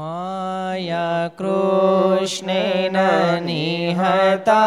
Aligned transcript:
माया 0.00 1.28
कृष्णेन 1.38 2.96
निहता 3.44 4.62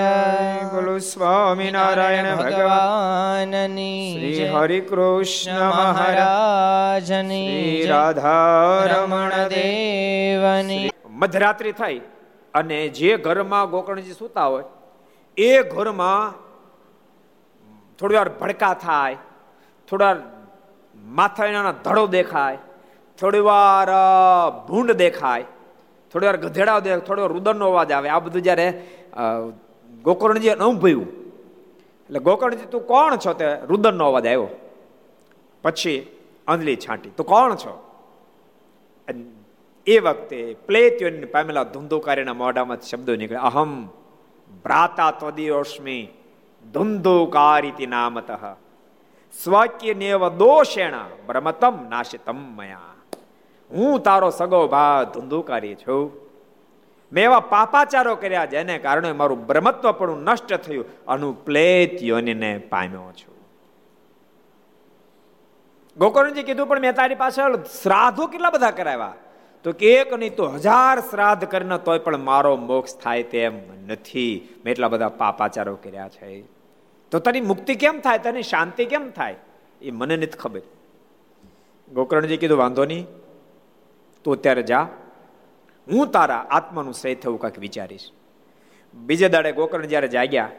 બોલો 0.73 0.97
સ્વામિનારાયણ 1.05 2.41
ભગવાનની 2.41 4.11
શ્રી 4.11 4.51
હરિ 4.51 4.84
કૃષ્ણ 4.84 5.62
મહારાજની 5.77 7.86
રાધારમણ 7.86 9.48
દેવની 9.48 10.92
મધરાત્રિ 11.17 11.75
થઈ 11.75 12.03
અને 12.55 12.95
જે 12.95 13.20
ઘરમાં 13.20 13.70
ગોકર્ણજી 13.70 14.14
સૂતા 14.14 14.48
હોય 14.48 14.64
એ 15.36 15.62
ઘરમાં 15.70 16.34
થોડી 17.98 18.17
વાર 18.17 18.28
ભડકા 18.36 18.81
થાય 18.81 19.17
થોડી 19.91 20.19
માથા 21.19 21.72
ધડો 21.84 22.05
દેખાય, 22.06 22.58
થોડી 23.19 23.44
વાર 23.50 23.88
ભૂંડ 24.69 24.92
દેખાય, 24.92 25.44
થોડી 26.12 26.27
વાર 26.27 26.36
ગધેડા 26.36 26.78
દેખાય, 26.78 27.06
થોડી 27.08 27.33
રુદનનો 27.34 27.66
અવાજ 27.69 27.92
આવે. 27.92 28.08
આ 28.08 28.18
બધું 28.18 28.42
જ્યારે 28.42 28.67
ગોકર્ણજીએ 30.02 30.52
અનુભવ્યું 30.52 31.08
એટલે 32.06 32.20
ગોકર્ણજી, 32.20 32.67
તું 32.67 32.83
કોણ 32.86 33.17
છો? 33.17 33.33
તે 33.33 33.46
રુદનનો 33.68 34.05
અવાજ 34.06 34.27
આવ્યો. 34.27 34.48
પછી 35.64 35.98
અંજલી 36.46 36.77
છાંટી, 36.77 37.11
તું 37.11 37.27
કોણ 37.27 37.55
છો? 37.55 37.74
એ 39.86 39.98
વખતે 39.98 40.39
પ્લેત્યોને 40.67 41.29
પામેલા 41.34 41.64
ધુંધુકારીના 41.64 42.34
મોઢામાં 42.34 42.80
શબ્દો 42.80 43.12
નીકળે 43.17 43.39
અહમ 43.39 43.70
ભ્રાતા 44.64 45.11
ત્વદીયોસ્મી 45.11 46.02
ધુંધુકારીતિ 46.64 47.86
નામતઃ. 47.86 48.33
સ્વાક્યનેવ 49.45 50.29
દોષેણ 50.29 50.95
બ્રહ્મતમ 51.27 51.89
નાશિતમ 51.89 52.36
મયા. 52.36 52.79
હું 53.70 54.01
તારો 54.01 54.30
સગો 54.30 54.68
ભા 54.68 55.02
ધુંધુકારી 55.02 55.74
છું. 55.74 56.13
મેં 57.13 57.24
એવા 57.24 57.41
પાપાચારો 57.41 58.17
કર્યા 58.17 58.45
જેને 58.45 58.79
કારણે 58.79 59.13
મારું 59.13 59.46
બ્રહ્મત્વ 59.46 59.92
પણ 59.92 60.18
નષ્ટ 60.18 60.55
થયું. 60.55 60.85
અનુપ્લેત 61.07 62.02
યોનિને 62.02 62.58
પામ્યો 62.58 63.01
છું. 63.01 63.35
ગોકર્ણજી 65.98 66.42
કીધું, 66.42 66.67
પણ 66.67 66.80
મેં 66.80 66.95
તારી 66.95 67.14
પાછળ 67.14 67.57
શ્રાદ્ધો 67.57 68.27
કેટલા 68.27 68.51
બધા 68.51 68.70
કરાવ્યા? 68.70 69.14
તો 69.64 69.73
કે 69.73 69.95
એક 69.95 70.12
નહીં 70.12 70.36
તો 70.36 70.47
હજાર 70.47 71.01
શ્રાદ્ધ 71.01 71.45
કરીને 71.45 71.79
તોય 71.79 71.98
પણ 71.98 72.17
મારો 72.17 72.57
મોક્ષ 72.57 72.98
થાય 72.98 73.23
તેમ 73.23 73.61
નથી. 73.86 74.48
મેં 74.64 74.73
એટલા 74.73 74.89
બધા 74.89 75.08
પાપાચારો 75.08 75.77
કર્યા 75.77 76.08
છે. 76.08 76.60
તો 77.11 77.19
તારી 77.19 77.41
મુક્તિ 77.41 77.75
કેમ 77.75 78.01
થાય? 78.01 78.19
તારી 78.19 78.43
શાંતિ 78.43 78.85
કેમ 78.85 79.11
થાય? 79.11 79.37
એ 79.83 79.91
મને 79.91 80.17
નથી 80.17 80.39
ખબર. 80.39 80.61
ગોકર્ણજી 81.93 82.37
કીધું, 82.37 82.59
વાંધો 82.59 82.85
નહીં, 82.85 83.07
તું 84.25 84.35
અત્યારે 84.35 84.63
જા. 84.63 84.89
હું 85.93 86.11
તારા 86.11 86.47
આત્માનું 86.51 86.95
સહી 86.95 87.15
થવું 87.15 87.41
કાંઈક 87.41 87.59
વિચારીશ. 87.59 88.11
બીજે 88.95 89.29
દાડે 89.29 89.53
ગોકર્ણ 89.53 89.87
જ્યારે 89.87 90.09
જાગ્યા, 90.09 90.51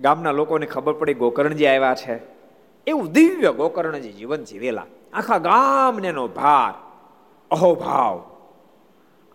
ગામના 0.00 0.32
લોકોને 0.32 0.66
ખબર 0.66 0.92
પડી, 0.92 1.14
ગોકર્ણજી 1.14 1.66
આવ્યા 1.66 1.94
છે. 1.94 2.20
એવું 2.86 3.12
દિવ્ય 3.12 3.52
ગોકર્ણજી 3.52 4.12
જીવન 4.12 4.44
જીવેલા. 4.44 4.86
આખા 5.12 5.38
ગામને 5.38 6.08
એનો 6.08 6.28
ભાર, 6.28 6.74
અહોભાવ 7.50 8.35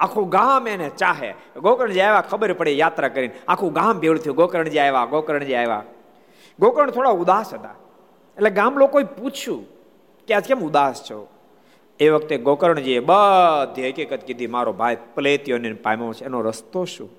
આખું 0.02 0.30
ગામ 0.30 0.68
એને 0.68 0.90
ચાહે. 0.90 1.34
ગોકર્ણજી 1.58 2.02
આવ્યા, 2.02 2.22
ખબર 2.22 2.54
પડી 2.54 2.80
યાત્રા 2.80 3.08
કરીને. 3.08 3.34
આખું 3.48 3.74
ગામ 3.74 4.00
ભેળું 4.00 4.18
થયું. 4.18 4.36
ગોકર્ણજી 4.36 4.80
આવ્યા 4.80 5.06
ગોકર્ણજી 5.06 5.54
આવ્યા. 5.54 5.84
ગોકર્ણ 6.60 6.92
થોડા 6.92 7.10
ઉદાસ 7.10 7.54
હતા. 7.54 7.76
એટલે 8.38 8.50
ગામ 8.50 8.78
લોકોએ 8.78 9.04
પૂછ્યું 9.04 9.66
કે 10.28 10.34
આજ 10.34 10.46
કેમ 10.46 10.60
ઉદાસ 10.60 11.04
છો? 11.12 11.28
એ 12.00 12.10
વખતે 12.10 12.38
ગોકર્ણજીએ 12.38 13.00
બધી 13.00 13.90
હકીકત 13.90 14.24
કીધી, 14.24 14.48
મારો 14.48 14.74
ભાઈ 14.74 14.98
પ્લેતીઓને 15.16 15.74
પામ્યો 15.74 16.14
છે. 16.14 16.26
એનો 16.26 16.42
રસ્તો 16.42 16.86
શું? 16.86 17.10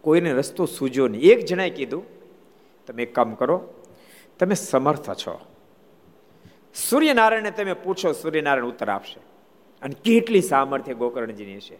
કોઈને 0.00 0.32
રસ્તો 0.32 0.66
સૂજો 0.66 1.08
નહીં. 1.08 1.22
એક 1.22 1.44
જણાએ 1.44 1.70
કીધું, 1.70 2.04
તમે 2.86 3.02
એક 3.02 3.14
કામ 3.14 3.34
કરો, 3.34 3.68
તમે 4.38 4.54
સમર્થ 4.54 5.10
છો. 5.10 5.40
સૂર્યનારાયણને 6.74 7.50
તમે 7.50 7.72
પૂછો, 7.72 8.12
સૂર્યનારાયણ 8.12 8.64
ઉત્તર 8.64 8.88
આપશે. 8.88 9.29
અને 9.82 9.94
કેટલી 10.04 10.42
સામર્થ્ય 10.42 10.94
ગોકર્ણજીની 10.94 11.60
છે 11.60 11.78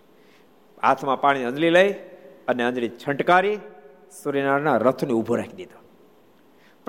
હાથમાં 0.83 1.21
પાણી 1.21 1.45
અંજલી 1.45 1.71
લઈ 1.71 1.91
અને 2.49 2.63
અંજલી 2.65 2.93
છંટકારી 2.99 3.59
સૂર્યનારાયણના 4.23 4.79
રથને 4.87 5.13
ઊભો 5.13 5.37
રાખી 5.37 5.57
દીધો. 5.57 5.80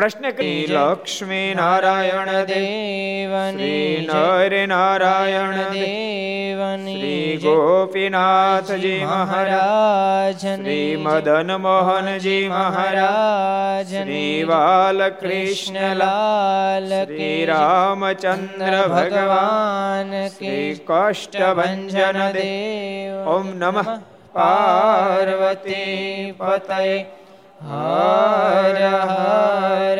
પ્રશ્ન 0.02 0.30
કરી 0.30 0.66
લક્ષ્મી 0.70 1.56
નારાયણ 1.56 2.26
દેવની 2.26 3.60
શ્રી. 3.60 4.10
નર 4.14 4.68
નારાયણ 4.68 5.56
દેવની 5.56 6.96
શ્રી. 6.96 7.40
ગોપીનાથજી 7.44 9.06
મહારાજ 9.06 10.46
મહારાજની 10.46 10.64
શ્રી 10.64 10.96
મદન 10.96 11.56
મોહનજી 11.56 12.48
મહારાજ 12.48 13.92
શ્રી. 13.92 14.44
બાલકૃષ્ણલાલ 14.44 15.10
કૃષ્ણલાલ 15.10 17.06
શ્રી 17.06 17.46
રામચંદ્ર 17.46 18.88
ભગવાન 18.88 20.28
શ્રી 20.28 20.30
કી 20.30 20.82
કષ્ટભંજન 20.86 22.12
દેવ 22.12 22.32
દેવ 22.32 23.30
ઓમ 23.30 23.48
નમઃ 23.48 24.00
પાર્વતી 24.34 26.34
પતય 26.38 27.21
હર 27.62 28.78
હર 29.08 30.00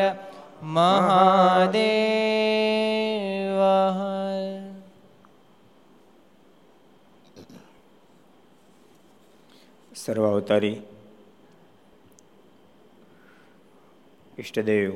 મહાદેવ 0.66 1.92
સર્વાવતારી 9.96 10.78
ઈષ્ટદેવ 14.38 14.90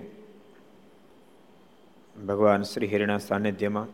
ભગવાન 2.16 2.64
શ્રી 2.64 2.90
હિરણા 2.90 3.20
સાનિધ્યમાં 3.20 3.90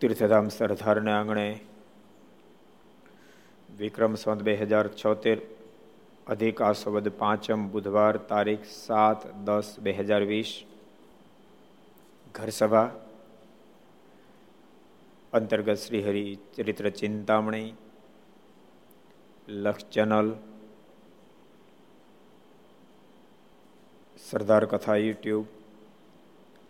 તીર્થધામ 0.00 0.50
સરદારના 0.50 1.16
આંગણે 1.16 1.46
વિક્રમ 3.78 4.14
સંત 4.16 4.40
બે 4.42 4.58
હજાર 4.58 4.86
છોતેર 4.96 5.38
અધિક 6.26 6.62
આસવદ 6.62 7.08
પાંચમ 7.08 7.68
બુધવાર 7.68 8.16
તારીખ 8.16 8.64
સાત 8.64 9.34
દસ 9.34 9.76
બે 9.80 9.92
હજાર 9.92 10.22
વીસ 10.22 10.64
ઘરસભા. 12.34 12.90
અંતર્ગત 15.32 15.74
શ્રીહરિ 15.74 16.38
ચરિત્ર 16.56 16.90
ચિંતામણી. 16.90 17.74
લક્ષ 19.48 19.84
ચેનલ. 19.84 20.36
સરદાર 24.30 24.64
કથા 24.64 24.96
યુટ્યુબ. 24.96 25.46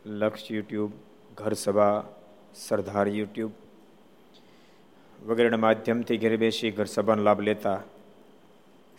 લક્ષ 0.06 0.50
યુટ્યુબ, 0.50 0.92
ઘરસભા, 1.34 2.04
સરદાર 2.54 3.08
યુટ્યુબ. 3.08 3.52
વગેરેના 5.26 5.56
માધ્યમથી 5.56 6.18
ઘેર 6.18 6.36
બેસી 6.36 6.70
ઘરસભાનો 6.70 7.22
લાભ 7.22 7.40
લેતા 7.40 7.82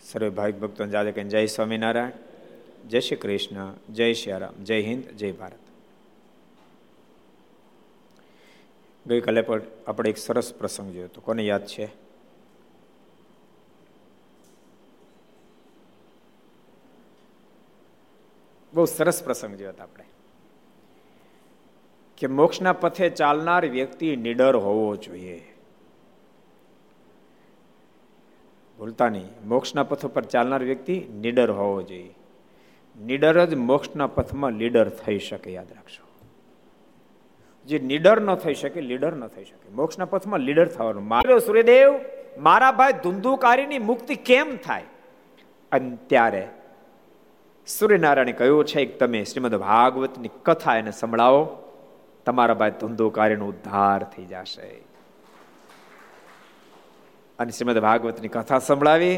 સર્વે 0.02 0.28
ભાવિક 0.28 0.58
ભક્તો 0.58 0.86
જાદે 0.86 1.12
કે 1.12 1.24
જય 1.24 1.46
સ્વામિનારાયણ, 1.46 2.10
જય 2.88 3.00
શ્રી 3.00 3.16
કૃષ્ણ, 3.16 3.72
જય 3.90 4.12
શ્રી 4.12 4.32
રામ, 4.32 4.64
જય 4.64 4.82
હિન્દ, 4.82 5.04
જય 5.04 5.32
ભારત. 5.32 5.58
ગઈકાલે 9.06 9.42
પણ 9.42 9.62
આપણે 9.86 10.10
એક 10.10 10.16
સરસ 10.16 10.54
પ્રસંગ 10.54 10.92
જોયો 10.92 11.08
તો 11.08 11.20
કોને 11.20 11.42
યાદ 11.42 11.66
છે? 11.66 11.86
બહુ 18.74 18.84
સરસ 18.84 19.24
પ્રસંગ 19.24 19.56
જોયો 19.56 19.68
હતો 19.68 19.82
આપણે. 19.82 20.04
કે 22.16 22.26
મોક્ષના 22.26 22.72
પથે 22.72 23.08
ચાલનાર 23.08 23.66
વ્યક્તિ 23.66 24.16
નિડર 24.16 24.56
હોવો 24.56 24.96
જોઈએ. 24.96 25.51
ભૂલતા 28.82 29.08
નહીં. 29.08 29.28
મોક્ષના 29.44 29.82
પથ 29.82 30.06
પર 30.06 30.22
ચાલનાર 30.24 30.62
વ્યક્તિ 30.62 30.94
નિડર 31.20 31.50
હોવો 31.50 31.82
જોઈએ. 31.82 32.14
નીડર 32.96 33.44
જ 33.44 33.54
મોક્ષના 33.54 34.06
પથમાં 34.06 34.52
લીડર 34.52 34.88
થઈ 34.88 35.18
શકે, 35.18 35.52
યાદ 35.52 35.72
રાખશો 35.72 36.06
જે 37.66 37.78
નીડર 37.78 38.20
ન 38.20 38.34
થઈ 38.34 38.54
શકે, 38.54 38.80
લીડર 38.80 39.12
ન 39.12 39.26
થઈ 39.26 39.44
શકે. 39.44 39.68
મોક્ષના 39.72 40.04
પથમાં 40.04 40.40
લીડર 40.40 40.66
થવાનું. 40.68 41.08
મારો 41.08 41.38
સૂર્યદેવ 41.38 41.94
મારા 42.38 42.72
ભાઈ 42.72 42.92
ધુંધુકારીની 42.92 43.78
મુક્તિ 43.78 44.14
કેમ 44.14 44.56
થાય? 44.56 44.84
અને 45.72 45.98
ત્યારે 46.06 46.48
સૂર્યનારાયણે 47.66 48.32
કહ્યું 48.32 48.64
છે 48.64 48.84
કે 48.84 48.98
તમે 48.98 49.24
શ્રીમદ 49.24 49.54
ભાગવતની 49.54 50.30
કથા 50.42 50.76
એને 50.76 50.90
સંભળાવો. 50.90 51.42
તમારા 52.26 52.54
ભાઈ 52.54 52.70
ધુંધુકારીનો 52.70 53.46
ઉદ્ધાર 53.46 54.02
થઈ 54.02 54.24
જશે. 54.24 54.91
અને 57.42 57.50
શ્રીમદ 57.50 57.78
ભાગવતની 57.78 58.28
કથા 58.28 58.58
સંભળાવી 58.58 59.16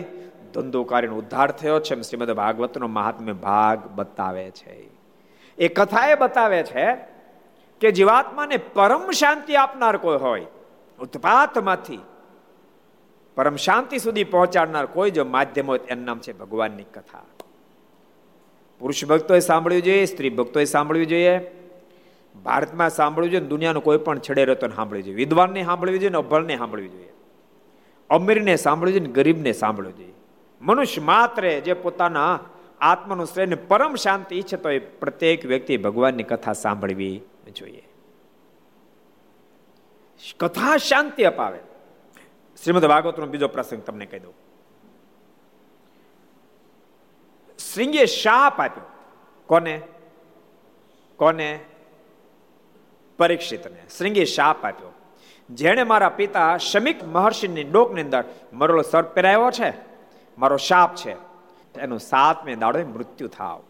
ધંધોકારીનો 0.54 1.16
ઉદ્ધાર 1.16 1.50
થયો 1.50 1.80
છે 1.80 2.00
શ્રીમદ 2.02 2.30
ભાગવતનો 2.30 2.88
મહાત્મ્ય 2.88 3.32
ભાગ 3.32 3.88
બતાવે 3.94 4.46
છે. 4.50 4.76
એ 5.58 5.68
કથા 5.68 6.06
એ 6.08 6.14
બતાવે 6.14 6.62
છે 6.62 6.86
કે 7.80 7.90
જીવાત્માને 7.90 8.56
પરમ 8.56 9.10
શાંતિ 9.10 9.56
આપનાર 9.56 9.96
કોઈ 9.96 10.16
હોય, 10.16 10.46
ઉત્પાતમાંથી 10.98 12.02
પરમ 13.36 13.56
શાંતિ 13.56 13.98
સુધી 13.98 14.24
પહોંચાડનાર 14.24 14.86
કોઈ 14.86 15.10
જો 15.10 15.24
માધ્યમ 15.24 15.66
હોય 15.66 15.80
એનું 15.88 16.04
નામ 16.04 16.18
છે 16.18 16.32
ભગવાનની 16.32 16.86
કથા. 16.94 17.26
પુરુષ 18.80 19.04
ભક્તોએ 19.04 19.40
સાંભળ્યું 19.40 19.82
જોઈએ, 19.82 20.04
સ્ત્રી 20.04 20.30
ભક્તોએ 20.30 20.64
સાંભળવી 20.64 21.06
જોઈએ, 21.06 21.34
ભારતમાં 22.34 22.90
સાંભળવું 22.90 23.30
જોઈએ, 23.30 23.44
દુનિયાનો 23.44 23.80
કોઈ 23.80 23.98
પણ 23.98 24.18
છેડે 24.18 24.44
રહેતો 24.44 24.68
સાંભળવું 24.68 25.04
જોઈએ, 25.04 25.16
વિદ્વાનને 25.16 25.64
સાંભળવી 25.64 25.98
જોઈએ 25.98 26.12
ને 26.12 26.18
અભળને 26.18 26.56
સાંભળવી 26.56 26.88
જોઈએ. 26.88 27.10
અમીરને 28.14 28.56
સાંભળવું 28.56 29.00
જોઈએ 29.00 29.12
ગરીબને 29.12 29.52
સાંભળવું 29.52 29.96
જોઈએ 29.96 30.12
મનુષ્ય 30.60 31.00
માત્ર 31.00 31.60
જે 31.60 31.72
પોતાના 31.72 32.40
આત્માનું 32.80 33.26
શ્રેય 33.26 33.54
પરમ 33.54 33.94
શાંતિ 33.94 34.36
ઈચ્છે 34.36 34.56
તો 34.56 34.70
એ 34.70 34.78
પ્રત્યેક 34.78 35.46
વ્યક્તિ 35.46 35.76
ભગવાનની 35.76 36.22
કથા 36.22 36.52
સાંભળવી 36.52 37.20
જોઈએ. 37.56 37.88
કથા 40.36 40.76
શાંતિ 40.76 41.22
અપાવે. 41.22 41.58
શ્રીમદ 42.64 42.86
ભાગવતનો 42.86 43.26
બીજો 43.26 43.48
પ્રસંગ 43.48 43.82
તમને 43.82 44.06
કહી 44.06 44.18
દઉં. 44.18 44.34
સિંહે 47.58 48.06
શાપ 48.06 48.60
આપ્યો. 48.60 48.84
કોને? 49.46 49.82
કોને? 51.16 51.60
પરીક્ષિતને. 53.18 53.82
શ્રીંગે 53.98 54.24
શાપ 54.24 54.64
આપ્યો. 54.64 54.93
જેણે 55.50 55.82
મારા 55.82 56.08
પિતા 56.08 56.56
શમિક 56.56 57.04
મહર્ષિની 57.04 57.64
ડોકની 57.64 58.02
અંદર 58.02 58.24
મરેલો 58.52 58.82
સર્પ 58.82 59.06
પહેરાયો 59.06 59.50
છે? 59.50 59.72
મારો 60.38 60.56
શાપ 60.56 60.94
છે. 60.94 61.16
એનું 61.78 61.98
સાતમે 61.98 62.54
દાડો 62.54 62.78
મૃત્યુ 62.78 63.28
થાવ. 63.28 63.62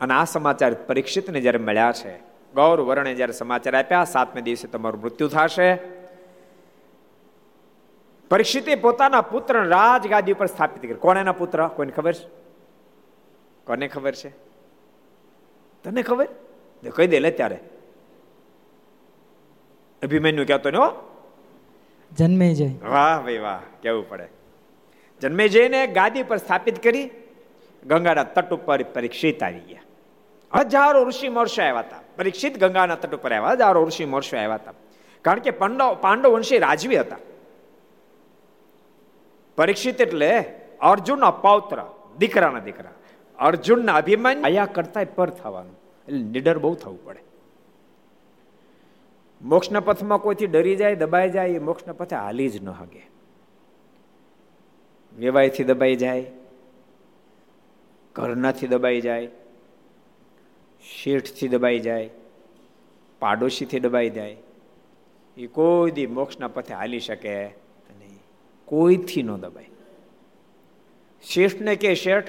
અને 0.00 0.14
આ 0.14 0.24
સમાચાર 0.24 0.74
પરીક્ષિતને 0.74 1.40
જ્યારે 1.40 1.58
મળ્યા 1.58 1.92
છે, 1.92 2.18
ગૌર 2.54 2.80
વર્ણે 2.80 3.14
જ્યારે 3.14 3.32
સમાચાર 3.32 3.76
આપ્યા, 3.76 4.04
સાતમે 4.04 4.42
દિવસે 4.42 4.68
તમારું 4.68 5.00
મૃત્યુ 5.00 5.28
થશે. 5.28 5.76
પરીક્ષિતે 8.30 8.74
પોતાના 8.74 9.20
પુત્ર 9.20 9.62
રાજગાદી 9.62 10.32
ઉપર 10.32 10.46
સ્થાપિત 10.46 10.82
કરી. 10.82 10.94
કોણ 10.94 11.18
એના 11.18 11.32
પુત્ર? 11.32 11.68
કોઈને 11.68 11.92
ખબર 11.92 12.12
છે? 12.12 12.26
કોને 13.64 13.88
ખબર 13.88 14.14
છે? 14.14 14.28
તને 15.84 16.02
ખબર? 16.02 16.28
કહી 16.96 17.06
દે 17.06 17.18
લે 17.18 17.30
ત્યારે. 17.30 17.60
અભિમન્યુ 20.04 20.44
કહેતો 20.44 20.70
ને 20.70 20.78
જન્મે 22.12 22.54
જય. 22.54 22.66
વાહ 22.66 23.22
ભાઈ 23.22 23.38
વાહ 23.38 23.60
કેવું 23.82 24.08
પડે. 24.08 24.26
જન્મે 25.20 25.48
જઈને 25.48 25.86
ગાદી 25.86 26.22
પર 26.22 26.36
સ્થાપિત 26.36 26.82
કરી 26.82 27.10
ગંગાના 27.86 28.24
તટ 28.24 28.52
ઉપર 28.52 28.82
પરીક્ષિત 28.82 29.42
આવી 29.42 29.60
ગયા. 29.60 29.80
હજારો 30.60 31.04
ઋષિ 31.04 31.28
મહર્ષિ 31.28 31.62
આવ્યા 31.62 31.80
હતા. 31.80 32.00
પરીક્ષિત 32.16 32.58
ગંગાના 32.58 32.94
તટ 32.94 33.14
ઉપર 33.14 33.32
આવ્યા 33.32 33.52
હજારો 33.52 33.84
ઋષિ 33.84 34.04
મહર્ષિ 34.04 34.36
આવ્યા 34.36 34.54
હતા. 34.54 34.72
કારણ 35.22 35.40
કે 35.40 35.50
પાંડવ 35.50 35.94
પાંડવ 36.00 36.30
વંશી 36.30 36.58
રાજવી 36.58 36.96
હતા. 36.96 37.16
પરીક્ષિત 39.56 40.00
એટલે 40.00 40.30
અર્જુનના 40.80 41.30
પૌત્ર 41.30 41.78
દીકરાના 42.18 42.58
દીકરા. 42.58 42.90
અર્જુનના 43.38 43.94
અભિમાન 43.94 44.46
આયા 44.46 44.66
કરતા 44.66 45.04
પર 45.14 45.30
થવાનું. 45.30 45.76
એટલે 46.08 46.18
નિડર 46.18 46.58
બહુ 46.58 46.74
થવું 46.74 47.04
પડે. 47.04 47.33
મોક્ષના 49.44 49.80
પથમાં 49.80 50.18
કોઈથી 50.18 50.46
ડરી 50.46 50.76
જાય, 50.76 50.94
દબાઈ 50.94 51.30
જાય, 51.30 51.48
એ 51.48 51.58
મોક્ષના 51.58 51.92
પથે 51.92 52.16
હાલી 52.16 52.48
જ 52.48 52.62
ન 52.62 52.68
હગે 52.68 53.02
વેવાયથી 55.16 55.64
દબાઈ 55.64 55.96
જાય, 55.96 56.26
ઘરનાથી 58.14 58.66
દબાઈ 58.66 59.00
જાય, 59.00 59.28
શેઠથી 60.82 61.48
દબાઈ 61.48 61.78
જાય, 61.78 62.10
પાડોશીથી 63.18 63.80
દબાઈ 63.80 64.10
જાય, 64.10 64.36
એ 65.36 65.46
કોઈ 65.46 65.90
દી 65.90 66.06
મોક્ષના 66.06 66.48
પથે 66.48 66.74
હાલી 66.74 67.00
શકે 67.00 67.46
નહીં. 67.46 68.18
કોઈથી 68.64 69.22
ન 69.22 69.36
દબાય. 69.36 69.70
શેઠને 71.22 71.76
કે, 71.76 71.94
શેઠ, 71.94 72.28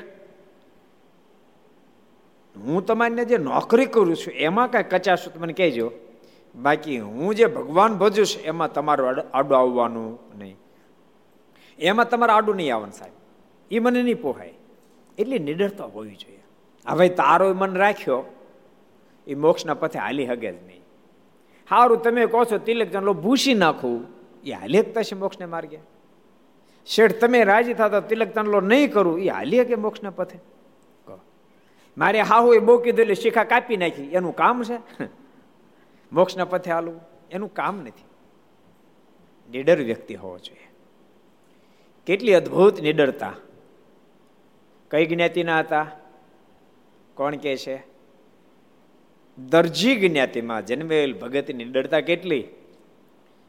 હું 2.56 2.86
તમારને 2.86 3.26
જે 3.26 3.38
નોકરી 3.38 3.86
કરું 3.86 4.16
છું, 4.16 4.34
એમાં 4.34 4.72
કાંઈ 4.72 4.84
કચાશું 4.84 5.42
મને 5.42 5.54
કહેજો. 5.54 5.92
બાકી 6.56 7.00
હું 7.00 7.36
જે 7.36 7.46
ભગવાન 7.46 7.98
ભજું 7.98 8.28
એમાં 8.44 8.74
તમારું 8.74 9.08
આડું 9.34 9.58
આવવાનું 9.58 10.20
નહીં. 10.38 10.58
એમાં 11.80 12.10
તમારે 12.10 12.34
આડું 12.34 12.56
નહીં 12.56 12.76
આવવાનું 12.76 12.92
સાહેબ. 12.92 13.14
એ 13.72 13.80
મને 13.80 14.04
નહીં 14.04 14.22
પોહાય. 14.22 14.54
એટલી 15.18 15.40
નિડરતા 15.40 15.86
હોવી 15.86 16.16
જોઈએ. 16.16 16.44
હવે 16.86 17.10
તારો 17.10 17.54
મન 17.54 17.76
રાખ્યો 17.76 18.22
એ 19.28 19.36
મોક્ષના 19.36 19.74
પથે 19.74 20.00
હાલી 20.00 20.26
હગે 20.26 20.52
જ 20.52 20.56
નહીં. 20.68 20.84
સારું 21.70 22.02
તમે 22.02 22.26
કહો 22.26 22.46
છો 22.46 22.58
તિલક 22.58 22.90
જણલો 22.92 23.14
ભૂસી 23.14 23.54
નાખવું 23.54 24.02
એ 24.46 24.52
હાલી 24.52 24.80
હકતા 24.80 25.04
છે 25.04 25.16
મોક્ષને 25.16 25.46
માર્ગે. 25.46 25.80
શેઠ, 26.88 27.20
તમે 27.22 27.44
રાજી 27.44 27.74
થતા 27.74 28.00
તિલક 28.00 28.34
ચાંદલો 28.34 28.62
નહીં 28.62 28.92
કરું 28.94 29.20
એ 29.20 29.28
હાલી 29.28 29.62
હકે 29.62 29.76
મોક્ષના 29.76 30.10
પથે. 30.10 30.40
મારે 31.98 32.22
હાહુ 32.22 32.54
એ 32.54 32.60
બહુ 32.60 32.78
કીધું 32.78 33.02
એટલે 33.02 33.16
શીખા 33.16 33.44
કાપી 33.44 33.78
નાખી, 33.78 34.10
એનું 34.14 34.36
કામ 34.36 34.64
છે? 34.64 34.78
મોક્ષના 36.12 36.46
પથે 36.46 36.72
હાલવું 36.72 37.02
એનું 37.32 37.54
કામ 37.54 37.82
નથી. 37.82 38.04
નિડર 39.52 39.82
વ્યક્તિ 39.82 40.16
હોવો 40.16 40.38
જોઈએ. 40.38 40.68
કેટલી 42.06 42.34
અદ્ભુત 42.34 42.82
નિડરતા. 42.82 43.34
કઈ 44.92 45.06
જ્ઞાતિના 45.06 45.60
હતા? 45.60 45.92
કોણ 47.14 47.36
કે 47.36 47.58
છે? 47.58 47.84
દરજી 49.50 50.10
જ્ઞાતિમાં 50.10 50.66
જન્મેલ 50.66 51.20
ભગતની 51.20 51.54
નિડરતા 51.54 52.00
કેટલી? 52.00 52.48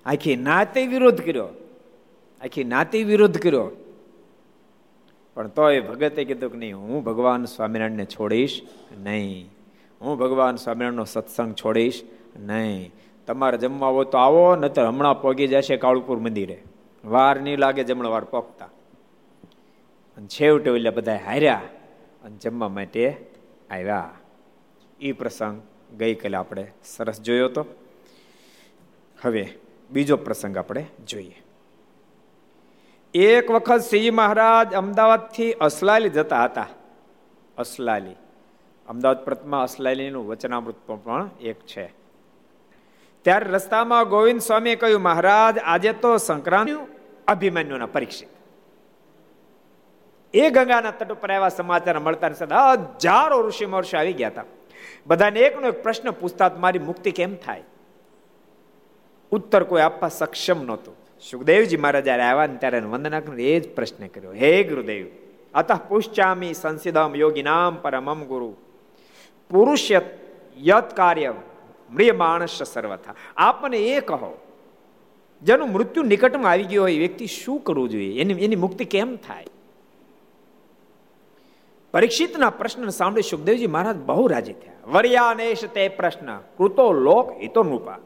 આખી 0.07 0.37
નાતે 0.37 0.87
વિરોધ 0.87 1.21
કર્યો. 1.21 1.49
આખી 2.41 2.65
નાતે 2.65 3.03
વિરોધ 3.03 3.39
કર્યો. 3.39 3.71
પણ 5.35 5.49
તોય 5.49 5.81
ભગતે 5.81 6.25
કીધું 6.25 6.53
કે 6.53 6.59
નહીં, 6.59 6.77
હું 6.77 7.05
ભગવાન 7.05 7.45
સ્વામિનારાયણને 7.45 8.05
છોડીશ 8.05 8.63
નહીં. 8.99 9.51
હું 10.01 10.19
ભગવાન 10.19 10.57
સ્વામિનારાયણનો 10.57 11.05
સત્સંગ 11.05 11.55
છોડીશ. 11.55 12.03
નહીં. 12.39 12.93
તમારે 13.27 13.59
જમવા 13.59 13.89
હોય 13.89 14.05
તો 14.05 14.19
આવો 14.19 14.57
નતર 14.57 14.87
હમણાં 14.87 15.23
પગી 15.23 15.47
જશે 15.47 15.77
કાળુપુર 15.77 16.19
મંદિરે. 16.19 16.63
વાર 17.05 17.41
નહીં 17.41 17.59
લાગે 17.59 17.85
જમણ 17.85 18.07
વાર 18.07 18.25
પગતા. 18.25 18.65
અને 20.17 20.27
છેવટે 20.27 20.71
એટલે 20.71 20.91
બધા 20.91 21.17
હાર્યા 21.17 21.63
અને 22.25 22.37
જમવા 22.37 22.69
માટે 22.69 23.27
આવ્યા. 23.71 24.11
એ 25.01 25.13
પ્રસંગ 25.13 25.63
ગઈકાલે 25.99 26.37
આપણે 26.37 26.73
સરસ 26.85 27.21
જોયો 27.21 27.47
હતો 27.47 27.67
હવે 29.23 29.49
બીજો 29.91 30.17
પ્રસંગ 30.17 30.57
આપણે 30.57 30.87
જોઈએ. 31.07 31.43
એક 33.15 33.51
વખત 33.51 33.81
સિંહ 33.81 34.15
મહારાજ 34.15 34.75
અમદાવાદથી 34.75 35.53
અસલાલી 35.53 36.09
જતા 36.09 36.45
હતા. 36.45 36.67
અસલાલી. 37.59 38.13
અમદાવાદ 38.89 39.25
પ્રતમાં 39.25 39.63
અસલાલીનું 39.63 40.27
વચનામૃત 40.27 40.75
પણ 40.87 41.31
એક 41.41 41.57
છે. 41.61 42.06
ત્યારે 43.27 43.51
રસ્તામાં 43.51 44.09
ગોવિંદ 44.09 44.41
સ્વામીએ 44.41 44.77
કહ્યું, 44.77 45.03
મહારાજ, 45.03 45.59
આજે 45.59 45.93
તો 45.93 46.17
સંક્રાંતિ 46.17 46.75
અભિમન્યુના 47.29 47.87
પરીક્ષિત. 47.87 48.29
એ 50.35 50.51
ગંગાના 50.51 50.91
તટ 50.91 51.13
ઉપર 51.13 51.31
એવા 51.31 51.49
સમાચાર 51.49 51.99
મળતા 51.99 52.29
હજારો 52.73 53.39
ઋષિ 53.49 53.67
મહર્ષિ 53.67 53.97
આવી 53.97 54.13
ગયા 54.13 54.29
હતા. 54.29 54.45
બધાને 55.07 55.41
એકનો 55.41 55.69
એક 55.69 55.83
પ્રશ્ન 55.83 56.11
પૂછતા 56.11 56.51
મારી 56.59 56.79
મુક્તિ 56.79 57.11
કેમ 57.11 57.35
થાય? 57.35 57.65
ઉત્તર 59.31 59.63
કોઈ 59.63 59.83
આપવા 59.83 60.09
સક્ષમ 60.09 60.63
નહોતું. 60.63 60.95
સુખદેવજી 61.31 61.77
મહારાજ, 61.77 62.05
જયારે 62.05 62.23
આવ્યા 62.23 62.47
ને 62.47 62.57
ત્યારે 62.57 62.81
વંદના 62.81 63.21
એ 63.39 63.61
જ 63.61 63.75
પ્રશ્ન 63.75 64.07
કર્યો, 64.07 64.33
હે 64.33 64.53
ગુરુદેવ, 64.63 65.07
અતઃ 65.55 65.75
પુષ્ચામી 65.89 66.55
સંસિદમ 66.55 67.13
યોગીનામ 67.17 67.77
પરમમ 67.83 68.25
ગુરુ. 68.25 68.51
પુરુષ 69.51 69.91
યત 70.71 70.97
કાર્ય 70.97 71.35
મ્રિય 71.91 72.13
માણસ 72.13 72.63
સર્વથા. 72.63 73.15
આપને 73.37 73.79
એ 73.79 74.01
કહો, 74.01 74.39
જેનું 75.43 75.73
મૃત્યુ 75.73 76.03
નિકટમાં 76.03 76.51
આવી 76.51 76.65
ગયો 76.65 76.83
હોય 76.83 76.99
વ્યક્તિ 76.99 77.27
શું 77.27 77.61
કરવું 77.61 77.89
જોઈએ? 77.89 78.21
એની 78.21 78.45
એની 78.45 78.57
મુક્તિ 78.57 78.85
કેમ 78.85 79.17
થાય? 79.17 79.47
પરીક્ષિતના 81.93 82.51
પ્રશ્ન 82.51 82.89
સાંભળી 82.89 83.23
સુખદેવજી 83.23 83.67
મહારાજ 83.67 83.97
બહુ 83.97 84.27
રાજી 84.27 84.53
થયા. 84.53 84.73
વર્યાનેશ 84.87 85.65
તે 85.65 85.89
પ્રશ્ન, 85.89 86.39
કૃતો 86.59 86.93
લોક 86.93 87.33
હિતો 87.43 87.63
નૃપા. 87.63 87.99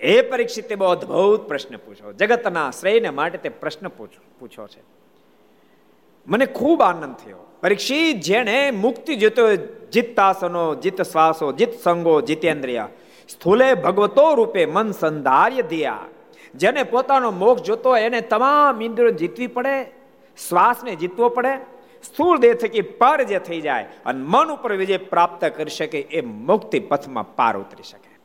એ 0.00 0.20
પરીક્ષિતે 0.20 0.74
બહુ 0.74 0.88
અદભુત 0.88 1.40
પ્રશ્ન 1.40 1.76
પૂછો. 1.76 2.12
જગતના 2.12 2.70
શ્રેયને 2.70 3.10
માટે 3.10 3.38
તે 3.38 3.48
પ્રશ્ન 3.48 3.88
પૂછો 3.88 4.66
છે. 4.66 4.82
મને 6.26 6.46
ખૂબ 6.46 6.82
આનંદ 6.82 7.14
થયો. 7.14 7.45
પરીક્ષિત 7.60 8.20
જેણે 8.20 8.70
મુક્તિ 8.70 9.16
જીતો 9.16 9.54
જીતાસનો, 9.92 10.74
જીત 10.74 11.02
શ્વાસો, 11.02 11.52
જીત 11.52 11.72
સંગો, 11.82 12.20
જીતેન્દ્રિય, 12.20 12.88
સ્થૂલે 13.28 13.74
ભગવતો 13.74 14.34
રૂપે 14.34 14.66
મન 14.66 14.90
સંધાર્ય 14.90 15.62
દિયા 15.62 15.98
જેને 16.54 16.82
પોતાનો 16.82 17.30
મોક્ષ 17.30 17.62
જોતો 17.62 17.96
એને 17.96 18.20
તમામ 18.20 18.82
ઇન્દ્રિયો 18.82 19.10
જીતવી 19.10 19.46
પડે, 19.46 19.84
શ્વાસને 20.48 20.96
જીતવો 20.96 21.28
પડે, 21.28 21.56
સ્થૂળ 22.02 22.38
દેહ 22.38 22.54
થકી 22.54 22.80
પર 22.80 23.22
જે 23.22 23.38
થઈ 23.38 23.60
જાય 23.60 23.82
અને 24.06 24.24
મન 24.24 24.48
ઉપર 24.48 24.72
વિજય 24.72 24.96
પ્રાપ્ત 24.96 25.44
કરી 25.44 25.70
શકે 25.70 26.00
એ 26.00 26.20
મુક્તિ 26.20 26.78
પથમાં 26.78 27.36
પાર 27.36 27.56
ઉતરી 27.56 27.82
શકે. 27.82 28.18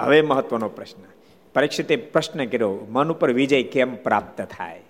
હવે 0.00 0.22
મહત્વનો 0.22 0.68
પ્રશ્ન. 0.68 1.02
પરીક્ષિતે 1.54 1.96
પ્રશ્ન 1.96 2.44
કર્યો, 2.44 2.86
મન 2.88 3.12
ઉપર 3.12 3.32
વિજય 3.32 3.62
કેમ 3.62 3.94
પ્રાપ્ત 3.94 4.42
થાય? 4.42 4.80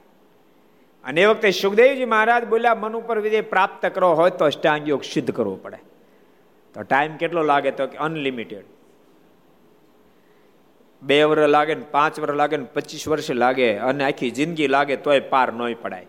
અને 1.05 1.23
એ 1.23 1.27
વખતે 1.27 1.51
સુખદેવજી 1.51 2.05
મહારાજ 2.05 2.45
બોલ્યા, 2.45 2.75
મન 2.75 2.93
ઉપર 2.93 3.19
વિજય 3.19 3.41
પ્રાપ્ત 3.41 3.87
કરવો 3.87 4.15
હોય 4.15 4.31
તો 4.31 4.45
અષ્ટાંગ 4.45 4.89
યોગ 4.89 5.03
સિદ્ધ 5.03 5.31
કરવો 5.31 5.57
પડે. 5.57 5.77
તો 6.75 6.83
ટાઈમ 6.83 7.17
કેટલો 7.17 7.43
લાગે 7.43 7.71
તો 7.71 7.87
કે 7.87 7.99
અનલિમિટેડ. 7.99 8.65
બે 11.03 11.23
વર્ષ 11.23 11.49
લાગે 11.49 11.75
ને 11.75 11.85
પાંચ 11.91 12.21
વર્ષ 12.21 12.37
લાગે 12.37 12.57
ને 12.57 12.65
પચીસ 12.65 13.09
વર્ષ 13.09 13.31
લાગે 13.31 13.79
અને 13.79 14.05
આખી 14.05 14.31
જિંદગી 14.31 14.67
લાગે 14.67 14.97
તોય 14.97 15.21
પાર 15.21 15.53
નોય 15.53 15.75
પડાય. 15.75 16.07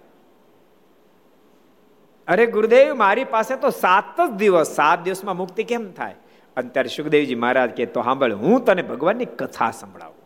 અરે 2.28 2.46
ગુરુદેવ, 2.46 2.96
મારી 2.96 3.24
પાસે 3.24 3.56
તો 3.56 3.70
સાત 3.70 4.30
જ 4.30 4.32
દિવસ, 4.32 4.68
સાત 4.68 5.04
દિવસમાં 5.04 5.38
મુક્તિ 5.38 5.64
કેમ 5.64 5.92
થાય? 5.92 6.16
અને 6.58 6.70
ત્યારે 6.70 6.90
સુખદેવજી 6.90 7.36
મહારાજ 7.36 7.70
કે 7.70 7.86
તો 7.86 8.02
સાંભળ, 8.02 8.34
હું 8.34 8.66
તને 8.66 8.82
ભગવાનની 8.82 9.26
કથા 9.26 9.72
સંભળાવું. 9.72 10.24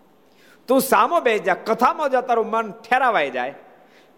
તું 0.67 0.81
સામો 0.81 1.19
બે 1.19 1.39
જા, 1.39 1.53
કથામાં 1.53 2.09
જા 2.09 2.21
તારું 2.21 2.49
મન 2.49 2.71
ઠેરાવાઈ 2.71 3.29
જાય. 3.29 3.55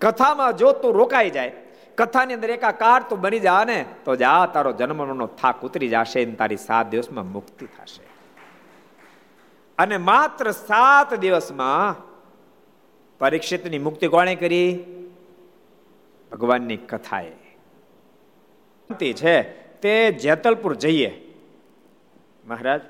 કથામાં 0.01 0.53
જો 0.53 0.72
તું 0.72 0.94
રોકાઈ 0.94 1.29
જાય, 1.29 1.51
કથાની 1.98 2.34
અંદર 2.34 2.50
એકાકાર 2.50 3.03
તું 3.10 3.22
બની 3.22 3.39
જા 3.39 3.63
ને, 3.63 3.86
તો 4.06 4.15
જા, 4.15 4.46
તારો 4.46 4.72
જન્મનો 4.72 5.27
થાક 5.27 5.62
ઉતરી 5.62 5.89
જશે 5.89 6.25
તારી 6.25 6.58
સાત 6.58 6.89
દિવસમાં 6.89 7.32
મુક્તિ 7.32 7.65
થશે. 7.65 8.03
અને 9.77 9.98
માત્ર 9.98 10.51
સાત 10.51 11.13
દિવસમાં 11.13 12.10
પરીક્ષિતની 13.20 13.79
મુક્તિ 13.79 14.08
કોણે 14.08 14.36
કરી? 14.36 14.86
ભગવાનની 16.32 16.77
કથાએ. 16.77 17.32
છે. 19.13 19.41
તે 19.82 20.12
જેતલપુર 20.12 20.75
જઈએ. 20.75 21.36
મહારાજ, 22.48 22.82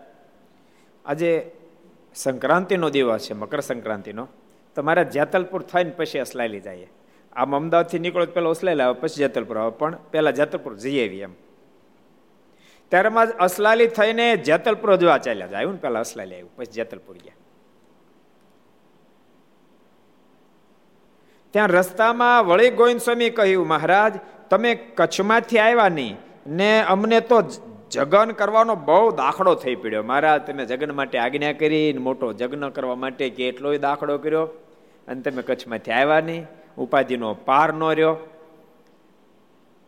આજે 1.05 1.51
સંક્રાંતિનો 2.15 2.89
દિવસ 2.89 3.21
છે 3.21 3.33
મકર 3.33 3.59
સંક્રાંતિનો 3.59 4.27
તો 4.75 4.83
મારા 4.83 5.03
જેતલપુર 5.03 5.61
થઈને 5.61 5.89
પછી 5.89 6.19
અસલાયેલી 6.19 6.59
જઈએ. 6.59 6.89
આમ 7.33 7.55
અમદાવાદથી 7.55 7.99
નીકળો 7.99 8.25
પેલા 8.25 8.49
અસલાયેલા 8.49 8.83
લાવે 8.83 8.99
પછી 8.99 9.15
જેતલપુર 9.15 9.57
આવે. 9.57 9.71
પણ 9.71 9.97
પેલા 10.11 10.31
જેતલપુર 10.31 10.75
જઈ 10.75 11.07
આવી 11.07 11.19
એમ. 11.19 11.33
ત્યારમાં 12.89 13.27
અસલાલી 13.27 13.87
થઈને 13.87 14.37
જેતલપુર 14.37 14.95
જોવા 14.95 15.17
ચાલ્યા 15.17 15.47
જાય. 15.47 15.65
ને 15.65 15.77
પેલા 15.77 15.99
અસલાલી 15.99 16.35
આવ્યું, 16.35 16.55
પછી 16.55 16.71
જેતલપુર 16.71 17.15
ગયા. 17.17 17.33
ત્યાં 21.51 21.67
રસ્તામાં 21.67 22.47
વળી 22.47 22.69
ગોવિંદ 22.69 23.01
સ્વામી 23.01 23.29
કહ્યું, 23.29 23.67
મહારાજ, 23.67 24.13
તમે 24.49 24.75
કચ્છમાંથી 24.75 25.59
આવ્યા 25.59 25.89
નહીં, 25.89 26.17
ને 26.47 26.81
અમને 26.81 27.19
તો 27.19 27.41
જગન 27.91 28.31
કરવાનો 28.31 28.75
બહુ 28.75 29.11
દાખલો 29.11 29.55
થઈ 29.55 29.75
પડ્યો. 29.75 30.03
મહારાજ, 30.03 30.41
તમે 30.41 30.65
જગન 30.65 30.91
માટે 30.91 31.17
આજ્ઞા 31.17 31.53
કરી 31.53 31.97
મોટો 31.97 32.33
જગ્ન 32.33 32.69
કરવા 32.69 32.95
માટે 32.95 33.29
કેટલોય 33.29 33.77
દાખલો 33.77 34.17
કર્યો. 34.17 34.41
અને 35.07 35.21
તમે 35.21 35.41
કચ્છમાંથી 35.41 35.91
આવ્યા 35.91 36.19
નહીં. 36.19 36.47
ઉપાધિનો 36.79 37.33
પાર 37.33 37.73
ન 37.73 37.83
રહ્યો. 37.83 38.17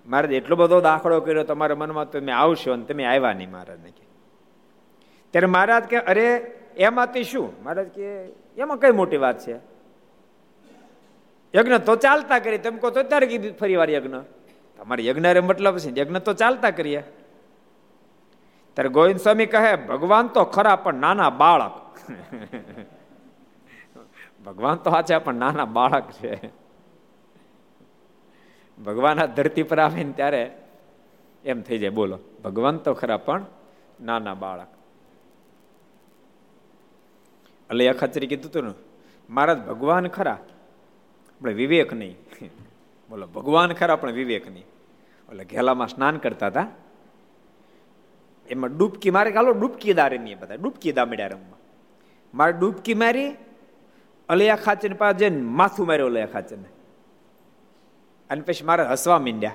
મહારાજ 0.07 0.31
એટલો 0.31 0.55
બધો 0.55 0.81
દાખલો 0.81 1.21
કર્યો 1.21 1.43
તમારા 1.43 1.75
મનમાં 1.75 2.12
તમે 2.12 2.31
આવશો 2.31 2.74
અને 2.74 2.83
તમે 2.83 3.05
આવ્યા 3.05 3.33
નહીં 3.33 3.51
મહારાજને 3.51 3.91
કે. 3.91 4.03
ત્યારે 5.31 5.48
મહારાજ 5.48 5.83
કે, 5.83 5.98
અરે, 5.98 6.55
એમાંથી 6.77 7.24
શું? 7.24 7.63
મહારાજ 7.63 7.88
કે, 7.88 8.29
એમાં 8.57 8.77
કઈ 8.77 8.91
મોટી 8.91 9.17
વાત 9.17 9.39
છે? 9.39 9.60
યજ્ઞ 11.55 11.77
તો 11.77 11.95
ચાલતા 11.95 12.39
કરી 12.39 12.57
તમે 12.57 12.77
કહો 12.77 12.89
તો 12.89 13.03
ત્યારે 13.03 13.27
કીધું 13.27 13.57
ફરી 13.57 13.75
વાર 13.75 13.89
યજ્ઞ. 13.89 14.15
તમારે 14.77 15.05
યજ્ઞ 15.05 15.39
મતલબ 15.39 15.77
છે. 15.77 16.00
યજ્ઞ 16.00 16.17
તો 16.17 16.33
ચાલતા 16.33 16.69
કરીએ. 16.69 17.03
ત્યારે 18.74 18.89
ગોવિંદ 18.89 19.19
સ્વામી 19.19 19.45
કહે, 19.45 19.75
ભગવાન 19.75 20.27
તો 20.27 20.43
ખરા, 20.43 20.75
પણ 20.75 20.93
નાના 20.93 21.29
બાળક. 21.29 22.00
ભગવાન 24.45 24.75
તો 24.75 24.89
આ 24.89 25.01
છે, 25.01 25.17
પણ 25.17 25.33
નાના 25.33 25.65
બાળક 25.65 26.12
છે. 26.12 26.61
ભગવાન 28.86 29.20
આ 29.20 29.25
ધરતી 29.25 29.63
પર 29.63 29.80
આવે 29.80 30.04
ને 30.04 30.12
ત્યારે 30.12 30.58
એમ 31.46 31.62
થઈ 31.62 31.78
જાય, 31.78 31.90
બોલો. 31.90 32.20
ભગવાન 32.44 32.78
તો 32.78 32.94
ખરા, 32.94 33.18
પણ 33.18 33.46
નાના 34.01 34.34
બાળક. 34.34 34.68
એટલે 37.70 37.88
અખતરી 37.88 38.28
કીધું 38.28 38.51
હતું 38.51 38.63
ને, 38.63 38.74
મહારાજ, 39.30 39.58
ભગવાન 39.58 40.08
ખરા 40.08 40.32
આપણે 40.32 41.54
વિવેક 41.54 41.94
નહીં. 41.94 42.16
બોલો, 43.10 43.28
ભગવાન 43.28 43.74
ખરા, 43.74 43.96
પણ 43.96 44.12
વિવેક 44.12 44.51
નહીં. 44.51 44.63
એટલે 45.30 45.46
ઘેલામાં 45.46 45.88
સ્નાન 45.88 46.18
કરતા 46.18 46.48
હતા. 46.48 46.68
એમાં 48.50 48.78
ડૂબકી 48.78 49.12
મારે 49.12 49.32
કાલો 49.32 49.51
ડૂબકી 49.51 49.94
દા 49.94 50.08
રમીએ 50.08 50.36
બધા, 50.36 50.56
ડૂબકી 50.56 50.92
દા 50.92 51.06
મળ્યા 51.06 51.28
રમવા. 51.28 51.58
મારે 52.34 52.51
ડૂબકી 52.51 52.94
મારી, 52.94 53.36
અલૈયા 54.30 54.56
ખાચર 54.56 54.94
પાસે 54.94 55.18
જઈને 55.18 55.42
માથું 55.42 55.88
માર્યો 55.88 56.06
અલૈયા 56.06 56.25
ખાચરને. 56.25 56.80
અને 58.31 58.41
પછી 58.41 58.65
મહારાજ 58.65 58.88
હસવા 58.88 59.19
માંડ્યા. 59.19 59.51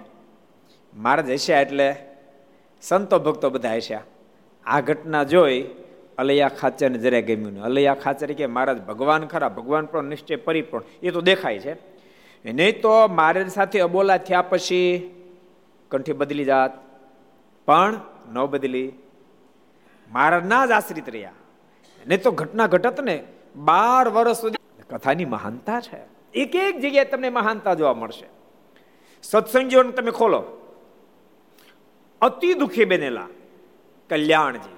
મહારાજ 0.94 1.30
હસ્યા 1.30 1.60
એટલે 1.60 1.96
સંતો 2.82 3.18
ભક્તો 3.18 3.50
બધા 3.50 3.74
હસ્યા. 3.74 4.02
આ 4.66 4.80
ઘટના 4.80 5.24
જોઈ 5.24 5.70
અલૈયા 6.18 6.48
ખાચરને 6.48 6.98
જરાય 6.98 7.22
ગમ્યું 7.22 7.52
નહીં. 7.52 7.64
અલૈયા 7.64 7.94
ખાચર 7.94 8.32
કે 8.32 8.46
મહારાજ, 8.46 8.82
ભગવાન 8.82 9.26
ખરા, 9.26 9.48
ભગવાન 9.48 9.86
પણ 9.86 10.04
નિશ્ચય 10.04 10.36
પરિપૂર્ણ. 10.36 11.06
એ 11.06 11.10
તો 11.10 11.20
દેખાય 11.20 11.58
છે. 11.58 11.74
નહીં 12.52 12.80
તો 12.82 13.08
મારે 13.08 13.48
સાથે 13.48 13.80
અબોલા 13.80 14.16
થયા 14.16 14.42
પછી 14.42 15.10
કંઠી 15.90 16.12
બદલી 16.12 16.44
જાત. 16.44 16.72
પણ 17.66 18.00
ન 18.32 18.44
બદલી. 18.44 18.92
મહારાજના 20.12 20.66
જ 20.66 20.70
આશ્રિત 20.70 21.08
રહ્યા. 21.08 21.32
નહીં 22.06 22.22
તો 22.22 22.30
ઘટના 22.30 22.66
ઘટત 22.66 23.00
ને 23.00 23.24
બાર 23.56 24.08
વર્ષ 24.08 24.36
સુધી. 24.36 24.56
કથાની 24.90 25.24
મહાનતા 25.24 25.80
છે. 25.80 25.98
એક 26.34 26.54
એક 26.54 26.80
જગ્યાએ 26.80 27.04
તમને 27.04 27.30
મહાનતા 27.30 27.74
જોવા 27.74 27.94
મળશે. 27.94 28.35
સત્સંગીઓને 29.22 29.92
તમે 29.92 30.10
ખોલો. 30.10 30.44
અતિ 32.20 32.54
દુઃખી 32.54 32.84
બનેલા 32.84 33.26
કલ્યાણજી. 34.10 34.76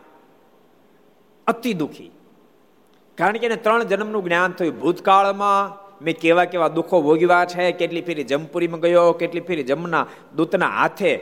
અતિ 1.47 1.75
દુઃખી. 1.75 2.11
કારણ 3.15 3.37
કે 3.37 3.47
એને 3.47 3.57
ત્રણ 3.57 3.83
જન્મનું 3.83 4.25
જ્ઞાન 4.25 4.53
થયું. 4.53 4.81
ભૂતકાળમાં 4.81 5.89
મેં 6.05 6.19
કેવા 6.19 6.45
કેવા 6.45 6.69
દુઃખો 6.69 7.03
ભોગવ્યા 7.03 7.45
છે, 7.45 7.73
કેટલી 7.73 8.03
ફેરી 8.03 8.25
જમપુરીમાં 8.25 8.81
ગયો, 8.81 9.13
કેટલી 9.13 9.41
ફેરી 9.41 9.63
જમના 9.63 10.07
દૂતના 10.37 10.69
હાથે 10.69 11.21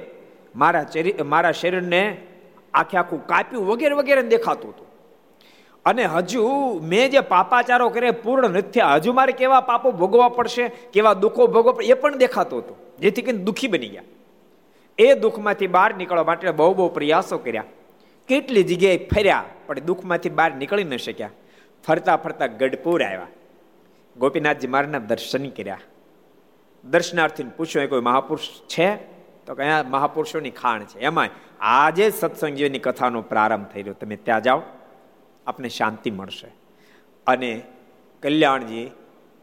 મારા 0.57 0.87
મારા 1.25 1.53
શરીરને 1.53 2.27
આખે 2.75 2.99
આખું 2.99 3.27
કાપ્યું 3.27 3.67
વગેરે 3.67 3.95
વગેરે 3.95 4.23
દેખાતું 4.23 4.71
હતું. 4.71 4.86
અને 5.87 6.05
હજુ 6.05 6.43
મેં 6.83 7.11
જે 7.11 7.21
પાપાચારો 7.21 7.89
કરે 7.89 8.11
પૂર્ણ 8.11 8.51
નથી 8.51 8.81
હજુ 8.81 9.13
મારે 9.13 9.33
કેવા 9.33 9.61
પાપો 9.61 9.91
ભોગવવા 9.91 10.29
પડશે, 10.29 10.69
કેવા 10.69 11.15
દુઃખો 11.15 11.47
ભોગવવા 11.47 11.85
એ 11.85 11.95
પણ 11.95 12.17
દેખાતું 12.17 12.59
હતું. 12.59 12.77
જેથી 13.01 13.23
કરીને 13.23 13.45
દુઃખી 13.45 13.69
બની 13.69 13.89
ગયા. 13.89 14.03
એ 14.99 15.15
દુઃખમાંથી 15.15 15.67
બહાર 15.67 15.95
નીકળવા 15.95 16.25
માટે 16.25 16.51
બહુ 16.51 16.75
બહુ 16.75 16.89
પ્રયાસો 16.89 17.39
કર્યા. 17.39 17.65
કેટલી 18.29 18.63
જગ્યાએ 18.63 18.97
ફર્યા, 18.97 19.45
પણ 19.67 19.81
દુઃખમાંથી 19.81 20.31
બહાર 20.31 20.55
નીકળી 20.55 20.85
ન 20.85 20.97
શક્યા. 20.97 21.31
ફરતા 21.87 22.17
ફરતા 22.17 22.47
ગઢપુર 22.47 23.03
આવ્યા. 23.03 23.27
ગોપીનાથજી 24.17 24.67
મહારાજના 24.67 24.99
દર્શન 24.99 25.49
કર્યા. 25.49 25.79
દર્શનાર્થીને 26.85 27.51
પૂછ્યું 27.57 27.89
કોઈ 27.89 28.01
મહાપુરુષ 28.01 28.49
છે? 28.69 28.97
તો 29.47 29.55
કયા 29.55 29.85
મહાપુરુષોની 29.89 30.51
ખાણ 30.51 30.85
છે. 30.85 30.99
એમાં 30.99 31.29
આજે 31.61 32.11
સત્સંગીઓની 32.11 32.79
કથાનો 32.79 33.23
પ્રારંભ 33.23 33.67
થઈ 33.67 33.81
રહ્યો 33.81 33.95
તમે 33.95 34.17
ત્યાં 34.17 34.43
જાઓ. 34.43 34.63
આપને 35.47 35.69
શાંતિ 35.69 36.11
મળશે. 36.11 36.47
અને 37.27 37.63
કલ્યાણજી 38.23 38.91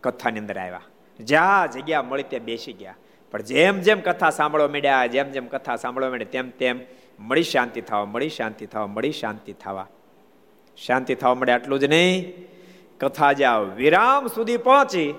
કથાની 0.02 0.40
અંદર 0.40 0.58
આવ્યા. 0.58 0.82
જ્યાં 1.20 1.72
જગ્યા 1.72 2.04
મળી 2.04 2.24
ત્યાં 2.24 2.46
બેસી 2.46 2.74
ગયા. 2.74 2.96
પણ 3.32 3.42
જેમ 3.42 3.80
જેમ 3.80 4.00
કથા 4.00 4.30
સાંભળવા 4.30 4.68
મળ્યા 4.68 5.06
જેમ 5.06 5.32
જેમ 5.32 5.48
કથા 5.48 5.76
સાંભળવા 5.76 6.10
મળ્યા 6.10 6.28
તેમ 6.32 6.50
તેમ 6.50 6.80
મળી 7.20 7.44
શાંતિ 7.44 7.82
થવા, 7.82 8.06
મળી 8.06 8.30
શાંતિ 8.30 8.66
થવા, 8.66 8.88
મળી 8.88 9.12
શાંતિ 9.12 9.54
થવા. 9.54 9.88
શાંતિ 10.78 11.16
થવા 11.16 11.36
મળે 11.36 11.52
આટલું 11.52 11.80
જ 11.80 11.84
નહીં. 11.84 12.34
કથા 13.00 13.34
જ્યાં 13.34 13.76
વિરામ 13.76 14.28
સુધી 14.28 14.58
પહોંચી, 14.58 15.14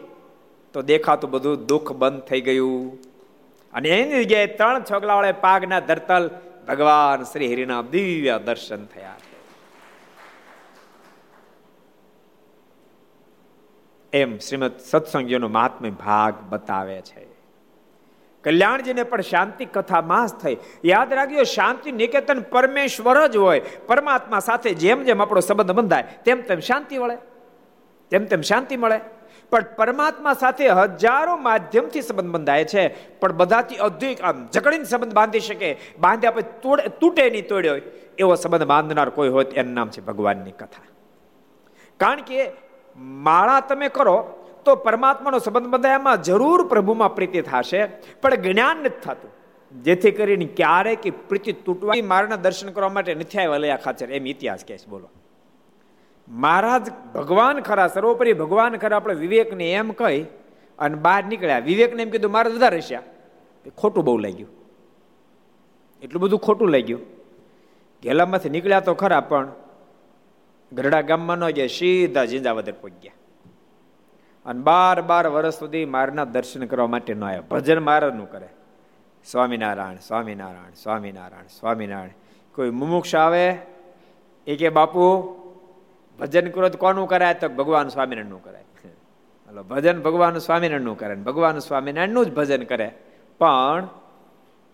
તો 0.72 0.82
દેખાતું 0.82 1.30
બધું 1.30 1.66
દુઃખ 1.66 1.92
બંધ 1.92 2.20
થઈ 2.20 2.40
ગયું. 2.40 2.98
અને 3.72 3.88
એની 3.88 4.24
જગ્યાએ 4.24 4.46
ત્રણ 4.46 4.82
છોકલાવાળા 4.90 5.32
પાગના 5.32 5.80
ધરતલ 5.80 6.30
ભગવાન 6.68 7.22
શ્રી 7.22 7.52
હરિના 7.52 7.82
દિવ્ય 7.82 8.40
દર્શન 8.44 8.86
થયા. 8.86 9.14
એમ 14.14 14.38
શ્રીમદ 14.38 14.80
સત્સંગીઓનો 14.90 15.48
મહાત્મ્ય 15.48 15.90
ભાગ 15.90 16.34
બતાવે 16.48 16.98
છે. 17.00 17.26
કલ્યાણજીને 18.44 19.02
પણ 19.02 19.20
શાંતિ 19.20 19.64
કથા 19.64 20.00
માસ 20.02 20.32
થઈ. 20.34 20.56
યાદ 20.84 21.12
રાખ્યો 21.12 21.42
શાંતિ 21.42 21.92
નિકેતન 21.92 22.40
પરમેશ્વર 22.40 23.26
જ 23.26 23.36
હોય. 23.36 23.60
પરમાત્મા 23.86 24.38
સાથે 24.38 24.74
જેમ 24.74 25.02
જેમ 25.02 25.22
આપણો 25.22 25.40
સંબંધ 25.40 25.72
બંધાય, 25.72 26.04
તેમ 26.24 26.42
તેમ 26.42 26.60
શાંતિ 26.60 26.98
મળે 26.98 27.16
તેમ 28.10 28.24
તેમ 28.24 28.40
શાંતિ 28.40 28.76
મળે. 28.76 29.00
પણ 29.50 29.64
પરમાત્મા 29.76 30.32
સાથે 30.32 30.68
હજારો 30.68 31.36
માધ્યમથી 31.36 32.02
સંબંધ 32.02 32.30
બંધાય 32.30 32.64
છે. 32.64 32.84
પણ 33.20 33.32
બધાથી 33.32 33.76
અધિક 33.76 34.20
આમ 34.20 34.46
જકડીને 34.46 34.84
સંબંધ 34.84 35.14
બાંધી 35.14 35.40
શકે. 35.40 35.76
બાંધે 35.98 36.26
આપણે 36.28 36.42
તૂટે 37.00 37.30
નહીં 37.30 37.48
તોડ્યો 37.48 37.76
એવો 38.18 38.34
સંબંધ 38.34 38.64
બાંધનાર 38.64 39.10
કોઈ 39.10 39.28
હોય 39.28 39.44
એનું 39.44 39.74
નામ 39.74 39.88
છે 39.90 40.00
ભગવાનની 40.00 40.52
કથા. 40.52 40.84
કારણ 42.00 42.20
કે 42.20 42.63
માળા 42.96 43.60
તમે 43.60 43.88
કરો, 43.88 44.16
તો 44.64 44.74
પરમાત્માનો 44.76 45.38
સંબંધ 45.38 45.68
બંધાયામાં 45.68 46.22
જરૂર 46.22 46.60
પ્રભુમાં 46.68 47.14
પ્રીતિ 47.14 47.40
થશે, 47.42 47.80
પણ 48.22 48.34
જ્ઞાન 48.34 48.76
નથી 48.76 49.02
થતું. 49.02 49.32
જેથી 49.72 50.10
કરીને 50.10 50.46
ક્યારેક 50.56 51.04
પ્રીતિ 51.28 51.52
તૂટવા 51.52 51.94
મારાના 52.04 52.36
દર્શન 52.36 52.70
કરવા 52.70 52.88
માટે 52.88 53.14
નથી 53.14 53.38
આવ્યા 53.38 53.58
લયા 53.58 53.76
ખાચર 53.76 54.10
એમ 54.10 54.26
ઇતિહાસ 54.26 54.64
કહે 54.68 54.78
છે, 54.78 54.86
બોલો. 54.86 55.08
મહારાજ 56.28 56.86
ભગવાન 57.14 57.60
ખરા, 57.60 57.88
સર્વોપરી 57.88 58.32
ભગવાન 58.32 58.76
ખરા 58.76 58.96
આપણે 58.96 59.14
વિવેકને 59.14 59.72
એમ 59.72 59.90
કહી 59.90 60.20
અને 60.78 60.96
બહાર 60.96 61.22
નીકળ્યા. 61.24 61.58
વિવેકને 61.58 62.02
એમ 62.02 62.10
કીધું, 62.10 62.30
મારે 62.30 62.50
વધારે 62.50 62.80
છે 62.80 62.98
ખોટું 63.70 64.04
બહુ 64.04 64.18
લાગ્યું. 64.18 64.50
એટલું 66.02 66.22
બધું 66.22 66.38
ખોટું 66.38 66.68
લાગ્યું. 66.68 67.02
ગેલામાંથી 68.02 68.48
નીકળ્યા 68.48 68.80
તો 68.80 68.94
ખરા, 68.94 69.20
પણ 69.20 69.48
ગરડા 70.74 71.00
ગામમાં 71.00 71.38
ન 71.38 71.50
ગયા 71.50 71.66
સીધા 71.66 72.24
ઝીંઝાવદર 72.24 72.72
પહોંચ્યા 72.72 73.12
અને 74.46 74.60
બાર 74.60 75.02
બાર 75.02 75.26
વર્ષ 75.26 75.54
સુધી 75.54 75.84
મારના 75.84 76.24
દર્શન 76.24 76.66
કરવા 76.66 76.86
માટે 76.86 77.14
ન 77.14 77.24
આવ્યા 77.24 77.40
ભજન 77.40 77.78
મારનું 77.78 78.30
કરે. 78.30 78.48
સ્વામિનારાયણ 79.24 79.96
સ્વામિનારાયણ 79.96 80.72
સ્વામિનારાયણ 80.82 81.44
સ્વામિનારાયણ. 81.60 82.08
કોઈ 82.54 82.70
મુમુક્ષ 82.70 83.14
આવે? 83.14 83.58
એ 84.46 84.56
કે, 84.56 84.68
બાપુ, 84.68 85.22
ભજન 86.18 86.50
કરો 86.50 86.68
તો 86.68 86.78
કોનું 86.78 87.08
કરાય? 87.08 87.34
તો 87.34 87.48
ભગવાન 87.48 87.88
સ્વામિનારાયણનું 87.88 88.44
કરાય. 88.44 88.64
હલો, 89.48 89.62
ભજન 89.62 90.02
ભગવાન 90.02 90.38
સ્વામિનારાયણનું 90.38 90.98
કરે 90.98 91.14
ભગવાન 91.14 91.58
સ્વામિનારાયણનું 91.58 92.26
જ 92.26 92.34
ભજન 92.34 92.62
કરે. 92.62 92.92
પણ 93.38 93.88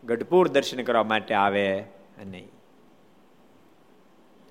ગઢપુર 0.05 0.49
દર્શન 0.49 0.83
કરવા 0.83 1.03
માટે 1.03 1.35
આવે 1.35 1.85
નહીં. 2.27 2.49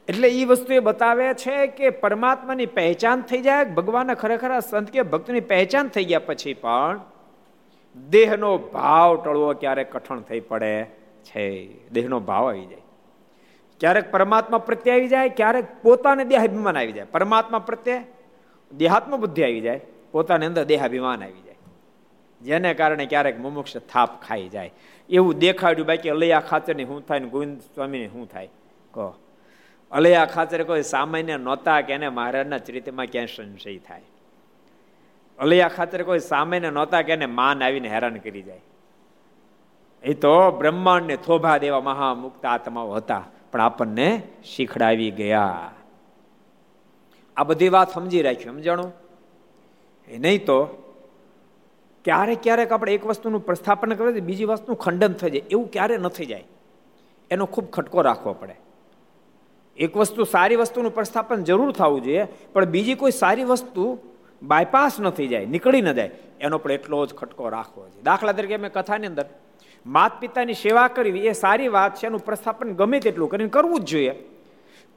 એટલે 0.10 0.30
એ 0.30 0.45
વસ્તુ 0.45 0.74
એ 0.74 0.80
બતાવે 0.80 1.34
છે 1.34 1.67
કે 1.67 1.89
પરમાત્માની 1.89 2.65
પહેચાન 2.65 3.22
થઈ 3.22 3.41
જાય, 3.41 3.65
ભગવાનના 3.65 4.13
ખરેખર 4.13 4.60
સંત 4.60 4.89
કે 4.89 5.02
ભક્તની 5.02 5.39
પહેચાન 5.39 5.88
થઈ 5.88 6.06
ગયા 6.06 6.19
પછી 6.19 6.54
પણ 6.54 7.00
દેહનો 8.10 8.58
ભાવ 8.58 9.22
ટળવો 9.22 9.54
ક્યારેક 9.54 9.91
કઠણ 9.91 10.19
થઈ 10.19 10.39
પડે 10.39 10.84
છે. 11.24 11.74
દેહનો 11.89 12.19
ભાવ 12.19 12.50
આવી 12.50 12.65
જાય. 12.65 12.82
ક્યારેક 13.80 14.12
પરમાત્મા 14.12 14.58
પ્રત્યે 14.58 14.93
આવી 14.93 15.08
જાય, 15.08 15.30
ક્યારેક 15.30 15.65
પોતાને 15.82 16.26
દેહાભિમાન 16.26 16.78
આવી 16.78 16.91
જાય. 16.91 17.06
પરમાત્મા 17.06 17.60
પ્રત્યે 17.60 18.04
દેહાત્મ 18.78 19.17
બુદ્ધિ 19.17 19.43
આવી 19.43 19.62
જાય, 19.62 19.82
પોતાની 20.12 20.45
અંદર 20.45 20.63
દેહાભિમાન 20.63 21.24
આવી 21.24 21.41
જાય. 21.41 21.56
જેને 22.41 22.74
કારણે 22.74 23.06
ક્યારેક 23.06 23.39
મુમુક્ષ 23.39 23.78
થાપ 23.78 24.22
ખાઈ 24.22 24.48
જાય. 24.48 24.72
એવું 25.10 25.34
દેખાડ્યું 25.34 25.88
બાકી 25.88 26.10
અલૈયા 26.10 26.39
ખાતરની 26.39 26.86
શું 26.86 27.08
થાય 27.08 27.19
ને 27.19 27.30
ગોવિંદ 27.30 27.60
સ્વામીને 27.60 28.08
શું 28.08 28.30
થાય. 28.30 28.50
કહો. 28.91 29.13
અલૈયા 29.91 30.25
ખાચર 30.25 30.63
કોઈ 30.63 30.82
સામાન્ય 30.82 31.38
નહોતા 31.38 31.82
કે 31.82 31.93
એને 31.93 32.10
મહારાજના 32.10 32.58
ચરિત્રમાં 32.58 33.06
ક્યાંય 33.06 33.25
સંશય 33.25 33.78
થાય. 33.78 34.02
અલૈયા 35.39 35.67
ખાતર 35.67 36.04
કોઈ 36.04 36.19
સામાન્ય 36.19 36.69
નહોતા 36.69 37.02
કે 37.02 37.13
એને 37.13 37.25
માન 37.25 37.63
આવીને 37.63 37.89
હેરાન 37.89 38.17
કરી 38.17 38.41
જાય. 38.41 38.62
એ 40.04 40.13
તો 40.13 40.52
બ્રહ્માંડને 40.52 41.15
થોભા 41.15 41.58
દેવા 41.58 41.82
મહામુક્ત 41.82 42.45
આત્માઓ 42.45 42.93
હતા, 42.93 43.23
પણ 43.52 43.62
આપણને 43.62 44.21
શીખડાવી 44.43 45.12
ગયા. 45.12 45.71
આ 47.38 47.43
બધી 47.43 47.69
વાત 47.69 47.89
સમજી 47.93 48.21
રાખ્યું, 48.21 48.56
સમજાણું? 48.56 48.93
એ 50.08 50.17
નહીં 50.17 50.45
તો 50.45 50.65
ક્યારેક 52.06 52.41
ક્યારેક 52.43 52.71
આપણે 52.71 52.93
એક 52.93 53.06
વસ્તુનું 53.06 53.45
પ્રસ્થાપન 53.45 53.93
કરીએ 53.93 54.19
બીજી 54.19 54.45
વસ્તુનું 54.45 54.78
ખંડન 54.78 55.13
થઈ 55.13 55.30
જાય, 55.30 55.41
એવું 55.52 55.71
ક્યારે 55.71 55.97
ન 55.97 56.08
થઈ 56.08 56.25
જાય. 56.25 56.43
એનો 57.32 57.45
ખૂબ 57.45 57.69
ખટકો 57.69 58.02
રાખવો 58.02 58.34
પડે. 58.34 58.56
એક 59.80 59.98
વસ્તુ 59.98 60.24
સારી 60.24 60.56
વસ્તુનું 60.56 60.94
પ્રસ્થાપન 60.94 61.44
જરૂર 61.44 61.72
થવું 61.72 62.02
જોઈએ, 62.04 62.28
પણ 62.54 62.65
બીજી 62.65 62.96
કોઈ 62.96 63.12
સારી 63.12 63.44
વસ્તુ 63.44 64.00
બાયપાસ 64.42 65.00
ન 65.00 65.10
થઈ 65.10 65.28
જાય, 65.28 65.46
નીકળી 65.46 65.82
ન 65.82 65.94
જાય, 65.94 66.12
એનો 66.39 66.58
પણ 66.58 66.72
એટલો 66.72 67.06
જ 67.06 67.13
ખટકો 67.13 67.50
રાખવો 67.50 67.88
જોઈએ. 67.88 68.04
દાખલા 68.04 68.32
તરીકે 68.32 68.58
મેં 68.58 68.72
કથાની 68.72 69.08
અંદર 69.08 69.26
માત 69.86 70.20
પિતાની 70.20 70.54
સેવા 70.54 70.88
કરવી 70.88 71.28
એ 71.28 71.34
સારી 71.34 71.68
વાત 71.68 71.96
છે, 71.96 72.08
એનું 72.08 72.26
પ્રસ્થાપન 72.26 72.76
ગમે 72.76 73.00
તેટલું 73.00 73.30
કરીને 73.30 73.50
કરવું 73.50 73.80
જ 73.80 73.86
જોઈએ. 73.86 74.13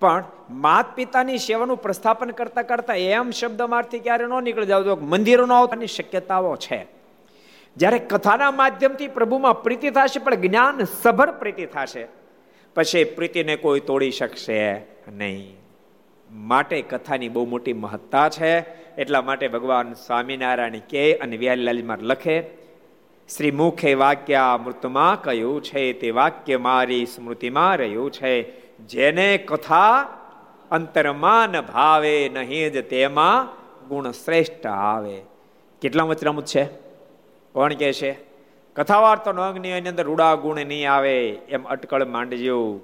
પણ 0.00 0.24
માત 0.50 0.96
પિતાની 0.96 1.38
સેવાનું 1.38 1.78
પ્રસ્થાપન 1.78 2.30
કરતા 2.30 2.62
કરતા 2.62 2.94
એમ 2.94 3.30
શબ્દ 3.30 3.62
મારથી 3.62 3.98
ક્યારે 3.98 4.26
ન 4.26 4.34
નીકળી 4.42 4.66
જાવ 4.66 4.98
મંદિરો 5.02 5.46
ન 5.46 5.52
આવતાની 5.52 5.86
શક્યતાઓ 5.86 6.56
છે. 6.56 6.80
જ્યારે 7.76 7.98
કથાના 8.10 8.50
માધ્યમથી 8.50 9.08
પ્રભુમાં 9.08 9.62
પ્રીતિ 9.62 9.90
થશે, 9.90 10.18
પણ 10.18 10.34
જ્ઞાન 10.34 10.84
સભર 10.84 11.30
પ્રીતિ 11.38 11.66
થશે. 11.66 12.04
પછી 12.74 13.04
પ્રીતિને 13.04 13.56
કોઈ 13.56 13.80
તોડી 13.80 14.10
શકશે 14.10 14.72
નહીં. 15.08 15.56
માટે 16.30 16.82
કથાની 16.82 17.28
બહુ 17.28 17.46
મોટી 17.46 17.72
મહત્તા 17.72 18.28
છે. 18.28 18.58
એટલા 18.94 19.22
માટે 19.22 19.48
ભગવાન 19.48 19.92
સ્વામિનારાયણ 19.92 20.78
કે 20.78 21.14
અને 21.14 21.36
વ્યાલીલાલીમાં 21.36 21.98
લખે 21.98 22.42
શ્રી 23.36 23.50
મુખે 23.50 23.94
વાક્ય 23.94 24.34
અમૃતમાં 24.34 25.22
કહ્યું 25.22 25.62
છે 25.62 25.92
તે 25.92 26.10
વાક્ય 26.10 26.56
મારી 26.56 27.06
સ્મૃતિમાં 27.06 27.76
રહ્યું 27.76 28.10
છે. 28.10 28.42
જેને 28.78 29.38
કથા 29.38 30.02
અંતરમાન 30.70 31.60
ભાવે 31.60 32.30
નહીં 32.34 32.72
જ 32.72 32.88
તેમાં 32.88 33.48
ગુણ 33.88 34.10
શ્રેષ્ઠ 34.10 34.66
આવે. 34.66 35.22
કેટલા 35.80 36.02
વચરામુત 36.02 36.44
છે? 36.44 36.64
કોણ 37.52 37.74
કહે 37.74 37.92
છે? 37.92 38.31
કથા 38.76 38.98
વાર્તો 38.98 39.30
અંગની 39.30 39.68
એની 39.68 39.88
અંદર 39.88 40.04
રૂડા 40.04 40.34
ગુણ 40.34 40.56
નહીં 40.56 40.92
આવે 40.92 41.28
એમ 41.28 41.64
અટકળ 41.64 42.04
માંડજો 42.04 42.80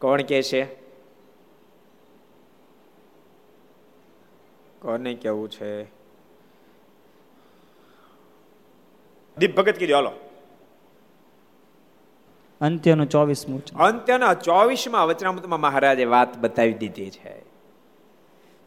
કોણ 0.00 0.22
કે 0.22 0.42
છે? 0.42 0.64
કોને 4.82 5.14
કેવું 5.14 5.50
છે? 5.50 5.84
દીપ 9.38 9.56
ભગત 9.56 9.76
કીધું 9.76 9.96
હાલો. 9.96 10.12
અંત્યનું 12.60 13.08
ચોવીસમું 13.08 13.62
અંત્યના 13.78 14.34
ચોવીસમાં 14.34 15.06
વચનામૃતમાં 15.06 15.60
મહારાજે 15.60 16.04
વાત 16.04 16.38
બતાવી 16.38 16.72
દીધી 16.72 17.10
છે. 17.10 17.40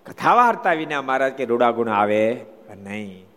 કથા 0.06 0.34
વાર્તા 0.34 0.74
વિના 0.74 1.02
મહારાજ 1.02 1.34
કે 1.34 1.46
રૂડા 1.46 1.72
ગુણ 1.72 1.90
આવે 1.90 2.46
નહીં. 2.76 3.31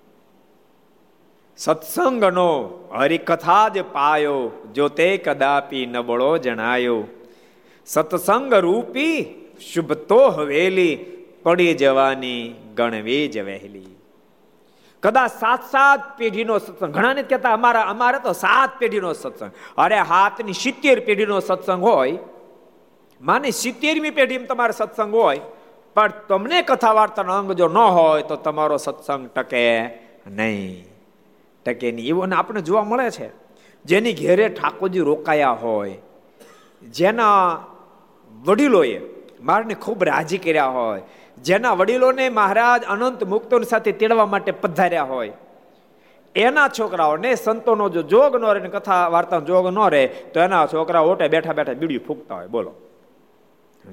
સત્સંગનો 1.56 2.50
હરિકથા 2.92 3.68
જ 3.68 3.82
પાયો, 3.82 4.52
જો 4.72 4.88
તે 4.88 5.18
કદાપી 5.18 5.86
નબળો 5.86 6.38
જણાયો. 6.38 7.06
સત્સંગ 7.86 8.52
રૂપી 8.66 9.18
શુભ 9.60 9.92
તો 10.08 10.30
હવેલી, 10.30 10.94
પડી 11.44 11.74
જવાની 11.74 12.54
ગણવી 12.74 13.28
જ 13.28 13.42
વહેલી. 13.42 13.92
કદાચ 15.02 15.30
સાત 15.30 15.62
સાત 15.70 16.00
પેઢીનો 16.18 16.58
સત્સંગ, 16.58 16.92
ઘણાને 16.92 17.22
કહેતા 17.22 17.52
અમારા, 17.52 17.86
અમારે 17.92 18.18
તો 18.22 18.32
સાત 18.32 18.78
પેઢીનો 18.80 19.12
સત્સંગ. 19.14 19.52
અરે 19.76 19.98
હાથની 20.12 20.54
સિત્તેર 20.54 21.00
પેઢીનો 21.00 21.40
સત્સંગ 21.40 21.82
હોય, 21.82 22.18
માને 23.20 23.52
સિત્તેરમી 23.52 24.10
પેઢીમાં 24.10 24.48
તમારે 24.48 24.72
સત્સંગ 24.72 25.12
હોય, 25.12 25.42
પણ 25.96 26.12
તમને 26.28 26.62
કથા 26.62 26.94
વાર્તાનો 26.94 27.32
અંગ 27.38 27.54
જો 27.54 27.68
ન 27.68 27.78
હોય 27.98 28.22
તો 28.22 28.36
તમારો 28.36 28.78
સત્સંગ 28.78 29.30
ટકે 29.36 29.64
નહીં. 30.26 30.93
ટકે 31.66 31.92
નહીં 31.92 32.08
એવું 32.08 32.28
આપણે 32.36 32.60
જોવા 32.60 32.84
મળે 32.84 33.10
છે. 33.10 33.28
જેની 33.84 34.12
ઘેરે 34.12 34.48
ઠાકોરજી 34.48 35.00
રોકાયા 35.00 35.50
હોય, 35.62 35.98
જેના 36.90 37.60
વડીલોએ 38.44 39.00
મારને 39.40 39.74
ખૂબ 39.74 40.04
રાજી 40.04 40.38
કર્યા 40.38 40.66
હોય, 40.66 41.02
જેના 41.42 41.72
વડીલોને 41.72 42.28
મહારાજ 42.28 42.84
અનંત 42.84 43.24
મુક્તો 43.24 43.60
સાથે 43.62 43.92
તેડવા 43.92 44.26
માટે 44.26 44.52
પધાર્યા 44.52 45.02
હોય, 45.04 45.32
એના 46.34 46.68
છોકરાઓને 46.68 47.34
સંતોનો 47.34 47.88
જો 47.88 48.02
જોગ 48.02 48.36
ન 48.36 48.44
રહે 48.44 48.68
કથા 48.68 49.08
વાર્તા 49.08 49.40
જોગ 49.40 49.66
ન 49.66 49.78
રહે, 49.90 50.06
તો 50.06 50.40
એના 50.40 50.66
છોકરા 50.66 51.00
ઓટે 51.00 51.28
બેઠા 51.28 51.52
બેઠા 51.52 51.72
બીડી 51.72 51.98
ફૂંકતા 51.98 52.34
હોય. 52.34 52.46
બોલો. 52.46 52.72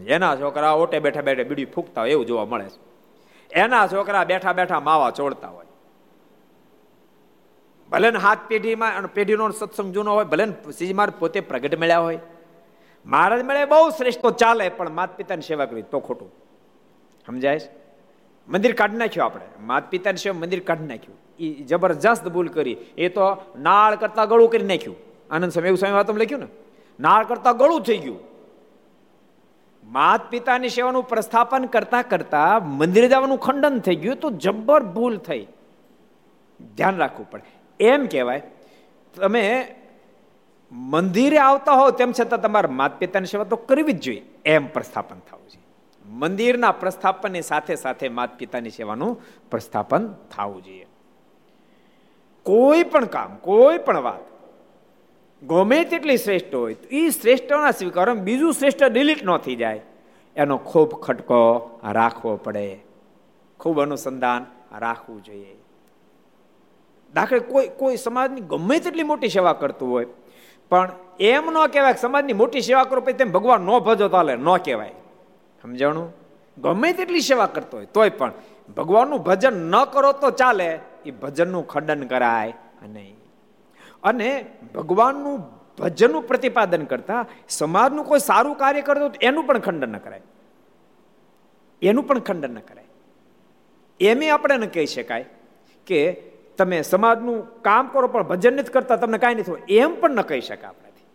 એના 0.07 0.35
છોકરા 0.35 0.71
ઓટે 0.71 0.99
બેઠા 0.99 1.21
બેઠા 1.21 1.43
બીડી 1.43 1.65
ફૂંકતા 1.65 2.01
હોય 2.01 2.11
એવું 2.11 2.25
જોવા 2.25 2.45
મળે 2.45 2.65
છે. 2.65 2.79
એના 3.51 3.87
છોકરા 3.87 4.23
બેઠા 4.23 4.53
બેઠા 4.53 4.79
માવા 4.79 5.09
ચોડતા 5.09 5.47
હોય. 5.47 5.65
ભલે 7.91 8.11
ને 8.11 8.19
હાથ 8.19 8.37
પેઢીમાં 8.47 9.13
પેઢીનો 9.13 9.49
સત્સંગ 9.49 9.93
જૂનો 9.93 10.13
હોય, 10.13 10.25
ભલે 10.25 10.45
શ્રીજી 10.45 10.93
માર 10.93 11.09
પોતે 11.09 11.39
પ્રગટ 11.39 11.79
મળ્યા 11.79 11.99
હોય. 11.99 12.19
મહારાજ 13.05 13.43
મળે 13.43 13.65
બહુ 13.65 13.89
શ્રેષ્ઠ 13.89 14.27
ચાલે, 14.27 14.69
પણ 14.69 14.89
માત 14.89 15.17
પિતાની 15.17 15.41
સેવા 15.41 15.65
કરવી 15.65 15.81
તો 15.81 15.99
ખોટું. 15.99 16.31
સમજાય 17.25 17.59
મંદિર 18.47 18.75
કાઢી 18.75 18.97
નાખ્યું 18.97 19.25
આપણે. 19.25 19.45
માત 19.59 19.89
પિતાની 19.89 20.17
સેવા 20.17 20.39
મંદિર 20.39 20.59
કાઢી 20.59 20.85
નાખ્યું. 20.85 21.17
એ 21.39 21.63
જબરજસ્ત 21.63 22.27
ભૂલ 22.27 22.47
કરી. 22.47 22.77
એ 22.97 23.09
તો 23.09 23.37
નાળ 23.59 23.95
કરતા 23.95 24.25
ગળું 24.25 24.49
કરી 24.49 24.63
નાખ્યું. 24.63 24.95
આનંદ 25.31 25.51
સ્વામી, 25.51 25.67
એવું 25.67 25.77
સ્વામી 25.77 25.95
વાત 25.95 26.11
લખ્યું 26.11 26.41
ને? 26.41 26.47
નાળ 26.99 27.25
કરતા 27.25 27.51
ગળું 27.51 27.81
થઈ 27.81 27.97
ગયું. 27.97 28.19
માત 29.83 30.29
પિતાની 30.29 30.69
સેવાનું 30.69 31.07
પ્રસ્થાપન 31.07 31.65
કરતા 31.65 32.01
કરતા 32.01 32.59
મંદિરે 32.59 33.07
જવાનું 33.07 33.37
ખંડન 33.37 33.79
થઈ 33.79 33.95
ગયું. 33.95 34.15
તો 34.15 34.29
જબ્બર 34.29 34.83
ભૂલ 34.83 35.17
થઈ. 35.17 35.47
ધ્યાન 36.77 36.97
રાખવું 36.97 37.31
પડે. 37.31 37.60
એમ 37.81 38.05
કહેવાય, 38.05 38.41
તમે 39.13 39.75
મંદિરે 40.71 41.37
આવતા 41.37 41.73
હો 41.73 41.91
તેમ 41.91 42.11
છતાં 42.11 42.41
તમારા 42.41 42.69
માત 42.71 42.99
પિતાની 42.99 43.25
સેવા 43.25 43.43
તો 43.43 43.55
કરવી 43.55 43.93
જ 43.93 43.99
જોઈએ, 43.99 44.21
એમ 44.45 44.67
પ્રસ્થાપન 44.67 45.19
થવું 45.19 45.49
જોઈએ. 45.49 45.67
મંદિરના 46.05 46.71
પ્રસ્થાપનની 46.71 47.41
સાથે 47.41 47.75
સાથે 47.75 48.09
માત 48.09 48.37
પિતાની 48.37 48.69
સેવાનું 48.69 49.21
પ્રસ્થાપન 49.51 50.07
થવું 50.07 50.63
જોઈએ. 50.63 50.87
કોઈ 52.45 52.83
પણ 52.83 53.05
કામ, 53.05 53.35
કોઈ 53.35 53.77
પણ 53.77 53.97
વાત, 53.97 54.23
ગમે 55.43 55.83
તેટલી 55.83 56.17
શ્રેષ્ઠ 56.17 56.55
હોય, 56.55 56.73
તો 56.73 56.87
એ 56.91 57.09
શ્રેષ્ઠના 57.09 57.71
સ્વીકાર, 57.71 58.13
બીજું 58.13 58.53
શ્રેષ્ઠ 58.53 58.83
ડિલીટ 58.83 59.23
ન 59.23 59.37
થઈ 59.37 59.55
જાય. 59.55 59.81
એનો 60.35 60.57
ખૂબ 60.57 60.89
ખટકો 61.01 61.39
રાખવો 61.91 62.35
પડે. 62.35 62.79
ખૂબ 63.59 63.81
અનુસંધાન 63.81 64.45
રાખવું 64.79 65.23
જોઈએ. 65.23 65.55
દાખલે 67.13 67.39
કોઈ 67.51 67.67
કોઈ 67.79 67.97
સમાજની 67.97 68.43
ગમે 68.51 68.79
તેટલી 68.79 69.03
મોટી 69.03 69.31
સેવા 69.35 69.53
કરતું 69.53 69.89
હોય, 69.91 70.07
પણ 70.71 70.89
એમ 71.19 71.45
ન 71.51 71.57
કહેવાય 71.67 72.01
સમાજની 72.01 72.39
મોટી 72.41 72.61
સેવા 72.61 72.87
કરો 72.89 73.01
પછી 73.01 73.19
તેમ 73.19 73.31
ભગવાન 73.31 73.61
ન 73.61 73.71
ભજો 73.79 74.07
તાલે 74.07 74.33
ન 74.35 74.49
કહેવાય. 74.57 74.95
સમજાણું? 75.61 76.07
ગમે 76.57 76.89
તેટલી 76.93 77.21
સેવા 77.21 77.49
કરતો 77.55 77.77
હોય, 77.77 77.89
તોય 77.95 78.09
પણ 78.09 78.31
ભગવાનનું 78.77 79.19
ભજન 79.23 79.55
ન 79.71 79.75
કરો 79.93 80.11
તો 80.13 80.29
ચાલે, 80.31 80.69
એ 81.05 81.11
ભજનનું 81.11 81.67
ખંડન 81.67 82.03
કરાય 82.07 82.53
અને 84.03 84.27
ભગવાનનું 84.75 85.37
ભજનનું 85.79 86.27
પ્રતિપાદન 86.27 86.83
કરતા 86.85 87.21
સમાજનું 87.49 88.05
કોઈ 88.05 88.19
સારું 88.19 88.55
કાર્ય 88.55 88.81
કરતો 88.81 89.11
એનું 89.21 89.47
પણ 89.47 89.59
ખંડન 89.59 89.89
ન 89.89 89.97
કરાય. 89.97 90.23
એનું 91.81 92.07
પણ 92.07 92.19
ખંડન 92.19 92.53
ન 92.57 92.61
કરાય. 92.69 92.89
એમ 93.99 94.19
આપણે 94.33 94.55
ન 94.57 94.65
કહી 94.65 94.87
શકાય 94.87 95.25
કે 95.87 96.01
તમે 96.57 96.81
સમાજનું 96.81 97.61
કામ 97.61 97.87
કરો 97.87 98.07
પણ 98.07 98.23
ભજન 98.23 98.53
નથી 98.53 98.71
કરતા, 98.71 98.95
તમને 98.95 99.17
કાંઈ 99.17 99.35
નથી 99.35 99.75
એમ 99.75 99.99
પણ 99.99 100.11
ન 100.11 100.21
કહી 100.21 100.41
શકે 100.41 100.65
આપણાથી 100.65 101.05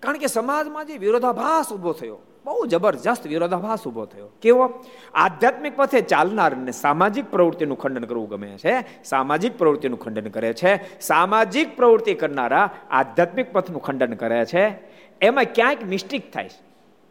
કારણ 0.00 0.16
કે 0.16 0.26
સમાજમાં 0.26 0.86
જે 0.86 0.98
વિરોધાભાસ 0.98 1.72
ઊભો 1.72 1.92
થયો, 1.92 2.18
બહુ 2.44 2.66
જબરજસ્ત 2.66 3.26
વિરોધાભાસ 3.26 3.86
ઊભો 3.86 4.04
થયો. 4.04 4.28
કેવો? 4.42 4.84
આધ્યાત્મિક 5.14 5.76
પથે 5.76 6.00
ચાલનાર 6.00 6.56
ને 6.56 6.72
સામાજિક 6.72 7.30
પ્રવૃત્તિનું 7.30 7.78
ખંડન 7.78 8.04
કરવું 8.04 8.28
ગમે 8.28 8.58
છે. 8.64 9.04
સામાજિક 9.04 9.58
પ્રવૃત્તિનું 9.58 9.98
ખંડન 9.98 10.28
કરે 10.28 10.52
છે. 10.52 11.00
સામાજિક 11.00 11.76
પ્રવૃત્તિ 11.76 12.14
કરનારા 12.14 12.70
આધ્યાત્મિક 12.90 13.52
પથનું 13.52 13.82
ખંડન 13.82 14.14
કરે 14.14 14.44
છે. 14.44 14.78
એમાં 15.20 15.44
ક્યાંક 15.44 15.84
મિસ્ટેક 15.84 16.32
થાય 16.32 16.48
છે. 16.48 16.62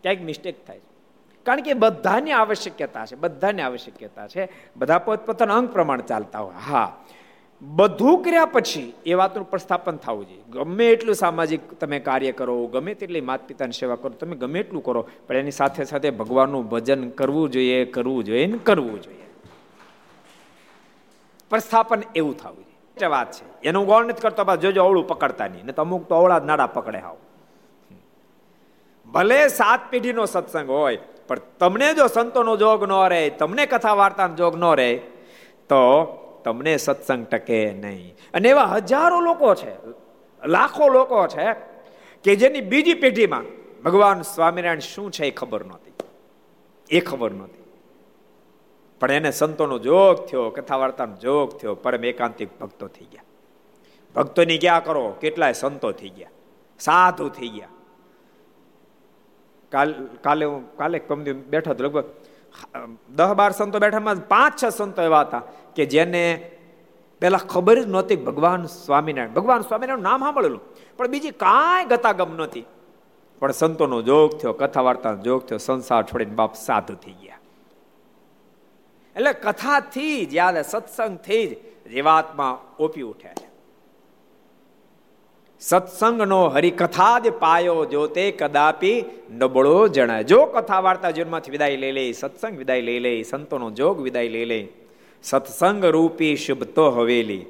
ક્યાંક 0.02 0.22
મિસ્ટેક 0.22 0.68
થાય 0.68 0.80
છે. 0.80 0.88
કારણ 1.44 1.62
કે 1.62 1.74
બધાની 1.74 2.32
આવશ્યકતા 2.32 3.06
છે, 3.06 3.16
બધાની 3.16 3.62
આવશ્યકતા 3.62 4.28
છે. 4.28 4.50
બધા 4.76 5.00
પોતપોતાના 5.00 5.56
અંગ 5.56 5.70
પ્રમાણ 5.70 6.02
ચાલતા 6.02 6.40
હોય. 6.40 6.54
હા. 6.72 6.98
બધું 7.62 8.24
કર્યા 8.24 8.46
પછી 8.46 8.94
એ 9.06 9.14
વાતનું 9.14 9.50
પ્રસ્થાપન 9.50 9.98
થવું 9.98 10.26
જોઈએ. 10.30 10.44
ગમે 10.52 10.86
એટલું 10.90 11.16
સામાજિક 11.16 11.62
તમે 11.80 12.00
કાર્ય 12.00 12.32
કરો, 12.32 12.68
ગમે 12.68 12.94
તેટલી 12.94 13.22
માતા 13.22 13.48
પિતાની 13.48 13.72
સેવા 13.72 13.96
કરો, 13.96 14.10
તમે 14.10 14.36
ગમે 14.36 14.60
એટલું 14.60 14.84
કરો, 14.84 15.02
પણ 15.28 15.36
એની 15.36 15.52
સાથે 15.52 15.84
સાથે 15.84 16.10
ભગવાનનું 16.10 16.70
ભજન 16.70 17.10
કરવું 17.10 17.50
જોઈએ 17.52 17.86
કરવું 17.86 18.24
જોઈએ 18.24 18.46
ને 18.48 18.58
કરવું 18.58 19.02
જોઈએ. 19.02 19.28
પ્રસ્થાપન 21.50 22.02
એવું 22.16 22.36
થવું 22.38 22.64
જોઈએ. 22.64 23.10
વાત 23.10 23.32
છે, 23.32 23.46
એનું 23.64 23.86
ગૌણ 23.86 24.08
નથી 24.08 24.22
કરતો 24.22 24.56
જોજો 24.56 24.84
અવળું 24.84 25.08
પકડતા 25.08 25.48
નહીં 25.48 25.74
તો 25.74 25.82
અમુક 25.82 26.08
તો 26.10 26.16
અવળા 26.16 26.40
નાડા 26.40 26.68
પકડે 26.68 27.00
આવ 27.00 27.18
ભલે 29.08 29.40
સાત 29.48 29.82
પેઢીનો 29.92 30.26
સત્સંગ 30.26 30.70
હોય, 30.70 30.98
પણ 31.28 31.40
તમને 31.60 31.94
જો 31.94 32.08
સંતોનો 32.08 32.56
જોગ 32.58 32.84
ન 32.84 32.94
રહે, 33.10 33.30
તમને 33.30 33.66
કથા 33.66 33.94
વાર્તાનો 33.94 34.36
જોગ 34.36 34.56
ન 34.58 34.66
રહે, 34.76 34.90
તો 35.70 35.82
તમને 36.48 36.78
સત્સંગ 36.78 37.28
ટકે 37.28 37.74
નહીં. 37.74 38.16
અને 38.34 38.50
એવા 38.50 38.64
હજારો 38.64 39.20
લોકો 39.20 39.56
છે, 39.56 39.72
લાખો 40.48 40.88
લોકો 40.88 41.28
છે, 41.28 41.54
કે 42.24 42.36
જેની 42.36 42.62
બીજી 42.62 42.94
પેઢીમાં 42.94 43.44
ભગવાન 43.84 44.22
સ્વામિનારાયણ 44.22 44.80
શું 44.80 45.12
છે 45.12 45.26
એ 45.26 45.32
ખબર 45.32 45.66
નહોતી. 45.66 45.92
એ 46.90 47.00
ખબર 47.00 47.32
નહોતી. 47.32 47.64
પણ 49.00 49.12
એને 49.12 49.32
સંતોનો 49.32 49.80
જોગ 49.80 50.26
થયો 50.26 50.50
કથા 50.50 50.76
વાર્તાનો 50.76 51.16
જોગ 51.16 51.58
થયો, 51.58 51.76
પરમ 51.76 52.06
એકાંતિક 52.06 52.60
ભક્તો 52.60 52.88
થઈ 52.88 53.06
ગયા. 53.06 53.24
ભક્તોની 54.16 54.58
ક્યાં 54.58 54.84
કરો? 54.84 55.16
કેટલાય 55.22 55.54
સંતો 55.54 55.92
થઈ 55.92 56.10
ગયા. 56.10 56.30
સાધુ 56.80 57.30
થઈ 57.30 57.48
ગયા. 57.48 57.68
કાલ, 59.72 60.08
કાલે 60.22 60.46
હું, 60.46 60.78
કાલે 60.78 61.00
બેઠો 61.34 61.72
હતો 61.72 61.84
લગભગ 61.84 62.04
દસ 63.10 63.34
બાર 63.34 63.52
સંતો 63.52 63.80
બેઠામાં 63.80 64.16
પાંચ, 64.28 64.54
છ 64.64 64.66
સંતો 64.70 65.02
એવા 65.02 65.22
હતા 65.22 65.44
કે 65.76 65.86
જેને 65.86 66.24
પેલા 67.22 67.38
ખબર 67.38 67.78
જ 67.82 67.88
નહોતી 67.88 68.16
ભગવાન 68.16 68.66
સ્વામિનારાયણ. 68.66 69.34
ભગવાન 69.34 69.62
સ્વામિનારાયણ 69.62 70.04
નામ 70.04 70.20
સાંભળેલું, 70.20 70.64
પણ 70.98 71.08
બીજી 71.08 71.32
કાંઈ 71.32 71.86
ગતાગમ 71.86 72.36
નહોતી. 72.36 72.66
પણ 73.40 73.52
સંતોનો 73.52 74.02
જોગ 74.02 74.38
થયો 74.38 74.54
કથા 74.54 74.82
વાર્તાનો 74.82 75.22
જોગ 75.22 75.46
થયો, 75.46 75.58
સંસાર 75.58 76.04
છોડીને 76.04 76.36
બાપ 76.36 76.54
સાધુ 76.56 76.96
થઈ 76.96 77.18
ગયા. 77.24 77.40
એટલે 79.16 79.34
કથાથી 79.34 80.26
જ 80.26 80.36
યાદ 80.36 80.62
સત્સંગથી 80.62 81.46
જ 81.48 81.52
જીવાત્મા 81.90 82.54
ઓપી 82.80 83.02
ઉઠ્યા 83.02 83.34
છે. 83.34 83.47
સત્સંગનો 85.60 86.48
હરિકથા 86.48 87.20
જ 87.20 87.30
પાયો 87.30 87.86
જો 87.86 88.08
તે 88.08 88.32
કદાપી 88.32 89.06
નબળો 89.32 89.88
જણાય. 89.88 90.24
જો 90.24 90.46
કથા 90.46 90.80
વાર્તા 90.80 91.12
જીવનમાંથી 91.12 91.52
વિદાય 91.52 91.76
લઈ 91.76 91.92
લે 91.92 92.12
સત્સંગ 92.12 92.58
વિદાય 92.58 92.82
લઈ 92.82 93.00
લે 93.00 93.24
સંતોનો 93.24 93.72
જોગ 93.72 94.02
વિદાય 94.02 94.28
લઈ 94.28 94.46
લે 94.46 94.68
સત્સંગ 95.24 95.86
રૂપી 95.86 96.36
શુભ 96.36 96.64
તો 96.64 96.90
હવેલી. 96.90 97.46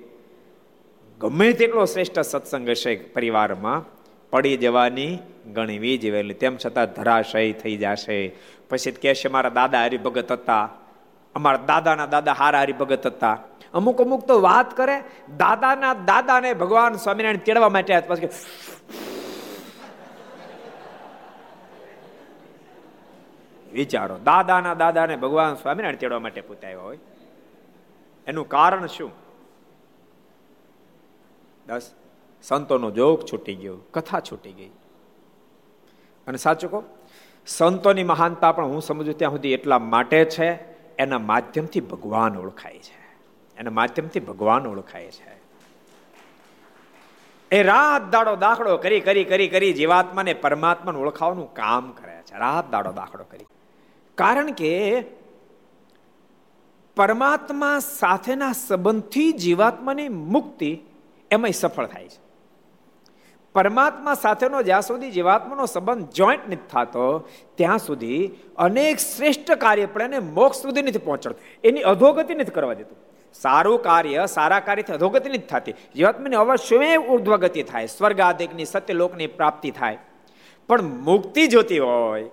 ગમે 1.20 1.54
તેટલો 1.54 1.86
શ્રેષ્ઠ 1.86 2.20
સત્સંગ 2.20 2.70
હશે 2.70 2.96
પરિવારમાં, 2.96 3.86
પડી 4.32 4.58
જવાની 4.58 5.17
ગણવી 5.54 5.98
જ 5.98 6.12
વહેલી 6.12 6.34
તેમ 6.34 6.58
છતાં 6.65 6.86
ધરાશય 6.86 7.52
થઈ 7.52 7.78
જશે. 7.78 8.36
પછી 8.70 8.91
કહેશે, 8.91 9.30
મારા 9.30 9.50
દાદા 9.50 9.84
હરિભગત 9.84 10.32
હતા. 10.32 10.70
અમારા 11.36 11.58
દાદાના 11.58 12.06
દાદા 12.06 12.34
હારા 12.34 12.62
હરિભગત 12.62 13.08
હતા. 13.08 13.43
અમુક 13.73 14.01
અમુક 14.01 14.25
તો 14.25 14.41
વાત 14.41 14.77
કરે, 14.77 15.03
દાદાના 15.38 15.93
દાદાને 15.93 16.53
ભગવાન 16.53 16.93
સ્વામિનારાયણ 16.95 17.38
તેડવા 17.38 17.69
માટે 17.69 17.99
પછી 17.99 18.30
વિચારો, 23.73 24.17
દાદાના 24.17 24.73
દાદાને 24.73 25.15
ભગવાન 25.15 25.56
સ્વામિનારાયણ 25.56 25.95
તેડવા 25.95 26.19
માટે 26.19 26.41
પૂછાયો 26.41 26.82
હોય, 26.82 26.99
એનું 28.27 28.49
કારણ 28.49 28.86
શું? 28.88 29.12
બસ 31.67 31.91
સંતોનો 32.43 32.91
જોગ 32.91 33.25
છૂટી 33.34 33.56
ગયો, 33.56 33.77
કથા 33.93 34.19
છૂટી 34.19 34.51
ગઈ. 34.51 34.71
અને 36.27 36.38
સાચું 36.38 36.71
કહો, 36.71 36.84
સંતોની 37.47 38.03
મહાનતા 38.03 38.51
પણ 38.51 38.65
હું 38.65 38.82
સમજુ 38.82 39.13
ત્યાં 39.13 39.32
સુધી 39.32 39.53
એટલા 39.53 39.80
માટે 39.80 40.25
છે, 40.25 40.49
એના 40.97 41.19
માધ્યમથી 41.19 41.80
ભગવાન 41.80 42.38
ઓળખાય 42.38 42.80
છે. 42.80 42.96
એના 43.58 43.72
માધ્યમથી 43.72 44.20
ભગવાન 44.20 44.67
ઓળખાય 44.67 45.12
છે. 45.12 45.38
એ 47.52 47.63
રાત 47.63 48.12
દાડો 48.12 48.36
દાખલો 48.36 48.78
કરી 48.78 49.00
કરી 49.00 49.24
કરી 49.24 49.48
કરી 49.48 49.74
જીવાત્માને 49.74 50.34
પરમાત્માને 50.34 51.00
ઓળખાવાનું 51.00 51.54
કામ 51.54 51.91
કરે 51.91 52.22
છે. 52.22 52.38
રાત 52.38 52.72
દાડો 52.72 52.91
દાખલો 52.91 53.24
કરી. 53.24 53.46
કારણ 54.15 54.52
કે 54.52 55.04
પરમાત્મા 56.96 57.80
સાથેના 57.80 58.52
સંબંધથી 58.52 59.32
જીવાત્માની 59.32 60.10
મુક્તિ 60.10 60.80
એમાં 61.32 61.52
સફળ 61.52 61.86
થાય 61.86 62.08
છે. 62.08 62.28
પરમાત્મા 63.54 64.13
સાથેનો 64.13 64.63
જ્યાં 64.63 64.82
સુધી 64.82 65.12
જીવાત્માનો 65.12 65.65
સંબંધ 65.65 66.10
જોઈન્ટ 66.10 66.48
નથી 66.48 66.56
થતો, 66.56 67.30
ત્યાં 67.56 67.78
સુધી 67.78 68.30
અનેક 68.58 68.98
શ્રેષ્ઠ 68.98 69.52
કાર્ય 69.52 69.86
પણ 69.86 70.02
એને 70.02 70.20
મોક્ષ 70.20 70.62
સુધી 70.62 70.82
નથી 70.82 70.98
પહોંચતું 70.98 71.39
એની 71.63 71.82
અધોગતિ 71.82 72.34
નથી 72.34 72.52
કરવા 72.52 72.74
દેતું. 72.74 73.07
સારું 73.34 73.82
કાર્ય, 73.82 74.26
સારા 74.26 74.60
કાર્યથી 74.60 74.94
અધોગતિની 74.94 75.38
જ 75.38 75.48
થતી. 75.48 75.72
જીવાત્માની 75.96 76.36
અવશ્ય 76.36 76.96
ઉર્ધ્વગતિ 76.96 77.63
થાય 77.63 77.88
સ્વર્ગ 77.88 78.20
આદિકની 78.20 78.66
સત્યલોકની 78.66 79.28
પ્રાપ્તિ 79.28 79.72
થાય. 79.72 79.98
પણ 80.68 80.82
મુક્તિ 80.82 81.48
જોતી 81.48 81.80
હોય, 81.80 82.30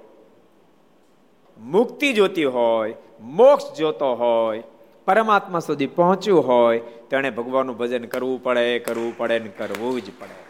મુક્તિ 1.59 2.13
જોતી 2.13 2.45
હોય, 2.45 2.95
મોક્ષ 3.21 3.77
જોતો 3.77 4.15
હોય, 4.15 4.63
પરમાત્મા 5.05 5.59
સુધી 5.59 5.87
પહોંચ્યું 5.87 6.47
હોય, 6.47 6.79
તેણે 6.79 7.31
ભગવાનનું 7.31 7.77
ભજન 7.77 8.05
કરવું 8.05 8.43
પડે 8.43 8.79
કરવું 8.79 9.19
પડે 9.19 9.39
ને 9.39 9.49
કરવું 9.49 10.01
જ 10.01 10.05
પડે. 10.05 10.45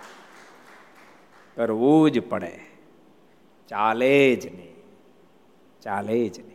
કરવું 1.56 2.10
જ 2.10 2.20
પડે. 2.20 2.60
ચાલે 3.68 4.36
જ 4.36 4.46
નહીં. 4.46 4.74
ચાલે 5.82 6.28
જ 6.28 6.38
નહીં. 6.38 6.53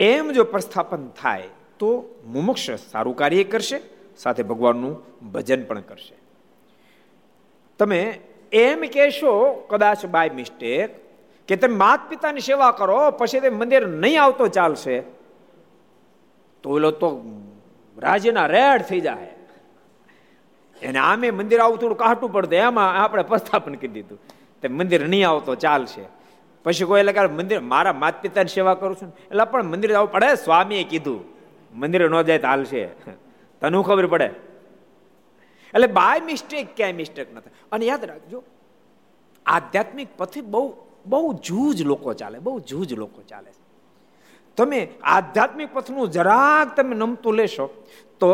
એમ 0.00 0.32
જો 0.32 0.44
પ્રસ્થાપન 0.44 1.08
થાય, 1.22 1.48
તો 1.78 2.04
મુમુક્ષ 2.26 2.70
સારું 2.92 3.16
કાર્ય 3.16 3.44
કરશે, 3.44 3.80
સાથે 4.18 4.42
ભગવાનનું 4.42 4.94
ભજન 5.32 5.64
પણ 5.64 5.80
કરશે. 5.80 6.14
તમે 7.78 8.18
એમ 8.52 8.80
કહેશો, 8.92 9.32
કદાચ 9.70 10.06
બાય 10.06 10.30
મિસ્ટેક, 10.30 10.90
કે 11.48 11.56
તમે 11.56 11.76
માત 11.76 12.08
પિતાની 12.08 12.40
સેવા 12.40 12.72
કરો, 12.72 13.10
પછી 13.10 13.40
તે 13.40 13.50
મંદિર 13.50 13.86
નહીં 13.86 14.22
આવતો 14.22 14.46
ચાલશે, 14.48 15.04
તો 16.62 16.70
ઓલો 16.70 16.90
તો 16.90 17.08
રાજ્યના 17.98 18.46
રેડ 18.46 18.82
થઈ 18.82 19.00
જાય 19.00 19.32
એને 20.82 20.98
આમે 20.98 21.30
મંદિર 21.30 21.60
આવું 21.60 21.78
થોડું 21.78 21.98
કાઢું 21.98 22.32
પડતું, 22.32 22.58
એમાં 22.58 23.02
આપણે 23.02 23.22
પ્રસ્થાપન 23.22 23.74
કરી 23.74 23.88
દીધું. 23.88 24.18
તે 24.62 24.68
મંદિર 24.68 25.08
નહીં 25.08 25.28
આવતો 25.28 25.54
ચાલશે. 25.54 26.04
પછી 26.66 26.84
કોઈ 26.84 27.00
એટલે 27.00 27.26
મંદિર, 27.38 27.60
મારા 27.60 27.92
માતા 27.92 28.20
પિતાની 28.20 28.48
સેવા 28.48 28.74
કરું 28.74 28.96
છું. 29.00 29.10
એટલે 29.30 29.44
પણ 29.44 29.64
મંદિર 29.64 29.90
જવું 29.92 30.10
પડે, 30.12 30.34
સ્વામીએ 30.34 30.84
કીધું. 30.84 31.20
મંદિર 31.74 32.10
ન 32.10 32.22
જાય 32.22 32.38
તો 32.38 32.46
હાલશે. 32.46 32.82
તને 33.62 33.82
ખબર 33.82 34.06
પડે? 34.06 34.28
એટલે 35.74 35.86
બાય 35.86 36.20
મિસ્ટેક 36.20 36.74
ક્યાંય 36.76 36.92
મિસ્ટેક 36.92 37.28
નથી 37.34 37.50
અને 37.72 37.84
યાદ 37.86 38.04
રાખજો, 38.04 38.42
આધ્યાત્મિક 39.46 40.08
પથે 40.16 40.40
બહુ 40.40 40.62
બહુ 41.06 41.32
જૂજ 41.44 41.82
લોકો 41.82 42.14
ચાલે, 42.14 42.38
બહુ 42.38 42.60
જૂજ 42.60 42.94
લોકો 42.94 43.22
ચાલે 43.22 43.50
તમે 44.56 44.80
આધ્યાત્મિક 45.02 45.74
પથનું 45.74 46.10
જરાક 46.10 46.76
તમે 46.76 46.94
નમતું 46.96 47.34
લેશો, 47.34 47.66
તો 48.20 48.28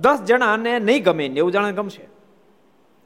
દસ 0.00 0.18
જણાને 0.22 0.78
નહીં 0.78 1.02
ગમે 1.04 1.28
નેવું 1.28 1.52
જણા 1.52 1.70
ગમશે. 1.70 2.04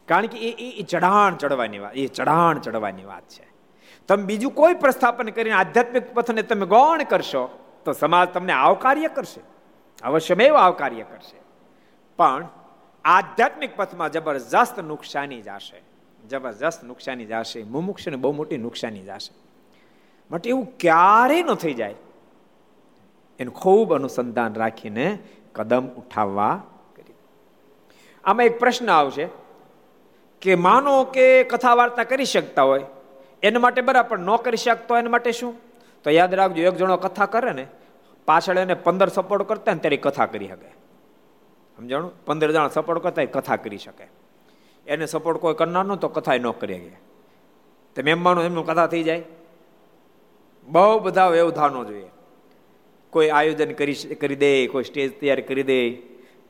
કારણ 0.08 0.26
કે 0.26 0.38
એ 0.48 0.82
ચઢાણ 0.82 1.36
ચડવાની 1.36 1.78
વાત, 1.78 1.96
એ 1.96 2.06
ચઢાણ 2.06 2.58
ચડવાની 2.58 3.04
વાત 3.04 3.26
છે. 3.28 3.51
તમે 4.08 4.22
બીજું 4.22 4.54
કોઈ 4.54 4.74
પ્રસ્થાપન 4.74 5.28
કરીને 5.28 5.54
આધ્યાત્મિક 5.54 6.14
પથને 6.14 6.42
તમે 6.42 6.66
ગૌણ 6.66 7.02
કરશો, 7.02 7.44
તો 7.84 7.92
સમાજ 7.92 8.28
તમને 8.28 8.52
આવકાર્ય 8.52 9.08
કરશે. 9.08 9.40
અવશ્યમેવ 10.02 10.54
આવકાર્ય 10.54 11.02
કરશે. 11.02 11.38
પણ 12.18 12.48
આધ્યાત્મિક 13.04 13.76
પથમાં 13.76 14.12
જબરજસ્ત 14.12 14.80
નુકસાની 14.80 15.42
જશે 15.42 15.82
જબરજસ્ત 16.28 16.84
નુકસાની 16.84 17.24
જશે 17.24 17.62
મુમુક્ષને 17.62 18.16
બહુ 18.16 18.32
મોટી 18.32 18.58
નુકસાની 18.58 19.00
જશે 19.00 19.34
માટે 20.30 20.50
એવું 20.50 20.78
ક્યારેય 20.78 21.42
ન 21.42 21.54
થઈ 21.54 21.74
જાય. 21.74 21.94
એનું 23.38 23.54
ખૂબ 23.54 23.94
અનુસંધાન 23.94 24.54
રાખીને 24.54 25.18
કદમ 25.52 25.86
ઉઠાવવા 25.86 26.62
કરી. 26.96 27.14
આમાં 28.24 28.46
એક 28.46 28.58
પ્રશ્ન 28.58 28.90
આવશે 28.90 29.28
કે 30.42 30.54
માનો 30.54 31.04
કે 31.04 31.44
કથા 31.44 31.74
વાર્તા 31.74 32.04
કરી 32.04 32.24
શકતા 32.24 32.62
હોય 32.62 32.84
એના 33.42 33.60
માટે 33.60 33.80
બરાબર 33.80 34.18
ન 34.18 34.36
કરી 34.36 34.56
શકતો 34.56 34.96
એના 34.96 35.10
માટે 35.10 35.32
શું? 35.32 35.54
તો 36.04 36.10
યાદ 36.10 36.34
રાખજો, 36.34 36.62
એક 36.62 36.74
જણો 36.74 36.96
કથા 36.96 37.26
કરે 37.26 37.52
ને, 37.52 37.66
પાછળ 38.26 38.58
એને 38.58 38.74
પંદર 38.74 39.08
સપોર્ટ 39.08 39.48
કરતા 39.48 39.72
ને 39.74 39.78
ત્યારે 39.78 39.96
કથા 39.96 40.26
કરી 40.26 40.48
શકે. 40.48 40.68
સમજાણું? 41.76 42.24
પંદર 42.24 42.52
જણા 42.52 42.68
સપોર્ટ 42.68 43.02
કરતા 43.02 43.24
કથા 43.24 43.56
કરી 43.56 43.78
શકે. 43.78 44.06
એને 44.86 45.06
સપોર્ટ 45.06 45.38
કોઈ 45.38 45.54
કરનાર 45.54 45.94
તો 45.94 46.08
કથા 46.08 46.36
ન 46.36 46.50
કરી 46.50 46.74
શકે. 46.74 47.12
તો 47.96 48.02
મહેમાનો 48.02 48.42
એમનું 48.42 48.66
કથા 48.66 48.86
થઈ 48.86 49.02
જાય. 49.02 49.22
બહુ 50.64 50.98
બધા 50.98 51.28
વ્યવધાનો 51.28 51.84
જોઈએ. 51.84 52.06
કોઈ 53.10 53.28
આયોજન 53.28 53.72
કરી 53.72 53.94
કરી 53.94 54.36
દે, 54.36 54.66
કોઈ 54.66 54.84
સ્ટેજ 54.84 55.20
તૈયાર 55.20 55.40
કરી 55.40 55.62
દે, 55.62 55.90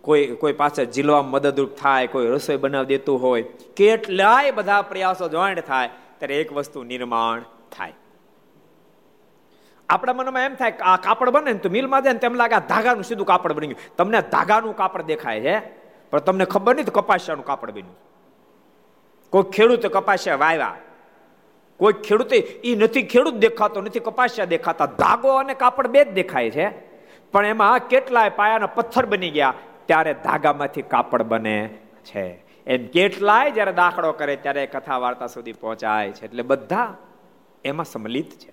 કોઈ 0.00 0.26
કોઈ 0.26 0.52
પાછળ 0.52 0.85
જીલવા 0.85 1.22
મદદરૂપ 1.22 1.70
થાય, 1.74 2.07
કોઈ 2.07 2.26
રસોઈ 2.26 2.57
બનાવી 2.57 2.87
દેતું 2.87 3.22
હોય. 3.22 3.42
કેટલાય 3.76 4.50
બધા 4.50 4.83
પ્રયાસો 4.83 5.28
જોઈન્ટ 5.28 5.61
થાય. 5.61 5.90
ત્યારે 6.23 6.41
એક 6.41 6.53
વસ્તુ 6.53 6.83
નિર્માણ 6.83 7.41
થાય. 7.77 7.93
આપણા 9.89 10.13
મનમાં 10.13 10.43
એમ 10.43 10.55
થાય 10.55 10.71
આ 10.71 10.97
કાપડ 10.97 11.31
બને 11.31 11.53
ને 11.53 11.59
તો 11.59 11.69
મિલમાં 11.69 12.03
જાય 12.03 12.13
ને 12.13 12.19
તેમ 12.19 12.35
લાગે 12.35 12.59
ધાગાનું 12.69 13.05
સીધું 13.05 13.27
કાપડ 13.27 13.53
બની 13.53 13.67
ગયું. 13.67 13.97
તમને 13.97 14.21
ધાગાનું 14.21 14.77
કાપડ 14.77 15.03
દેખાય 15.03 15.41
છે, 15.41 15.59
પણ 16.11 16.19
તમને 16.19 16.45
ખબર 16.45 16.75
નહીં 16.75 16.87
કપાસિયાનું 16.87 17.45
કાપડ 17.45 17.71
બન્યું. 17.71 17.99
કોઈ 19.31 19.43
ખેડૂતે 19.43 19.89
કપાસિયા 19.89 20.37
વાવ્યા. 20.37 20.77
કોઈ 21.77 21.93
ખેડૂતે 21.93 22.37
એ 22.37 22.77
નથી 22.77 23.03
ખેડૂત 23.03 23.35
દેખાતો, 23.35 23.81
નથી 23.81 24.01
કપાસિયા 24.01 24.45
દેખાતા. 24.45 24.87
ધાગો 24.87 25.35
અને 25.37 25.55
કાપડ 25.55 25.87
બે 25.87 26.05
જ 26.05 26.13
દેખાય 26.13 26.51
છે. 26.51 26.71
પણ 27.33 27.47
એમાં 27.47 27.79
કેટલાય 27.79 28.29
પાયાના 28.29 28.67
પથ્થર 28.67 29.07
બની 29.07 29.31
ગયા. 29.31 29.55
ત્યારે 29.87 30.15
ધાગામાંથી 30.15 30.83
કાપડ 30.83 31.23
બને 31.23 31.69
છે. 32.05 32.52
એમ 32.66 32.87
કેટલાય 32.87 33.51
જ્યારે 33.51 33.72
દાખલો 33.72 34.12
કરે 34.12 34.37
ત્યારે 34.37 34.66
કથા 34.66 34.98
વાર્તા 34.98 35.27
સુધી 35.27 35.53
પહોંચાય 35.53 36.12
છે. 36.12 36.25
એટલે 36.25 36.42
બધા 36.42 36.94
એમાં 37.64 37.85
સંમલિત 37.85 38.31
છે. 38.31 38.53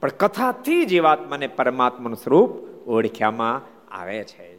પણ 0.00 0.08
કથાથી 0.08 0.84
જીવાત્માને 0.84 1.46
પરમાત્માનું 1.46 2.16
સ્વરૂપ 2.16 2.50
ઓળખ્યામાં 2.88 3.62
આવે 3.94 4.24
છે. 4.24 4.54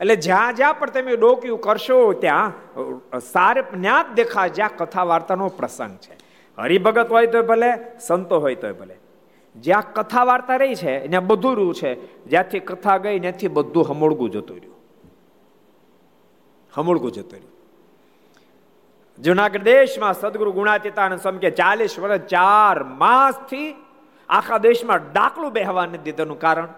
એટલે 0.00 0.16
જ્યાં 0.16 0.54
જ્યાં 0.54 0.78
પણ 0.78 0.90
તમે 0.90 1.16
ડોક્યું 1.16 1.60
કરશો, 1.60 2.12
ત્યાં 2.12 2.52
સાર 3.20 3.62
જ્ઞાત 3.62 4.12
દેખા 4.14 4.46
જ્યાં 4.46 4.70
કથા 4.76 5.02
વાર્તાનો 5.02 5.48
પ્રસંગ 5.48 5.98
છે. 5.98 6.16
હરિભગત 6.58 7.10
હોય 7.10 7.26
તો 7.26 7.42
ભલે, 7.42 7.98
સંતો 7.98 8.38
હોય 8.38 8.54
તો 8.54 8.74
ભલે. 8.74 8.96
જ્યાં 9.56 9.92
કથા 9.92 10.24
વાર્તા 10.24 10.56
રહી 10.56 10.74
છે, 10.74 11.08
ત્યાં 11.08 11.26
બધું 11.26 11.56
રહ્યું 11.56 11.74
છે. 11.74 12.24
જ્યાંથી 12.24 12.60
કથા 12.60 12.98
ગઈ, 12.98 13.20
ત્યાંથી 13.20 13.48
બધું 13.48 13.88
હમોળગું 13.88 14.30
જતું 14.30 14.56
રહ્યું. 14.56 14.79
હમોળગું 16.74 17.12
જતું 17.12 17.32
રહ્યું 17.32 17.50
જુનાગઢ 19.22 19.62
દેશમાં 19.62 20.14
સદગુરુ 20.14 20.52
ગુણાતીતાનંદ 20.52 21.20
સ્વામી 21.20 21.38
કે 21.38 21.50
ચાલીસ 21.50 21.98
વર્ષ 21.98 22.20
ચાર 22.20 22.84
માસથી 22.84 23.74
આખા 24.28 24.58
દેશમાં 24.58 25.12
ડાકલું 25.12 25.52
બેહવા 25.52 25.86
નથી 25.86 25.98
દીધાનું 25.98 26.38
કારણ? 26.38 26.68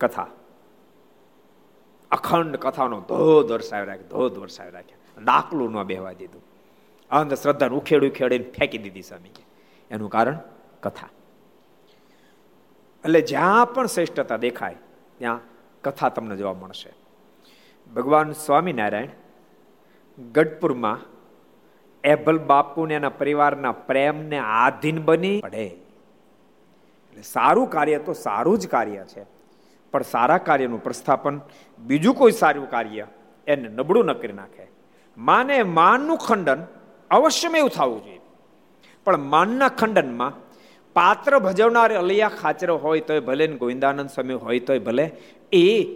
કથા. 0.00 0.26
અખંડ 2.10 2.56
કથાનો 2.56 3.00
ધોધ 3.00 3.52
વરસાવી 3.52 3.86
રાખ્યો, 3.86 4.08
ધોધ 4.08 4.38
વરસાવી 4.38 4.70
રાખ્યા. 4.70 5.22
ડાકલું 5.22 5.72
ન 5.72 5.82
બેહવા 5.82 6.12
દીધું. 6.12 6.42
અંધશ્રદ્ધાને 7.10 7.76
ઉખેડ 7.76 8.04
ઉખેડીને 8.04 8.50
ફેંકી 8.50 8.78
દીધી 8.78 9.02
સ્વામી 9.02 9.30
એનું 9.90 10.10
કારણ? 10.10 10.38
કથા. 10.82 11.08
એટલે 13.04 13.20
જ્યાં 13.20 13.74
પણ 13.74 13.86
શ્રેષ્ઠતા 13.86 14.36
દેખાય, 14.36 14.76
ત્યાં 15.18 15.40
કથા 15.84 16.08
તમને 16.08 16.36
જોવા 16.36 16.52
મળશે. 16.52 16.92
ભગવાન 17.94 18.32
સ્વામિનારાયણ 18.32 19.06
ગઢપુરમાં 20.32 20.98
એભલ 22.04 22.38
બાપુને 22.38 22.94
એના 22.94 23.08
પરિવારના 23.08 23.72
પ્રેમને 23.72 24.38
આધીન 24.38 25.02
બની 25.02 25.40
પડે. 25.40 25.66
એટલે 25.66 27.22
સારું 27.22 27.70
કાર્ય 27.70 27.98
તો 27.98 28.12
સારું 28.12 28.58
જ 28.58 28.68
કાર્ય 28.68 29.04
છે. 29.04 29.24
પણ 29.92 30.02
સારા 30.02 30.38
કાર્યનું 30.38 30.82
પ્રસ્થાપન 30.82 31.40
બીજું 31.78 32.14
કોઈ 32.14 32.32
સારું 32.32 32.70
કાર્ય 32.70 33.06
એને 33.46 33.68
નબળું 33.68 34.04
ન 34.04 34.12
કરી 34.12 34.32
નાખે. 34.32 34.66
માને 35.18 35.62
માનનું 35.62 36.16
ખંડન 36.16 36.66
અવશ્યમાં 37.10 37.58
એવું 37.58 37.70
થવું 37.70 38.04
જોઈએ. 38.04 38.20
પણ 39.04 39.18
માનના 39.18 39.68
ખંડનમાં 39.68 40.32
પાત્ર 40.94 41.38
ભજવનાર 41.38 41.92
અલિયા 41.92 42.28
ખાચરો 42.28 42.76
હોય 42.76 43.00
તોય 43.00 43.20
ભલે 43.20 43.46
ગોવિંદાનંદ 43.46 44.10
સ્વામી 44.10 44.34
હોય 44.34 44.60
તોય 44.60 44.78
ભલે, 44.78 45.10
એ 45.52 45.86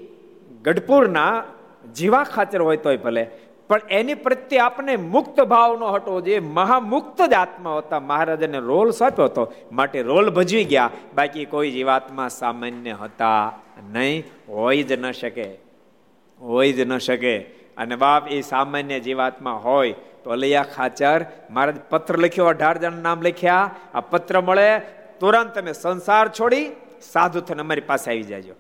ગઢપુરના 0.62 1.44
જીવા 1.92 2.24
ખાચર 2.24 2.60
હોય 2.60 2.76
તોય 2.76 2.96
ભલે. 2.96 3.30
પણ 3.68 3.80
એની 3.90 4.14
પ્રત્યે 4.14 4.58
આપણે 4.58 4.96
મુક્ત 4.96 5.40
ભાવનો 5.40 5.86
હતો 5.86 6.20
જે 6.20 6.40
મહામુક્ત 6.40 7.22
જ 7.22 7.32
આત્મા 7.32 7.76
હતા. 7.78 8.00
મહારાજાને 8.00 8.58
રોલ 8.58 8.90
સોંપ્યો 8.90 9.24
હતો. 9.24 9.52
માટે 9.72 10.02
રોલ 10.02 10.30
ભજવી 10.30 10.64
ગયા. 10.64 10.90
બાકી 11.14 11.44
કોઈ 11.44 11.70
જીવાત્મા 11.70 12.28
સામાન્ય 12.28 12.92
હતા 12.92 13.52
નહીં. 13.92 14.24
હોય 14.48 14.82
જ 14.82 14.92
ન 14.92 15.10
શકે. 15.10 15.54
હોય 16.40 16.72
જ 16.72 16.80
ન 16.80 16.98
શકે. 16.98 17.38
અને 17.76 17.96
બાપ 17.96 18.28
એ 18.28 18.40
સામાન્ય 18.40 19.00
જીવાત્મા 19.00 19.52
હોય 19.52 19.94
તો 20.24 20.30
અલૈયા 20.30 20.62
ખાચર, 20.62 21.26
મહારાજ 21.50 21.76
પત્ર 21.90 22.18
લખ્યો, 22.18 22.44
અઢાર 22.44 22.78
જણ 22.78 22.92
નામ 22.92 23.22
લખ્યા. 23.22 23.70
આ 23.94 24.00
પત્ર 24.00 24.40
મળે, 24.40 24.78
તુરંત 25.20 25.54
તમે 25.54 25.72
સંસાર 25.72 26.28
છોડી 26.28 26.68
સાધુ 27.00 27.40
થઈને 27.40 27.60
અમારી 27.60 27.80
પાસે 27.80 28.10
આવી 28.10 28.22
જાજો. 28.22 28.54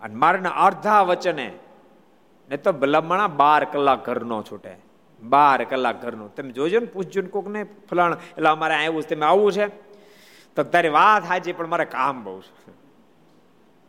અને 0.00 0.14
મારાના 0.14 0.50
અડધા 0.50 1.02
વચને 1.02 1.52
ને 2.52 2.56
તો 2.56 2.72
ભલામણા 2.72 3.26
બાર 3.26 3.64
કલાક 3.64 4.04
ઘરનો 4.04 4.42
છૂટે. 4.42 4.76
બાર 5.22 5.64
કલાક 5.64 6.02
ઘરનો. 6.02 6.28
તમે 6.28 6.50
જોજો 6.50 6.80
ને, 6.80 6.86
પૂછજો 6.86 7.20
ને 7.20 7.28
કોક 7.28 7.48
ને, 7.48 7.64
ફલાણ, 7.90 8.12
એટલે 8.12 8.48
અમારે 8.48 8.74
આવ્યું 8.74 9.02
તમે 9.02 9.26
આવવું 9.26 9.52
છે. 9.52 9.66
તો 10.56 10.62
તારી 10.62 10.88
વાત 10.88 11.24
હાજી 11.24 11.52
પણ 11.52 11.66
મારે 11.66 11.84
કામ 11.84 12.24
બહુ 12.24 12.40
છે. 12.40 12.72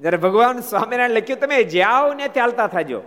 જયારે 0.01 0.17
ભગવાન 0.17 0.59
સ્વામિનારાયણ 0.59 1.09
લખ્યું, 1.09 1.39
તમે 1.39 1.63
જાઓ 1.63 2.13
ને 2.13 2.27
ચાલતા 2.27 2.67
થાજો. 2.67 3.01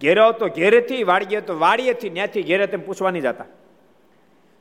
ઘેરો 0.00 0.32
તો 0.32 0.48
ઘેરેથી, 0.48 1.04
વાડીએ 1.04 1.40
તો 1.40 1.58
વાડીએથી 1.58 2.10
ત્યાંથી 2.10 2.42
ઘેરે 2.42 2.66
તેમ 2.66 2.80
પૂછવા 2.80 3.10
નહીં 3.10 3.22
જતા. 3.22 3.44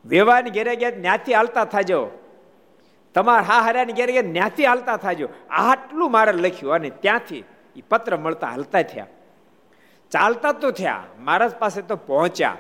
વેવાની 0.06 0.50
ઘેરે 0.50 0.76
ગયા 0.76 0.90
ત્યાંથી 0.90 1.34
હાલતા 1.34 1.66
થાજો. 1.66 2.12
તમારા 3.14 3.42
હા 3.42 3.62
હરાની 3.62 3.94
ઘેરે 3.94 4.14
ગયા 4.14 4.32
ત્યાંથી 4.32 4.66
હાલતા 4.66 4.98
થાજો. 4.98 5.30
આટલું 5.50 6.12
મારે 6.12 6.32
લખ્યું, 6.32 6.74
અને 6.74 6.90
ત્યાંથી 6.90 7.44
એ 7.76 7.82
પત્ર 7.90 8.18
મળતા 8.18 8.48
હાલતા 8.48 8.82
થયા. 8.82 9.08
ચાલતા 10.12 10.52
તો 10.52 10.72
થયા, 10.72 11.04
મહારાજ 11.20 11.56
પાસે 11.56 11.82
તો 11.82 11.96
પહોંચ્યા. 11.96 12.58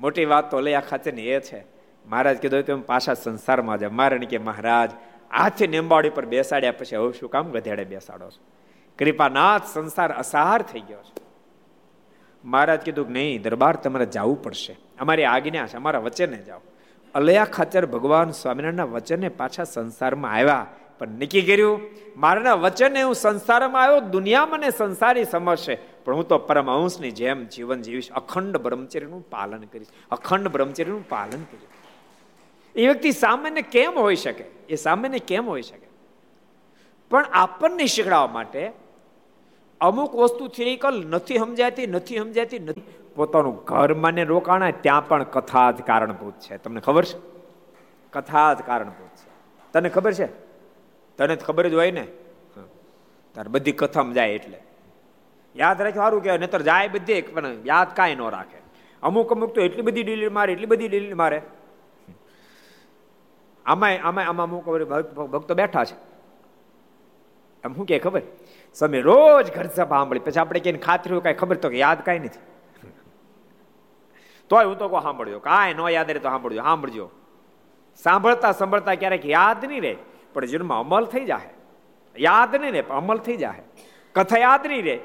મોટી 0.00 0.24
વાત 0.24 0.50
તો 0.50 0.60
લઈ 0.60 0.74
આ 0.74 0.80
ખાતે 0.80 1.10
એ 1.10 1.40
છે. 1.40 1.64
મહારાજ 2.06 2.36
કીધું 2.36 2.62
કે 2.62 2.74
પાછા 2.74 3.14
સંસારમાં 3.14 3.78
જાય 3.78 3.88
મારણ 3.88 4.24
કે 4.24 4.38
મહારાજ, 4.38 4.90
હાથે 5.36 5.66
નિંબાડી 5.66 6.10
પર 6.10 6.26
બેસાડ્યા 6.26 6.72
પછી 6.72 6.96
હવે 6.96 7.12
શું 7.12 7.30
કામ 7.30 7.50
ગધેડે 7.50 7.84
બેસાડો 7.84 8.30
છો? 8.30 8.44
કૃપાનાથ, 8.98 9.66
સંસાર 9.66 10.12
અસહાર 10.12 10.62
થઈ 10.62 10.80
ગયો 10.80 11.02
છે. 11.02 11.24
મહારાજ 12.44 12.80
કીધું 12.80 13.06
કે 13.06 13.12
નહીં, 13.12 13.42
દરબાર 13.42 13.76
તમારે 13.76 14.06
જવું 14.06 14.42
પડશે. 14.42 14.76
અમારી 15.00 15.24
આજ્ઞા 15.24 15.66
છે, 15.66 15.76
અમારા 15.76 15.98
વચને 15.98 16.42
જાઓ. 16.42 16.60
અલયા 17.14 17.44
ખાચર 17.44 17.86
ભગવાન 17.86 18.30
સ્વામિનારાયણના 18.30 18.84
વચને 18.84 19.28
પાછા 19.28 19.64
સંસારમાં 19.64 20.32
આવ્યા. 20.32 20.66
પણ 20.98 21.08
નક્કી 21.08 21.42
કર્યું, 21.42 21.80
મારાના 22.16 22.54
વચને 22.54 23.02
હું 23.02 23.14
સંસારમાં 23.14 23.82
આવ્યો 23.82 24.00
દુનિયા 24.00 24.46
મને 24.46 24.70
સંસારી 24.70 25.24
સમજશે. 25.24 25.78
પણ 26.04 26.14
હું 26.14 26.28
તો 26.28 26.38
પરમહંસની 26.38 27.10
જેમ 27.10 27.44
જીવન 27.44 27.82
જીવીશ, 27.82 28.12
અખંડ 28.12 28.56
બ્રહ્મચર્યનું 28.56 29.30
પાલન 29.30 29.62
કરીશ, 29.62 29.86
અખંડ 30.10 30.48
બ્રહ્મચર્યનું 30.48 31.08
પાલન 31.08 31.42
કરીશ. 31.42 31.68
એ 32.76 32.86
વ્યક્તિ 32.86 33.12
સામાન્ય 33.12 33.62
કેમ 33.62 33.92
હોઈ 33.98 34.16
શકે? 34.16 34.44
એ 34.68 34.76
સામાન્ય 34.76 35.18
કેમ 35.18 35.48
હોઈ 35.48 35.62
શકે? 35.62 35.86
પણ 37.10 37.24
આપણને 37.24 37.86
શીખડાવવા 37.86 38.26
માટે 38.26 38.72
અમુક 39.80 40.14
વસ્તુ 40.14 40.48
થિયરિકલ 40.48 41.06
નથી 41.06 41.38
સમજાતી 41.38 41.86
નથી 41.86 42.18
સમજાતી, 42.18 42.58
નથી. 42.58 42.82
પોતાનું 43.14 43.64
ઘર 43.64 43.94
માને 43.94 44.24
રોકાણા, 44.24 44.70
ત્યાં 44.70 45.08
પણ 45.08 45.22
કથા 45.22 45.70
જ 45.70 45.82
કારણભૂત 45.82 46.34
છે. 46.34 46.56
તમને 46.56 46.80
ખબર 46.80 47.04
છે? 47.04 47.18
કથા 48.12 48.54
જ 48.54 48.58
કારણભૂત 48.58 49.08
છે. 49.08 49.30
તને 49.72 49.88
ખબર 49.88 50.12
છે? 50.12 50.43
તને 51.18 51.36
ખબર 51.36 51.68
જ 51.68 51.74
હોય 51.74 51.90
ને? 51.90 52.06
તાર 53.34 53.48
બધી 53.48 53.72
કથામાં 53.72 54.14
જાય 54.14 54.30
એટલે. 54.30 54.58
યાદ 55.56 55.82
રાખે 55.82 55.98
સારું 55.98 56.22
કહેવાય 56.22 56.38
નતર 56.38 56.62
જાય 56.62 56.88
બધી 56.88 57.22
પણ 57.22 57.46
યાદ 57.64 57.96
કાંઈ 57.96 58.14
ન 58.14 58.22
રાખે. 58.28 58.58
અમુક 59.02 59.32
અમુક 59.32 59.54
તો 59.54 59.60
એટલી 59.60 59.82
બધી 59.82 60.02
ડીલ 60.02 60.30
મારે, 60.30 60.52
એટલી 60.52 60.66
બધી 60.66 60.88
ડીલ 60.88 61.14
મારે. 61.14 61.42
આમાંય 63.66 63.98
આમાં 63.98 64.28
આમાં 64.28 64.46
અમુક 64.46 64.64
ભક્તો 65.34 65.54
બેઠા 65.54 65.84
છે. 65.84 65.96
એમ 67.64 67.74
શું 67.74 67.86
કે 67.86 67.98
ખબર? 67.98 68.22
સમય 68.74 69.00
રોજ 69.00 69.46
ઘર 69.54 69.66
સભા 69.66 69.98
સાંભળી. 69.98 70.24
પછી 70.24 70.40
આપણે 70.40 70.60
કઈ 70.60 70.72
ખાતરી 70.86 71.20
કાંઈ 71.20 71.40
ખબર 71.42 71.56
તો 71.56 71.68
કે 71.68 71.78
યાદ 71.78 72.00
કાંઈ 72.04 72.18
નથી. 72.18 72.42
તોય 74.50 74.64
હું 74.64 74.78
તો 74.78 74.88
કહું 74.88 75.02
સાંભળ્યો 75.02 75.38
કાંઈ 75.38 75.74
ન 75.74 75.80
યાદ 75.88 76.10
રહે 76.10 76.20
તો 76.20 76.28
સાંભળજો 76.28 76.62
સાંભળજો. 76.62 77.06
સાંભળતા 78.02 78.52
સાંભળતા 78.52 78.94
ક્યારેક 78.94 79.24
યાદ 79.26 79.64
નહીં 79.64 79.82
રહે. 79.82 79.94
પણ 80.34 80.44
જીવનમાં 80.44 80.80
અમલ 80.80 81.04
થઈ 81.04 81.24
જાય 81.24 81.50
યાદ 82.18 82.56
નહીં 82.56 82.72
રે 82.72 82.84
અમલ 82.90 83.18
થઈ 83.18 83.36
જાય 83.36 83.62
કથા 84.14 84.38
યાદ 84.38 84.66
નહીં 84.66 84.82
રે 84.82 85.00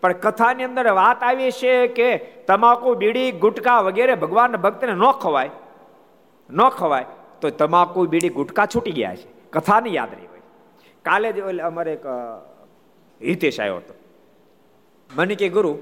પણ 0.00 0.12
કથાની 0.12 0.64
અંદર 0.64 0.92
વાત 0.92 1.22
આવી 1.22 1.50
છે 1.50 1.86
કે 1.86 2.18
તમાકુ, 2.18 2.94
બીડી, 2.94 3.32
ગુટકા 3.32 3.80
વગેરે 3.80 4.14
ભગવાન 4.14 4.56
ભક્તને 4.56 4.92
ન 4.92 5.10
ખવાય. 5.10 5.50
ન 6.50 6.68
ખવાય, 6.68 7.04
તો 7.40 7.50
તમાકુ, 7.50 8.06
બીડી, 8.06 8.28
ગુટકા 8.28 8.66
છૂટી 8.66 8.92
ગયા 8.92 9.16
છે. 9.16 9.50
કથાની 9.50 9.94
યાદ 9.94 10.14
રહી 10.14 10.26
હોય. 10.26 10.40
કાલે 11.02 11.32
જ 11.32 11.40
અમારે 11.60 11.92
એક 11.92 12.06
હિતેશ 13.22 13.60
આવ્યો 13.60 13.76
હતો. 13.76 13.94
મને 15.16 15.34
કે, 15.34 15.48
ગુરુ 15.48 15.78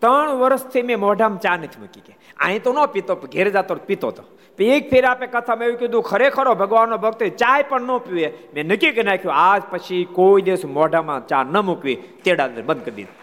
ત્રણ 0.00 0.30
વર્ષથી 0.30 0.82
મેં 0.82 1.00
મોઢામાં 1.00 1.40
ચા 1.40 1.56
નથી 1.56 1.80
મૂકી 1.80 2.00
કે. 2.00 2.16
અહીં 2.40 2.62
તો 2.62 2.72
ન 2.72 2.86
પીતો 2.86 3.14
ઘેર 3.14 3.48
જતો 3.50 3.74
પીતો 3.74 4.08
હતો 4.08 4.22
એક 4.58 4.90
ફેર 4.90 5.04
આપે 5.04 5.26
કથામાં 5.26 5.66
એવું 5.66 5.78
કીધું, 5.78 6.02
ખરેખરો 6.02 6.54
ભગવાનનો 6.54 6.96
ભક્ત 6.96 7.22
ચાય 7.22 7.62
પણ 7.62 7.82
ન 7.82 7.98
પીવે. 7.98 8.32
મેં 8.54 8.66
નક્કી 8.66 8.90
કરી 8.90 9.02
નાખ્યું, 9.02 9.34
આજ 9.34 9.62
પછી 9.70 10.04
કોઈ 10.04 10.42
દિવસ 10.42 10.64
મોઢામાં 10.64 11.26
ચા 11.26 11.42
ન 11.42 11.58
મૂકવી. 11.58 11.94
તેડા 11.94 12.48
બંધ 12.48 12.84
કરી 12.84 12.94
દીધું. 12.94 13.14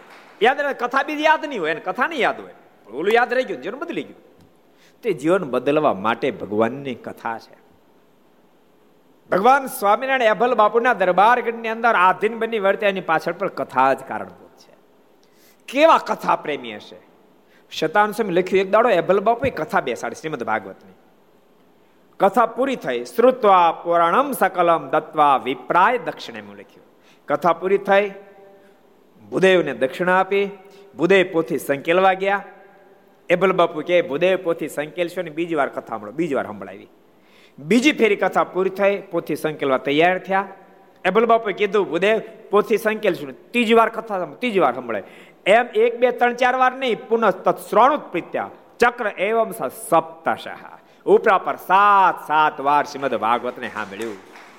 યાદ 0.42 0.62
રહે, 0.62 0.74
કથા 0.74 1.04
બીજી 1.04 1.24
યાદ 1.24 1.46
નહીં 1.46 1.62
હોય, 1.62 1.72
એને 1.72 1.80
કથા 1.80 2.08
નહીં 2.08 2.20
યાદ 2.20 2.42
હોય. 2.42 2.54
ઓલું 2.94 3.14
યાદ 3.14 3.34
રહી 3.34 3.44
ગયું, 3.44 3.62
જીવન 3.62 3.80
બદલી 3.80 4.04
ગયું. 4.04 4.22
તે 5.04 5.14
જીવન 5.14 5.44
બદલવા 5.44 5.94
માટે 5.94 6.32
ભગવાનની 6.32 6.96
કથા 6.96 7.40
છે. 7.40 7.56
ભગવાન 9.32 9.66
સ્વામિનારાયણ 9.66 10.22
એભલ 10.22 10.56
બાપુના 10.56 10.94
દરબાર 10.94 11.42
ગઢની 11.42 11.68
અંદર 11.68 11.96
આધીન 11.96 12.40
બની 12.40 12.60
વર્તે, 12.60 12.88
એની 12.88 13.02
પાછળ 13.02 13.34
પણ 13.34 13.48
કથા 13.48 13.94
જ 13.94 14.00
કારણભૂત 14.08 14.38
છે 14.38 14.43
કેવા 15.68 15.98
કથા 15.98 16.36
પ્રેમી 16.36 16.76
હશે? 16.76 16.96
શતાન 17.72 18.12
સ્વામી 18.12 18.34
લખ્યું 18.34 18.62
એક 18.62 18.72
દાડો 18.72 18.90
એભલ 18.90 19.20
બાપુ 19.20 19.46
કથા 19.56 19.82
બેસાડે, 19.82 20.16
શ્રીમદ 20.16 20.44
ભાગવતની. 20.44 20.94
કથા 22.20 22.46
પૂરી 22.46 22.76
થઈ, 22.76 23.04
શ્રુત્વા 23.04 23.72
પુરાણમ 23.72 24.32
સકલમ 24.32 24.90
દત્વા 24.90 25.38
વિપ્રાય 25.38 25.98
દક્ષિણે 25.98 26.40
લખ્યું. 26.40 26.86
કથા 27.28 27.54
પૂરી 27.54 27.78
થઈ, 27.78 28.12
ભૂદેવને 29.30 29.74
દક્ષિણા 29.74 30.20
આપી, 30.20 30.50
ભૂદેવ 30.98 31.26
પોથી 31.32 31.58
સંકેલવા 31.58 32.14
ગયા. 32.14 32.44
એબલ 33.30 33.52
બાપુ 33.52 33.82
કે 33.82 34.02
ભૂદેવ 34.02 34.40
પોથી 34.44 34.68
સંકેલશો 34.68 35.22
ને 35.22 35.30
બીજી 35.30 35.56
વાર 35.56 35.70
કથા 35.70 35.82
સાંભળો, 35.82 36.12
બીજી 36.12 36.36
વાર 36.36 36.46
સંભળાવી. 36.46 36.88
બીજી 37.60 37.92
ફેરી 37.92 38.16
કથા 38.16 38.44
પૂરી 38.44 38.70
થઈ, 38.70 39.02
પોથી 39.12 39.36
સંકેલવા 39.36 39.78
તૈયાર 39.78 40.20
થયા. 40.20 40.48
એબલ 41.06 41.26
બાપુએ 41.26 41.54
કીધું, 41.54 41.90
ભૂદેવ, 41.90 42.22
પોથી 42.50 42.78
સંકેલશું 42.78 43.52
ત્રીજી 43.52 43.74
વાર 43.74 43.90
કથા 43.90 44.26
ત્રીજી 44.26 44.60
વાર 44.60 44.76
સંભળાય. 44.76 45.04
એમ 45.46 45.66
એક, 45.76 46.00
બે, 46.00 46.12
ત્રણ, 46.12 46.34
ચાર 46.34 46.56
વાર 46.56 46.74
નહીં, 46.74 47.08
પુનઃ 47.08 47.32
તત્શ્રણ 47.32 47.98
પ્રીત્યા. 47.98 48.50
ચક્ર 48.80 49.08
એવમ 49.08 49.52
સપ્તશ. 49.90 50.48
ઉપરા 51.06 51.38
પર 51.38 51.56
સાત 51.56 52.28
સાત 52.28 52.62
વાર 52.62 52.86
શ્રીમદ 52.86 53.16
ભાગવતને 53.16 53.68
સાંભળ્યું. 53.68 54.16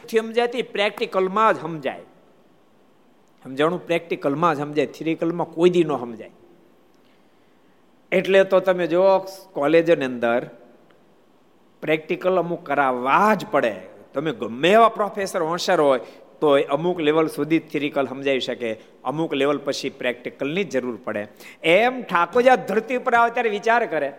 સમજાતી 0.08 0.62
પ્રેક્ટિકલમાં 0.62 1.54
જ 1.54 1.60
સમજાય. 1.60 2.00
સમજાણું 3.44 3.86
પ્રેક્ટિકલમાં 3.86 4.54
જ 4.54 4.58
સમજાય. 4.58 4.86
થિરિકલમાં 4.86 5.46
કોઈ 5.46 5.70
દી 5.70 5.84
ન 5.84 5.96
સમજાય. 5.96 6.30
એટલે 8.12 8.44
તો 8.44 8.60
તમે 8.60 8.86
જો 8.86 9.18
કોલેજની 9.52 10.04
અંદર 10.04 10.50
પ્રેક્ટિકલ 11.82 12.38
અમુક 12.38 12.66
કરાવવા 12.66 13.34
જ 13.34 13.46
પડે. 13.46 13.80
તમે 14.14 14.32
ગમે 14.32 14.72
એવા 14.72 14.88
પ્રોફેસર 14.88 15.42
હોશિયાર 15.42 15.80
હોય 15.80 16.00
તો 16.44 16.50
અમુક 16.76 17.00
લેવલ 17.08 17.28
સુધી 17.36 17.62
થિરિકલ 17.72 18.06
સમજાવી 18.12 18.44
શકે. 18.48 18.70
અમુક 19.10 19.32
લેવલ 19.40 19.58
પછી 19.66 19.96
પ્રેક્ટિકલની 20.02 20.68
જરૂર 20.74 20.96
પડે. 21.06 21.22
એમ 21.78 21.94
ઠાકોર 22.02 22.42
ધરતી 22.68 23.02
પર 23.06 23.14
આવે 23.14 23.34
ત્યારે 23.36 23.50
વિચાર 23.56 23.82
કરે 23.94 24.10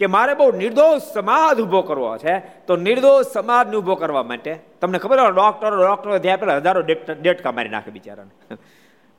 કે 0.00 0.06
મારે 0.14 0.32
બહુ 0.38 0.46
નિર્દોષ 0.62 1.04
સમાજ 1.16 1.56
ઊભો 1.60 1.80
કરવો 1.90 2.12
છે. 2.22 2.34
તો 2.66 2.72
નિર્દોષ 2.86 3.34
સમાજને 3.36 3.76
ઊભો 3.78 3.94
કરવા 4.02 4.24
માટે 4.30 4.52
તમને 4.80 4.98
ખબર 5.02 5.18
હોય 5.22 5.34
ડોક્ટરો 5.36 5.76
ડોક્ટરો 5.82 6.18
થયા 6.24 6.40
પેલા 6.42 6.56
હજારો 6.64 6.80
ડેટકા 7.22 7.52
મારી 7.58 7.74
નાખે 7.76 7.90
બિચારાને. 7.98 8.32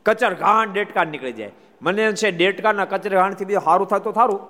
કચર 0.05 0.33
ઘાણ 0.43 0.73
ડેટકા 0.73 1.05
નીકળી 1.13 1.37
જાય. 1.39 1.53
મને 1.81 2.03
છે 2.21 2.31
ડેટકાના 2.31 2.87
કચર 2.91 3.13
ઘાણથી 3.19 3.47
બીજું 3.49 3.65
સારું 3.69 3.87
થતું 3.93 4.13
સારું 4.19 4.41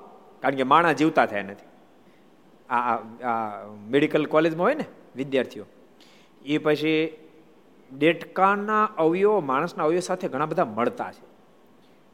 કારણ 0.42 0.58
કે 0.60 0.66
માણા 0.74 0.96
જીવતા 1.02 1.26
થયા 1.32 1.48
નથી. 1.50 1.70
આ 2.70 2.98
મેડિકલ 3.94 4.26
કોલેજમાં 4.34 4.66
હોય 4.68 4.78
ને 4.82 4.88
વિદ્યાર્થીઓ. 5.16 5.66
એ 6.46 6.58
પછી 6.58 6.98
ડેટકાના 7.98 8.84
અવયવો, 8.98 9.42
માણસના 9.42 9.84
અવયવ 9.84 10.00
સાથે 10.00 10.28
ઘણા 10.28 10.46
બધા 10.46 10.66
મળતા 10.66 11.12
છે. 11.12 11.36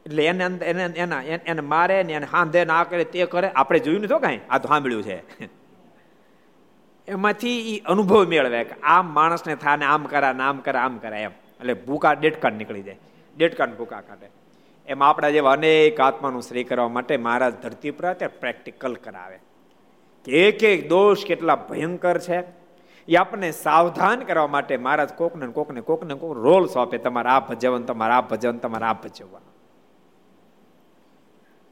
એટલે 0.06 0.26
એને 0.26 0.44
એને 0.44 0.84
એના 0.84 1.22
એને 1.22 1.60
મારે 1.60 2.02
ને 2.02 2.12
એને 2.12 2.26
હાંધે 2.26 2.64
ના 2.64 2.84
કરે, 2.84 3.04
તે 3.04 3.26
કરે, 3.26 3.48
આપણે 3.48 3.78
જોયું 3.78 4.02
નથી 4.02 4.18
કાંઈ? 4.20 4.40
આ 4.50 4.58
તો 4.58 4.68
સાંભળ્યું 4.68 5.02
છે. 5.02 5.22
એમાંથી 7.08 7.76
એ 7.76 7.80
અનુભવ 7.80 8.24
મેળવે 8.24 8.64
કે 8.64 8.74
આમ 8.82 9.14
માણસને 9.14 9.56
થાય 9.56 9.76
ને 9.76 9.84
આમ 9.84 10.04
કરા 10.04 10.32
ને 10.32 10.42
આમ 10.42 10.58
કરે 10.58 10.78
આમ 10.78 10.98
કરે 10.98 11.22
એમ. 11.22 11.30
એટલે 11.30 11.74
ભૂકા 11.74 12.12
ડેટકાડ 12.12 12.52
નીકળી 12.52 12.82
જાય. 12.82 12.96
ડેટકાડ 13.36 13.70
ભૂકા 13.70 14.00
કાઢે. 14.00 14.30
એમાં 14.86 15.08
આપણા 15.08 15.30
જેવા 15.30 15.52
અનેક 15.52 16.00
આત્માનું 16.00 16.42
શ્રી 16.42 16.64
કરવા 16.64 16.88
માટે 16.88 17.16
મહારાજ 17.16 17.54
ધરતી 17.54 17.90
પર 17.90 18.12
પ્રેક્ટિકલ 18.12 18.94
કરાવે. 18.94 19.38
કે 20.24 20.48
એક 20.48 20.64
એક 20.64 20.88
દોષ 20.88 21.24
કેટલા 21.26 21.56
ભયંકર 21.56 22.18
છે. 22.18 22.61
એ 23.08 23.16
આપણને 23.16 23.50
સાવધાન 23.50 24.20
કરવા 24.20 24.46
માટે 24.46 24.76
મહારાજ 24.76 25.12
કોકને 25.12 25.46
કોકને 25.46 25.80
કોકને 25.80 26.14
કોક 26.14 26.36
રોલ 26.36 26.66
સોંપે, 26.66 26.98
તમારે 26.98 27.28
આ 27.28 27.40
ભજવન, 27.40 27.82
તમારે 27.82 28.12
આ 28.12 28.20
ભજવન, 28.20 28.58
તમારે 28.58 28.84
આ 28.84 28.92
ભજવવાનું. 28.92 29.52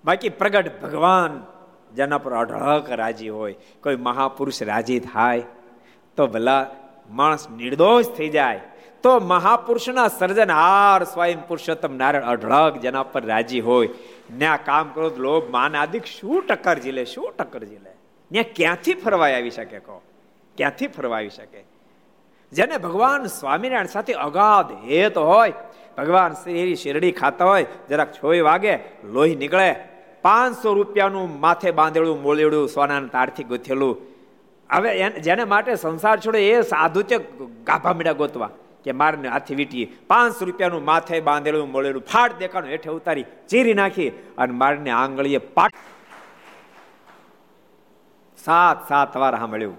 બાકી 0.04 0.28
પ્રગટ 0.28 0.82
ભગવાન 0.82 1.42
જેના 1.94 2.18
પર 2.18 2.32
અઢળક 2.32 2.90
રાજી 2.90 3.28
હોય, 3.28 3.52
કોઈ 3.82 3.96
મહાપુરુષ 3.96 4.62
રાજી 4.62 5.00
થાય, 5.00 5.42
તો 6.16 6.26
ભલા 6.26 6.66
માણસ 7.10 7.50
નિર્દોષ 7.50 8.04
થઈ 8.06 8.28
જાય, 8.28 8.60
તો 9.02 9.18
મહાપુરુષના 9.18 10.08
સર્જનહાર 10.08 11.04
સ્વયં 11.04 11.48
પુરુષોત્તમ 11.48 11.96
નારાયણ 11.96 12.24
અઢળક 12.24 12.76
જેના 12.76 13.02
પર 13.02 13.24
રાજી 13.24 13.60
હોય. 13.60 13.88
ને 14.30 14.46
આ 14.46 14.56
કામ 14.56 14.88
કરો 14.88 15.10
લોભ, 15.16 15.50
માન 15.50 15.76
આદિક 15.76 16.04
શું 16.04 16.46
ટક્કર 16.46 16.78
ઝીલે, 16.78 17.04
શું 17.04 17.32
ટક્કર 17.38 17.64
ઝીલે? 17.64 17.90
ને 18.32 18.42
ક્યાંથી 18.42 18.94
ફરવાય 18.94 19.34
આવી 19.34 19.50
શકે 19.50 19.78
કહો? 19.78 20.02
ક્યાંથી 20.60 20.90
ફરવા 20.94 21.18
આવી 21.18 21.34
શકે. 21.38 21.60
જેને 22.52 22.76
ભગવાન 22.76 23.26
સ્વામિનારાયણ 23.34 23.94
સાથે 23.94 24.12
અગાધ 24.26 24.70
હેત 24.86 25.16
હોય, 25.30 25.54
ભગવાન 25.98 26.32
શ્રી 26.42 26.76
શેરડી 26.82 27.12
ખાતા 27.12 27.48
હોય, 27.50 27.66
જરાક 27.90 28.10
છોય 28.12 28.42
વાગે 28.42 28.74
લોહી 29.04 29.36
નીકળે, 29.42 29.68
પાંચસો 30.24 30.70
રૂપિયાનું 30.78 31.36
માથે 31.40 31.70
બાંધેલું 31.70 32.22
મોલેડું 32.22 32.64
સોનાના 32.68 33.12
તારથી 33.16 33.46
ગોથેલું. 33.50 33.94
હવે 34.70 34.90
જેને 35.26 35.44
માટે 35.52 35.72
સંસાર 35.74 36.16
છોડે 36.24 36.40
એ 36.48 36.62
સાધુ 36.62 37.02
તે 37.02 37.16
ગાભા 37.68 37.94
મીડા 37.98 38.16
ગોતવા 38.20 38.50
કે 38.84 38.92
મારને 38.92 39.28
હાથી 39.28 39.58
વીટીએ. 39.60 39.86
પાંચસો 40.10 40.42
રૂપિયાનું 40.48 40.84
માથે 40.84 41.16
બાંધેલું 41.28 41.70
મોળેડું 41.72 42.04
ફાટ 42.12 42.38
દેખાનું 42.38 42.70
હેઠે 42.74 42.90
ઉતારી, 42.90 43.26
ચીરી 43.50 43.76
નાખી 43.80 44.10
અને 44.38 44.52
મારને 44.62 44.90
આંગળીએ 45.00 45.40
પાટ 45.56 45.74
સાત 48.38 48.88
સાત 48.88 49.16
વાર 49.22 49.34
સાંભળ્યું. 49.36 49.78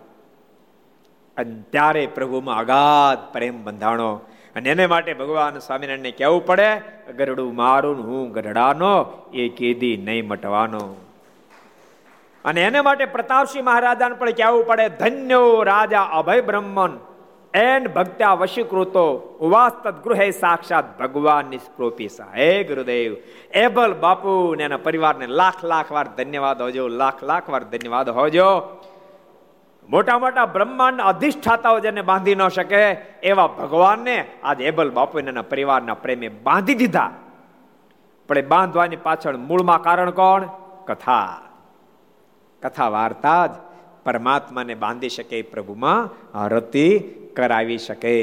અને 1.37 1.63
ત્યારે 1.71 2.07
પ્રભુમાં 2.07 2.57
અગાધ 2.57 3.33
પ્રેમ 3.33 3.63
બંધાણો. 3.63 4.21
અને 4.55 4.69
એને 4.69 4.87
માટે 4.87 5.13
ભગવાન 5.13 5.59
સ્વામિનારાયણને 5.59 6.11
કહેવું 6.11 6.45
પડે, 6.45 6.81
ગરડું 7.17 7.55
મારું 7.55 8.03
હું 8.03 8.31
ગરડાનો, 8.31 9.05
એ 9.33 9.49
કેદી 9.49 9.97
નહીં 9.97 10.27
મટવાનો. 10.27 10.95
અને 12.45 12.63
એને 12.63 12.81
માટે 12.81 13.05
પ્રતાપસિંહ 13.05 13.65
મહારાજાને 13.65 14.15
પણ 14.15 14.31
કહેવું 14.31 14.65
પડે, 14.65 14.89
ધન્યો 14.89 15.63
રાજા 15.63 16.01
અભય 16.01 16.41
બ્રહ્મન, 16.41 16.99
એન 17.53 17.87
ભક્ત્યા 17.87 18.33
વશીકૃતો, 18.33 19.37
ઉવાસ 19.41 19.87
ગૃહે 19.87 20.31
સાક્ષાત 20.31 20.99
ભગવાન 20.99 21.45
નિષ્પ્રોપી 21.45 22.07
હે 22.35 22.63
ગુરુદેવ 22.63 23.15
એબલ 23.51 23.93
બાપુ 23.93 24.55
ને 24.55 24.63
એના 24.63 24.77
પરિવારને 24.77 25.27
લાખ 25.27 25.65
લાખ 25.65 25.91
વાર 25.91 26.07
ધન્યવાદ 26.07 26.61
હોજો, 26.61 26.87
લાખ 26.87 27.23
લાખ 27.23 27.49
વાર 27.49 27.63
ધન્યવાદ 27.63 28.09
હોજો. 28.09 28.81
મોટા 29.91 30.19
મોટા 30.19 30.45
બ્રહ્માંડ 30.45 31.01
અધિષ્ઠાતાઓ 31.01 31.79
જેને 31.79 32.01
બાંધી 32.01 32.35
ન 32.35 32.47
શકે, 32.47 32.81
એવા 33.23 33.47
ભગવાનને 33.47 34.17
આજ 34.43 34.61
એબલ 34.61 34.89
બાપુ 34.89 35.19
એના 35.19 35.41
પરિવારના 35.43 35.93
પ્રેમે 35.93 36.27
બાંધી 36.45 36.73
દીધા. 36.73 37.09
પણ 38.29 38.37
એ 38.37 38.41
બાંધવાની 38.41 38.95
પાછળ 38.95 39.37
મૂળમાં 39.37 39.81
કારણ 39.81 40.11
કોણ? 40.11 40.45
કથા. 40.85 41.41
કથા 42.63 42.89
વાર્તા 42.89 43.41
જ 43.47 43.53
પરમાત્માને 44.05 44.75
બાંધી 44.75 45.09
શકે, 45.09 45.41
પ્રભુમાં 45.41 46.47
રતિ 46.47 46.87
કરાવી 47.35 47.77
શકે. 47.77 48.17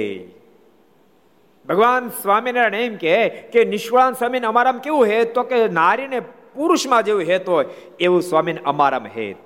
ભગવાન 1.69 2.09
સ્વામિનારાયણ 2.23 2.75
એમ 2.75 2.97
કે 3.53 3.65
નિષ્ણાંત 3.65 4.17
સ્વામીને 4.17 4.47
અમારામાં 4.47 4.83
કેવું 4.83 5.05
હેત? 5.07 5.35
તો 5.35 5.43
કે 5.43 5.59
નારીને 5.69 6.21
પુરુષમાં 6.55 7.03
જેવું 7.03 7.23
હેત 7.23 7.49
હોય, 7.49 7.69
એવું 8.01 8.23
સ્વામીને 8.23 8.65
અમારામાં 8.65 9.15
હેત. 9.19 9.39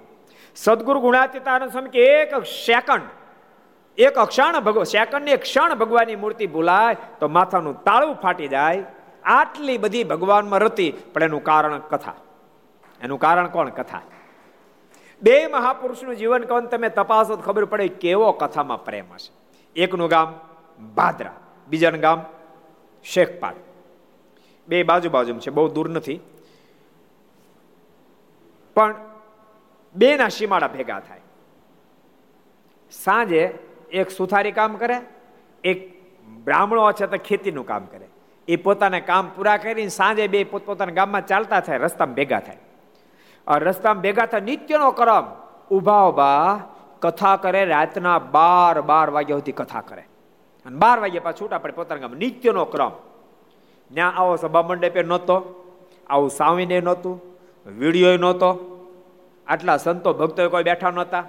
સદગુરુ 0.56 1.00
ગુણાતીતાનંદ 1.00 1.70
સ્વામી 1.70 1.90
કે 1.90 2.04
એક 2.04 2.34
સેકન્ડ, 2.44 3.08
એક 3.98 4.18
ક્ષણ 4.18 4.60
ભગવાન 4.60 4.84
સેકન્ડની 4.84 5.30
એક 5.30 5.42
ક્ષણ 5.42 5.74
ભગવાનની 5.74 6.16
મૂર્તિ 6.16 6.46
ભૂલાય 6.46 6.96
તો 7.20 7.28
માથાનું 7.28 7.84
તાળું 7.84 8.14
ફાટી 8.14 8.48
જાય. 8.48 8.84
આટલી 9.24 9.78
બધી 9.78 10.04
ભગવાનમાં 10.04 10.60
રતી, 10.60 10.90
પણ 11.12 11.22
એનું 11.22 11.42
કારણ 11.44 11.78
કથા. 11.78 12.14
એનું 13.00 13.18
કારણ 13.18 13.48
કોણ? 13.48 13.68
કથા. 13.68 14.02
બે 15.22 15.46
મહાપુરુષનું 15.46 16.16
જીવન 16.16 16.42
કવન 16.42 16.66
તમે 16.66 16.88
તપાસો 16.88 17.36
ખબર 17.36 17.64
પડે 17.64 17.88
કેવો 17.88 18.32
કથામાં 18.32 18.84
પ્રેમ 18.84 19.12
હશે. 19.14 19.32
એકનું 19.76 20.08
ગામ 20.08 20.34
ભાદરા, 20.94 21.34
બીજાનું 21.68 22.00
ગામ 22.00 22.24
શેખપાડ 23.04 23.54
બે 24.68 24.82
બાજુ 24.82 25.10
બાજુ 25.10 25.38
છે, 25.38 25.50
બહુ 25.50 25.68
દૂર 25.68 25.88
નથી. 25.88 26.20
પણ 28.76 28.94
બેના 29.94 30.28
સીમાડા 30.28 30.68
ભેગા 30.68 31.00
થાય. 31.00 31.20
સાંજે 32.90 33.58
એક 33.90 34.10
સુથારી 34.10 34.52
કામ 34.52 34.76
કરે, 34.76 34.96
એક 35.64 35.78
બ્રાહ્મણો 36.44 36.92
છે 36.92 37.06
તો 37.06 37.18
ખેતીનું 37.18 37.66
કામ 37.66 37.84
કરે. 37.84 38.08
એ 38.48 38.56
પોતાના 38.56 39.00
કામ 39.00 39.28
પૂરા 39.28 39.56
કરીને 39.56 39.88
સાંજે 39.88 40.26
બે 40.28 40.44
પોતપોતાના 40.44 40.92
ગામમાં 40.92 41.26
ચાલતા 41.26 41.60
થાય, 41.60 41.78
રસ્તામાં 41.78 42.14
ભેગા 42.14 42.40
થાય. 42.40 42.58
રસ્તામાં 43.58 44.02
ભેગા 44.02 44.26
થાય, 44.26 44.40
નિત્યનો 44.40 44.90
ક્રમ. 44.90 45.24
ઊભા 45.70 46.02
ઊભા 46.08 46.60
કથા 47.00 47.36
કરે, 47.36 47.64
રાતના 47.64 48.18
બાર 48.18 48.80
બાર 48.80 49.10
વાગ્યા 49.10 49.36
સુધી 49.36 49.52
કથા 49.52 49.80
કરે. 49.80 50.02
અને 50.66 50.76
બાર 50.76 51.00
વાગ્યા 51.00 51.22
પાછું 51.24 51.40
છૂટા 51.40 51.58
પડે 51.58 51.72
પોતાના 51.72 52.00
ગામ 52.00 52.14
નિત્યનો 52.14 52.64
ક્રમ. 52.64 52.90
ત્યાં 53.94 54.16
આવો 54.16 54.36
સભા 54.36 54.62
મંડપે 54.62 55.02
નહોતો, 55.02 55.36
આવું 56.10 56.30
સાવીને 56.30 56.80
નહોતું 56.80 57.20
વીડિયો 57.66 58.16
નહોતો. 58.16 58.71
આટલા 59.52 59.76
સંતો 59.76 60.10
ભક્તો 60.12 60.48
કોઈ 60.48 60.66
બેઠા 60.68 60.90
નહોતા. 60.90 61.24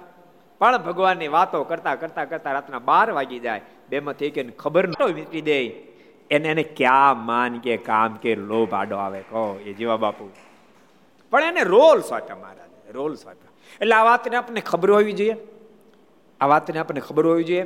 પણ 0.60 0.78
ભગવાનની 0.78 1.28
વાતો 1.28 1.64
કરતા 1.70 1.94
કરતા 1.94 2.24
કરતા 2.24 2.52
રાતના 2.52 2.78
બાર 2.78 3.08
વાગી 3.12 3.38
જાય. 3.38 3.62
બેમાંથી 3.90 4.30
કે 4.30 4.42
ખબર 4.62 4.84
ન 4.88 4.92
વીતી 5.14 5.40
દે. 5.40 5.58
એને 6.30 6.48
એને 6.48 6.62
ક્યાં 6.62 7.24
માન 7.26 7.58
કે 7.64 7.76
કામ 7.88 8.14
કે 8.22 8.34
લોભ 8.50 8.74
આડો 8.74 8.96
આવે 8.96 9.20
કહો 9.30 9.60
એ 9.64 9.72
જીવા 9.72 9.96
બાપુ. 9.96 10.30
પણ 11.30 11.42
એને 11.42 11.62
રોલ 11.62 11.98
સોંપ્યા 12.00 12.36
મહારાજ 12.36 12.94
રોલ 12.96 13.14
સોંપ્યા 13.14 13.52
એટલે 13.80 13.94
આ 13.94 14.04
વાતને 14.04 14.36
આપણને 14.36 14.60
ખબર 14.60 14.90
હોવી 14.90 15.12
જોઈએ. 15.12 15.36
આ 16.40 16.46
વાતને 16.46 16.78
આપણને 16.78 17.00
ખબર 17.00 17.26
હોવી 17.26 17.44
જોઈએ. 17.44 17.64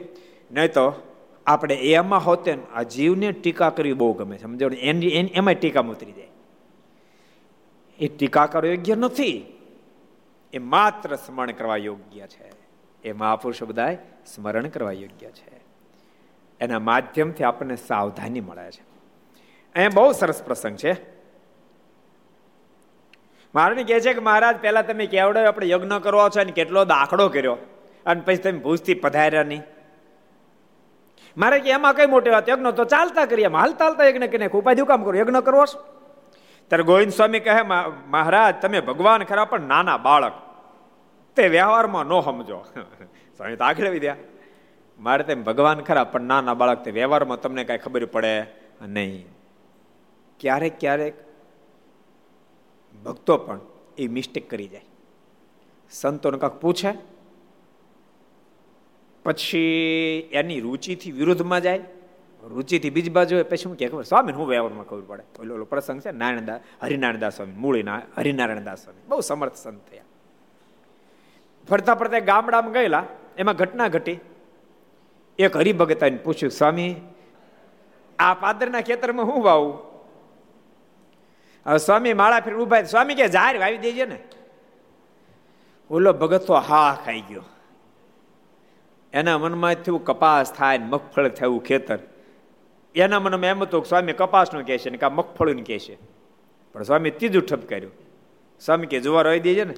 નહીં 0.53 0.73
તો 0.73 0.87
આપણે 1.47 1.75
એમાં 1.75 2.25
હોતે 2.25 2.53
આ 2.75 2.83
જીવને 2.83 3.29
ટીકા 3.33 3.71
કરવી 3.71 3.93
બહુ 3.93 4.13
ગમે 4.13 4.39
સમજો 4.39 4.69
એની 4.91 5.09
એમાં 5.35 5.55
ટીકા 5.55 5.81
ઉતરી 5.81 6.13
જાય. 6.13 6.31
એ 8.01 8.09
ટીકા 8.09 8.47
કરવો 8.47 8.71
યોગ્ય 8.73 8.95
નથી. 8.95 9.35
એ 10.53 10.59
માત્ર 10.59 11.17
સ્મરણ 11.17 11.51
કરવા 11.51 11.77
યોગ્ય 11.77 12.27
છે. 12.27 12.53
એ 13.05 13.13
મહાપુરુષો 13.13 13.67
બધા 13.67 13.95
સ્મરણ 14.35 14.69
કરવા 14.69 14.93
યોગ્ય 14.93 15.27
છે. 15.27 15.59
એના 16.61 16.79
માધ્યમથી 16.79 17.45
આપણને 17.45 17.77
સાવધાની 17.77 18.41
મળે 18.41 18.71
છે. 18.71 18.83
અહીંયા 19.75 19.91
બહુ 19.95 20.13
સરસ 20.13 20.43
પ્રસંગ 20.43 20.77
છે. 20.77 21.19
મારે 23.55 23.85
કહે 23.85 24.01
છે 24.01 24.13
કે 24.13 24.21
મહારાજ, 24.21 24.57
પહેલા 24.57 24.83
તમે 24.83 25.07
કેવડો 25.07 25.45
આપણે 25.45 25.69
યજ્ઞ 25.69 25.99
કરવો 26.03 26.29
છો 26.29 26.41
અને 26.41 26.53
કેટલો 26.53 26.85
દાખલો 26.85 27.29
કર્યો? 27.29 27.57
અને 28.07 28.21
પછી 28.21 28.37
તમે 28.37 28.59
ભૂજથી 28.59 28.95
પધાર્યા 28.95 29.43
નહીં. 29.43 29.63
મારે 31.37 31.61
કે 31.61 31.71
એમાં 31.71 31.95
કઈ 31.95 32.07
મોટી 32.07 32.31
વાત? 32.31 32.49
યજ્ઞ 32.49 32.71
તો 32.71 32.85
ચાલતા 32.85 33.27
કરીએ. 33.27 33.47
હાલતા 33.47 33.85
હાલતા 33.85 34.05
યજ્ઞ 34.05 34.25
કરીને 34.25 34.47
ઉપાધિ 34.47 34.83
કામ 34.83 35.03
કરો. 35.03 35.15
યજ્ઞ 35.15 35.37
કરવો 35.37 35.67
છે? 35.67 35.98
ત્યારે 36.69 36.85
ગોવિંદ 36.85 37.13
સ્વામી 37.13 37.41
કહે 37.41 37.63
મહારાજ, 38.07 38.55
તમે 38.63 38.81
ભગવાન 38.81 39.25
ખરા, 39.25 39.45
પણ 39.45 39.61
નાના 39.61 39.97
બાળક. 39.97 40.33
તે 41.37 41.49
વ્યવહારમાં 41.49 42.05
ન 42.05 42.21
સમજો. 42.21 42.65
સ્વામી 43.37 43.57
તો 43.57 43.65
આગળ 43.65 43.89
વિદ્યા 43.89 44.17
મારે 44.99 45.25
તેમ 45.25 45.43
ભગવાન 45.43 45.81
ખરા, 45.81 46.05
પણ 46.05 46.21
નાના 46.21 46.55
બાળક, 46.55 46.85
તે 46.85 46.91
વ્યવહારમાં 46.91 47.41
તમને 47.41 47.65
કાંઈ 47.65 47.79
ખબર 47.79 48.05
પડે 48.05 48.47
નહીં. 48.83 49.27
ક્યારેક 50.41 50.81
ક્યારેક 50.81 51.15
ભક્તો 53.05 53.37
પણ 53.37 53.61
એ 53.99 54.09
મિસ્ટેક 54.09 54.51
કરી 54.51 54.69
જાય. 54.69 54.85
સંતોને 55.91 56.39
કાંક 56.39 56.61
પૂછે, 56.61 56.93
પછી 59.25 59.59
એની 60.33 60.61
રુચિથી 60.61 61.13
વિરુદ્ધમાં 61.13 61.61
જાય. 61.61 61.81
રુચિથી 62.43 62.91
બીજી 62.91 63.11
બાજુ 63.11 63.45
પછી 63.45 63.57
શું 63.57 63.77
કે 63.77 63.89
ખબર 63.89 64.03
સ્વામી 64.03 64.33
હું 64.33 64.49
વ્યવહારમાં 64.49 64.85
ખબર 64.85 65.01
પડે? 65.01 65.43
ઓલો 65.43 65.55
ઓલો 65.55 65.65
પ્રસંગ 65.65 66.01
છે 66.01 66.11
નારાયણદાસ 66.11 66.61
હરિનારાયણદાસ 66.83 67.37
સ્વામી, 67.37 67.53
મૂળીના 67.53 68.01
હરિનારાયણદાસ 68.17 68.85
સ્વામી. 68.85 69.01
બહુ 69.09 69.21
સમર્થ 69.21 69.57
સંત 69.57 69.91
થયા. 69.91 70.03
ફરતા 71.69 71.95
ફરતા 71.95 72.19
ગામડામાં 72.19 72.73
ગયેલા, 72.73 73.05
એમાં 73.39 73.57
ઘટના 73.57 73.89
ઘટી. 73.89 74.19
એક 75.39 75.57
હરિભગતાને 75.57 76.17
પૂછ્યું, 76.17 76.53
સ્વામી, 76.53 76.97
આ 78.19 78.35
પાદરના 78.35 78.81
ખેતરમાં 78.81 79.27
હું 79.27 79.45
વાવું? 79.45 79.79
હવે 81.67 81.79
સ્વામી 81.79 82.13
માળા 82.13 82.41
ફેર 82.41 82.55
ઊભા 82.55 82.83
સ્વામી 82.83 83.15
કે, 83.15 83.29
જાહેર 83.29 83.61
વાવી 83.61 83.79
દેજે 83.79 84.05
ને. 84.05 84.19
ઓલો 85.91 86.13
ભગત 86.13 86.47
તો 86.47 86.55
હા 86.55 86.99
ખાઈ 87.05 87.21
ગયો. 87.21 87.43
એના 89.13 89.39
મનમાં 89.39 89.75
થયું 89.75 90.05
કપાસ 90.05 90.53
થાય 90.53 90.79
મગફળ 90.79 91.29
થયું 91.29 91.65
ખેતર. 91.65 91.99
એના 92.95 93.21
મનમાં 93.21 93.51
એમ 93.51 93.63
હતું 93.63 93.85
સ્વામી 93.85 94.13
કપાસનું 94.13 94.67
કહે 94.67 94.79
છે 94.79 94.91
ને 94.91 94.99
કા 94.99 95.09
મગફળીનું 95.09 95.65
કહે 95.65 95.79
છે. 95.79 95.99
પણ 96.73 96.83
સ્વામી 96.83 97.11
ત્રીજું 97.11 97.43
ઠપકાર્યું 97.43 97.93
સ્વામી 98.61 98.87
કે 98.87 99.01
જુવાર 99.01 99.27
રહી 99.27 99.41
દેજે 99.41 99.65
ને. 99.65 99.75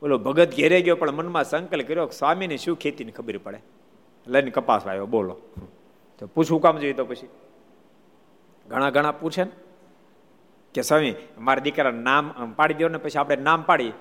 બોલો 0.00 0.18
ભગત 0.18 0.56
ઘેરે 0.56 0.82
ગયો 0.82 0.96
પણ 0.96 1.10
મનમાં 1.10 1.44
સંકલ્પ 1.44 1.88
કર્યો 1.88 2.06
સ્વામીને 2.06 2.56
શું 2.56 2.76
ખેતીની 2.76 3.12
ખબર 3.12 3.38
પડે? 3.38 3.58
લઈને 4.26 4.50
કપાસ 4.50 4.86
વાવ્યો, 4.86 5.06
બોલો. 5.06 5.40
તો 6.18 6.26
પૂછવું 6.26 6.60
કામ 6.60 6.78
જોઈએ 6.78 6.92
તો 6.92 7.04
પછી. 7.04 7.28
ઘણા 8.68 8.90
ઘણા 8.90 9.12
પૂછે 9.12 9.44
ને. 9.44 9.50
કે 10.78 10.82
સ્વામી, 10.82 11.14
મારા 11.38 11.58
દીકરા 11.58 11.90
નામ 11.90 12.52
પાડી 12.56 12.74
દો 12.74 12.88
ને 12.88 12.98
પછી 12.98 13.18
આપણે 13.18 13.36
નામ 13.36 13.62
પાડી. 13.62 13.92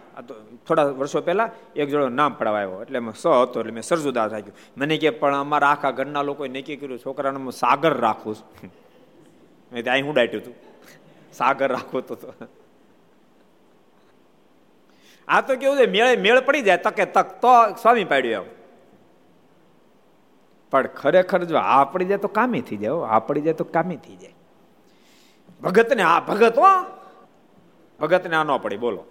થોડા 0.68 0.84
વર્ષો 0.84 1.22
પહેલા 1.22 1.50
એક 1.76 1.90
જોડો 1.90 2.10
નામ 2.10 2.34
આવ્યો. 2.34 2.82
એટલે 2.82 3.00
સો 3.22 3.42
હતો, 3.42 3.60
એટલે 3.60 3.72
મેં 3.72 3.84
સરજુદાસ 3.84 4.32
રાખ્યું 4.32 4.58
મને 4.78 4.98
કે, 4.98 5.10
પણ 5.10 5.36
અમારા 5.36 5.68
આખા 5.68 5.92
ઘરના 5.92 6.22
લોકોએ 6.22 6.50
નક્કી 6.50 6.76
કર્યું, 6.76 7.00
છોકરાને 7.00 7.38
હું 7.38 7.52
સાગર 7.52 7.94
રાખું 7.98 8.36
છું. 8.36 8.72
મેં 9.74 9.84
ત્યાં 9.84 10.06
હું 10.06 10.14
ડાટ્યું 10.14 10.44
હતું 10.44 10.56
સાગર 11.34 11.72
રાખવું 11.72 12.08
તો 12.08 12.34
આ 15.28 15.42
તો 15.42 15.56
કેવું 15.56 15.78
છે, 15.78 15.86
મેળે, 15.86 16.16
મેળ 16.16 16.40
પડી 16.42 16.62
જાય, 16.62 16.78
તકે 16.78 17.06
તક. 17.06 17.42
તો 17.42 17.76
સ્વામી 17.82 18.04
પાડ્યું 18.04 18.46
એમ. 18.46 18.50
પણ 20.72 20.88
ખરેખર 20.88 21.44
જો 21.44 21.58
આ 21.58 21.84
પડી 21.84 22.06
જાય 22.06 22.18
તો 22.18 22.28
કામી 22.28 22.62
થઈ 22.62 22.78
જાય 22.78 23.06
આ 23.08 23.20
પડી 23.20 23.42
જાય 23.42 23.54
તો 23.54 23.64
કામી 23.64 23.96
થઈ 23.96 24.16
જાય. 24.16 24.37
ભગતને 25.62 26.04
આ 26.04 26.20
ભગત, 26.20 26.58
હો. 26.58 26.84
ભગતને 28.00 28.36
આ 28.36 28.44
ન 28.44 28.58
પડી, 28.58 28.78
બોલો. 28.78 29.04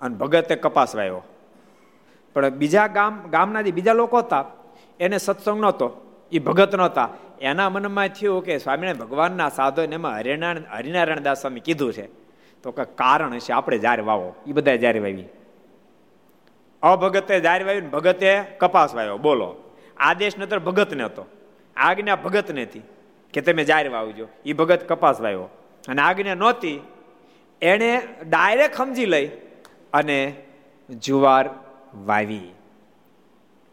અને 0.00 0.16
ભગતે 0.16 0.56
કપાસ 0.56 0.96
વાવ્યો 0.96 1.22
પણ 2.34 2.48
બીજા 2.48 2.86
ગામ, 2.86 3.28
ગામના 3.30 3.62
જે 3.62 3.70
બીજા 3.70 3.92
લોકો 3.92 4.18
હતા, 4.18 4.44
એને 5.00 5.18
સત્સંગ 5.18 5.60
નહોતો, 5.60 5.92
એ 6.32 6.38
ભગત 6.38 6.74
નહોતા. 6.74 7.08
એના 7.40 7.70
મનમાં 7.70 8.08
થયું 8.08 8.44
કે 8.44 8.58
સ્વામીને 8.58 8.92
ભગવાનના 8.92 9.48
સાધો 9.48 9.82
એમાં 9.82 10.16
હરિનારાયણ 10.16 10.76
હરિનારાયણ 10.76 11.20
દાસ 11.20 11.40
સ્વામી 11.40 11.60
કીધું 11.60 11.92
છે. 11.92 12.06
તો 12.62 12.72
કે 12.72 12.84
કારણ 12.84 13.34
હશે 13.34 13.52
આપણે 13.52 13.78
જ્યારે 13.78 14.02
વાવો. 14.02 14.34
એ 14.46 14.52
બધા 14.52 14.76
જ્યારે 14.76 14.98
વાવી. 14.98 15.24
અભગતે 16.82 17.40
જ્યારે 17.40 17.64
વાવી 17.64 17.80
ભગતે 17.80 18.40
કપાસ 18.40 18.94
વાવ્યો 18.94 19.18
બોલો. 19.18 19.56
આદેશ 19.96 20.38
નતર 20.38 20.58
ભગત 20.58 20.94
ને 20.94 21.04
હતો. 21.04 21.26
આજ્ઞા 21.76 22.16
ભગત 22.16 22.50
નથી 22.50 22.82
કે 23.34 23.40
તમે 23.40 23.64
જાહેર 23.64 23.90
વાવજો. 23.90 24.28
એ 24.46 24.52
ભગત 24.52 24.88
કપાસ 24.88 25.20
વાવ્યો. 25.20 25.42
અને 25.88 26.02
આજ્ઞા 26.02 26.34
નહોતી. 26.34 26.80
એણે 27.62 28.02
ડાયરેક્ટ 28.28 28.74
સમજી 28.74 29.06
લઈ 29.06 29.30
અને 29.92 30.46
જુવાર 30.90 31.50
વાવી. 31.94 32.54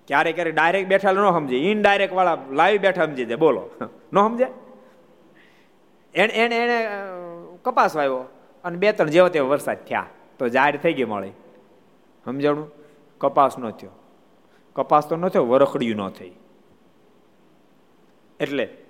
ક્યારેક 0.08 0.36
ક્યારેક 0.36 0.56
ડાયરેક્ટ 0.56 0.90
બેઠા 0.90 1.12
ન 1.12 1.32
સમજે. 1.32 1.58
ઇનડાયરેક્ટ 1.58 2.14
વાળા 2.14 2.38
લાવી 2.52 2.78
બેઠા 2.78 3.06
સમજી 3.06 3.26
જાય. 3.26 3.36
બોલો. 3.36 3.70
ન 4.14 4.18
સમજે? 4.18 4.48
એને 6.16 6.34
એને 6.34 6.58
એને 6.58 6.88
કપાસ 7.64 7.96
વાવ્યો 7.96 8.18
અને 8.64 8.78
બે, 8.78 8.92
ત્રણ 8.92 9.10
જેવો 9.10 9.30
તેવો 9.30 9.50
વરસાદ 9.50 9.86
થયા. 9.86 10.06
તો 10.40 10.50
જાહેર 10.50 10.78
થઈ 10.78 10.94
ગઈ 10.94 11.04
મળી. 11.04 11.30
સમજાણું? 12.26 12.72
કપાસ 13.18 13.60
ન 13.60 13.70
થયો. 13.70 13.90
કપાસ 14.74 15.10
તો 15.10 15.16
ન 15.16 15.28
થયો, 15.28 15.46
વરખડિયું 15.46 15.98
ન 15.98 16.10
થઈ. 16.10 16.32
એટલે 18.40 18.81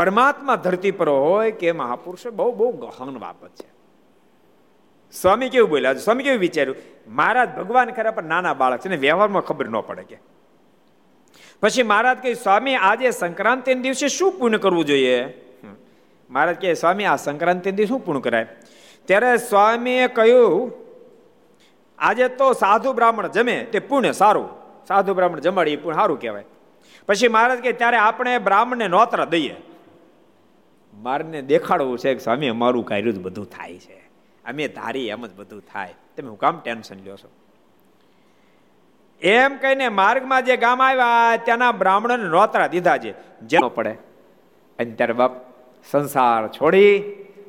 પરમાત્મા 0.00 0.56
ધરતી 0.56 0.90
પર 0.90 1.08
હોય 1.08 1.50
કે 1.50 1.72
મહાપુરુષો, 1.72 2.30
બહુ 2.30 2.52
બહુ 2.52 2.72
ગહન 2.72 3.18
બાબત 3.18 3.48
છે. 3.48 3.68
સ્વામી 5.12 5.48
કેવું 5.48 5.70
બોલ્યા? 5.70 5.94
સ્વામી 5.94 6.22
કેવું 6.22 6.40
વિચાર્યું? 6.40 6.76
મહારાજ 7.08 7.54
ભગવાન 7.56 7.90
ખરા 7.90 8.10
પણ 8.10 8.24
નાના 8.24 8.54
બાળક 8.54 8.80
છે 8.80 8.88
ને 8.88 8.96
વ્યવહારમાં 8.96 9.42
ખબર 9.42 9.68
ન 9.68 9.80
પડે 9.80 10.02
કે. 10.02 10.18
પછી 11.62 11.82
મહારાજ 11.82 12.18
કહે, 12.22 12.34
સ્વામી, 12.34 12.74
આજે 12.74 13.10
સંક્રાંતિ 13.10 13.74
દિવસે 13.74 14.08
શું 14.08 14.32
પૂર્ણ 14.32 14.56
કરવું 14.56 14.84
જોઈએ? 14.84 15.24
મહારાજ 16.30 16.60
કહે, 16.60 16.74
સ્વામી, 16.74 17.04
આ 17.04 17.16
સંક્રાંતિ 17.16 17.70
દિવસે 17.70 17.88
શું 17.88 18.04
પૂર્ણ 18.04 18.20
કરાય? 18.20 18.46
ત્યારે 19.04 19.36
સ્વામીએ 19.36 20.08
કહ્યું, 20.08 20.72
આજે 21.98 22.28
તો 22.28 22.52
સાધુ 22.52 22.92
બ્રાહ્મણ 22.92 23.26
જમે, 23.26 23.64
તે 23.64 23.78
પુણ્ય 23.78 24.12
સારું. 24.12 24.48
સાધુ 24.88 25.14
બ્રાહ્મણ 25.14 25.40
જમાડી 25.40 25.76
પુણ્ય 25.76 25.94
સારું 25.94 26.20
કહેવાય. 26.20 26.44
પછી 27.06 27.28
મહારાજ 27.28 27.58
કે 27.58 27.72
ત્યારે 27.72 27.96
આપણે 27.96 28.38
બ્રાહ્મણને 28.38 28.88
નોતરા 28.88 29.24
દઈએ. 29.24 29.56
મારને 31.02 31.42
દેખાડવું 31.42 31.98
છે 31.98 32.14
કે 32.14 32.20
સ્વામી 32.20 32.48
અમારું 32.48 32.86
કાર્યું 32.86 33.14
જ 33.14 33.18
બધું 33.18 33.46
થાય 33.46 33.78
છે. 33.78 34.10
અમે 34.44 34.68
ધારી 34.68 35.08
એમ 35.08 35.26
જ 35.26 35.34
બધું 35.34 35.62
થાય. 35.72 35.94
તમે 36.16 36.28
હું 36.28 36.38
કામ 36.38 36.60
ટેન્શન 36.60 36.96
લ્યો 37.04 37.16
છો? 37.16 37.30
એમ 39.20 39.56
કહીને 39.56 39.88
માર્ગમાં 39.88 40.44
જે 40.44 40.56
ગામ 40.56 40.82
આવ્યા, 40.82 41.36
ત્યાંના 41.36 41.72
બ્રાહ્મણને 41.72 42.28
નોતરા 42.28 42.66
દીધા 42.66 42.98
છે. 42.98 43.40
જેનો 43.40 43.68
પડે. 43.68 43.90
અને 44.78 44.90
ત્યારે 44.90 45.12
બાપ 45.12 45.32
સંસાર 45.90 46.48
છોડી 46.48 46.98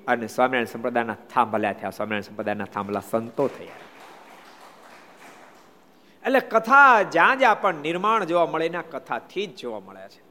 અને 0.07 0.27
સ્વામિનારાયણ 0.27 0.65
સંપ્રદાયના 0.65 1.15
થાંભલ્યા 1.33 1.73
થયા. 1.73 1.89
સ્વામિનારાયણ 1.89 2.21
સંપ્રદાયના 2.21 2.63
થાંભલા 2.63 3.01
સંતો 3.11 3.47
થયા. 3.47 3.75
એટલે 6.25 6.39
કથા 6.39 7.01
જ્યાં 7.01 7.39
જ્યાં 7.39 7.61
પણ 7.61 7.75
નિર્માણ 7.75 8.23
જોવા 8.23 8.45
મળે, 8.45 8.65
એના 8.65 8.81
કથાથી 8.81 9.47
જ 9.47 9.55
જોવા 9.55 9.79
મળે 9.79 10.09
છે. 10.09 10.30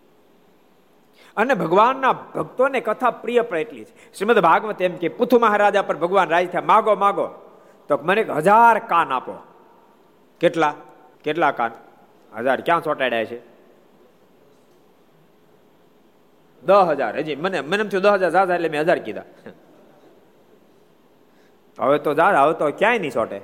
અને 1.36 1.54
ભગવાનના 1.54 2.12
ભક્તોને 2.12 2.80
કથા 2.80 3.10
પ્રિય 3.10 3.40
પણ 3.40 3.58
એટલી 3.58 3.84
છે. 3.84 4.14
શ્રીમદ 4.14 4.38
ભાગવત 4.38 4.82
એમ 4.82 4.96
કે, 4.96 5.08
પુથુ 5.08 5.38
મહારાજા 5.38 5.82
પર 5.82 5.96
ભગવાન 5.96 6.28
રાજ 6.28 6.50
થયા. 6.50 6.62
માગો 6.62 6.94
માગો. 6.94 7.28
તો 7.88 7.98
મને 8.02 8.22
હજાર 8.22 8.78
કાન 8.78 9.12
આપો. 9.12 9.34
કેટલા? 10.40 10.74
કેટલા 11.24 11.50
કાન? 11.50 11.72
હજાર. 12.38 12.60
ક્યાં 12.60 12.82
ચોટાડ્યા 12.82 13.24
છે? 13.24 13.38
દસ 16.62 16.86
હજાર. 16.90 17.18
હજી 17.18 17.36
મને 17.36 17.60
મને 17.60 17.84
થયું 17.84 18.02
દસ 18.02 18.10
હજાર 18.10 18.30
જાજા 18.30 18.54
એટલે 18.54 18.68
મેં 18.68 18.80
હજાર 18.80 18.98
કીધા. 18.98 19.22
હવે 21.78 21.98
તો 21.98 22.14
જા, 22.14 22.42
હવે 22.42 22.54
તો 22.54 22.70
ક્યાંય 22.70 22.98
નહીં 22.98 23.12
ચોટે 23.12 23.40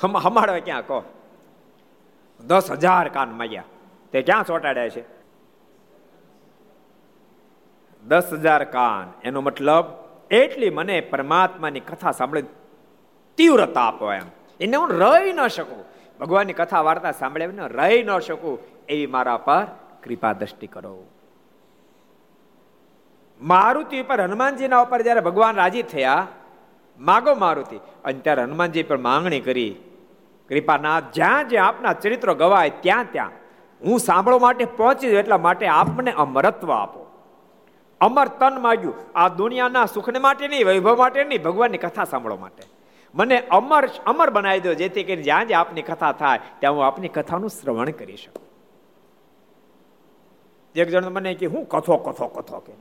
હમાડવા 0.00 0.58
ક્યાં 0.58 0.86
કહો 0.86 1.02
દસ 2.40 2.70
હજાર 2.70 3.08
કાન 3.08 3.30
માગ્યા. 3.30 3.64
તે 4.12 4.22
ક્યાં 4.22 4.44
ચોટાડ્યા 4.44 4.88
છે? 4.88 5.23
દસ 8.08 8.32
હજાર 8.32 8.64
કાન. 8.64 9.12
એનો 9.24 9.40
મતલબ, 9.40 9.84
એટલી 10.30 10.70
મને 10.70 11.00
પરમાત્માની 11.00 11.80
કથા 11.80 12.10
સાંભળી 12.10 12.42
તીવ્રતા 13.36 13.80
આપો 13.80 14.12
એમ. 14.12 14.22
એને 14.60 14.76
હું 14.76 14.88
રહી 14.88 15.32
ન 15.32 15.46
શકું. 15.46 15.84
ભગવાનની 16.20 16.52
કથા 16.52 16.80
વાર્તા 16.80 17.12
સાંભળે 17.12 17.46
રહી 17.46 18.02
ન 18.02 18.18
શકું. 18.18 18.58
એવી 18.88 19.06
મારા 19.06 19.36
પર 19.36 19.64
કૃપા 20.02 20.32
દ્રષ્ટિ 20.32 20.66
કરો. 20.66 21.06
મારુતિ 23.40 24.02
પર 24.02 24.20
હનુમાનજીના 24.20 24.80
ઉપર 24.80 25.02
જ્યારે 25.02 25.20
ભગવાન 25.20 25.54
રાજી 25.54 25.82
થયા, 25.82 26.26
માગો 26.98 27.34
મારુતિ. 27.34 27.76
અને 27.76 28.18
ત્યારે 28.18 28.42
હનુમાનજી 28.42 28.82
પર 28.82 28.96
માંગણી 28.96 29.40
કરી, 29.40 29.76
કૃપાનાથ, 30.48 31.04
જ્યાં 31.12 31.48
જ્યાં 31.48 31.68
આપના 31.68 31.92
ચરિત્રો 31.92 32.34
ગવાય, 32.34 32.70
ત્યાં 32.70 33.06
ત્યાં. 33.12 33.30
હું 33.84 33.98
સાંભળવા 33.98 34.38
માટે 34.38 34.64
પહોંચી 34.64 35.06
એટલા 35.06 35.38
માટે 35.38 35.66
આપને 35.66 36.12
અમરત્વ 36.12 36.72
આપો. 36.72 37.03
અમર 38.04 38.28
તન 38.28 38.62
માગ્યું. 38.62 38.94
આ 39.14 39.28
દુનિયાના 39.28 39.86
સુખને 39.86 40.18
માટે 40.18 40.48
નહીં, 40.48 40.66
વૈભવ 40.66 40.98
માટે 40.98 41.24
નહીં, 41.24 41.42
ભગવાનની 41.42 41.78
કથા 41.78 42.04
સાંભળવા 42.04 42.36
માટે. 42.36 42.62
મને 43.14 43.38
અમર 43.40 43.88
અમર 44.06 44.30
બનાવી 44.30 44.60
દો, 44.60 44.74
જેથી 44.74 45.02
કરીને 45.02 45.22
જ્યાં 45.22 45.48
જ્યાં 45.48 45.60
આપની 45.60 45.82
કથા 45.82 46.12
થાય, 46.12 46.40
ત્યાં 46.58 46.74
હું 46.74 46.86
આપની 46.86 47.08
કથાનું 47.08 47.50
શ્રવણ 47.50 47.90
કરી 47.90 48.16
શકું. 48.16 48.44
એક 50.74 50.88
જણ 50.88 51.10
મને 51.10 51.34
કે 51.34 51.46
હું 51.46 51.68
કથો 51.68 51.96
કથો 51.96 52.26
કથો 52.26 52.58
કે. 52.58 52.72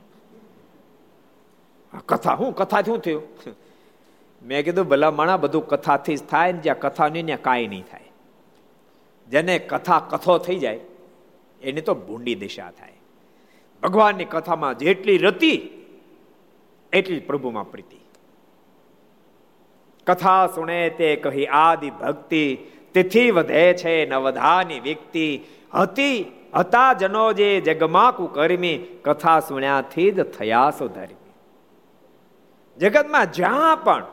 કથા, 2.06 2.34
હું 2.34 2.56
કથા 2.56 2.82
શું 2.82 3.00
થયું? 3.00 3.24
મેં 4.44 4.64
કીધું, 4.66 4.88
ભલા 4.88 5.12
માણા 5.12 5.38
બધું 5.38 5.68
કથાથી 5.68 6.16
જ 6.16 6.24
થાય 6.24 6.52
ને 6.52 6.60
જ્યાં 6.60 6.80
કથા 6.80 7.08
નહીં, 7.08 7.26
ત્યાં 7.26 7.42
કાંઈ 7.42 7.68
નહીં 7.68 7.86
થાય. 7.92 8.12
જેને 9.30 9.60
કથા 9.60 10.00
કથો 10.00 10.38
થઈ 10.38 10.60
જાય, 10.60 10.80
એની 11.62 11.82
તો 11.82 11.96
ભૂંડી 11.96 12.36
દિશા 12.36 12.72
થાય. 12.72 12.93
ભગવાનની 13.84 14.26
કથામાં 14.26 14.78
જેટલી 14.78 15.18
રતિ, 15.18 15.56
એટલી 16.94 17.20
પ્રભુમાં 17.20 17.72
પ્રીતિ. 17.72 18.00
કથા 20.08 20.48
સુણે 20.48 20.90
તે 20.90 21.16
કહી 21.16 21.46
આદિ 21.46 21.90
ભક્તિ, 21.90 22.58
તિથિ 22.94 23.32
વધે 23.32 23.74
છે 23.74 24.06
નવધાની 24.06 24.80
વ્યક્તિ 24.80 25.28
હતી 25.74 26.18
હતા 26.56 26.94
જનો 26.94 27.34
જે 27.34 27.62
જગમાકુ 27.62 28.28
કરમી, 28.28 28.78
કથા 28.78 29.40
સુણ્યાથી 29.40 30.12
જ 30.12 30.24
થયા 30.24 30.70
સુધરમી 30.70 31.22
જગતમાં 32.78 33.32
જ્યાં 33.32 33.84
પણ 33.84 34.06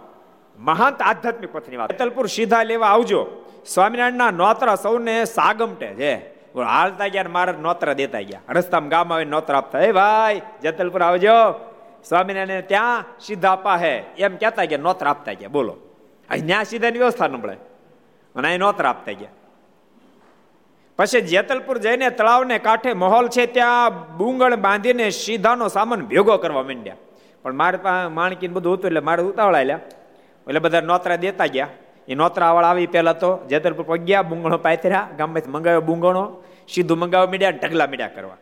મહાંત 0.59 1.03
આધ્યાત્મિક 1.03 1.53
પથની 1.53 1.77
વાત 1.77 1.93
અતલપુર 1.93 2.27
સીધા 2.27 2.63
લેવા 2.63 2.87
આવજો. 2.87 3.21
સ્વામિનારાયણના 3.67 4.31
નોતરા 4.31 4.75
સૌને 4.75 5.25
સાગમટે 5.25 5.87
છે. 5.87 6.40
હાલતા 6.55 7.09
ગયા 7.09 7.25
મારે 7.29 7.53
નોતરા 7.53 7.93
દેતા 7.93 8.21
ગયા. 8.21 8.41
રસ્તામાં 8.49 8.89
ગામ 8.89 9.13
આવે 9.13 9.25
નોતરા 9.25 9.59
આપતા. 9.59 9.79
હે 9.79 9.93
ભાઈ, 9.93 10.41
જેતલપુર 10.63 11.03
આવજો. 11.03 11.67
સ્વામિનારાયણ 12.05 12.61
ત્યાં 12.61 13.05
સીધા 13.21 13.53
આપા 13.53 13.77
હે. 13.77 14.05
એમ 14.19 14.37
કહેતા 14.37 14.65
ગયા, 14.65 14.79
નોતરા 14.79 15.11
આપતા 15.11 15.33
ગયા. 15.33 15.49
બોલો. 15.49 15.77
ત્યાં 16.47 16.65
સીધાની 16.65 16.99
વ્યવસ્થા 16.99 17.29
નબળે 17.29 17.53
અને 18.37 18.49
અહીં 18.49 18.59
નોતરા 18.59 18.91
આપતા 18.91 19.13
ગયા. 19.13 19.29
પછી 20.97 21.21
જેતલપુર 21.21 21.79
જઈને 21.79 22.11
તળાવને 22.11 22.59
કાંઠે 22.59 22.93
મહોલ 22.93 23.29
છે 23.29 23.47
ત્યાં 23.47 24.17
બુંગળ 24.17 24.57
બાંધીને 24.57 25.11
સીધાનો 25.11 25.69
સામાન 25.69 26.07
ભેગો 26.07 26.37
કરવા 26.37 26.63
માંડ્યા. 26.63 26.97
પણ 27.43 27.55
મારે 27.55 27.79
માણકીને 28.09 28.55
બધું 28.55 28.75
હતું 28.75 28.87
એટલે 28.87 29.01
મારે 29.01 29.23
ઉતાવળા 29.23 29.63
લ્યા 29.63 29.81
એટલે 30.47 30.61
બધા 30.61 30.81
નોતરા 30.81 31.17
દેતા 31.17 31.47
ગયા. 31.47 31.69
એ 32.09 32.15
નોતરાવાળા 32.15 32.69
આવી 32.69 32.87
પહેલા 32.87 33.13
તો 33.13 33.31
જેતરપુર 33.49 33.85
પગ્યા 33.85 34.23
બુંગણો 34.23 34.59
પાથર્યા, 34.59 35.09
ગામમાંથી 35.19 35.51
મંગાવ્યો 35.51 35.81
બુંગણો 35.81 36.43
સીધું 36.69 36.99
મંગાવવા 36.99 37.31
મીડ્યા 37.31 37.51
ઢગલા 37.51 37.87
મીડ્યા 37.87 38.09
કરવા. 38.09 38.37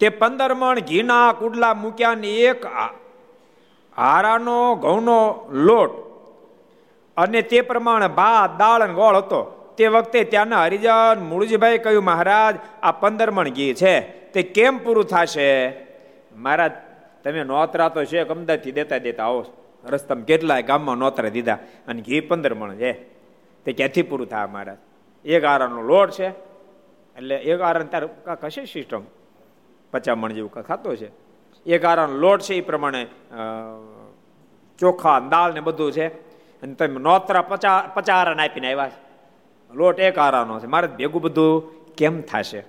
તે 0.00 0.08
પંદર 0.08 0.54
મણ 0.54 0.80
ઘીના 0.80 1.32
કુડલા 1.32 1.74
મૂક્યા 1.74 2.14
ને 2.14 2.28
એક 2.28 2.64
હારાનો, 3.98 4.74
ઘઉંનો 4.74 5.48
લોટ 5.50 5.92
અને 7.16 7.42
તે 7.42 7.60
પ્રમાણે 7.60 8.08
ભાત, 8.08 8.58
દાળ 8.58 8.82
અને 8.82 8.94
ગોળ 8.94 9.16
હતો. 9.16 9.40
તે 9.76 9.86
વખતે 9.86 10.24
ત્યાંના 10.24 10.64
હરિજન 10.64 11.18
મૂળજીભાઈ 11.20 11.78
કહ્યું, 11.78 12.04
મહારાજ, 12.04 12.56
આ 12.82 12.92
પંદર 12.92 13.30
મણ 13.30 13.48
ઘી 13.48 13.74
છે. 13.74 13.94
તે 14.32 14.42
કેમ 14.42 14.78
પૂરું 14.78 15.04
થશે? 15.04 15.50
મહારાજ, 16.36 16.72
તમે 17.24 17.44
નોતરા 17.44 17.88
તો 17.88 18.04
છે 18.04 18.18
અમદાવાદથી 18.20 18.72
દેતા 18.72 18.98
દેતા 18.98 19.24
આવો 19.24 19.42
રસ્તામાં 19.84 20.24
કેટલાય 20.24 20.62
ગામમાં 20.62 20.96
નોતરા 20.96 21.28
દીધા 21.28 21.58
અને 21.88 22.02
ઘી 22.02 22.20
પંદર 22.20 22.54
મણ 22.54 22.74
છે. 22.74 22.92
તે 23.64 23.72
ક્યાંથી 23.72 24.02
પૂરું 24.02 24.26
થાય 24.26 24.46
મહારાજ? 24.46 24.78
એક 25.24 25.44
આરાનો 25.44 25.82
લોટ 25.82 26.10
છે. 26.10 26.28
એટલે 27.16 27.36
એક 27.36 27.60
આરણ 27.60 27.84
ત્યારે 27.84 28.08
કશે 28.40 28.64
સિસ્ટમ 28.64 29.02
પચાસ 29.92 30.16
મણ 30.16 30.32
જેવું 30.32 30.62
ખાતો 30.62 30.96
છે. 30.96 31.10
એક 31.66 31.84
આરાનો 31.84 32.14
લોટ 32.14 32.40
છે, 32.40 32.54
એ 32.54 32.60
પ્રમાણે 32.60 33.06
ચોખા 34.78 35.18
દાળ 35.20 35.54
ને 35.54 35.60
બધું 35.60 35.92
છે. 35.92 36.08
અને 36.62 36.74
તમે 36.74 37.00
નોતરા 37.00 37.42
પચા 37.42 37.80
પચા 37.94 38.14
આરણ 38.14 38.40
આપીને 38.40 38.72
આવ્યા 38.72 38.88
છે. 38.88 38.98
લોટ 39.74 40.00
એક 40.00 40.18
આરાનો 40.18 40.60
છે. 40.60 40.66
મારે 40.66 40.86
ભેગું 40.86 41.22
બધું 41.22 41.94
કેમ 41.94 42.20
થશે? 42.20 42.60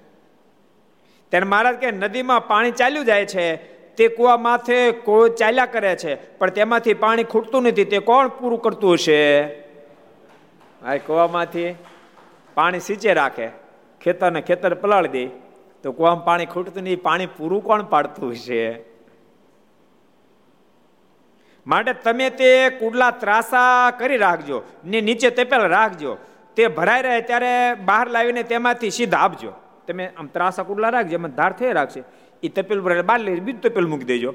ત્યારે 1.30 1.46
મહારાજ 1.46 1.76
કે 1.76 1.92
નદીમાં 1.92 2.48
પાણી 2.48 2.72
ચાલ્યું 2.72 3.06
જાય 3.06 3.26
છે. 3.26 3.46
તે 3.98 4.08
કુવા 4.08 4.38
માથે 4.38 4.92
કોઈ 4.92 5.30
ચાલ્યા 5.30 5.66
કરે 5.66 5.96
છે, 5.96 6.38
પણ 6.38 6.50
તેમાંથી 6.50 6.94
પાણી 6.94 7.24
ખૂટતું 7.24 7.64
નથી. 7.64 7.86
તે 7.86 8.00
કોણ 8.00 8.28
પૂરું 8.28 8.62
કરતું 8.62 8.94
હશે? 8.94 9.20
આ 10.82 10.98
કુવામાંથી 10.98 11.76
પાણી 12.54 12.80
સિંચે 12.80 13.14
રાખે, 13.14 13.48
ખેતરને 14.02 14.42
ખેતર 14.42 14.74
પલાળી 14.74 15.08
દે, 15.08 15.26
તો 15.84 15.92
કુવામાં 15.92 16.26
પાણી 16.26 16.46
ખૂટતું 16.46 16.84
નહીં 16.84 17.02
પાણી 17.02 17.26
પૂરું 17.26 17.64
કોણ 17.64 17.84
પાડતું 17.84 18.32
હશે? 18.32 18.64
માટે 21.68 21.94
તમે 21.94 22.30
તે 22.30 22.70
કુડલા 22.70 23.12
ત્રાસા 23.12 23.92
કરી 23.92 24.18
રાખજો, 24.18 24.64
ને 24.86 25.02
નીચે 25.02 25.30
તપેલ 25.30 25.68
રાખજો. 25.68 26.18
તે 26.56 26.68
ભરાઈ 26.68 27.02
રહે 27.02 27.22
ત્યારે 27.22 27.54
બહાર 27.86 28.10
લાવીને 28.10 28.44
તેમાંથી 28.44 28.90
સીધા 28.90 29.18
આપજો. 29.18 29.52
તમે 29.88 30.10
આમ 30.18 30.28
ત્રાસા 30.28 30.64
કુડલા 30.64 30.90
રાખજો, 30.90 31.16
એમાં 31.16 31.36
ધાર 31.36 31.52
થઈ 31.52 31.72
રાખશે. 31.72 32.04
એ 32.44 32.50
તપેલું 32.50 32.86
ભરેલું 32.86 33.06
બહાર 33.06 33.20
લઈ 33.20 33.40
બીજું 33.40 33.62
તપેલું 33.62 33.90
મૂકી 33.90 34.04
દેજો. 34.04 34.34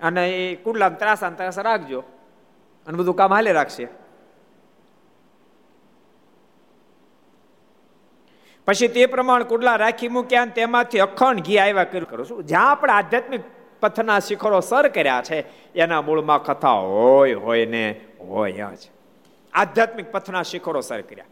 અને 0.00 0.30
એ 0.30 0.56
કુડલા 0.56 0.88
ત્રાસા 0.88 1.30
ત્રાસા 1.30 1.62
રાખજો. 1.62 2.00
અને 2.86 2.98
બધું 2.98 3.16
કામ 3.16 3.32
હાલે 3.32 3.52
રાખશે. 3.52 3.88
પછી 8.66 8.88
તે 8.88 9.06
પ્રમાણે 9.06 9.44
કુડલા 9.44 9.76
રાખી 9.76 10.08
મૂક્યા 10.08 10.46
તેમાંથી 10.46 10.98
અખંડ 10.98 11.40
ઘી 11.40 11.58
આવ્યા 11.58 11.84
કર્યું 11.84 12.08
કરું. 12.08 12.26
છું 12.30 12.44
જ્યાં 12.44 12.70
આપણે 12.70 12.92
આધ્યાત્મિક 12.92 13.40
પથના 13.80 14.18
શિખરો 14.18 14.60
સર 14.60 14.88
કર્યા 14.88 15.22
છે, 15.22 15.44
એના 15.72 16.02
મૂળમાં 16.02 16.44
કથા 16.44 16.70
હોય 16.70 17.34
હોય 17.34 17.66
ને 17.66 18.00
હોય 18.20 18.52
જ. 18.52 18.90
આધ્યાત્મિક 19.52 20.12
પથના 20.12 20.42
શિખરો 20.42 20.80
સર 20.80 21.00
કર્યા. 21.00 21.24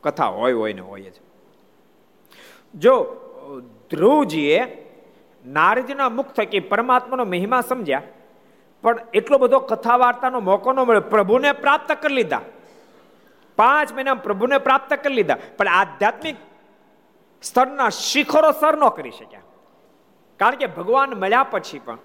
કથા 0.00 0.26
હોય 0.26 0.52
હોય 0.52 0.72
ને 0.72 0.80
હોય 0.80 1.02
જ. 1.02 1.12
જો 2.74 3.16
ધ્રુવજીએ 3.90 4.85
નારદના 5.46 6.08
મુખ 6.08 6.32
થકી 6.32 6.60
પરમાત્માનો 6.60 7.24
મહિમા 7.24 7.60
સમજ્યા, 7.60 8.02
પણ 8.82 8.98
એટલો 9.14 9.38
બધો 9.38 9.58
કથા 9.60 9.96
વાર્તાનો 9.96 10.40
મોકો 10.40 10.72
ન 10.72 10.80
મળ્યો. 10.80 11.00
પ્રભુને 11.00 11.52
પ્રાપ્ત 11.52 11.92
કરી 12.02 12.14
લીધા. 12.14 12.40
પાંચ 13.58 13.92
મહિના 13.92 14.14
પ્રભુને 14.14 14.58
પ્રાપ્ત 14.58 14.94
કરી 14.94 15.14
લીધા. 15.14 15.38
પણ 15.58 15.68
આધ્યાત્મિક 15.68 16.36
સ્તરના 17.42 17.88
શિખરો 17.88 18.50
સર 18.52 18.74
ન 18.76 18.88
કરી 18.88 19.10
શક્યા. 19.10 19.46
કારણ 20.40 20.56
કે 20.56 20.66
ભગવાન 20.66 21.14
મળ્યા 21.14 21.46
પછી 21.50 21.78
પણ 21.78 21.98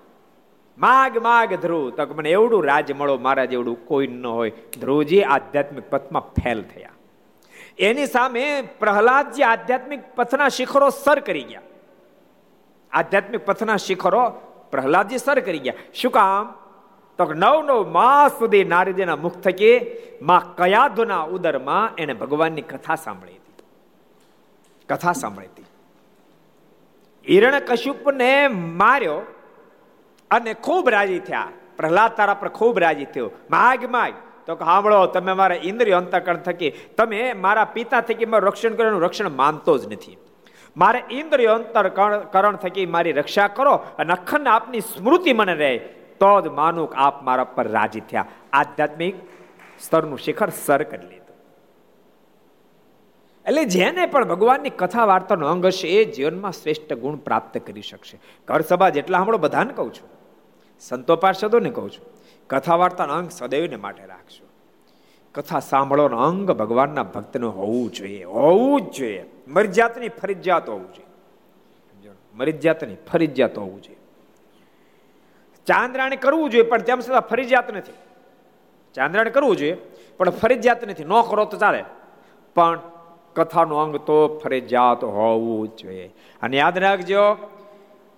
માગ 0.78 1.18
માગ 1.18 1.54
ધ્રુવ 1.56 1.90
તક 1.90 2.10
મને 2.18 2.30
એવડું 2.30 2.64
રાજ 2.66 2.92
મળો, 2.92 3.18
મારા 3.18 3.46
જેવડું 3.46 3.78
કોઈ 3.88 4.08
ન 4.08 4.26
હોય. 4.26 4.54
ધ્રુવજી 4.80 5.24
આધ્યાત્મિક 5.24 5.90
પથમાં 5.90 6.30
ફેલ 6.38 6.62
થયા. 6.64 6.96
એની 7.80 8.06
સામે 8.06 8.46
પ્રહલાદજી 8.80 9.44
આધ્યાત્મિક 9.44 10.02
પથના 10.16 10.50
શિખરો 10.50 10.90
સર 10.90 11.20
કરી 11.20 11.44
ગયા. 11.44 11.62
આધ્યાત્મિક 12.94 13.46
પથના 13.46 13.78
શિખરો 13.78 14.30
પ્રહલાદજી 14.72 15.18
સર 15.18 15.40
કરી 15.40 15.60
ગયા. 15.60 15.74
શું 15.94 16.12
કામ? 16.12 16.54
તો 17.18 17.34
નવ 17.34 17.64
નવ 17.66 17.90
માસ 17.90 18.40
સુધી 18.40 18.64
નારદીના 18.64 19.16
મુખ 19.16 19.38
થકી 19.38 19.82
માં 20.22 20.56
કયાધુના 20.56 21.24
ઉદરમાં 21.24 21.96
એને 21.96 22.14
ભગવાનની 22.14 22.62
કથા 22.62 22.96
સાંભળી 22.96 23.32
હતી. 23.32 23.64
કથા 24.90 25.12
સાંભળી 25.12 25.48
હતી. 25.48 25.66
હિરણ 27.30 27.60
કશ્યુપને 27.60 28.48
માર્યો 28.48 29.22
અને 30.32 30.54
ખૂબ 30.54 30.90
રાજી 30.90 31.20
થયા. 31.20 31.48
પ્રહલાદ 31.78 32.12
તારા 32.12 32.34
પર 32.34 32.48
ખૂબ 32.48 32.80
રાજી 32.80 33.06
થયો. 33.06 33.32
માગ 33.52 33.92
માગ. 33.92 34.14
તો 34.46 34.56
સાંભળો 34.56 35.06
તમે 35.06 35.34
મારા 35.34 35.56
ઇન્દ્રિય 35.64 35.94
અંતકરણ 35.94 36.38
થકી, 36.38 36.72
તમે 36.72 37.34
મારા 37.34 37.66
પિતા 37.66 38.02
થકી 38.02 38.26
મારું 38.26 38.48
રક્ષણ 38.48 38.74
કરવાનું 38.74 39.02
રક્ષણ 39.02 39.30
માનતો 39.30 39.78
જ 39.78 39.94
નથી. 39.94 40.18
મારે 40.78 41.04
ઇન્દ્રિય 41.12 41.48
અંતર 41.48 41.90
કરણ 42.34 42.56
થકી 42.56 42.86
મારી 42.86 43.12
રક્ષા 43.12 43.48
કરો 43.48 43.74
અને 44.00 44.14
અખંડ 44.14 44.48
આપની 44.48 44.80
સ્મૃતિ 44.80 45.34
મને 45.34 45.54
રહે 45.54 45.78
તો 46.20 46.42
જ 46.42 46.48
માનું 46.48 46.94
આપ 46.96 47.24
મારા 47.24 47.44
પર 47.44 47.68
રાજી 47.68 48.00
થયા. 48.00 48.26
આધ્યાત્મિક 48.54 49.16
સ્તરનું 49.80 50.20
શિખર 50.20 50.50
સર 50.50 50.84
કરી 50.84 51.08
લીધું. 51.08 51.36
એટલે 53.46 53.66
જેને 53.66 54.06
પણ 54.06 54.26
ભગવાનની 54.26 54.70
કથા 54.70 55.06
વાર્તાનો 55.06 55.48
અંગ 55.48 55.66
હશે 55.66 55.88
એ 55.88 56.06
જીવનમાં 56.12 56.52
શ્રેષ્ઠ 56.52 56.94
ગુણ 56.94 57.16
પ્રાપ્ત 57.16 57.58
કરી 57.58 57.82
શકશે. 57.82 58.20
ઘર 58.48 58.62
સભા 58.62 58.90
જેટલા 58.90 59.20
હમણાં 59.20 59.42
બધાને 59.42 59.74
કહું 59.74 59.94
છું. 59.94 60.10
સંતો 60.80 61.16
પાર્ષદોને 61.16 61.70
કહું 61.70 61.92
છું. 61.92 62.06
કથા 62.50 62.76
વાર્તાનો 62.76 63.14
અંગ 63.14 63.30
સદૈવને 63.30 63.76
માટે 63.76 64.06
રાખશો 64.06 64.46
કથા 65.36 65.60
સાંભળવાનો 65.60 66.18
અંગ 66.18 66.52
ભગવાનના 66.52 67.04
ભક્તનો 67.04 67.50
હોવું 67.50 67.92
જોઈએ, 67.92 68.24
હોવું 68.24 68.82
જ 68.82 68.92
જોઈએ. 68.92 69.31
મરજાતની 69.48 70.10
ફરજિયાત 70.10 70.70
હોવું 70.70 70.94
જોઈએ. 70.94 71.06
મરજિયાતની 72.34 72.96
ફરજિયાત 72.96 73.58
હોવું 73.58 73.82
જોઈએ. 73.82 73.98
ચાંદ્રાણી 75.66 76.16
કરવું 76.16 76.50
જોઈએ, 76.50 76.64
પણ 76.64 76.82
તેમ 76.82 77.00
છતાં 77.00 77.22
ફરજિયાત 77.22 77.74
નથી. 77.74 77.92
ચાંદ્રાણી 78.94 79.30
કરવું 79.30 79.56
જોઈએ, 79.56 79.78
પણ 80.18 80.30
ફરજિયાત 80.30 80.88
નથી. 80.88 81.04
ન 81.04 81.22
કરો 81.30 81.46
તો 81.46 81.58
ચાલે. 81.58 81.84
પણ 82.56 82.80
કથાનું 83.34 83.80
અંગ 83.80 83.98
તો 83.98 84.40
ફરજિયાત 84.44 85.04
હોવું 85.04 85.76
જોઈએ. 85.76 86.14
અને 86.42 86.58
યાદ 86.58 86.78
રાખજો, 86.78 87.52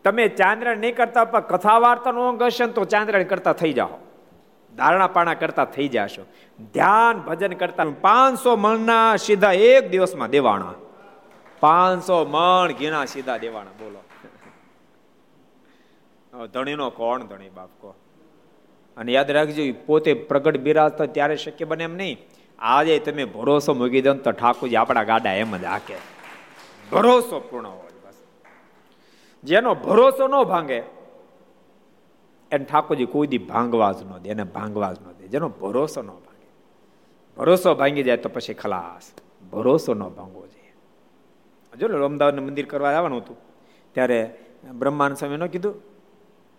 તમે 0.04 0.28
ચાંદ્રણ 0.28 0.78
નહીં 0.78 0.96
કરતા, 0.96 1.26
પણ 1.26 1.40
કથા 1.40 1.78
વાર્તાનો 1.78 2.30
અંગ 2.30 2.42
હશે 2.42 2.68
તો 2.68 2.86
ચાંદ્રણ 2.86 3.24
કરતા 3.24 3.54
થઈ 3.54 3.74
જાઓ. 3.74 3.90
ધારણા 4.76 5.08
પાણા 5.08 5.34
કરતા 5.34 5.66
થઈ 5.66 5.88
જશો. 5.88 6.22
ધ્યાન 6.74 7.20
ભજન 7.20 7.54
કરતા 7.54 7.86
પાંચસો 8.02 8.56
મણના 8.56 9.16
સીધા 9.16 9.52
એક 9.52 9.90
દિવસમાં 9.90 10.30
દેવાણા. 10.30 10.74
પાંચસો 11.64 12.16
મણ 12.26 12.72
ઘીના 12.80 13.06
સીધા 13.06 13.38
દેવાના, 13.38 13.76
બોલો. 13.80 14.02
ધણીનો 16.48 16.90
કોણ 16.90 17.24
ધણી, 17.24 17.50
બાપ 17.50 17.70
કો? 17.82 17.90
અને 18.98 19.12
યાદ 19.12 19.32
રાખજો 19.32 19.64
પોતે 19.86 20.14
પ્રગટ 20.14 20.58
બિરાજતા 20.58 21.06
ત્યારે 21.06 21.36
શક્ય 21.36 21.66
બને 21.66 21.84
એમ 21.84 21.96
નહીં. 21.96 22.18
આજે 22.60 23.00
તમે 23.00 23.26
ભરોસો 23.26 23.74
મૂકી 23.74 24.02
દો 24.02 24.14
તો 24.14 24.32
ઠાકોરજી 24.32 24.76
આપણા 24.76 25.04
ગાડા 25.04 25.34
એમ 25.34 25.58
જ 25.58 25.64
હાકે. 25.64 25.96
ભરોસો 26.92 27.40
પૂર્ણ 27.40 27.68
હોય 27.68 27.96
બસ. 28.04 28.18
જેનો 29.44 29.72
ભરોસો 29.76 30.28
ન 30.28 30.36
ભાંગે, 30.44 30.80
એને 32.52 32.66
ઠાકોરજી 32.66 33.06
કોઈ 33.06 33.28
દી 33.28 33.38
ભાંગવા 33.38 33.92
જ 33.92 34.04
ન 34.04 34.18
દે, 34.18 34.30
એને 34.30 34.46
ભાંગવા 34.56 34.94
જ 34.94 34.98
ન 35.02 35.12
દે. 35.12 35.28
જેનો 35.28 35.50
ભરોસો 35.50 36.02
ન 36.02 36.12
ભાંગે. 36.26 36.50
ભરોસો 37.38 37.76
ભાંગી 37.76 38.04
જાય 38.04 38.18
તો 38.18 38.30
પછી 38.30 38.54
ખલાસ. 38.54 39.06
ભરોસો 39.52 39.94
ન 39.94 40.04
ભાંગવો 40.10 40.44
જો 41.80 42.06
અમદાવાદનું 42.06 42.46
મંદિર 42.46 42.66
કરવા 42.66 42.90
આવવાનું 42.90 43.22
હતું, 43.22 43.38
ત્યારે 43.94 44.20
બ્રહ્માનંદ 44.74 45.18
સ્વામી 45.18 45.48
કીધું, 45.48 45.76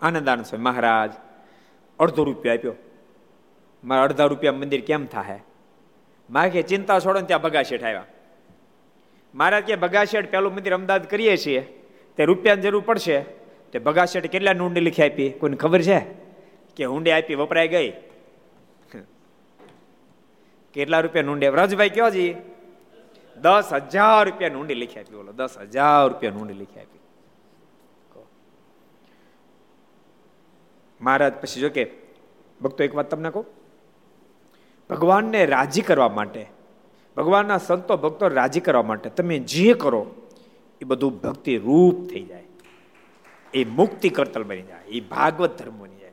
આનંદાનંદ 0.01 0.45
સ્વામી, 0.45 0.65
મહારાજ, 0.65 1.12
અડધો 1.99 2.25
રૂપિયા 2.25 2.55
આપ્યો. 2.55 2.75
મારા 3.85 4.05
અડધા 4.05 4.25
રૂપિયા 4.25 4.53
મંદિર 4.53 4.81
કેમ 4.81 5.07
થાય 5.07 5.41
મારે 6.31 6.51
કે 6.51 6.62
ચિંતા 6.62 6.99
છોડો 7.01 7.21
ને 7.21 7.27
ત્યાં 7.27 7.43
બગાશેઠ 7.43 7.85
આવ્યા. 7.85 8.07
મારા 9.35 9.61
કે 9.61 9.77
બગાશેઠ 9.77 10.31
પેલું 10.31 10.55
મંદિર 10.55 10.75
અમદાવાદ 10.75 11.07
કરીએ 11.11 11.37
છીએ, 11.37 11.61
તે 12.17 12.25
રૂપિયાની 12.25 12.62
જરૂર 12.62 12.83
પડશે. 12.87 13.23
તે 13.73 13.79
બગાશેઠ 13.79 14.27
કેટલા 14.27 14.55
ઊંડી 14.55 14.81
લખી 14.81 15.03
આપી? 15.03 15.31
કોઈને 15.31 15.57
ખબર 15.57 15.83
છે? 15.83 15.99
કે 16.77 16.85
ઊંડી 16.87 17.11
આપી 17.11 17.35
વપરાઈ 17.35 17.69
ગઈ. 17.69 17.91
કેટલા 20.75 21.01
રૂપિયા 21.01 21.25
ઊંડે 21.25 21.49
રજભાઈ 21.49 21.89
કયો 21.89 22.11
જી? 22.11 22.35
દસ 23.41 23.64
હજાર 23.72 24.30
રૂપિયા 24.30 24.51
ઊંડી 24.51 24.74
લખી 24.74 25.01
આપી, 25.01 25.16
બોલો. 25.16 25.32
દસ 25.32 25.59
હજાર 25.59 26.09
રૂપિયા 26.09 26.32
ઊંડી 26.32 26.55
લખી 26.55 26.80
આપી. 26.80 26.99
મહારાજ, 31.01 31.35
પછી 31.35 31.61
જો 31.61 31.68
કે, 31.68 31.91
ભક્તો, 32.62 32.85
એક 32.85 32.95
વાત 32.95 33.11
તમને 33.11 33.30
કહું? 33.30 33.47
ભગવાનને 34.91 35.47
રાજી 35.47 35.80
કરવા 35.80 36.09
માટે, 36.09 36.47
ભગવાનના 37.16 37.59
સંતો, 37.59 37.97
ભક્તો 37.97 38.28
રાજી 38.28 38.61
કરવા 38.61 38.82
માટે 38.82 39.11
તમે 39.11 39.39
જે 39.39 39.74
કરો, 39.74 40.07
એ 40.80 40.85
બધું 40.85 41.20
ભક્તિ 41.20 41.59
રૂપ 41.59 42.11
થઈ 42.11 42.22
જાય. 42.22 42.45
એ 43.55 43.64
મુક્તિ 43.64 44.09
કરતલ 44.09 44.45
બની 44.45 44.62
જાય, 44.62 44.85
એ 44.85 45.01
ભાગવત 45.01 45.59
ધર્મ 45.59 45.78
બની 45.78 45.97
જાય. 45.97 46.12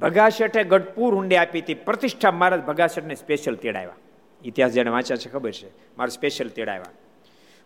ભગાશેઠે 0.00 0.64
ગઢપુર 0.64 1.14
ઊંડે 1.14 1.36
આપી 1.36 1.60
હતી. 1.60 1.74
પ્રતિષ્ઠા 1.74 2.30
મહારાજ 2.30 2.60
ભગાશેઠને 2.60 3.14
સ્પેશિયલ 3.14 3.56
તેડાવ્યા. 3.56 3.96
ઇતિહાસ 4.44 4.72
જેને 4.72 4.90
વાંચ્યા 4.90 5.16
છે, 5.16 5.28
ખબર 5.30 5.50
છે. 5.50 5.68
મારો 5.96 6.10
સ્પેશિયલ 6.10 6.48
તેડાવ્યા 6.48 6.92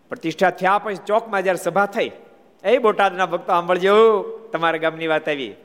પ્રતિષ્ઠા 0.09 0.49
થયા 0.49 0.77
પછી 0.77 1.05
ચોકમાં 1.07 1.43
જ્યારે 1.43 1.63
સભા 1.63 1.85
થઈ, 1.85 2.11
એ 2.63 2.77
બોટાદના 2.77 3.25
ભક્તો 3.25 3.47
સાંભળજો 3.47 3.93
તમારા 4.53 4.77
ગામની 4.77 5.07
વાત 5.07 5.29
આવી. 5.29 5.55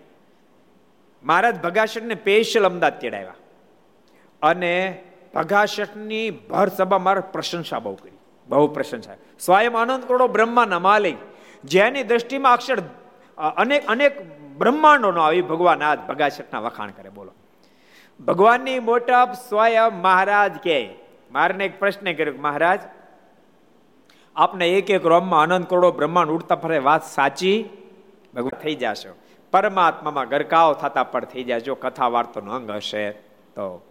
મહારાજ 1.25 1.99
ને 2.03 2.15
સ્પેશિયલ 2.15 2.65
અમદાવાદ 2.65 3.01
તેડાવ્યા 3.01 3.35
અને 4.43 5.03
ભગાશઠની 5.35 6.31
ભર 6.31 6.69
સભા 6.69 6.99
મારે 6.99 7.21
પ્રશંસા 7.21 7.79
બહુ 7.79 7.95
કરી. 7.95 8.17
બહુ 8.49 8.67
પ્રશંસા. 8.69 9.15
સ્વયં 9.41 9.77
આનંદ 9.79 10.05
કરોડો 10.05 10.29
બ્રહ્માના 10.29 10.79
માલિક. 10.79 11.19
જેની 11.65 12.03
દ્રષ્ટિમાં 12.03 12.53
અક્ષર 12.53 12.79
અનેક 13.57 13.87
અનેક 13.87 14.15
બ્રહ્માંડોનો 14.59 15.21
આવી 15.21 15.43
ભગવાન 15.43 15.83
આજ 15.83 15.99
ભગાશઠના 15.99 16.61
વખાણ 16.61 16.91
કરે, 16.91 17.11
બોલો. 17.11 17.33
ભગવાનની 18.21 18.79
મોટા 18.81 19.25
સ્વયં 19.49 19.95
મહારાજ 20.03 20.53
કે 20.63 20.79
મારને 21.31 21.65
એક 21.65 21.79
પ્રશ્ન 21.79 22.13
કર્યો 22.13 22.35
મહારાજ, 22.39 22.81
આપને 24.37 24.69
એક 24.69 24.91
એક 24.91 25.07
રોમમાં 25.07 25.43
અનંત 25.43 25.71
કરોડો 25.71 25.93
બ્રહ્માંડ 25.93 26.31
ઉડતા 26.31 26.55
ફરે 26.55 26.79
વાત 26.79 27.05
સાચી? 27.05 27.69
ભગવાન 28.35 28.61
થઈ 28.61 28.75
જશો. 28.75 29.17
પરમાત્મામાં 29.51 30.29
ગરકાવ 30.29 30.75
થતા 30.75 31.05
પણ 31.05 31.25
થઈ 31.25 31.45
જાય 31.45 31.61
જો 31.61 31.75
કથા 31.75 32.09
વાર્તાનો 32.09 32.53
અંગ 32.53 32.71
હશે 32.71 33.11
તો. 33.11 33.89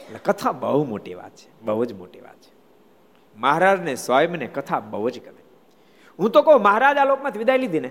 એટલે 0.00 0.18
કથા 0.18 0.52
બહુ 0.52 0.84
મોટી 0.84 1.14
વાત 1.14 1.30
છે, 1.30 1.62
બહુ 1.62 1.84
જ 1.84 1.92
મોટી 1.92 2.20
વાત 2.20 2.34
છે. 2.34 2.54
મહારાજને 3.36 3.94
સ્વયંને 3.94 4.46
કથા 4.46 4.80
બહુ 4.80 5.10
જ 5.10 5.24
ગમે. 5.24 5.42
હું 6.18 6.30
તો 6.30 6.42
કહું, 6.42 6.62
મહારાજ 6.62 6.96
આ 6.96 7.04
લોકમાંથી 7.04 7.38
વિદાય 7.38 7.58
લીધી 7.58 7.80
ને? 7.80 7.90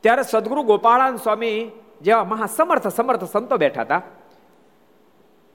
ત્યારે 0.00 0.22
સદગુરુ 0.22 0.62
ગોપાળાન 0.62 1.16
સ્વામી 1.16 1.70
જેવા 2.02 2.24
મહાસમર્થ, 2.24 2.88
સમર્થ 2.88 3.24
સંતો 3.24 3.56
બેઠા 3.56 3.80
હતા. 3.80 4.02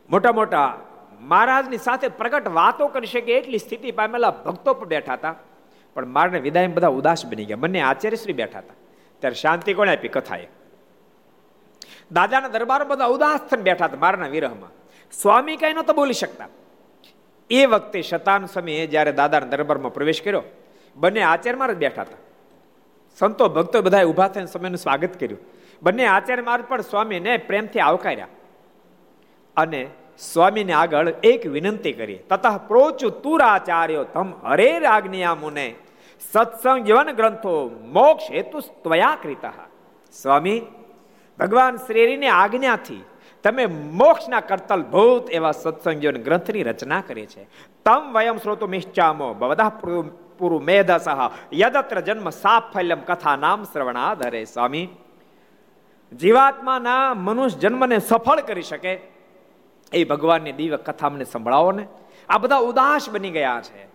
મોટા 0.09 0.31
મોટા 0.31 0.77
મહારાજની 1.21 1.77
સાથે 1.77 2.07
પ્રગટ 2.07 2.47
વાતો 2.47 2.87
કરી 2.87 3.07
શકે 3.07 3.33
એટલી 3.33 3.57
સ્થિતિ 3.57 3.91
પામેલા 3.91 4.31
ભક્તો 4.31 4.73
પણ 4.73 4.87
બેઠા 4.87 5.13
હતા. 5.13 5.35
પણ 5.93 6.05
મારને 6.05 6.39
વિદાય 6.39 6.67
બધા 6.67 6.87
ઉદાસ 6.87 7.25
બની 7.25 7.45
ગયા. 7.45 7.57
બંને 7.57 7.81
આચાર્યશ્રી 7.81 8.33
બેઠા 8.33 8.59
હતા. 8.59 8.73
ત્યારે 9.19 9.35
શાંતિ 9.35 9.73
કોણે 9.73 9.95
આપી? 9.95 10.07
કથાએ. 10.07 10.47
દાદાના 12.11 12.47
દરબાર 12.47 12.83
બધા 12.83 13.05
ઉદાસ 13.05 13.39
થઈને 13.39 13.63
બેઠા 13.63 13.85
હતા 13.85 13.97
મારના 13.99 14.27
વિરહમાં. 14.27 14.69
સ્વામી 15.11 15.55
કઈ 15.55 15.73
નતો 15.73 15.93
બોલી 15.93 16.13
શકતા. 16.13 16.47
એ 17.49 17.65
વખતે 17.65 18.01
શતાન 18.01 18.45
સમયે 18.45 18.87
જ્યારે 18.87 19.11
દાદાના 19.11 19.45
દરબારમાં 19.45 19.93
પ્રવેશ 19.93 20.21
કર્યો, 20.21 20.43
બંને 20.95 21.21
આચાર્યમાં 21.21 21.73
જ 21.73 21.77
બેઠા 21.77 22.01
હતા. 22.01 22.17
સંતો 23.19 23.49
ભક્તો 23.49 23.81
બધા 23.81 24.03
ઊભા 24.03 24.27
થઈને 24.27 24.45
સમયનું 24.45 24.77
સ્વાગત 24.77 25.19
કર્યું. 25.19 25.39
બંને 25.83 26.05
આચાર્ય 26.05 26.41
માર્ગ 26.41 26.65
પણ 26.65 26.81
સ્વામીને 26.81 27.37
પ્રેમથી 27.37 27.79
આવકાર્યા. 27.79 28.27
અને 29.57 29.87
સ્વામીને 30.21 30.73
આગળ 30.73 31.13
એક 31.23 31.45
વિનંતી 31.47 31.93
કરી 31.93 32.19
તથા 32.29 32.57
પ્રોચુ 32.57 33.09
તુરાચાર્યો 33.09 34.03
તમ 34.03 34.27
હરે 34.43 34.79
રાજ્ઞિયા 34.79 35.35
મુને. 35.35 35.67
સત્સંગ 36.31 36.83
જીવન 36.85 37.11
ગ્રંથો 37.11 37.53
મોક્ષ 37.93 38.31
હેતુ 38.31 38.59
ત્વયા 38.83 39.17
કૃતા. 39.23 39.53
સ્વામી, 40.13 40.61
ભગવાન 41.39 41.75
શ્રીની 41.77 42.27
આજ્ઞાથી 42.27 43.03
તમે 43.43 43.65
મોક્ષના 43.65 44.39
કરતલ 44.39 44.81
ભૂત 44.83 45.29
એવા 45.31 45.51
સત્સંગ 45.51 45.97
જીવન 45.99 46.17
ગ્રંથની 46.17 46.63
રચના 46.63 47.01
કરી 47.01 47.25
છે. 47.25 47.43
તમ 47.85 48.13
વયમ 48.13 48.37
શ્રોતો 48.37 48.67
મિશ્ચામો 48.67 49.33
બવદા 49.33 49.69
પુરુ 50.39 50.59
મેધસહ 50.59 51.07
યદત્ર 51.53 51.99
જન્મ 51.99 52.29
સાફલ્યમ 52.29 53.01
કથા 53.01 53.35
નામ 53.35 53.63
શ્રવણાધરે 53.63 54.45
સ્વામી, 54.45 54.87
જીવાત્માના 56.11 57.13
મનુષ્ય 57.13 57.59
જન્મને 57.59 57.99
સફળ 57.99 58.39
કરી 58.39 58.61
શકે. 58.61 58.93
એ 59.93 60.03
ભગવાનની 60.03 60.51
દિવ્ય 60.51 60.77
કથા 60.77 61.07
અમને 61.07 61.23
સંભળાવો 61.23 61.71
ને. 61.71 61.87
આ 62.29 62.37
બધા 62.37 62.57
ઉદાસ 62.57 63.09
બની 63.09 63.29
ગયા 63.29 63.61
છે. 63.61 63.87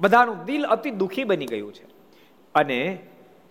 બધાનું 0.00 0.44
દિલ 0.44 0.64
અતિ 0.64 0.90
દુઃખી 0.90 1.24
બની 1.24 1.46
ગયું 1.46 1.72
છે. 1.72 1.84
અને 2.54 2.98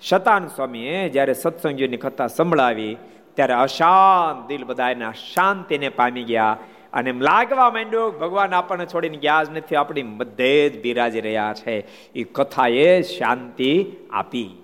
શતાન 0.01 0.47
સ્વામીએ 0.47 1.10
જ્યારે 1.10 1.34
સત્સંગીઓની 1.34 1.97
કથા 1.97 2.28
સંભળાવી, 2.28 2.97
ત્યારે 3.34 3.53
અશાંત 3.53 4.47
દિલ 4.47 4.64
બધા 4.64 4.89
એના 4.89 5.12
શાંતિને 5.12 5.89
પામી 5.89 6.24
ગયા 6.24 6.57
અને 6.93 7.10
એમ 7.10 7.22
લાગવા 7.22 7.70
માંડ્યો, 7.70 8.12
ભગવાન 8.12 8.53
આપણને 8.53 8.86
છોડીને 8.86 9.18
ગયા 9.18 9.43
જ 9.43 9.57
નથી, 9.57 9.76
આપણી 9.76 10.03
મધ્યે 10.03 10.70
જ 10.70 10.82
બિરાજી 10.82 11.22
રહ્યા 11.22 11.53
છે. 11.53 11.88
એ 12.14 12.24
કથાએ 12.24 13.01
શાંતિ 13.01 13.91
આપી. 14.12 14.64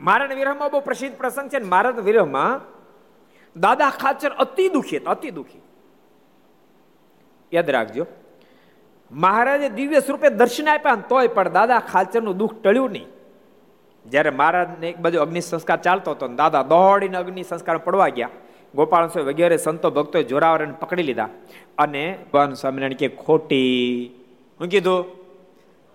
મારણ 0.00 0.34
વિરહમાં 0.34 0.70
બહુ 0.70 0.80
પ્રસિદ્ધ 0.80 1.16
પ્રસંગ 1.16 1.50
છે 1.50 1.64
મારણ 1.64 2.00
વિરહમાં 2.00 2.73
દાદા 3.56 3.90
ખાચર 3.90 4.30
અતિ 4.38 4.68
દુખી 4.68 4.96
હતા 4.96 5.10
અતિ 5.10 5.30
દુખી. 5.30 5.62
યાદ 7.52 7.70
રાખજો, 7.70 8.04
મહારાજે 9.10 9.68
દિવ્ય 9.68 10.00
સ્વરૂપે 10.00 10.28
દર્શન 10.30 10.68
આપ્યા 10.68 10.94
તોય 11.08 11.28
પણ 11.28 11.52
દાદા 11.52 11.80
ખાચરનું 11.92 12.36
દુઃખ 12.36 12.56
ટળ્યું 12.62 12.90
નહીં. 12.90 13.08
જ્યારે 14.06 14.30
મહારાજને 14.30 14.86
એક 14.88 14.98
બાજુ 14.98 15.20
અગ્નિ 15.20 15.40
સંસ્કાર 15.40 15.78
ચાલતો 15.80 16.10
હતો 16.10 16.28
દાદા 16.28 16.62
દોડીને 16.62 17.16
અગ્નિ 17.16 17.42
સંસ્કાર 17.42 17.78
પડવા 17.78 18.08
ગયા. 18.08 18.32
ગોપાલ 18.74 19.06
સ્વામી 19.08 19.28
વગેરે 19.28 19.56
સંતો 19.56 19.90
ભક્તો 19.90 20.22
જોરાવરને 20.22 20.74
પકડી 20.80 21.02
લીધા 21.02 21.28
અને 21.78 22.02
ભગવાન 22.24 22.52
સ્વામિનારાયણ 22.52 22.98
કે 22.98 23.08
ખોટી, 23.08 24.10
હું 24.60 24.68
કીધું, 24.68 25.02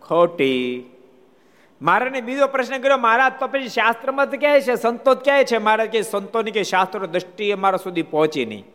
ખોટી 0.01 0.61
મારાને 1.81 2.21
બીજો 2.21 2.47
પ્રશ્ન 2.47 2.77
કર્યો, 2.77 2.97
મહારાજ, 2.97 3.33
તો 3.39 3.47
પછી 3.47 3.67
શાસ્ત્રમાં 3.67 4.29
કહે 4.29 4.61
છે? 4.61 4.75
સંતો 4.75 5.15
કહે 5.15 5.43
છે? 5.43 5.57
મહારાજ 5.57 5.89
કે, 5.89 6.01
સંતોની 6.01 6.51
કે 6.51 6.63
શાસ્ત્રો 6.63 7.07
દ્રષ્ટિ 7.07 7.51
અમારા 7.51 7.77
સુધી 7.77 8.01
પહોંચી 8.01 8.45
નહીં. 8.45 8.65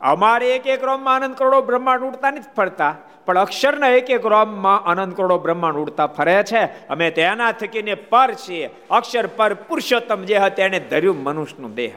અમારે 0.00 0.56
એક 0.56 0.66
એક 0.66 0.84
રોમમાં 0.84 1.14
આનંદ 1.14 1.34
કરોડો 1.34 1.62
બ્રહ્માંડ 1.62 2.00
ઉડતા 2.00 2.30
નથી 2.30 2.40
ફરતા, 2.56 2.96
પણ 3.26 3.38
અક્ષરના 3.38 3.88
એક 3.88 4.10
એક 4.10 4.26
રોમમાં 4.26 4.84
આનંદ 4.84 5.14
કરોડો 5.14 5.38
બ્રહ્માંડ 5.38 5.76
ઉડતા 5.76 6.06
ફરે 6.06 6.42
છે. 6.42 6.88
અમે 6.88 7.10
તેના 7.10 7.52
થકીને 7.52 7.94
પર 7.94 8.34
છીએ. 8.34 8.70
અક્ષર 8.90 9.26
પર 9.26 9.54
પુરુષોત્તમ 9.54 10.22
જે 10.22 10.36
હતા 10.36 10.48
તેને 10.48 10.80
ધર્યું 10.80 11.22
મનુષ્યનું 11.22 11.74
દેહ. 11.74 11.92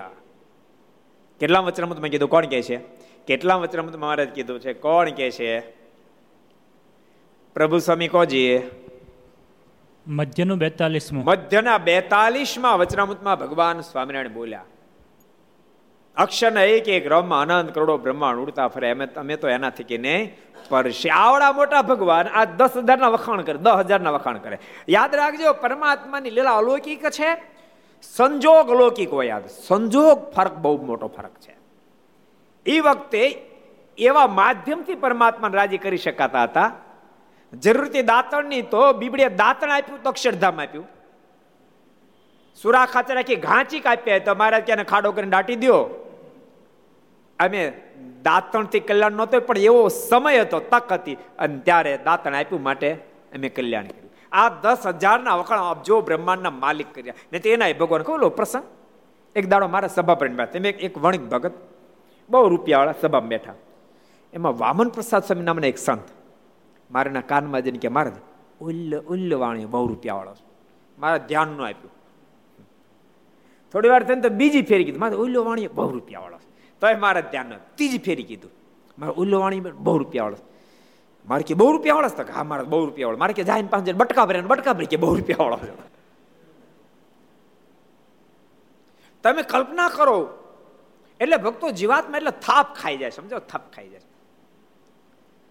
કેટલા 1.40 1.60
વચનામૃતમાં 1.60 2.10
કીધું? 2.10 2.30
કોણ 2.30 2.46
કે 2.46 2.62
છે? 2.62 2.78
કેટલા 3.28 3.56
વચનામૃત 3.56 3.96
મહારાજ 3.96 4.30
કીધું 4.30 4.60
છે? 4.60 4.74
કોણ 4.74 5.10
કે 5.10 5.32
છે? 5.32 5.60
પ્રભુ 7.54 7.78
સ્વામી 7.78 8.08
કોજી 8.08 8.60
મધ્યનું 10.08 10.58
બેતાલીસમું. 10.58 11.24
મધ્યના 11.24 11.78
બેતાલીસમાં 11.78 12.78
વચનામૃતમાં 12.78 13.40
ભગવાન 13.40 13.82
સ્વામિનારાયણ 13.82 14.34
બોલ્યા 14.34 14.64
અક્ષરના 16.18 16.62
એક 16.62 16.90
એક 16.90 17.08
રમમાં 17.08 17.42
અનંત 17.42 17.76
કરોડો 17.76 17.98
બ્રહ્માંડ 17.98 18.38
ઉડતા 18.38 18.68
ફરે. 18.68 18.92
અમે 18.92 19.06
અમે 19.06 19.36
તો 19.36 19.50
એનાથી 19.50 19.84
કે 19.84 19.98
નહીં 19.98 20.38
પરશે 20.70 21.10
આવડા 21.10 21.52
મોટા 21.52 21.82
ભગવાન, 21.82 22.28
આ 22.28 22.46
દસ 22.46 22.70
હજારના 22.78 23.08
વખાણ 23.08 23.42
કરે, 23.42 23.58
દસ 23.58 23.72
હજારના 23.72 24.12
વખાણ 24.12 24.38
કરે. 24.38 24.60
યાદ 24.90 25.16
રાખજો, 25.16 25.54
પરમાત્માની 25.54 26.30
લીલા 26.30 26.52
અલૌકિક 26.52 27.10
છે. 27.10 27.44
સંજોગ 28.02 28.70
અલૌકિક 28.70 29.10
હોય 29.10 29.28
યાદ. 29.28 29.46
સંજોગ 29.46 30.32
ફરક 30.32 30.54
બહુ 30.54 30.86
મોટો 30.86 31.08
ફરક 31.08 31.34
છે. 31.40 31.56
એ 32.66 32.80
વખતે 32.80 33.42
એવા 33.98 34.28
માધ્યમથી 34.28 34.96
પરમાત્માને 34.96 35.58
રાજી 35.58 35.78
કરી 35.78 35.98
શકાતા 35.98 36.44
હતા. 36.44 36.72
જરૂરથી 37.54 38.02
દાંતણની 38.02 38.62
તો 38.62 38.94
બીબડીએ 38.94 39.30
દાંતણ 39.30 39.72
આપ્યું 39.72 40.04
તો 40.04 40.10
અક્ષરધામ 40.10 40.62
આપ્યું. 40.62 40.88
સુરા 42.62 42.86
ખાતે 42.86 43.14
રાખી 43.14 43.36
ઘાંચી 43.36 43.80
કાપ્યા 43.80 44.20
તો 44.20 44.36
મહારાજ 44.36 44.66
ક્યાં 44.66 44.84
ખાડો 44.84 45.12
કરીને 45.12 45.30
દાટી 45.30 45.56
દો 45.56 45.84
અમે 47.40 47.74
દાંતણથી 48.24 48.80
કલ્યાણ 48.80 49.12
નહોતો 49.12 49.40
પણ 49.40 49.58
એવો 49.58 49.88
સમય 49.88 50.40
હતો, 50.40 50.60
તક 50.60 50.92
હતી. 50.92 51.18
અને 51.40 51.60
ત્યારે 51.60 51.98
દાંતણ 51.98 52.36
આપ્યું 52.36 52.64
માટે 52.64 52.94
અમે 53.36 53.50
કલ્યાણ 53.50 53.84
કર્યું. 53.84 54.12
આ 54.32 54.50
દસ 54.50 54.88
હજારના 54.88 55.36
વખાણ 55.36 55.60
અબજો 55.60 56.02
બ્રહ્માંડના 56.02 56.50
માલિક 56.50 56.94
કર્યા. 56.94 57.14
ને 57.32 57.40
તેના 57.40 57.66
ભગવાન 57.80 58.02
કહું 58.02 58.36
પ્રસંગ. 58.36 58.64
એક 59.36 59.50
દાડો 59.50 59.68
મારા 59.68 59.88
સભા 59.88 60.16
પર 60.16 60.28
તમે 60.28 60.70
એક 60.70 60.98
વણિક 60.98 61.22
ભગત, 61.22 61.52
બહુ 62.30 62.48
રૂપિયાવાળા 62.48 62.94
સભામાં 63.02 63.28
બેઠા. 63.28 63.54
એમાં 64.34 64.58
વામન 64.58 64.90
પ્રસાદ 64.90 65.24
સ્વામી 65.24 65.44
નામના 65.44 65.68
એક 65.68 65.78
સંત. 65.78 66.08
મારાના 66.92 67.26
કાનમાં 67.32 67.62
જઈને 67.66 67.80
કે 67.84 67.90
મારે 67.98 68.12
ઉલ્લ 68.68 68.92
ઉલ્લ 69.14 69.32
વાણી 69.44 69.68
બહુ 69.74 69.86
રૂપિયાવાળો 69.92 70.34
મારા 70.98 71.22
ધ્યાન 71.30 71.50
ન 71.58 71.62
આપ્યું. 71.70 71.94
થોડી 73.74 73.92
વાર 73.94 74.04
થઈને 74.08 74.22
તો 74.26 74.30
બીજી 74.42 74.66
ફેરી 74.70 74.86
કીધું, 74.88 75.02
મારે 75.04 75.16
ઉલ્લો 75.24 75.40
વાણી 75.48 75.70
બહુ 75.78 75.90
રૂપિયાવાળો 75.96 76.38
વાળો 76.38 76.80
તોય 76.82 76.98
મારા 77.06 77.26
ધ્યાન 77.34 77.52
ત્રીજી 77.78 78.04
ફેરી 78.08 78.28
કીધું, 78.30 78.52
મારે 78.98 79.14
ઉલ્લો 79.22 79.38
વાણી 79.44 79.62
બહુ 79.86 79.98
રૂપિયાવાળો 80.02 80.40
મારે 81.28 81.44
કે, 81.48 81.54
બહુ 81.62 81.70
રૂપિયા 81.76 81.98
વાળો 82.00 82.34
હા, 82.38 82.48
મારે 82.52 82.64
બહુ 82.72 82.80
રૂપિયા 82.88 83.10
વાળો 83.10 83.22
મારે 83.24 83.34
કે 83.40 83.44
જાય 83.50 83.70
પાંચ 83.74 83.94
બટકા 84.02 84.26
ભરે 84.30 84.42
બટકા 84.54 84.76
ભરી 84.78 84.92
કે 84.94 84.98
બહુ 85.04 85.12
રૂપિયા 85.20 85.44
વાળો 85.44 85.86
તમે 89.24 89.44
કલ્પના 89.54 89.90
કરો, 89.98 90.18
એટલે 91.20 91.38
ભક્તો 91.46 91.72
જીવાત્મા 91.80 92.18
એટલે 92.20 92.34
થાપ 92.48 92.68
ખાઈ 92.80 92.98
જાય, 93.02 93.14
સમજો? 93.18 93.40
થાપ 93.52 93.66
ખાઈ 93.74 93.90
જાય. 93.94 94.07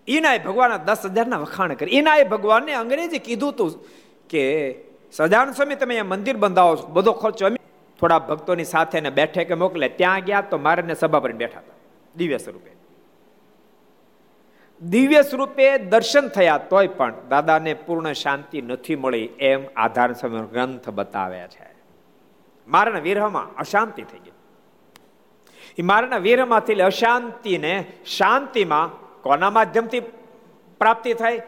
એના 0.08 0.38
ભગવાનના 0.38 0.76
દસ 0.76 0.98
હજારના 1.04 1.38
વખાણ 1.38 1.74
કરી. 1.74 1.96
એના 1.96 2.24
ભગવાનને 2.24 2.72
અંગ્રેજી 2.72 3.18
કીધું 3.18 3.52
તું 3.52 3.84
કે 4.28 4.74
સજાન 5.12 5.52
સ્વામી, 5.52 5.74
તમે 5.74 5.94
અહીંયા 5.94 6.04
મંદિર 6.04 6.36
બંધાવો 6.36 6.76
છો. 6.76 6.86
બધો 6.86 7.12
ખર્ચો 7.12 7.46
અમે 7.46 7.56
થોડા 8.00 8.18
ભક્તોની 8.18 8.64
સાથે 8.64 9.00
ને 9.00 9.10
બેઠે 9.10 9.44
કે 9.44 9.54
મોકલે. 9.54 9.88
ત્યાં 9.88 10.20
ગયા 10.20 10.40
તો 10.40 10.58
મારે 10.58 10.94
સભા 10.94 11.20
પર 11.20 11.32
બેઠા 11.32 11.58
હતા. 11.58 11.74
દિવ્ય 12.16 12.38
સ્વરૂપે. 12.38 12.76
દિવ્ય 14.82 15.22
સ્વરૂપે 15.22 15.78
દર્શન 15.78 16.28
થયા 16.28 16.58
તોય 16.58 16.86
પણ 16.86 17.14
દાદાને 17.28 17.74
પૂર્ણ 17.74 18.12
શાંતિ 18.12 18.62
નથી 18.62 18.96
મળી 18.96 19.28
એમ 19.38 19.64
આધાર 19.76 20.12
સમય 20.12 20.40
ગ્રંથ 20.40 20.88
બતાવ્યા 20.88 21.46
છે. 21.46 21.74
મારાના 22.68 22.98
વિરહમાં 22.98 23.56
અશાંતિ 23.56 24.02
થઈ 24.02 24.18
ગઈ. 24.18 24.30
એ 25.78 25.82
મારાના 25.82 26.16
વિરહમાંથી 26.16 26.74
અશાંતિને 26.74 27.84
શાંતિમાં 28.06 29.05
કોના 29.26 29.50
માધ્યમથી 29.50 30.00
પ્રાપ્તિ 30.80 31.14
થાય? 31.14 31.42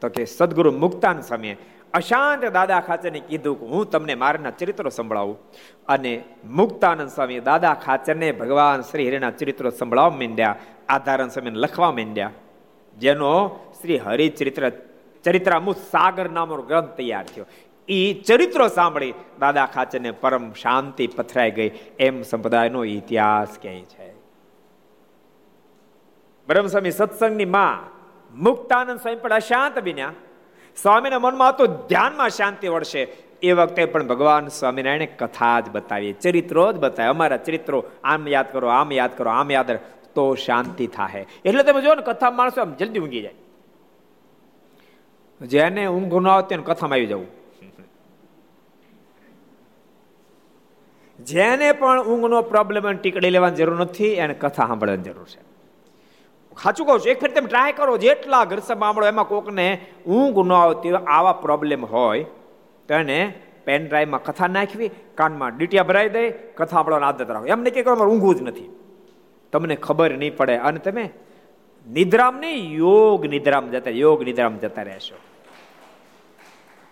તો 0.00 0.08
કે 0.08 0.24
સદગુરુ 0.24 0.72
મુક્તાન 0.72 1.20
સમયે 1.20 1.56
અશાંત 1.94 2.44
દાદા 2.44 2.80
ખાચરને 2.80 3.20
કીધું 3.20 3.60
કે 3.60 3.66
હું 3.66 3.90
તમને 3.90 4.14
મારના 4.14 4.50
ચરિત્રો 4.50 4.90
સંભળાવું. 4.90 5.38
અને 5.88 6.24
મુક્તાનંદ 6.44 7.08
સ્વામી 7.08 7.40
દાદા 7.40 7.74
ખાચરને 7.74 8.32
ભગવાન 8.32 8.80
શ્રી 8.80 9.08
હરિના 9.08 9.30
ચરિત્રો 9.30 9.70
સંભળાવવા 9.70 10.10
માંડ્યા, 10.10 10.56
આધારણ 10.88 11.28
સ્વામીને 11.28 11.58
લખવા 11.58 11.92
માંડ્યા. 11.92 12.30
જેનો 12.98 13.58
શ્રી 13.82 13.98
હરિચરિત્ર, 13.98 14.70
ચરિત્રામુત 15.24 15.76
સાગર 15.76 16.30
નામનો 16.30 16.62
ગ્રંથ 16.62 16.96
તૈયાર 16.96 17.24
થયો. 17.24 17.46
એ 17.88 18.12
ચરિત્રો 18.12 18.68
સાંભળી 18.68 19.14
દાદા 19.40 19.66
ખાચરને 19.66 20.10
પરમ 20.10 20.52
શાંતિ 20.52 21.06
પથરાઈ 21.06 21.50
ગઈ. 21.50 21.70
એમ 21.98 22.22
સંપ્રદાયનો 22.22 22.84
ઇતિહાસ 22.84 23.58
ક્યાંય 23.62 23.80
છે? 23.80 24.13
બ્રહ્મસ્વામી, 26.48 26.90
સત્સંગની 26.90 27.44
માં 27.44 27.94
મુક્તાનંદ 28.42 29.00
સ્વામી 29.00 29.16
પણ 29.16 29.32
અશાંત 29.32 29.78
બન્યા. 29.78 30.12
સ્વામીના 30.76 31.18
મનમાં 31.18 31.48
હતું 31.48 31.68
ધ્યાનમાં 31.68 32.28
શાંતિ 32.28 32.68
વળશે. 32.68 33.02
એ 33.42 33.52
વખતે 33.52 33.84
પણ 33.84 34.06
ભગવાન 34.06 34.48
સ્વામિનારાયણે 34.48 35.06
કથા 35.06 35.60
જ 35.60 35.70
બતાવી, 35.70 36.12
ચરિત્રો 36.12 36.72
જ 36.72 36.76
બતાવે. 36.76 37.08
અમારા 37.08 37.36
ચરિત્રો 37.36 37.84
આમ 38.04 38.28
યાદ 38.28 38.52
કરો, 38.52 38.68
આમ 38.68 38.92
યાદ 38.92 39.16
કરો, 39.16 39.30
આમ 39.30 39.50
યાદ 39.50 39.78
તો 40.14 40.34
શાંતિ 40.34 40.86
થાય 40.86 41.26
એટલે 41.44 41.62
તમે 41.62 41.80
જો 41.82 41.94
ને, 41.94 42.02
કથા 42.02 42.30
માણસો 42.30 42.60
આમ 42.60 42.74
જલ્દી 42.74 43.00
ઊંઘી 43.00 43.22
જાય. 43.22 43.34
જેને 45.40 45.86
ઊંઘ 45.86 46.14
ન 46.14 46.28
આવતી 46.28 46.54
એને 46.54 46.64
કથામાં 46.66 46.96
આવી 46.96 47.06
જવું. 47.06 47.26
જેને 51.24 51.72
પણ 51.72 52.04
ઊંઘનો 52.04 52.42
પ્રોબ્લેમ 52.42 52.92
ટીકડી 52.92 53.30
લેવાની 53.30 53.56
જરૂર 53.56 53.80
નથી, 53.80 54.06
એને 54.06 54.34
કથા 54.34 54.66
સાંભળવાની 54.66 55.02
જરૂર 55.02 55.26
છે. 55.28 55.53
સાચું 56.62 56.86
કહું 56.86 57.00
છું. 57.00 57.10
એક 57.10 57.20
ફેર 57.20 57.30
તમે 57.30 57.46
ટ્રાય 57.46 57.72
કરો, 57.72 57.96
જેટલા 57.96 58.44
ઘર 58.44 58.58
સાંભળો 58.58 59.06
એમાં 59.06 59.28
કોકને 59.28 59.66
ઊંઘ 60.06 60.38
ન 60.46 60.52
આવતી 60.52 60.92
આવા 60.92 61.32
પ્રોબ્લેમ 61.32 61.84
હોય 61.84 62.24
તો 62.88 62.94
એને 62.94 63.34
પેન 63.64 63.86
ડ્રાઈવમાં 63.88 64.22
કથા 64.22 64.46
નાખવી, 64.46 64.90
કાનમાં 65.14 65.56
ડીટિયા 65.56 65.82
ભરાઈ 65.82 66.08
દે, 66.08 66.30
કથા 66.30 66.64
સાંભળવાની 66.66 67.06
આદત 67.06 67.30
રાખો. 67.30 67.46
એમને 67.46 67.70
કે 67.70 67.82
અમારે 67.82 68.10
ઊંઘવું 68.10 68.34
જ 68.34 68.42
નથી. 68.42 68.68
તમને 69.52 69.76
ખબર 69.76 70.10
નહીં 70.14 70.36
પડે. 70.36 70.56
અને 70.56 70.78
તમે 70.78 71.10
નિદ્રામ 71.86 72.38
નહીં 72.38 72.74
યોગ 72.76 73.26
નિદ્રામ 73.26 73.70
જતા, 73.70 73.90
યોગ 73.90 74.22
નિદ્રામ 74.22 74.58
જતા 74.58 74.82
રહેશો. 74.82 75.16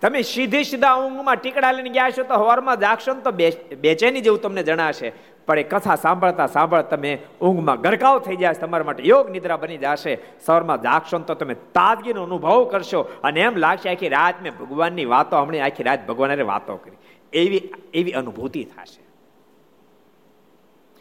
તમે 0.01 0.23
સીધી 0.23 0.65
સીધા 0.65 0.95
ઊંઘમાં 0.95 1.37
ટીકડા 1.37 1.73
લઈને 1.73 1.91
ગયા 1.91 2.11
છો 2.11 2.23
તો 2.23 2.35
હવારમાં 2.35 2.81
જાગશો 2.81 3.15
ને 3.15 3.21
તો 3.21 3.31
બેચેની 3.77 4.21
જેવું 4.21 4.41
તમને 4.41 4.63
જણાશે. 4.63 5.13
પણ 5.47 5.59
એ 5.59 5.63
કથા 5.63 5.95
સાંભળતા 5.95 6.47
સાંભળ 6.47 6.83
તમે 6.83 7.19
ઊંઘમાં 7.41 7.81
ગરકાવ 7.81 8.19
થઈ 8.19 8.37
જાય 8.37 8.53
તમારા 8.53 8.85
માટે 8.85 9.03
યોગ 9.03 9.31
નિદ્રા 9.31 9.57
બની 9.57 9.79
જશે. 9.79 10.19
સવારમાં 10.41 10.83
જાગશો 10.83 11.19
તો 11.19 11.35
તમે 11.35 11.55
તાજગીનો 11.55 12.23
અનુભવ 12.23 12.65
કરશો. 12.65 13.01
અને 13.01 13.41
એમ 13.41 13.57
લાગશે 13.57 13.91
આખી 13.91 14.09
રાત 14.09 14.35
મેં 14.43 14.53
ભગવાનની 14.57 15.05
વાતો 15.05 15.37
હમણાં 15.37 15.67
આખી 15.67 15.83
રાત 15.83 16.07
ભગવાને 16.07 16.43
વાતો 16.43 16.77
કરી. 16.77 16.97
એવી 17.33 17.73
એવી 17.95 18.11
અનુભૂતિ 18.11 18.65
થશે. 18.65 19.03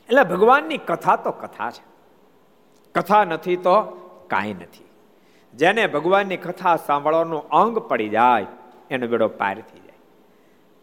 એટલે 0.02 0.24
ભગવાનની 0.24 0.78
કથા 0.78 1.16
તો 1.16 1.32
કથા 1.32 1.72
છે. 1.72 1.84
કથા 2.96 3.24
નથી 3.24 3.56
તો 3.56 3.82
કાંઈ 4.28 4.54
નથી. 4.54 4.86
જેને 5.54 5.88
ભગવાનની 5.88 6.38
કથા 6.38 6.76
સાંભળવાનું 6.76 7.50
અંગ 7.50 7.80
પડી 7.80 8.10
જાય, 8.10 8.46
એનો 8.90 9.08
બેડો 9.08 9.28
પાર 9.28 9.56
થઈ 9.56 9.80
જાય. 9.80 9.98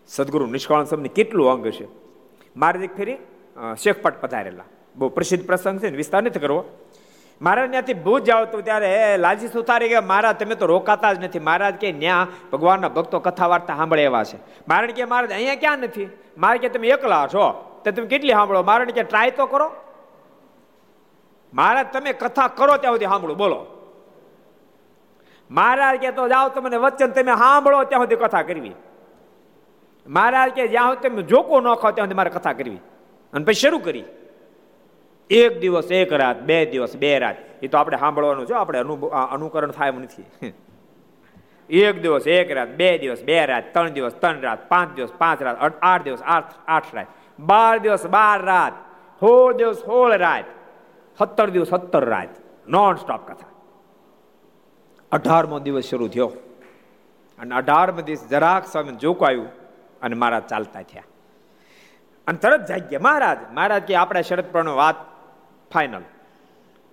સદગુરુ 0.06 0.46
નિષ્કાળ 0.46 0.84
સમની 0.84 1.08
કેટલું 1.08 1.50
અંગ 1.50 1.70
છે? 1.70 1.88
મારે 2.56 2.80
એક 2.80 2.96
ફેરી 2.96 3.16
શેખપટ 3.78 4.20
પધારેલા. 4.20 4.64
બહુ 4.96 5.08
પ્રસિદ્ધ 5.08 5.46
પ્રસંગ 5.46 5.80
છે 5.80 5.90
ને, 5.90 5.96
વિસ્તાર 5.96 6.22
નથી 6.22 6.40
કરવો. 6.40 6.64
મહારાજ 7.42 7.70
ત્યાંથી 7.70 7.94
ભૂજ 7.94 8.22
જાવ 8.22 8.44
તો 8.44 8.60
ત્યારે 8.60 9.16
લાલજી 9.16 9.48
સુતારી 9.48 9.88
ગયા 9.88 10.00
મહારાજ 10.00 10.36
તમે 10.36 10.54
તો 10.54 10.66
રોકાતા 10.66 11.12
જ 11.12 11.24
નથી. 11.24 11.38
મહારાજ 11.38 11.74
કે 11.74 11.92
ન્યા 11.92 12.26
ભગવાનના 12.52 12.88
ભક્તો 12.88 13.20
કથા 13.20 13.46
વાર્તા 13.46 13.76
સાંભળે 13.76 14.04
એવા 14.04 14.24
છે. 14.24 14.36
મહારાજ 14.68 14.90
કે 14.90 15.04
મહારાજ 15.04 15.32
અહીંયા 15.32 15.54
ક્યાં 15.54 15.78
નથી? 15.78 16.08
મારે 16.38 16.58
કે, 16.58 16.68
તમે 16.68 16.88
એકલા 16.88 17.26
છો. 17.26 17.80
તો 17.84 17.90
તમે 17.90 18.06
કેટલી 18.06 18.32
સાંભળો? 18.32 18.62
મહારાજ 18.62 18.88
કે, 18.88 19.02
ટ્રાય 19.02 19.30
તો 19.30 19.46
કરો. 19.46 19.70
મહારાજ 21.54 21.86
તમે 21.92 22.12
કથા 22.12 22.48
કરો 22.48 22.76
ત્યાં 22.76 22.94
સુધી 22.94 23.04
સાંભળો. 23.04 23.34
બોલો. 23.34 23.66
મહારાજ 25.50 25.96
કે, 25.96 26.10
તો 26.10 26.28
જાઓ 26.28 26.48
તમને 26.48 26.76
વચન 26.76 27.06
તમે 27.06 27.36
સાંભળો 27.36 27.84
ત્યાં 27.84 28.02
સુધી 28.02 28.16
કથા 28.16 28.42
કરવી. 28.42 28.72
મહારાજ 30.06 30.50
કે, 30.50 30.68
જ્યાં 30.68 30.94
સુધી 30.94 31.08
તમે 31.08 31.22
જોકો 31.22 31.60
ન 31.60 31.74
ખાઓ 31.74 31.90
ત્યાં 31.90 32.06
સુધી 32.06 32.14
મારે 32.14 32.30
કથા 32.30 32.52
કરવી. 32.52 32.78
અને 33.32 33.44
પછી 33.44 33.54
શરૂ 33.54 33.78
કરી. 33.78 34.04
એક 35.30 35.60
દિવસ, 35.60 35.90
એક 35.90 36.12
રાત, 36.12 36.40
બે 36.40 36.66
દિવસ, 36.66 36.96
બે 36.96 37.18
રાત. 37.18 37.36
એ 37.62 37.68
તો 37.68 37.78
આપણે 37.78 37.96
સાંભળવાનું 37.96 38.46
છે, 38.46 38.54
આપણે 38.54 38.78
અનુકરણ 39.30 39.70
થાય 39.70 39.88
એમ 39.88 40.00
નથી. 40.00 40.54
એક 41.84 42.02
દિવસ, 42.02 42.26
એક 42.26 42.50
રાત, 42.50 42.68
બે 42.68 42.98
દિવસ, 42.98 43.22
બે 43.22 43.46
રાત, 43.46 43.64
ત્રણ 43.72 43.88
દિવસ, 43.88 44.12
ત્રણ 44.12 44.40
રાત, 44.40 44.68
પાંચ 44.68 44.94
દિવસ, 44.94 45.12
પાંચ 45.18 45.42
રાત 45.42 45.78
આઠ 45.82 46.04
દિવસ, 46.04 46.22
આઠ 46.22 46.54
આઠ 46.66 46.94
રાત. 46.94 47.06
બાર 47.38 47.78
દિવસ, 47.78 48.06
બાર 48.06 48.40
રાત. 48.42 48.72
સોળ 49.20 49.52
દિવસ 49.56 49.76
સોળ 49.76 50.16
રાત. 50.16 50.44
સત્તર 51.18 51.50
દિવસ, 51.50 51.68
સત્તર 51.68 52.04
રાત. 52.04 52.28
નોન 52.68 52.96
સ્ટોપ 52.96 53.22
કથા. 53.26 53.52
અઢારમો 55.12 55.58
દિવસ 55.58 55.84
શરૂ 55.84 56.08
થયો. 56.08 56.32
અને 57.38 57.54
અઢારમો 57.54 58.00
દિવસ 58.00 58.28
જરાક 58.28 58.66
સ્વામી 58.66 58.96
જોકાયું 58.96 59.48
અને 60.02 60.16
મારા 60.16 60.40
ચાલતા 60.40 60.82
થયા. 60.82 61.07
અને 62.28 62.38
તરત 62.38 62.66
જાગ્યા 62.66 63.00
મહારાજ 63.00 63.38
મહારાજ 63.52 63.82
કે 63.82 63.94
આપણા 63.94 64.20
શરત 64.20 64.52
પણ 64.52 64.68
વાત 64.68 64.94
ફાઇનલ 65.74 66.02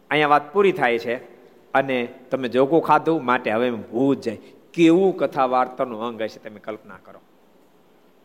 અહીંયા 0.10 0.28
વાત 0.28 0.54
પૂરી 0.54 0.72
થાય 0.72 1.00
છે 1.00 1.16
અને 1.72 2.06
તમે 2.32 2.48
જોગું 2.48 2.82
ખાધું 2.82 3.26
માટે 3.26 3.52
હવે 3.52 3.72
ભૂજ 3.72 4.20
જાય. 4.20 4.38
કેવું 4.74 5.18
કથા 5.18 5.46
વાર્તાનું 5.46 6.04
અંગ 6.04 6.22
હશે 6.22 6.50
તમે 6.50 6.60
કલ્પના 6.60 6.96
કરો. 7.06 7.22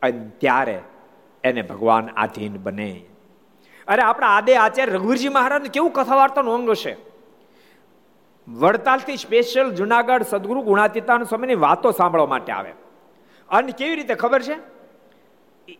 અને 0.02 0.30
ત્યારે 0.38 0.80
એને 1.44 1.62
ભગવાન 1.62 2.08
આધીન 2.16 2.62
બને. 2.62 3.02
અરે 3.88 4.02
આપણા 4.02 4.26
આદે 4.26 4.56
આચાર્ય 4.56 4.92
રઘુવીરજી 4.92 5.28
મહારાજ 5.28 5.70
કેવું 5.70 5.92
કથા 5.92 6.14
વાર્તાનું 6.14 6.54
અંગ 6.54 6.70
હશે? 6.70 6.96
વડતાલથી 8.48 9.16
સ્પેશિયલ 9.16 9.70
જુનાગઢ 9.70 10.22
સદગુરુ 10.22 10.62
ગુણાતીતાન 10.62 11.22
સ્વામીની 11.22 11.54
વાતો 11.54 11.90
સાંભળવા 11.90 12.26
માટે 12.26 12.52
આવે. 12.52 12.72
અને 13.48 13.72
કેવી 13.72 13.94
રીતે 13.94 14.14
ખબર 14.14 14.42
છે? 14.42 14.79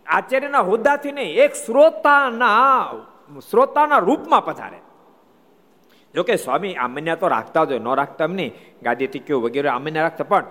આચાર્યના 0.07 0.65
હોદ્દાથી 0.71 1.13
નહીં, 1.13 1.37
એક 1.45 1.53
શ્રોતાના 1.55 3.41
શ્રોતાના 3.51 4.01
રૂપમાં 4.09 4.45
પધારે. 4.45 4.81
જોકે 6.15 6.35
સ્વામી 6.37 6.75
આમન્ય 6.75 7.17
તો 7.17 7.29
રાખતા 7.29 7.65
જ 7.65 7.71
હોય, 7.73 7.79
ન 7.79 7.89
રાખતા 8.01 8.25
એમ 8.25 8.35
નહીં. 8.35 8.53
ગાદીથી 8.83 9.25
કયો 9.27 9.41
વગેરે 9.41 9.69
આમન્ય 9.69 10.03
રાખતા, 10.03 10.25
પણ 10.25 10.47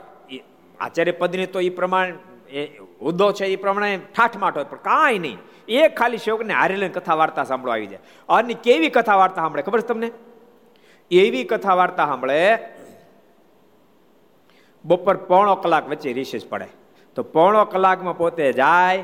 આચાર્ય 0.80 1.12
પદની 1.12 1.48
તો 1.48 1.60
એ 1.60 1.70
પ્રમાણે, 1.70 2.16
એ 2.50 2.62
હોદ્દો 3.02 3.32
છે 3.32 3.46
એ 3.46 3.56
પ્રમાણે 3.56 4.00
ઠાઠમાઠ 4.16 4.58
હોય, 4.58 4.72
પણ 4.72 4.84
કાંઈ 4.84 5.20
નહીં. 5.20 5.40
એ 5.68 5.90
ખાલી 5.90 6.18
શોકને 6.18 6.54
હારેલી 6.54 6.90
કથા 6.90 7.20
વાર્તા 7.22 7.44
સાંભળવા 7.44 7.76
આવી 7.76 7.88
જાય. 7.88 8.04
અને 8.30 8.54
કેવી 8.66 8.90
કથા 8.90 9.18
વાર્તા 9.22 9.42
સાંભળે, 9.42 9.62
ખબર 9.62 9.82
છે 9.82 9.88
તમને? 9.88 10.10
એવી 11.12 11.44
કથા 11.44 11.76
વાર્તા 11.76 12.06
સાંભળે, 12.06 12.40
બપોર 14.86 15.16
પોણો 15.30 15.56
કલાક 15.56 15.86
વચ્ચે 15.90 16.14
રિસેસ 16.14 16.46
પડે. 16.48 16.68
તો 17.16 17.24
પોણો 17.24 17.66
કલાકમાં 17.66 18.18
પોતે 18.18 18.46
જાય 18.54 19.04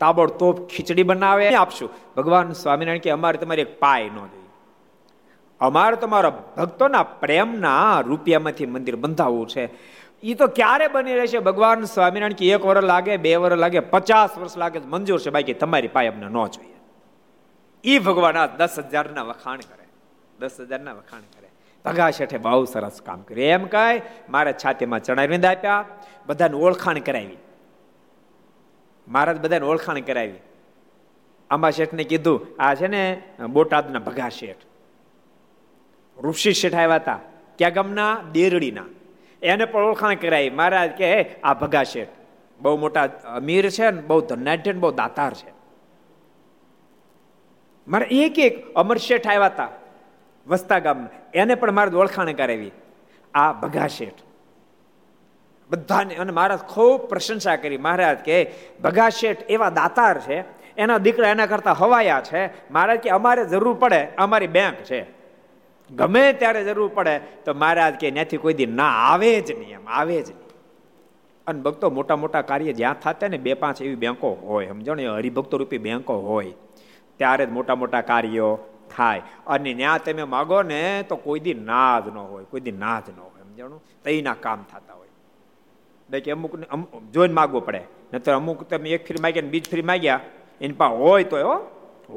તાબડતોબ 0.00 0.66
ખીચડી 0.66 1.02
બનાવે 1.02 1.54
આપશું. 1.54 1.90
ભગવાન 2.16 2.52
સ્વામિનારાયણ 2.52 2.98
કે, 2.98 3.10
અમારે 3.10 3.38
તમારી 3.38 3.62
એક 3.62 3.78
પાય 3.78 4.04
ન 4.04 4.16
જોઈએ. 4.16 4.48
અમારે 5.60 5.96
તમારા 5.96 6.42
ભક્તોના 6.56 7.02
પ્રેમના 7.02 8.00
રૂપિયામાંથી 8.00 8.66
મંદિર 8.66 8.96
બંધાવવું 8.96 9.48
છે. 9.48 9.70
એ 10.22 10.34
તો 10.34 10.46
ક્યારે 10.46 10.88
બની 10.88 11.14
રહેશે? 11.14 11.38
ભગવાન 11.38 11.84
સ્વામિનારાયણ 11.84 12.32
કે, 12.32 12.50
એક 12.50 12.66
વર્ષ 12.66 12.84
લાગે, 12.84 13.16
બે 13.16 13.36
વર્ષ 13.36 13.58
લાગે, 13.58 13.80
પચાસ 13.80 14.38
વર્ષ 14.38 14.58
લાગે 14.58 14.78
મંજૂર 14.78 15.20
છે. 15.20 15.30
બાકી 15.30 15.54
તમારી 15.54 15.88
પાય 15.88 16.08
અમને 16.08 16.26
ન 16.26 16.46
જોઈએ. 16.46 16.74
એ 17.84 17.98
ભગવાન 17.98 18.36
આ 18.36 18.46
દસ 18.46 18.78
હજારના 18.78 19.22
વખાણ 19.22 19.56
કરે. 19.56 19.88
દસ 20.40 20.60
હજારના 20.60 20.92
વખાણ 20.92 21.20
કરે. 21.20 21.48
ભગા 21.84 22.10
શેઠે 22.10 22.38
બહુ 22.38 22.64
સરસ 22.64 23.02
કામ 23.06 23.20
કર્યું. 23.20 23.48
એમ 23.48 23.64
કહે 23.64 24.02
મારે 24.30 24.52
છાતીમાં 24.52 25.02
ચણાવી 25.02 25.46
આપ્યા. 25.46 25.84
બધાને 26.26 26.56
ઓળખાણ 26.56 26.98
કરાવી. 26.98 27.36
મહારાજ 29.10 29.38
બધાને 29.40 29.66
ઓળખાણ 29.66 30.00
કરાવી. 30.00 30.40
આંબા 31.50 31.70
શેઠને 31.70 32.04
કીધું, 32.04 32.46
આ 32.58 32.74
છે 32.74 32.86
ને, 32.86 33.02
બોટાદના 33.50 33.98
ભગા 33.98 34.28
શેઠ. 34.28 34.62
ઋષિ 36.18 36.52
શેઠ 36.52 36.74
આવ્યા 36.74 36.96
હતા 36.96 37.20
ક્યાં 37.58 37.72
ગામના 37.72 38.12
દેરડીના. 38.32 38.88
એને 39.42 39.64
પણ 39.64 39.82
ઓળખાણ 39.82 40.14
કરાવી, 40.14 40.50
મહારાજ, 40.50 40.90
કે 40.90 41.08
આ 41.40 41.54
ભગા 41.54 41.82
શેઠ 41.82 42.08
બહુ 42.60 42.76
મોટા 42.76 43.04
અમીર 43.36 43.70
છે 43.70 43.90
ને, 43.90 44.00
બહુ 44.00 44.20
ધનાઢ્ય 44.20 44.72
બહુ 44.72 44.90
દાતાર 44.92 45.32
છે. 45.34 45.50
મારે 47.88 48.06
એક 48.14 48.38
એક 48.38 48.74
અમર 48.74 48.96
શેઠ 48.98 49.26
આવ્યા 49.26 49.46
હતા 49.46 49.70
વસ્તા 50.46 50.78
ગામના. 50.78 51.08
એને 51.34 51.54
પણ 51.54 51.72
મારે 51.72 51.96
ઓળખાણ 51.96 52.32
કરાવી, 52.32 52.72
આ 53.34 53.52
ભગા 53.52 53.86
શેઠ 53.86 54.20
બધાને 55.70 56.14
અને 56.14 56.32
મહારાજ 56.32 56.58
ખૂબ 56.58 57.00
પ્રશંસા 57.00 57.56
કરી. 57.56 57.76
મહારાજ 57.76 58.18
કે 58.18 58.50
ભગા 58.84 59.08
શેઠ, 59.08 59.42
એવા 59.48 59.70
દાતાર 59.70 60.20
છે. 60.20 60.44
એના 60.76 60.98
દીકરા 60.98 61.28
એના 61.28 61.46
કરતા 61.46 61.72
હવાયા 61.72 62.20
છે. 62.20 62.72
મહારાજ 62.72 62.98
કે, 62.98 63.10
અમારે 63.10 63.44
જરૂર 63.44 63.74
પડે. 63.74 64.08
અમારી 64.18 64.46
બેંક 64.46 64.74
છે. 64.74 65.20
ગમે 65.90 66.32
ત્યારે 66.32 66.64
જરૂર 66.64 66.90
પડે, 66.94 67.18
તો 67.18 67.54
મહારાજ 67.54 67.94
કે, 67.94 68.10
ત્યાંથી 68.10 68.36
કોઈ 68.36 68.54
દી 68.54 68.66
ના, 68.66 68.84
આવે 68.84 69.40
જ 69.40 69.58
નહીં 69.58 69.70
એમ, 69.70 69.88
આવે 69.88 70.22
જ 70.22 70.30
નહીં. 70.30 70.50
અને 71.46 71.60
ભક્તો 71.60 71.90
મોટા 71.90 72.16
મોટા 72.16 72.42
કાર્ય 72.42 72.72
જ્યાં 72.72 72.94
થતા 72.94 73.28
ને, 73.28 73.38
બે 73.38 73.54
પાંચ 73.54 73.82
એવી 73.82 73.94
બેંકો 73.94 74.38
હોય, 74.42 74.68
સમજો 74.68 74.94
ને 74.94 75.06
હરિભક્તો 75.06 75.56
રૂપી 75.56 75.78
બેંકો 75.78 76.14
હોય, 76.18 76.52
ત્યારે 77.16 77.46
જ 77.46 77.48
મોટા 77.48 77.74
મોટા 77.74 78.00
કાર્યો 78.00 78.58
થાય. 78.96 79.22
અને 79.46 79.74
ત્યાં 79.74 79.98
તમે 80.04 80.22
માગો 80.22 80.62
ને, 80.62 81.04
તો 81.08 81.16
કોઈ 81.16 81.40
દી 81.40 81.54
ના 81.54 82.00
જ 82.00 82.08
ન 82.08 82.18
હોય, 82.18 82.44
કોઈ 82.44 82.60
દી 82.60 82.72
ના 82.72 83.00
જ 83.00 83.10
ન 83.10 83.20
હોય, 83.20 83.42
સમજાણું? 83.42 83.82
તઈના 84.04 84.34
કામ 84.34 84.64
થતા 84.72 84.94
હોય. 84.94 84.99
બે 86.10 86.20
કે 86.20 86.30
અમુક 86.34 86.52
જોઈને 87.14 87.34
માગવું 87.38 87.64
પડે. 87.66 87.82
નહીતર 88.12 88.32
અમુક 88.34 88.62
તમે 88.70 88.88
એક 88.96 89.02
ફ્રી 89.08 89.22
માગ્યા 89.24 89.50
બીજ 89.52 89.64
ફ્રી 89.72 89.86
માગ્યા, 89.90 90.20
એની 90.60 90.78
પાસે 90.80 90.96
હોય 91.02 91.24
તો 91.30 91.36
હો, 91.48 91.56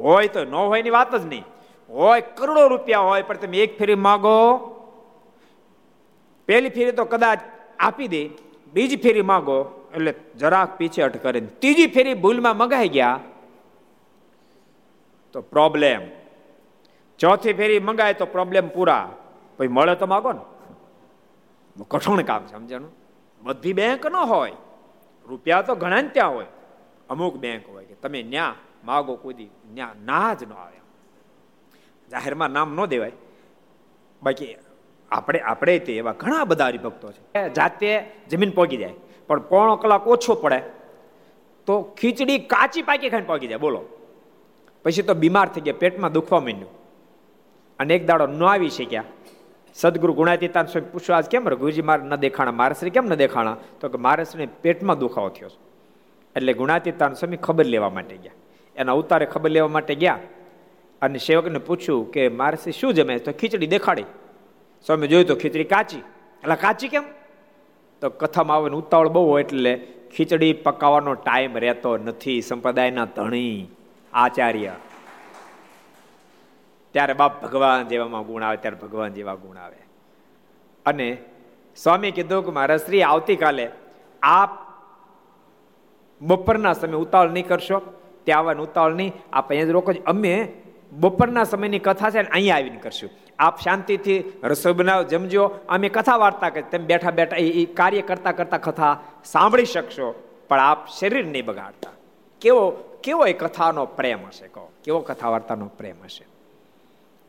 હોય 0.04 0.28
તો 0.34 0.40
ન 0.44 0.54
હોય 0.54 0.80
એની 0.82 0.94
વાત 0.98 1.12
જ 1.14 1.24
નહીં. 1.32 1.44
હોય 1.90 2.20
કરોડો 2.38 2.62
રૂપિયા 2.72 3.06
હોય, 3.08 3.22
પણ 3.28 3.42
તમે 3.42 3.56
એક 3.64 3.72
ફેરી 3.78 4.00
માગો. 4.06 4.34
પહેલી 6.48 6.74
ફેરી 6.76 6.96
તો 6.98 7.04
કદાચ 7.12 7.40
આપી 7.78 8.08
દે, 8.14 8.22
બીજી 8.74 9.02
ફેરી 9.04 9.26
માગો, 9.32 9.58
એટલે 9.94 10.12
જરાક 10.40 10.70
પીછે 10.78 11.00
અટ 11.06 11.16
કરે 11.22 11.40
ત્રીજી 11.62 11.92
ફેરી 11.96 12.16
ભૂલમાં 12.24 12.56
મગાઈ 12.62 12.90
ગયા, 12.96 13.20
તો 15.34 15.38
પ્રોબ્લેમ 15.54 16.00
ચોથી 17.20 17.54
ફેરી 17.60 17.80
મંગાય 17.88 18.18
તો 18.20 18.26
પ્રોબ્લેમ 18.36 18.64
પૂરા. 18.74 19.06
પછી 19.56 19.72
મળે 19.76 19.94
તો 20.02 20.06
માગો 20.12 20.30
ને. 20.36 20.44
કઠણ 21.90 22.22
કામ 22.30 22.42
સમજાનું 22.52 22.92
બધી 23.44 23.72
બેંક 23.72 24.06
ન 24.06 24.16
હોય. 24.16 24.52
રૂપિયા 25.28 25.62
તો 25.62 25.74
ઘણા 25.74 26.02
ત્યાં 26.02 26.34
હોય. 26.34 26.46
અમુક 27.10 27.36
બેંક 27.36 27.68
હોય 27.68 27.84
કે 27.84 27.94
તમે 27.94 28.22
ન્યા 28.22 28.54
માગો 28.84 29.16
કુદી 29.16 29.48
ન્યા 29.74 29.90
ના 30.04 30.34
જ 30.34 30.44
ન 30.44 30.52
આવે. 30.52 30.80
જાહેરમાં 32.10 32.50
નામ 32.50 32.74
ન 32.74 32.86
દેવાય. 32.86 33.12
બાકી 34.22 34.56
આપણે 35.10 35.40
આપણે 35.40 35.78
તે 35.78 35.96
એવા 35.96 36.12
ઘણા 36.12 36.44
બધા 36.44 36.66
હરિભક્તો 36.66 37.12
છે. 37.12 37.48
જાતે 37.54 38.10
જમીન 38.30 38.50
પોગી 38.50 38.76
જાય. 38.76 38.94
પણ 39.26 39.40
પોણો 39.40 39.76
કલાક 39.76 40.06
ઓછો 40.06 40.34
પડે 40.34 40.62
તો 41.66 41.82
ખીચડી 41.82 42.38
કાચી 42.38 42.82
પાકી 42.82 43.10
ખાઈને 43.10 43.26
પોગી 43.26 43.46
જાય. 43.46 43.58
બોલો. 43.58 43.84
પછી 44.82 45.02
તો 45.02 45.14
બીમાર 45.14 45.48
થઈ 45.48 45.60
ગયા, 45.60 45.74
પેટમાં 45.78 46.12
દુખવા 46.12 46.40
માંડ્યું. 46.40 46.68
અને 47.78 47.94
એક 47.94 48.06
દાડો 48.06 48.26
ન 48.26 48.44
આવી 48.44 48.70
શક્યા. 48.70 49.04
સદગુરુ 49.74 50.12
ગુણાતીતાન 50.12 50.66
સ્વામી 50.66 50.88
પૂછ્યું, 50.92 51.16
આજ 51.16 51.24
કેમ 51.24 51.48
રઘુજી 51.48 51.82
મારે 51.82 52.02
ન 52.02 52.16
દેખાણા. 52.16 52.52
મારશ્રી 52.52 52.90
કેમ 52.90 53.04
ન 53.06 53.14
દેખાણા? 53.14 53.56
તો 53.80 53.88
કે 53.88 53.98
મારશ્રીને 53.98 54.52
પેટમાં 54.62 54.98
દુખાવો 54.98 55.28
થયો 55.28 55.50
એટલે 56.36 56.52
ગુણાતીતાન 56.52 57.12
સ્વામી 57.12 57.36
ખબર 57.36 57.64
લેવા 57.64 57.90
માટે 57.90 58.16
ગયા. 58.16 58.32
એના 58.76 58.92
અવતારે 58.92 59.26
ખબર 59.26 59.50
લેવા 59.50 59.68
માટે 59.68 59.94
ગયા 59.94 60.18
અને 61.02 61.18
સેવકને 61.18 61.58
પૂછ્યું 61.58 62.12
કે 62.12 62.28
મારશ્રી 62.28 62.72
શું 62.72 62.94
જમે? 62.94 63.18
તો 63.18 63.32
ખીચડી 63.32 63.66
દેખાડી. 63.66 64.02
સ્વામી 64.86 65.08
જોયું 65.08 65.26
તો 65.26 65.36
ખીચડી 65.36 65.64
કાચી. 65.64 65.98
એટલે 65.98 66.56
કાચી 66.56 66.88
કેમ? 66.88 67.04
તો 68.00 68.10
કથામાં 68.10 68.56
આવે 68.56 68.70
ઉતાવળ 68.70 69.08
બહુ 69.08 69.28
હોય 69.28 69.42
એટલે 69.42 69.76
ખીચડી 70.16 70.52
પકાવવાનો 70.52 71.14
ટાઈમ 71.14 71.58
રહેતો 71.58 71.96
નથી. 71.96 72.40
સંપ્રદાયના 72.40 73.04
ધણી, 73.04 73.66
આચાર્ય 74.12 74.72
ત્યારે 76.94 77.14
બાપ 77.20 77.42
ભગવાન 77.42 77.88
જેવામાં 77.92 78.24
ગુણ 78.28 78.42
આવે, 78.42 78.58
ત્યારે 78.62 78.78
ભગવાન 78.82 79.12
જેવા 79.12 79.34
ગુણ 79.34 79.58
આવે. 79.58 79.80
અને 80.86 81.08
સ્વામી 81.76 82.12
કીધું 82.16 82.44
કે 82.46 82.52
મારા 82.58 82.82
શ્રી, 82.84 83.02
આવતીકાલે 83.02 83.66
આપ 84.22 84.52
બપોરના 86.20 86.74
સમય 86.74 87.00
ઉતાવળ 87.04 87.34
નહીં 87.36 87.48
કરશો, 87.48 87.78
ત્યાં 88.24 88.40
આવવાનું 88.40 88.68
ઉતાવળ 88.68 88.94
નહીં. 88.94 89.12
આપ 89.32 89.50
અહીંયા 89.50 89.92
જ 89.92 90.02
અમે 90.12 90.34
બપોરના 90.92 91.44
સમયની 91.44 91.78
કથા 91.78 92.10
છે 92.10 92.22
ને 92.22 92.28
અહીંયા 92.28 92.58
આવીને 92.58 92.80
કરશું. 92.84 93.10
આપ 93.38 93.56
શાંતિથી 93.60 94.20
રસોઈ 94.50 94.76
બનાવ, 94.78 95.02
જમજો. 95.10 95.44
અમે 95.68 95.88
કથા 95.88 96.16
વાર્તા 96.16 96.50
કરી 96.50 96.70
તમે 96.70 96.86
બેઠા 96.90 97.10
બેઠા 97.10 97.36
એ 97.36 97.64
કાર્ય 97.78 98.02
કરતા 98.02 98.32
કરતા 98.32 98.58
કથા 98.58 98.92
સાંભળી 99.24 99.72
શકશો, 99.74 100.06
પણ 100.48 100.60
આપ 100.60 100.86
શરીર 100.88 101.26
નહીં 101.26 101.46
બગાડતા. 101.46 101.94
કેવો 102.42 102.62
કેવો 103.02 103.26
એ 103.26 103.34
કથાનો 103.42 103.86
પ્રેમ 103.98 104.20
હશે 104.28 104.46
કહો. 104.54 104.64
કેવો 104.84 105.00
કથા 105.00 105.34
વાર્તાનો 105.34 105.66
પ્રેમ 105.78 105.98
હશે? 106.04 106.24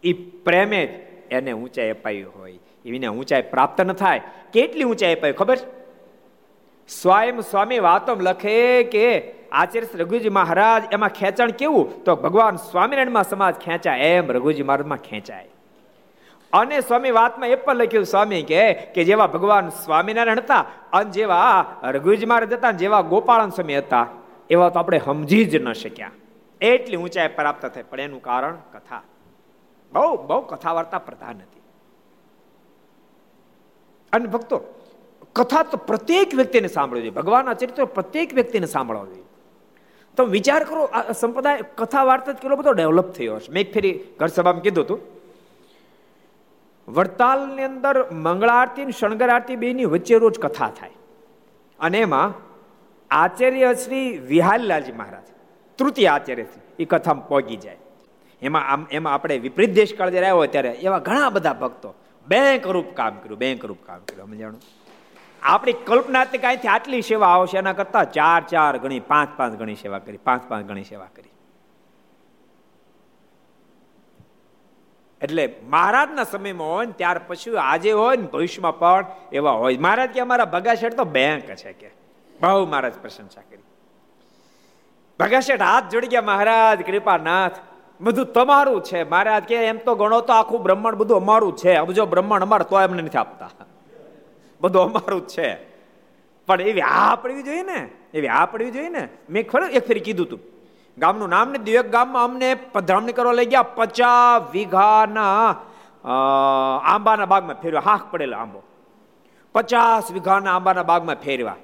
એ 0.06 0.14
પ્રેમે 0.14 0.86
જ 0.86 0.90
એને 1.32 1.52
ઊંચાઈ 1.52 1.92
અપાવી 1.92 2.24
હોય. 2.24 2.60
એવીને 2.86 3.08
ઊંચાઈ 3.08 3.42
પ્રાપ્ત 3.42 3.82
ન 3.82 3.94
થાય. 3.94 4.22
કેટલી 4.54 4.84
ઊંચાઈ 4.84 5.16
અપાવી 5.16 5.34
ખબર? 5.34 5.58
સ્વયં 6.88 7.42
સ્વામી 7.42 7.80
વાતો 7.80 8.16
લખે 8.16 8.84
કે 8.84 9.34
આચાર્ય 9.52 9.98
રઘુજી 9.98 10.30
મહારાજ 10.30 10.84
એમાં 10.92 11.10
ખેંચાણ 11.10 11.52
કેવું? 11.52 12.04
તો 12.04 12.16
ભગવાન 12.16 12.56
સ્વામિનારાયણમાં 12.56 13.24
સમાજ 13.24 13.56
ખેંચાય. 13.56 14.00
એમ 14.00 14.32
રઘુજી 14.32 14.64
મહારાજમાં 14.64 14.98
ખેંચાય. 14.98 15.48
અને 16.54 16.82
સ્વામી 16.82 17.12
વાતમાં 17.12 17.50
એ 17.50 17.56
પણ 17.56 17.76
લખ્યું 17.76 18.06
સ્વામી 18.06 18.42
કે 18.42 18.74
કે 18.74 19.04
જેવા 19.04 19.28
ભગવાન 19.28 19.70
સ્વામિનારાયણ 19.70 20.38
હતા 20.40 20.66
અને 20.94 21.12
જેવા 21.12 21.66
રઘુજી 21.84 22.26
મહારાજ 22.26 22.54
હતા 22.54 22.72
જેવા 22.72 23.02
ગોપાળન 23.02 23.50
સ્વામી 23.50 23.78
હતા, 23.78 24.08
એવા 24.50 24.70
તો 24.70 24.80
આપણે 24.80 25.00
સમજી 25.06 25.46
જ 25.46 25.56
ન 25.56 25.74
શક્યા. 25.74 26.12
એટલી 26.62 26.98
ઊંચાઈ 26.98 27.28
પ્રાપ્ત 27.28 27.66
થાય. 27.66 27.84
પણ 27.84 28.00
એનું 28.00 28.22
કારણ 28.22 28.56
કથા. 28.56 29.02
બહુ 29.94 30.18
બહુ 30.28 30.42
કથા 30.42 30.72
વાર્તા 30.72 31.00
પ્રધાન 31.00 31.36
હતી. 31.36 31.62
અને 34.14 34.26
ભક્તો, 34.26 34.62
કથા 35.34 35.64
તો 35.64 35.78
પ્રત્યેક 35.78 36.36
વ્યક્તિને 36.36 36.68
સાંભળવી 36.68 37.02
જોઈએ. 37.02 37.12
ભગવાનના 37.12 37.54
ચરિત્ર 37.54 37.86
પ્રત્યેક 37.86 38.34
વ્યક્તિને 38.34 38.66
સાંભળવા 38.66 39.06
જોઈએ. 39.06 39.24
તો 40.18 40.26
વિચાર 40.26 40.64
કરો, 40.64 40.84
આ 40.84 41.12
સંપ્રદાય 41.12 41.62
કથા 41.76 42.04
વાર્તા 42.04 42.32
કેટલો 42.32 42.56
બધો 42.56 42.72
ડેવલપ 42.72 43.12
થયો 43.12 43.36
હશે. 43.36 43.52
મેં 43.52 43.62
એક 43.62 43.74
ફેરી 43.74 44.00
ઘર 44.20 44.28
સભામાં 44.28 44.62
કીધું 44.62 44.84
હતું. 44.84 45.00
વડતાલની 46.88 47.64
અંદર 47.64 48.12
મંગળા 48.12 48.54
આરતી 48.54 48.82
અને 48.82 48.92
શણગર 48.92 49.30
આરતી 49.30 49.56
બેની 49.56 49.86
વચ્ચે 49.86 50.18
રોજ 50.18 50.40
કથા 50.40 50.70
થાય. 50.70 50.92
અને 51.80 52.00
એમાં 52.00 52.34
આચાર્ય 53.12 53.74
શ્રી 53.74 54.18
વિહારલાલજી 54.18 54.92
મહારાજ, 54.92 55.24
તૃતીય 55.78 56.08
આચાર્ય 56.08 56.46
એ 56.80 56.86
કથામાં 56.86 57.28
પોગી 57.28 57.56
જાય. 57.56 57.78
એમાં 58.46 58.68
આમ, 58.68 58.88
એમાં 58.92 59.14
આપણે 59.14 59.38
વિપરીત 59.38 59.74
દેશકાળ 59.74 60.10
જ્યારે 60.10 60.28
આવ્યો 60.28 60.46
ત્યારે 60.46 60.70
એવા 60.70 61.00
ઘણા 61.00 61.30
બધા 61.30 61.54
ભક્તો 61.54 61.94
બેંક 62.28 62.68
રૂપ 62.68 62.86
કામ 62.94 63.16
કર્યું, 63.16 63.40
બેંક 63.40 63.66
રૂપ 63.66 63.78
કામ 63.86 64.00
કર્યું 64.00 64.28
સમજાણું 64.28 64.62
આપણી 65.44 65.74
કલ્પનાથી 65.74 66.38
કાંઈથી 66.38 66.68
આટલી 66.68 67.02
સેવા 67.02 67.28
આવશે, 67.28 67.58
એના 67.58 67.74
કરતા 67.74 68.04
ચાર 68.04 68.44
ચાર 68.44 68.78
ગણી, 68.78 69.00
પાંચ 69.00 69.30
પાંચ 69.38 69.60
ગણી 69.60 69.76
સેવા 69.76 70.00
કરી, 70.00 70.18
પાંચ 70.18 70.50
પાંચ 70.50 70.66
ગણી 70.66 70.84
સેવા 70.84 71.06
કરી. 71.16 71.30
એટલે 75.22 75.56
મહારાજના 75.64 76.24
સમયમાં 76.24 76.68
હોય 76.68 76.86
ને 76.86 76.92
ત્યાર 76.92 77.22
પછી 77.28 77.56
આજે 77.56 77.92
હોય 77.92 78.18
ને 78.18 78.24
ભવિષ્યમાં 78.24 78.80
પણ 78.80 79.06
એવા 79.32 79.52
હોય. 79.52 79.78
મહારાજ 79.78 80.10
કે 80.10 80.20
અમારા 80.20 80.46
ભગાશેઠ 80.46 80.94
તો 80.94 81.04
બેંક 81.04 81.44
છે 81.44 81.74
કે. 81.74 81.90
બહુ 82.42 82.66
મહારાજ 82.66 82.94
પ્રશંસા 83.02 83.42
કરી. 83.42 83.64
ભગાશેઠ 85.20 85.62
હાથ 85.62 85.90
જોડી 85.92 86.08
ગયા, 86.08 86.22
મહારાજ, 86.22 86.82
કૃપાનાથ 86.82 87.52
બધું 88.02 88.26
તમારું 88.26 88.84
છે. 88.84 89.04
મહારાજ 89.04 89.44
કે 89.44 89.56
એમ 89.56 89.78
તો 89.78 89.96
ગણો 89.96 90.22
તો 90.22 90.34
આખું 90.34 90.64
બ્રહ્માંડ 90.64 90.96
બધું 90.96 91.18
અમારું 91.18 91.56
છે. 91.56 91.86
જો 91.94 92.06
બ્રહ્માંડ 92.06 92.44
અમારું 92.44 92.70
તો 92.70 92.82
એમને 92.82 93.02
નથી 93.02 93.18
આપતા. 93.18 93.50
બધું 94.62 94.84
અમારું 94.84 95.28
જ 95.28 95.30
છે. 95.30 95.50
પણ 96.48 96.62
એવી 96.62 96.82
આ 96.82 97.16
પડવી 97.16 97.44
જોઈએ 97.44 97.64
ને? 97.64 97.90
એવી 98.14 98.28
આ 98.28 98.46
પડવી 98.46 98.72
જોઈએ 98.72 98.90
ને? 98.90 99.10
મેં 99.30 99.48
ખરું 99.50 99.70
એક 99.70 99.88
ફેરી 99.88 100.00
કીધું 100.00 100.30
તું. 100.30 100.40
ગામનું 100.98 101.30
નામ 101.30 101.52
ને 101.52 101.58
દિવ્ય 101.58 101.84
ગામમાં 101.84 102.24
અમને 102.24 102.54
પધરામણી 102.54 103.14
કરવા 103.14 103.34
લઈ 103.34 103.46
ગયા. 103.46 103.64
પચાસ 103.64 104.42
વીઘાના 104.52 105.56
આંબાના 106.84 107.26
બાગમાં 107.26 107.62
ફેરવા 107.62 107.82
હાથ 107.86 108.02
પડેલો 108.12 108.38
આંબો. 108.38 108.64
પચાસ 109.54 110.12
વીઘાના 110.12 110.56
આંબાના 110.56 110.84
બાગમાં 110.84 111.16
ફેરવા 111.16 111.56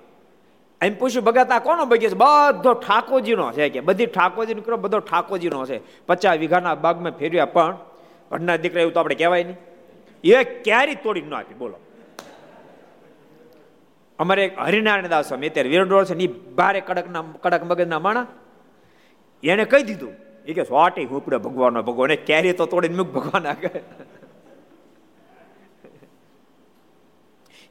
એમ 0.82 0.98
પૂછ્યું, 0.98 1.26
ભગત, 1.26 1.50
આ 1.52 1.60
કોનો 1.60 1.86
બગીચો? 1.86 2.16
બધો 2.16 2.74
ઠાકોરજીનો 2.74 3.52
છે. 3.52 3.70
કે 3.70 3.80
બધી 3.80 4.06
ઠાકોરજી 4.06 4.54
નીકળો, 4.54 4.78
બધો 4.78 5.00
ઠાકોરજીનો 5.00 5.66
છે. 5.66 6.06
પચાસ 6.06 6.38
વીઘાના 6.38 6.76
બાગમાં 6.76 7.12
ફેર્યા, 7.12 7.46
પણ 7.46 7.78
ભણના 8.32 8.56
દીકરા 8.56 8.82
એવું 8.82 8.94
તો 8.94 9.00
આપણે 9.00 9.16
કહેવાય 9.16 9.44
નહીં. 9.44 9.58
એ 10.24 10.44
ક્યારે 10.44 10.96
તોડી 10.96 11.22
ન 11.22 11.34
આપી, 11.34 11.54
બોલો. 11.54 11.80
અમારે 14.20 14.46
એક 14.46 14.60
હરિનારાયણ 14.60 15.08
દાસ 15.08 15.28
સ્વામી 15.28 15.50
અત્યારે 15.50 15.70
વિરંડોળ 15.70 16.06
છે 16.06 16.14
ને 16.14 16.28
બારે 16.28 16.82
કડકના, 16.82 17.24
કડક 17.42 17.64
મગજના 17.64 18.00
માણા 18.00 18.28
એને 19.44 19.66
કહી 19.66 19.84
દીધું. 19.84 20.14
એ 20.46 20.54
કે, 20.54 20.64
સ્વાટી 20.64 21.06
હુપડે 21.06 21.38
ભગવાન. 21.38 21.82
ભગવાન 21.82 22.16
કેરી 22.16 22.54
તો 22.54 22.66
તોડીને 22.66 22.98
મુખ 22.98 23.08
ભગવાન 23.08 23.48
આગળ. 23.48 23.70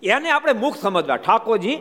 એને 0.03 0.31
આપણે 0.31 0.53
મુખ 0.53 0.77
સમજવા, 0.77 1.17
ઠાકોરજી 1.17 1.79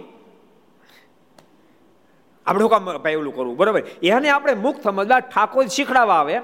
આપણે 2.50 2.68
કામ 2.68 2.98
ભાઈ 2.98 3.14
કરવું? 3.14 3.58
બરોબર? 3.58 3.84
એને 4.04 4.30
આપણે 4.30 4.54
મુખ 4.54 4.82
સમજવા 4.82 5.20
ઠાકોર 5.20 5.66
શીખડાવવા 5.66 6.16
આવે 6.16 6.42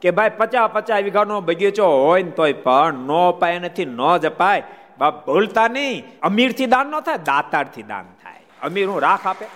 કે 0.00 0.10
ભાઈ 0.10 0.30
પચાસ 0.30 0.70
પચાસ 0.70 1.02
વીઘાનો 1.02 1.40
બગીચો 1.40 1.86
હોય 1.86 2.22
ને 2.22 2.30
તોય 2.30 2.52
પણ 2.52 2.94
નો 2.94 3.32
પાય 3.32 3.58
નથી, 3.58 3.84
ન 3.84 4.16
જપાય. 4.16 4.62
બાપ 4.98 5.26
ભૂલતા 5.26 5.68
નહીં. 5.68 6.20
અમીરથી 6.20 6.66
દાન 6.66 6.86
ન 6.86 7.00
થાય, 7.00 7.18
દાતારથી 7.18 7.82
દાન 7.82 8.04
થાય. 8.22 8.40
અમીર 8.62 8.88
હું 8.88 9.00
રાખ 9.00 9.26
આપે. 9.26 9.46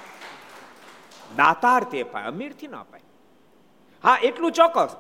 દાતાર 1.36 1.84
તે 1.84 2.03
પાય, 2.03 2.24
અમીરથી 2.24 2.66
ન 2.66 2.76
પાય. 2.76 3.01
હા, 4.05 4.18
એટલું 4.22 4.53
ચોક્કસ. 4.53 4.96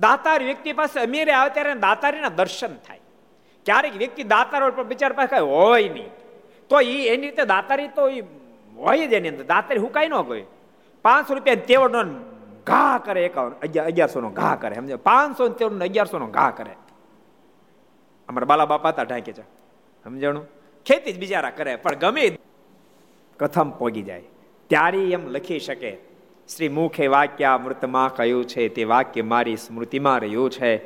દાતાર 0.00 0.42
વ્યક્તિ 0.42 0.72
પાસે 0.72 1.00
અમીરે 1.00 1.32
આવે 1.32 1.50
ત્યારે 1.50 1.74
દાતારીના 1.74 2.28
દર્શન 2.28 2.74
થાય. 2.74 3.00
ક્યારેક 3.64 3.96
વ્યક્તિ 3.96 4.22
દાતાર 4.22 4.62
હોય 4.62 4.70
પણ 4.70 4.82
બિચાર 4.82 5.12
પાસે 5.12 5.36
કઈ 5.36 5.42
હોય 5.42 5.88
નહીં. 5.88 6.10
તો 6.68 6.80
એ 6.80 7.08
એની 7.08 7.26
રીતે 7.26 7.44
દાતારી 7.44 7.88
તો 7.88 8.08
હોય 8.76 9.06
જ 9.06 9.12
એની 9.12 9.28
અંદર. 9.28 9.44
દાતારી 9.44 9.80
હું 9.80 9.92
કઈ 9.92 10.08
ન 10.08 10.22
ગઈ. 10.22 10.44
પાંચસો 11.02 11.34
રૂપિયા 11.34 11.54
તેવડનો 11.54 12.02
ઘા 12.66 12.98
કરે 12.98 13.24
એકાવન 13.26 13.52
અગિયારસો 13.82 14.20
નો 14.20 14.30
ઘા 14.30 14.54
કરે 14.60 14.74
સમજે 14.74 14.96
પાંચસો 14.96 15.48
તેવડ 15.48 15.82
અગિયારસો 15.82 16.18
નો 16.18 16.26
ઘા 16.26 16.50
કરે. 16.50 16.74
અમારા 18.28 18.44
બાલા 18.44 18.66
બાપા 18.66 18.88
હતા 18.88 19.02
ઢાંકે 19.02 19.32
છે. 19.32 19.42
સમજણું? 20.04 20.46
ખેતી 20.86 21.12
જ 21.12 21.18
બિચારા 21.18 21.50
કરે, 21.50 21.76
પણ 21.76 21.94
ગમે 21.94 22.38
કથમ 23.36 23.70
પોગી 23.70 24.02
જાય. 24.02 24.22
ત્યારે 24.68 24.98
એમ 24.98 25.28
લખી 25.28 25.58
શકે, 25.58 25.96
શ્રી 26.56 26.68
મુખે 26.68 27.06
વાક્ય 27.06 27.58
મૃતમાં 27.64 28.14
કહ્યું 28.14 28.44
છે, 28.44 28.68
તે 28.68 28.84
વાક્ય 28.84 29.22
મારી 29.22 29.56
સ્મૃતિમાં 29.56 30.20
રહ્યું 30.20 30.50
છે. 30.50 30.76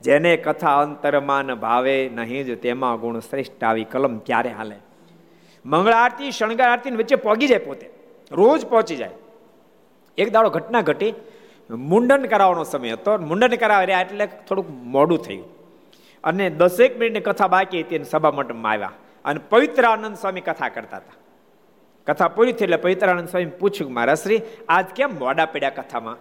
જેને 0.00 0.36
કથા 0.36 0.82
અંતરમાન 0.82 1.54
ભાવે, 1.54 2.10
નહીં 2.14 2.44
જ 2.44 2.58
તેમાં 2.60 3.00
ગુણ 3.00 3.18
શ્રેષ્ઠ 3.18 3.64
આવી 3.64 3.84
કલમ 3.84 4.18
ક્યારે 4.18 4.50
હાલે? 4.50 4.76
મંગળ 5.64 5.92
આરતી 5.92 6.30
શણગાર 6.30 6.68
આરતી 6.68 6.90
વચ્ચે 6.90 7.16
પહોંચી 7.16 7.48
જાય 7.48 7.58
પોતે. 7.58 7.90
રોજ 8.32 8.66
પહોંચી 8.66 8.96
જાય. 8.96 9.10
એક 10.18 10.32
દાડો 10.32 10.50
ઘટના 10.50 10.80
ઘટી. 10.80 11.14
મુંડન 11.70 12.24
કરાવવાનો 12.24 12.64
સમય 12.64 12.92
હતો. 12.92 13.18
મુંડન 13.18 13.56
કરાવ્યા 13.56 14.00
એટલે 14.00 14.26
થોડુંક 14.26 14.70
મોડું 14.70 15.18
થયું. 15.18 15.60
અને 16.24 16.50
દસેક 16.50 16.98
મિનિટની 16.98 17.20
કથા 17.20 17.48
બાકી 17.48 17.82
હતી 17.82 18.04
સભા 18.04 18.30
મંડપમાં 18.30 18.72
આવ્યા. 18.72 18.92
અને 19.24 19.40
પવિત્ર 19.50 19.84
આનંદ 19.84 20.16
સ્વામી 20.16 20.40
કથા 20.40 20.68
કરતા 20.68 20.96
હતા. 20.96 21.12
કથા 22.12 22.28
પૂરી 22.28 22.52
થઈ 22.52 22.64
એટલે 22.64 22.76
પવિત્રાનંદ 22.76 23.28
સ્વામી 23.28 23.46
પૂછ્યું 23.46 23.92
મારા 23.92 24.14
શ્રી, 24.14 24.42
આજ 24.68 24.86
કેમ 24.86 25.10
મોડા 25.18 25.46
પડ્યા 25.46 25.70
કથામાં? 25.70 26.16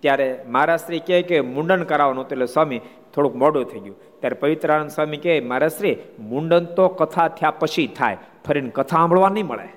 ત્યારે 0.00 0.44
મહારાજશ્રી 0.48 0.98
કહે 0.98 1.22
કે 1.22 1.40
મુંડન 1.40 1.82
કરાવવાનું 1.82 2.24
એટલે 2.24 2.46
સ્વામી 2.46 2.80
થોડુંક 3.14 3.34
મોડું 3.34 3.64
થઈ 3.64 3.80
ગયું. 3.80 4.20
ત્યારે 4.20 4.36
પવિત્રાનંદ 4.40 4.90
સ્વામી 4.90 5.16
કહે 5.16 5.40
મહારાજશ્રી 5.40 5.96
મુંડન 6.18 6.64
તો 6.64 6.88
કથા 6.88 7.28
થયા 7.28 7.50
પછી 7.50 7.86
થાય, 7.86 8.16
ફરીને 8.46 8.70
કથા 8.70 8.96
સાંભળવા 8.96 9.28
નહીં 9.28 9.46
મળે. 9.46 9.68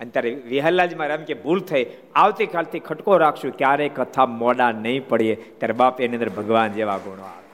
અને 0.00 0.10
ત્યારે 0.10 0.30
વિહલ્લાજી 0.30 0.96
એમ 0.96 1.24
કે, 1.24 1.34
ભૂલ 1.34 1.60
થઈ, 1.60 1.86
આવતીકાલથી 2.14 2.78
ખટકો 2.78 3.16
રાખશું 3.16 3.56
ક્યારે 3.56 3.88
કથા 3.88 4.26
મોડા 4.26 4.72
નહીં 4.72 5.08
પડીએ. 5.08 5.34
ત્યારે 5.34 5.72
બાપ 5.72 6.00
એની 6.00 6.16
અંદર 6.16 6.28
ભગવાન 6.28 6.72
જેવા 6.72 6.96
ગુણો 6.96 7.22
આવે. 7.22 7.45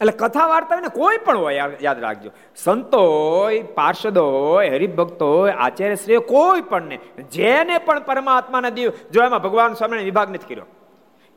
એટલે 0.00 0.12
કથા 0.12 0.46
વાર્તા 0.46 0.74
હોય 0.74 0.82
ને 0.82 0.88
કોઈ 0.88 1.18
પણ 1.18 1.38
હોય, 1.38 1.54
યાદ 1.82 2.00
રાખજો. 2.00 2.30
સંતો 2.56 2.98
હોય 2.98 3.62
પાર્ષદો 3.62 4.24
હોય 4.30 4.68
હરિભક્તો 4.70 5.26
હોય 5.36 5.52
આચાર્ય 5.52 5.96
શ્રી 5.96 6.18
કોઈ 6.18 6.60
પણ 6.60 6.82
ને, 6.82 6.98
જેને 7.32 7.78
પણ 7.78 8.00
પરમાત્માના 8.00 8.68
દીવ, 8.68 8.92
જો 9.12 9.22
એમાં 9.22 9.42
ભગવાન 9.42 9.72
સ્વામીને 9.72 10.04
વિભાગ 10.04 10.30
નથી 10.30 10.54
કર્યો, 10.54 10.68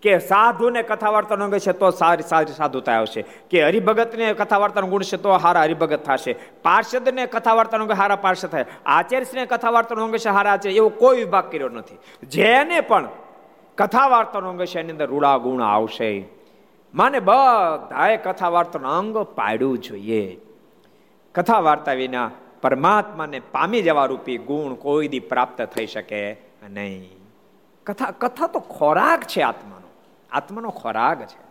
કે 0.04 0.20
સાધુને 0.20 0.82
કથા 0.84 1.10
વાર્તાનો 1.10 1.46
અંગ 1.46 1.58
છે 1.58 1.72
તો 1.72 1.90
સારી 1.92 2.24
સારી 2.24 2.56
સાધુતા 2.56 2.92
આવશે. 2.92 3.22
કે 3.50 3.64
હરિભગતને 3.64 4.34
કથા 4.34 4.58
વાર્તાનો 4.58 4.88
ગુણ 4.88 5.02
છે 5.02 5.18
તો 5.18 5.32
હારા 5.34 5.62
હરિભગત 5.62 6.04
થશે. 6.04 6.36
પાર્ષદને 6.64 7.26
કથા 7.26 7.54
વાર્તાનો 7.54 7.84
અંગ 7.84 7.92
હારા 7.92 8.16
પાર્ષદ 8.16 8.50
થાય. 8.50 8.66
આચાર્યને 8.86 9.46
કથા 9.46 9.70
વાર્તાનો 9.70 10.04
અંગ 10.04 10.18
છે 10.18 10.30
હારા 10.30 10.54
આચાર્ય, 10.54 10.76
એવો 10.76 10.90
કોઈ 10.90 11.18
વિભાગ 11.18 11.52
કર્યો 11.52 11.70
નથી. 11.70 11.98
જેને 12.28 12.82
પણ 12.82 13.08
કથા 13.78 14.08
વાર્તાનો 14.08 14.50
અંગ 14.50 14.64
છે 14.66 14.80
એની 14.80 14.92
અંદર 14.92 15.08
રૂડા 15.08 15.38
ગુણ 15.38 15.64
આવશે. 15.64 16.10
માને 16.94 17.20
બધાએ 17.20 18.18
કથા 18.18 18.50
વાર્તાનો 18.50 18.98
અંગ 18.98 19.18
પાડવું 19.18 19.78
જોઈએ. 19.78 20.42
કથા 21.36 21.60
વાર્તા 21.60 21.94
વિના 21.94 22.32
પરમાત્માને 22.62 23.40
પામી 23.40 23.82
જવા 23.82 24.06
રૂપી 24.06 24.38
ગુણ 24.38 24.74
કોઈ 24.74 25.08
દી 25.08 25.20
પ્રાપ્ત 25.20 25.62
થઈ 25.62 25.86
શકે 25.86 26.38
નહીં. 26.70 27.10
કથા 27.86 28.12
કથા 28.12 28.48
તો 28.48 28.60
ખોરાક 28.60 29.24
છે 29.24 29.42
આત્માનો. 29.42 29.88
આત્માનો 30.32 30.70
ખોરાક 30.70 31.22
છે. 31.22 31.44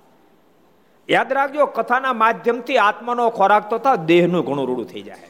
યાદ 1.12 1.32
રાખજો, 1.32 1.66
કથાના 1.66 2.12
માધ્યમથી 2.12 2.78
આત્માનો 2.78 3.30
ખોરાક 3.30 3.70
તો 3.70 3.78
થાય 3.78 3.96
દેહનું 3.96 4.44
ઘણું 4.44 4.66
રૂડું 4.66 4.86
થઈ 4.86 5.02
જાય. 5.02 5.28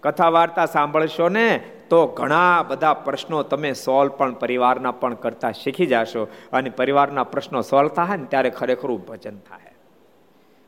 કથા 0.00 0.28
વાર્તા 0.28 0.66
સાંભળશો 0.66 1.28
ને 1.28 1.72
તો 1.92 2.06
ઘણા 2.06 2.62
બધા 2.62 2.94
પ્રશ્નો 2.94 3.42
તમે 3.42 3.72
સોલ્વ 3.72 4.10
પણ 4.10 4.32
પરિવારના 4.32 4.90
પણ 4.90 5.14
કરતા 5.14 5.50
શીખી 5.52 5.86
જશો 5.86 6.28
અને 6.52 6.70
પરિવારના 6.70 7.24
પ્રશ્નો 7.24 7.62
સોલ્વ 7.62 7.88
થાય 7.88 8.16
ને 8.16 8.24
ત્યારે 8.24 8.50
ખરેખર 8.50 8.88
ભજન 8.88 9.38
થાય. 9.38 9.74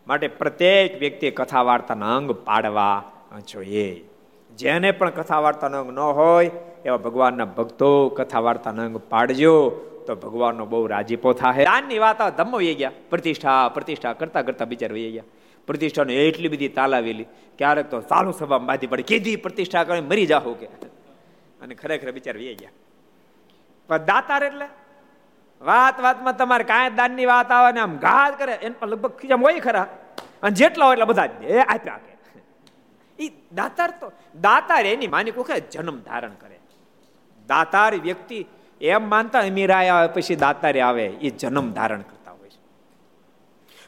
માટે 0.06 0.28
પ્રત્યેક 0.28 1.00
વ્યક્તિએ 1.00 1.30
કથા 1.30 1.62
વાર્તાના 1.62 2.16
અંગ 2.16 2.32
પાડવા 2.32 3.04
જોઈએ. 3.48 4.04
જેને 4.56 4.90
પણ 4.90 5.10
કથા 5.10 5.40
વાર્તાનો 5.40 5.80
અંગ 5.80 5.90
ન 5.90 5.98
હોય, 5.98 6.50
એવા 6.84 6.96
ભગવાનના 6.96 7.44
ભક્તો 7.44 8.08
કથા 8.08 8.40
વાર્તાનો 8.40 8.82
અંગ 8.82 8.96
પાડજો 8.96 9.70
તો 10.06 10.14
ભગવાનનો 10.14 10.66
બહુ 10.66 10.86
રાજીપો 10.86 11.32
થાય 11.32 11.64
દાનની 11.64 11.98
વાત 11.98 12.36
ધમ્મ 12.36 12.56
વહી 12.56 12.74
ગયા. 12.74 12.92
પ્રતિષ્ઠા 13.10 13.68
પ્રતિષ્ઠા 13.68 14.12
કરતા 14.12 14.42
કરતા 14.42 14.64
બિચાર 14.64 14.92
વહી 14.92 15.10
ગયા. 15.10 15.22
પ્રતિષ્ઠાને 15.66 16.14
એટલી 16.14 16.48
બધી 16.48 16.68
તાલાવેલી. 16.68 17.26
ક્યારેક 17.58 17.90
તો 17.90 18.00
ચાલુ 18.00 18.32
સભામાં 18.32 18.66
બાંધી 18.66 18.86
પડે. 18.86 19.02
કીધી 19.02 19.36
પ્રતિષ્ઠા 19.36 19.84
કરી, 19.84 20.00
મરી 20.00 20.26
જાઓ 20.26 20.52
કે. 20.52 20.93
અને 21.64 21.74
ખરેખર 21.74 22.12
બિચાર 22.12 22.36
વે 22.36 22.54
ગયા. 22.54 22.70
પણ 23.88 23.98
દાતાર 23.98 24.44
એટલે 24.44 24.66
વાત 25.60 26.00
વાતમાં 26.00 26.36
તમારે 26.36 26.64
કાંઈ 26.64 26.90
દાનની 26.90 27.26
વાત 27.26 27.52
આવે 27.52 27.72
ને 27.72 27.80
આમ 27.80 27.96
ઘાત 27.96 28.38
કરે. 28.38 28.52
એને 28.52 28.74
પણ 28.78 28.88
લગભગ 28.88 29.16
ખીજામ 29.16 29.42
હોય 29.42 29.60
ખરા. 29.60 29.82
અને 30.42 30.50
જેટલા 30.50 30.86
હોય 30.86 30.94
એટલા 30.94 31.04
બધા 31.04 31.24
એ 31.24 31.58
આપ્યા 31.58 31.96
કે. 31.96 32.14
એ 33.24 33.32
દાતાર 33.52 33.90
તો, 33.90 34.12
દાતાર 34.40 34.86
એની 34.86 35.06
માની 35.06 35.30
કોખે 35.30 35.60
જન્મ 35.60 36.00
ધારણ 36.00 36.30
કરે. 36.30 36.58
દાતાર 37.46 37.94
વ્યક્તિ 37.94 38.46
એમ 38.80 39.10
માનતા 39.10 39.38
અમીરાય 39.38 39.88
આવે, 39.88 40.08
પછી 40.08 40.36
દાતારે 40.36 40.80
આવે. 40.80 41.06
એ 41.06 41.30
જન્મ 41.30 41.72
ધારણ 41.72 42.00
કરે. 42.00 42.23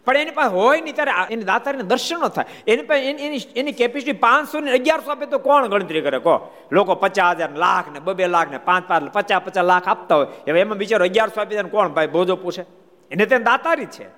પણ 0.06 0.16
એની 0.16 0.30
પાસે 0.30 0.54
હોય 0.54 0.80
નહીં 0.80 0.94
ત્યારે 0.94 1.10
એની 1.30 1.44
દાતારીને 1.44 1.82
દર્શન 1.82 2.28
થાય. 2.28 2.44
એની 2.66 2.82
પાસે 2.82 3.10
એની 3.10 3.40
એની 3.56 3.72
કેપેસિટી 3.72 4.12
પાંચસો 4.12 4.60
ને 4.60 4.72
અગિયારસો 4.72 5.10
આપે 5.10 5.26
તો 5.26 5.38
કોણ 5.38 5.66
ગણતરી 5.66 6.00
કરે? 6.00 6.18
કહો. 6.18 6.54
લોકો 6.72 6.94
પચાસ 6.94 7.36
હજાર 7.36 7.54
લાખ 7.56 7.92
ને 7.92 8.00
બબે 8.00 8.26
લાખ 8.26 8.50
ને 8.50 8.58
પાંચ 8.58 8.88
પાંચ 8.88 9.12
પચાસ 9.12 9.42
પચાસ 9.42 9.64
લાખ 9.64 9.88
આપતા 9.88 10.14
હોય. 10.14 10.26
હવે 10.26 10.60
એમાં 10.60 10.78
બિચારો 10.78 11.04
અગિયારસો 11.04 11.40
આપી 11.40 11.54
જાય 11.54 11.64
કોણ 11.64 11.88
ભાઈ 11.88 12.06
બોજો 12.06 12.36
પૂછે. 12.36 12.62
એને 13.10 13.26
તેને 13.26 13.44
દાતારી 13.44 13.86
છે. 13.86 14.08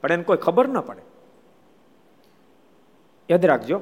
પણ 0.00 0.12
એને 0.12 0.22
કોઈ 0.22 0.36
ખબર 0.36 0.68
ન 0.68 0.80
પડે. 0.80 1.02
યાદ 3.30 3.46
રાખજો. 3.46 3.80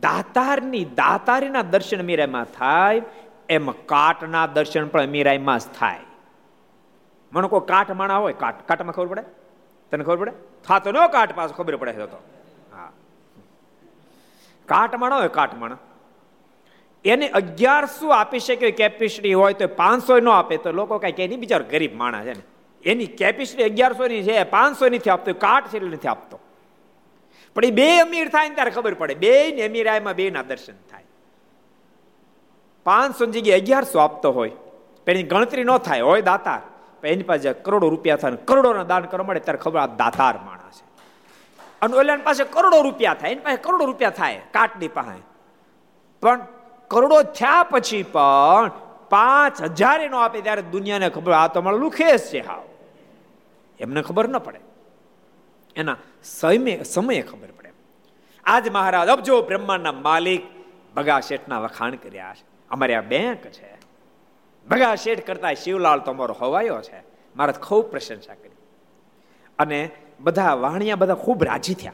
દાતારની 0.00 0.84
દાતારીના 0.84 1.62
દર્શન 1.62 2.06
મીરામાં 2.06 2.44
થાય, 2.44 3.02
એમ 3.48 3.70
કાટના 3.70 4.46
દર્શન 4.46 4.88
પણ 4.88 5.06
મીરાઈમાં 5.06 5.58
જ 5.58 5.62
થાય. 5.78 5.98
મને 7.32 7.48
કોઈ 7.48 7.60
કાટ 7.60 7.90
માણા 7.90 8.16
હોય? 8.16 8.32
કાટ 8.32 8.68
કાટમાં 8.68 8.94
ખબર 8.94 9.06
પડે? 9.06 9.41
તને 9.92 10.04
ખબર 10.04 10.16
પડે? 10.16 10.32
થાતો 10.66 10.92
નો 10.92 11.08
કાટ 11.08 11.36
પાછો 11.36 11.52
ખબર 11.52 11.76
પડે 11.76 11.92
તો. 11.92 12.22
હા. 12.72 12.92
કાટમાણો 14.66 15.18
હોય 15.18 15.28
કાટમાણ 15.28 15.76
એને 17.04 17.28
અગિયારસો 17.28 18.08
આપી 18.08 18.38
શકે 18.38 18.70
કેપેસિટી 18.70 19.34
હોય 19.34 19.52
તો 19.52 19.66
પાંચસો 19.66 20.20
નો 20.20 20.30
આપે 20.30 20.56
તો 20.56 20.72
લોકો 20.72 20.98
કઈ 20.98 21.12
કે 21.12 21.28
નહીં 21.28 21.40
બિચારો 21.40 21.64
ગરીબ 21.70 21.96
માણસ 21.96 22.24
છે 22.24 22.32
ને. 22.32 22.42
એની 22.84 23.06
કેપેસિટી 23.06 23.64
અગિયારસો 23.64 24.06
ની 24.06 24.22
છે 24.22 24.44
પાંચસો 24.44 24.88
નથી 24.88 25.10
આપતો 25.10 25.32
કાટ 25.32 25.68
છે 25.68 25.76
એટલે 25.76 25.88
નથી 25.88 26.08
આપતો. 26.08 26.40
પણ 27.54 27.64
એ 27.64 27.70
બે 27.70 27.98
અમીર 27.98 28.28
થાય 28.28 28.48
ને 28.48 28.54
ત્યારે 28.54 28.70
ખબર 28.70 28.94
પડે. 28.94 29.14
બે 29.14 29.52
ને 29.52 29.62
અમીરાયમાં 29.62 30.14
બે 30.14 30.30
ના 30.30 30.42
દર્શન 30.42 30.72
થાય. 30.90 31.04
પાંચસો 32.84 33.26
જગ્યાએ 33.26 33.60
અગિયારસો 33.60 33.98
આપતો 33.98 34.32
હોય. 34.32 34.50
પણ 35.06 35.22
ગણતરી 35.22 35.64
ન 35.64 35.78
થાય. 35.78 36.00
હોય 36.00 36.22
દાતાર. 36.22 36.60
એની 37.08 37.22
પાસે 37.22 37.52
કરોડો 37.52 37.88
રૂપિયા 37.88 38.16
થાય 38.16 38.32
કરોડોના 38.32 38.82
દાન 38.82 39.04
કરવા 39.04 39.26
મળે 39.26 39.40
ત્યારે 39.40 39.58
ખબર 39.58 39.80
આ 39.80 39.86
દાતાર 39.86 40.38
માણસ 40.38 40.82
છે. 40.82 40.92
અને 41.82 41.96
ઓલા 41.96 42.16
પાસે 42.16 42.44
કરોડો 42.44 42.82
રૂપિયા 42.82 43.14
થાય, 43.14 43.30
એની 43.30 43.40
પાસે 43.40 43.56
કરોડો 43.56 43.84
રૂપિયા 43.84 44.10
થાય, 44.10 44.40
કાટની 44.50 44.88
પાસે. 44.88 45.22
પણ 46.20 46.46
કરોડો 46.88 47.22
થયા 47.22 47.62
પછી 47.62 48.02
પણ 48.02 48.70
પાંચ 49.10 49.62
હજાર 49.62 50.10
નો 50.10 50.18
આપે 50.18 50.40
ત્યારે 50.40 50.62
દુનિયાને 50.62 51.08
ખબર, 51.08 51.32
આ 51.32 51.48
તો 51.48 51.62
મારો 51.62 51.78
લુખેશ 51.78 52.20
છે 52.20 52.40
હાવ. 52.40 52.62
એમને 53.80 54.02
ખબર 54.02 54.28
ન 54.28 54.38
પડે. 54.38 54.60
એના 55.76 55.96
સમય, 56.24 56.82
સમયે 56.82 57.22
ખબર 57.22 57.48
પડે. 57.58 57.72
આજ 58.44 58.68
મહારાજ 58.68 59.08
અબજો 59.08 59.42
બ્રહ્માંડના 59.42 59.92
માલિક 59.92 60.42
ભગા 60.94 61.20
શેઠના 61.20 61.60
વખાણ 61.60 61.94
કર્યા 61.94 62.34
છે. 62.34 62.44
અમારે 62.70 62.94
આ 62.94 63.00
બેંક 63.00 63.36
છે. 63.36 63.71
ભગા 64.70 64.94
શેઠ 64.94 65.26
કરતા 65.26 65.54
શિવલાલ 65.54 65.98
તમારો 65.98 66.36
હવાયો 66.40 66.80
છે. 66.80 67.02
મારે 67.36 67.52
ખૂબ 67.52 67.84
પ્રશંસા 67.84 68.34
કરી. 68.34 68.50
અને 69.58 69.90
બધા 70.20 70.54
વાણિયા 70.54 70.96
બધા 70.96 71.14
ખૂબ 71.14 71.44
રાજી 71.44 71.74
થયા. 71.74 71.92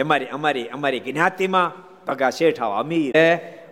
અમારી 0.00 0.26
અમારી 0.26 0.68
અમારી 0.68 1.00
જ્ઞાતિમાં 1.00 1.72
ભગા 2.06 2.30
શેઠ 2.30 2.62
આવા, 2.62 2.78
અમીર 2.78 3.14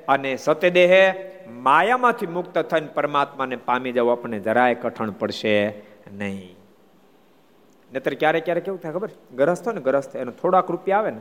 અને 0.08 0.36
સત્યદેહે 0.36 1.14
માયામાંથી 1.50 2.26
મુક્ત 2.26 2.58
થઈને 2.58 2.86
પરમાત્માને 2.86 3.56
પામી 3.56 3.92
જવું 3.92 4.12
આપણને 4.12 4.40
જરાય 4.40 4.74
કઠણ 4.74 5.10
પડશે 5.10 5.68
નહીં. 6.12 6.56
નતર 7.92 8.14
ક્યારેક 8.14 8.44
ક્યારેક 8.44 8.64
કેવું 8.64 8.80
થાય 8.80 8.92
ખબર? 8.92 9.08
ગરસ્તો 9.36 9.72
ને 9.72 9.80
ગરસ્તો, 9.80 10.18
એનો 10.18 10.32
થોડાક 10.32 10.70
રૂપિયા 10.70 10.98
આવે 10.98 11.10
ને, 11.10 11.20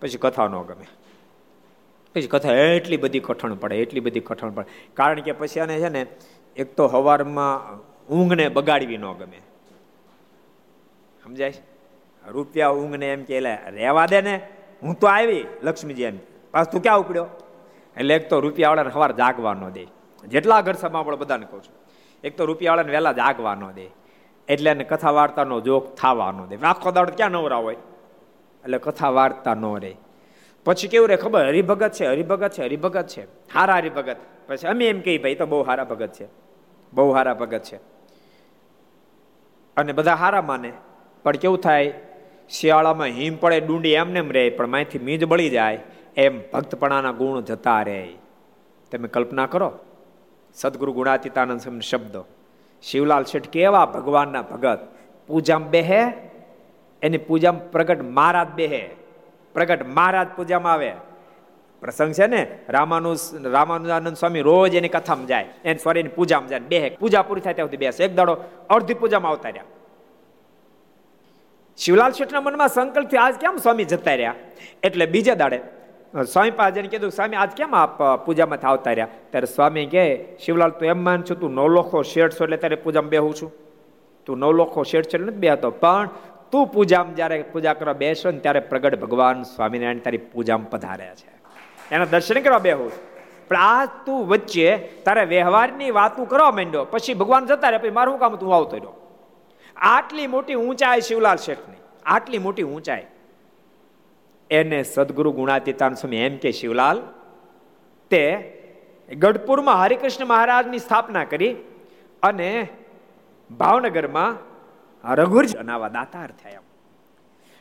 પછી 0.00 0.18
કથા 0.18 0.46
ન 0.46 0.62
ગમે. 0.62 0.86
પછી 2.14 2.26
કથા 2.26 2.52
એટલી 2.52 2.96
બધી 2.96 3.20
કઠણ 3.20 3.54
પડે, 3.54 3.76
એટલી 3.76 4.00
બધી 4.00 4.20
કઠણ 4.20 4.50
પડે. 4.50 4.66
કારણ 4.94 5.20
કે 5.20 5.32
પછી 5.32 5.60
આને 5.60 5.78
છે 5.78 5.88
ને, 5.88 6.06
એક 6.56 6.76
તો 6.76 6.86
હવારમાં 6.86 7.76
ઊંઘને 8.06 8.48
બગાડવી 8.48 8.96
ન 8.96 9.12
ગમે. 9.12 9.40
સમજાય 11.24 11.52
રૂપિયા 12.28 12.68
ઊંઘને 12.68 13.12
એમ 13.12 13.22
કે 13.22 13.40
રહેવા 13.66 14.06
દે 14.06 14.20
ને, 14.20 14.48
હું 14.82 14.94
તો 14.94 15.06
આવી, 15.06 15.44
લક્ષ્મીજી 15.62 16.02
એમ. 16.02 16.18
પાછ 16.50 16.64
તું 16.64 16.82
ક્યાં 16.82 16.98
ઉપડ્યો? 16.98 17.26
એટલે 17.96 18.14
એક 18.14 18.30
તો 18.30 18.40
રૂપિયા 18.40 18.68
વાળાને 18.68 18.90
સવાર 18.90 19.12
જાગવા 19.12 19.54
ન 19.54 19.68
દે. 19.68 19.86
જેટલા 20.24 20.60
ઘર 20.60 20.72
સમાપણ 20.72 21.16
બધાને 21.16 21.46
કહું 21.50 21.62
છું. 21.62 21.74
એક 22.24 22.36
તો 22.36 22.44
રૂપિયા 22.44 22.72
વાળાને 22.72 22.90
વહેલા 22.90 23.12
જાગવા 23.12 23.54
ન 23.54 23.70
દે. 23.70 23.90
એટલે 24.48 24.70
એને 24.70 24.84
કથા 24.84 25.10
વાર્તાનો 25.10 25.60
જોગ 25.60 25.94
થવા 25.94 26.32
ન 26.32 26.46
દે. 26.46 26.56
આખો 26.56 26.90
દાડો 26.90 27.12
ક્યાં 27.16 27.30
નવરા 27.30 27.56
હોય? 27.56 27.74
એટલે 28.64 28.78
કથા 28.78 29.08
વાર્તા 29.08 29.54
ન 29.54 29.64
રહે. 29.80 29.96
પછી 30.64 30.88
કેવું 30.88 31.08
રે 31.08 31.16
ખબર? 31.16 31.46
હરિભગત 31.46 31.92
છે 31.92 32.06
હરિભગત 32.06 32.52
છે 32.52 32.62
હરિભગત 32.62 33.06
છે. 33.06 33.22
હારા 33.54 33.74
હરિભગત. 33.74 34.16
પછી 34.46 34.68
અમે 34.68 34.86
એમ 34.86 35.00
કહીએ, 35.00 35.18
ભાઈ 35.18 35.34
તો 35.34 35.46
બહુ 35.46 35.62
હારા 35.62 35.84
ભગત 35.84 36.12
છે. 36.12 36.28
બહુ 36.92 37.10
હારા 37.10 37.34
ભગત 37.34 37.62
છે. 37.62 37.76
અને 39.76 39.92
બધા 39.92 40.14
હારા 40.14 40.42
માને. 40.42 40.72
પણ 41.22 41.36
કેવું 41.36 41.58
થાય? 41.58 41.94
શિયાળામાં 42.50 43.06
હિમ 43.06 43.36
પડે, 43.36 43.60
ડુંડી 43.60 43.92
એમને 43.92 44.18
એમ 44.18 44.30
રહે, 44.30 44.50
પણ 44.50 44.66
માહિતી 44.66 44.98
મીજ 44.98 45.24
બળી 45.24 45.50
જાય. 45.50 45.78
એમ 46.16 46.40
ભક્તપણાના 46.52 47.12
ગુણ 47.12 47.40
જતા 47.40 47.82
રહે. 47.82 48.08
તમે 48.92 49.08
કલ્પના 49.08 49.46
કરો. 49.46 49.78
સદગુરુ 50.54 50.92
ગુણાતીતાનંદ 50.92 51.80
શબ્દો. 51.80 52.24
શિવલાલ 52.82 53.24
શેઠ 53.24 53.48
કેવા 53.48 53.86
ભગવાનના 53.86 54.42
ભગત? 54.42 54.78
પૂજામાં 55.26 55.70
બેહે? 55.70 56.12
એની 57.02 57.18
પૂજામાં 57.18 57.70
પ્રગટ 57.70 58.02
મહારાજ 58.02 58.48
બેહે? 58.48 59.01
પ્રગટ 59.54 59.86
મહારાજ 59.86 60.26
પૂજામાં 60.36 60.72
આવે. 60.72 60.92
પ્રસંગ 61.80 62.12
છે 62.12 62.26
ને 62.26 62.58
રામાનુ 62.68 63.14
રામાનુજાનંદ 63.44 64.16
સ્વામી 64.16 64.40
રોજ 64.40 64.74
એની 64.74 64.88
કથામાં 64.88 65.26
જાય. 65.26 65.48
એને 65.64 65.78
સોરી 65.78 66.00
એની 66.00 66.08
પૂજામાં 66.08 66.48
જાય. 66.48 66.60
બે 66.60 66.96
પૂજા 67.00 67.22
પૂરી 67.22 67.40
થાય 67.40 67.54
ત્યાં 67.54 67.68
સુધી 67.68 67.76
બેસે 67.76 68.04
એક 68.04 68.14
દાડો 68.14 68.36
અડધી 68.70 68.94
પૂજામાં 68.94 69.30
આવતા 69.30 69.48
રહ્યા. 69.48 69.64
શિવલાલ 71.76 72.12
શેઠના 72.12 72.40
મનમાં 72.40 72.68
સંકલ્પ 72.68 73.08
થયો 73.08 73.20
આજ 73.20 73.34
કેમ 73.34 73.56
સ્વામી 73.56 73.84
જતા 73.84 74.14
રહ્યા? 74.14 74.34
એટલે 74.82 75.06
બીજા 75.06 75.34
દાડે 75.34 75.60
સ્વામી 76.32 76.50
પાસે 76.50 76.82
કીધું, 76.82 77.10
સ્વામી, 77.10 77.36
આજ 77.36 77.50
કેમ 77.50 77.74
આપ 77.74 78.02
પૂજામાં 78.02 78.68
આવતા 78.68 78.90
રહ્યા? 78.90 79.08
ત્યારે 79.30 79.46
સ્વામી 79.46 79.86
કહે, 79.86 80.24
શિવલાલ, 80.44 80.70
તું 80.70 80.88
એમ 80.88 81.04
માન 81.04 81.22
છું, 81.22 81.40
તું 81.40 81.50
નવલોખો 81.50 82.02
શેઠ 82.02 82.32
છો 82.40 82.44
એટલે 82.44 82.56
ત્યારે 82.56 82.76
પૂજામાં 82.76 83.08
બેહું 83.08 83.34
છું. 83.34 83.52
તું 84.26 84.38
નવલોખો 84.38 84.82
શેઠ 84.82 85.04
છે 85.04 85.18
નથી 85.18 85.36
બેહતો. 85.36 85.70
પણ 85.70 86.08
તું 86.52 86.66
પૂજામાં 86.66 87.14
જ્યારે 87.14 87.42
પૂજા 87.42 87.74
કરવા 87.74 87.92
બેસો 87.92 88.30
ને 88.30 88.38
ત્યારે 88.38 88.60
પ્રગટ 88.60 89.00
ભગવાન 89.00 89.42
સ્વામિનારાયણ 89.42 89.98
તારી 89.98 90.18
પૂજામાં 90.18 90.70
પધાર્યા 90.70 91.14
છે. 91.14 91.42
એના 91.94 92.04
દર્શન 92.04 92.40
કરવા 92.40 92.58
બેહું. 92.58 92.92
પણ 93.48 93.56
આ 93.56 93.86
તું 93.86 94.28
વચ્ચે 94.28 94.76
તારે 94.76 95.24
વ્યવહારની 95.24 95.90
વાતું 95.90 96.28
કરવા 96.28 96.50
માંડ્યો. 96.50 96.84
પછી 96.84 97.14
ભગવાન 97.14 97.46
જતા 97.46 97.68
રહે 97.68 97.78
પછી 97.78 97.90
મારું 97.90 98.18
કામ 98.18 98.36
તું 98.36 98.54
આવતો 98.54 98.76
રહ્યો. 98.76 99.22
આટલી 99.76 100.26
મોટી 100.26 100.54
ઊંચાઈ 100.54 101.00
શિવલાલ 101.00 101.36
શેઠની. 101.36 101.76
આટલી 102.06 102.38
મોટી 102.38 102.62
ઊંચાઈ. 102.62 103.06
એને 104.50 104.82
સદગુરુ 104.82 105.32
ગુણાતીતાન 105.32 105.94
સ્વામી 105.94 106.16
એમ 106.16 106.36
કે, 106.36 106.52
શિવલાલ, 106.52 107.02
તે 108.10 108.52
ગઢપુરમાં 109.18 109.80
હરિકૃષ્ણ 109.80 110.26
મહારાજની 110.26 110.78
સ્થાપના 110.78 111.24
કરી 111.24 111.56
અને 112.22 112.68
ભાવનગરમાં 113.50 114.51
રઘુરજી 115.04 115.58
અનાવા 115.58 115.88
દાતાર 115.88 116.30
થયા 116.30 116.60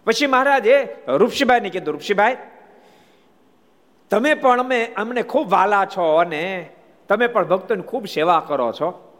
પછી 0.05 0.27
મહારાજે 0.27 0.87
રૂપસીભાઈને 1.07 1.69
કીધું 1.69 1.93
રૂપસીભાઈ 1.93 2.37
તમે 4.09 4.33
પણ 4.33 4.59
અમે, 4.59 4.85
અમને 4.85 5.21
ખૂબ 5.21 5.49
વાલા 5.49 5.85
છો 5.85 6.15
અને 6.15 6.69
તમે 7.09 7.27
પણ 7.27 7.43
ભક્તોની 7.43 7.81
ખૂબ 7.81 8.05
સેવા 8.05 8.39
કરો 8.39 8.71
છો. 8.71 9.17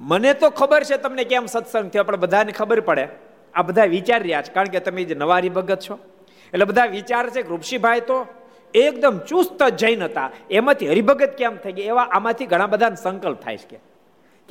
મને 0.00 0.34
તો 0.34 0.50
ખબર 0.50 0.84
છે 0.84 0.96
તમને 0.96 1.24
કેમ 1.24 1.46
સત્સંગ 1.46 1.90
થયો, 1.90 2.04
પણ 2.04 2.16
બધાને 2.16 2.52
ખબર 2.52 2.80
પડે. 2.80 3.08
આ 3.54 3.62
બધા 3.62 3.84
વિચારી 3.84 4.22
રહ્યા 4.22 4.42
છે, 4.42 4.52
કારણ 4.52 4.68
કે 4.68 4.80
તમે 4.80 5.04
જે 5.04 5.14
નવારી 5.14 5.48
ભગત 5.48 5.80
છો. 5.80 5.98
એટલે 6.52 6.64
બધા 6.64 6.84
વિચાર 6.84 7.30
છે 7.30 7.42
કે 7.42 7.54
ઋષિભાઈ 7.54 8.00
તો 8.00 8.26
એકદમ 8.74 9.18
ચુસ્ત 9.18 9.62
જૈન 9.62 10.02
હતા. 10.02 10.30
એમાંથી 10.50 10.88
હરિભગત 10.88 11.36
કેમ 11.38 11.56
થઈ 11.56 11.72
ગયા? 11.72 11.86
એવા 11.86 12.02
આમાંથી 12.02 12.46
ઘણા 12.46 12.66
બધાને 12.66 12.96
સંકલ્પ 12.96 13.40
થાય 13.40 13.56
છે 13.56 13.76
કે 13.76 13.91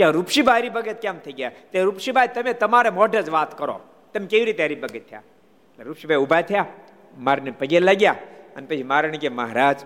રૂપસીભાઈ 0.09 0.61
હરિભગત 0.61 1.01
કેમ 1.01 1.19
થઈ 1.19 1.31
ગયા? 1.31 1.51
તે 1.71 1.81
રૂપસીભાઈ 1.81 2.27
તમે 2.27 2.53
તમારે 2.53 2.89
મોઢે 2.89 3.21
જ 3.21 3.29
વાત 3.29 3.57
કરો. 3.57 3.79
તમે 4.13 4.27
કેવી 4.27 4.45
રીતે 4.45 4.65
હરિભગત 4.65 5.09
થયા? 5.09 5.21
રૂપસીભાઈ 5.79 6.17
ઊભા 6.17 6.41
થયા, 6.41 6.65
મારને 7.17 7.51
પગે 7.51 7.79
લાગ્યા 7.79 8.15
અને 8.55 8.67
પછી 8.67 8.83
મારે 8.83 9.09
કે, 9.09 9.29
મહારાજ, 9.29 9.79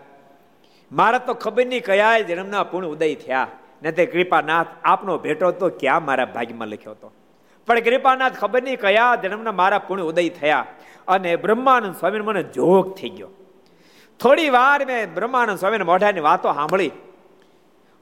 મારા 0.91 1.17
તો 1.17 1.33
ખબર 1.33 1.65
નહીં 1.65 1.83
કયા 1.83 2.19
જન્મના 2.19 2.63
પૂર્ણ 2.63 2.87
ઉદય 2.87 3.15
થયા. 3.15 3.47
ને 3.83 3.91
તે 3.91 4.05
કૃપાનાથ 4.05 4.67
આપનો 4.83 5.17
ભેટો 5.17 5.51
તો 5.51 5.69
ક્યાં 5.69 6.05
મારા 6.05 6.25
ભાગ્યમાં 6.25 6.67
લખ્યો 6.67 6.91
હતો? 6.91 7.11
પણ 7.67 7.79
કૃપાનાથ 7.79 8.39
ખબર 8.39 8.63
નહીં 8.63 8.79
કયા 8.79 9.15
જન્મના 9.15 9.51
મારા 9.51 9.79
પૂર્ણ 9.79 10.03
ઉદય 10.03 10.29
થયા. 10.29 10.65
અને 11.07 11.35
બ્રહ્માનંદ 11.35 11.95
સ્વામી 11.95 12.19
મને 12.19 12.43
જોગ 12.43 12.95
થઈ 12.95 13.09
ગયો. 13.09 13.27
થોડી 14.19 14.49
વાર 14.49 14.85
મેં 14.85 15.13
બ્રહ્માનંદ 15.13 15.59
સ્વામીને 15.59 15.83
મોઢાની 15.83 16.19
વાતો 16.19 16.53
સાંભળી. 16.53 16.91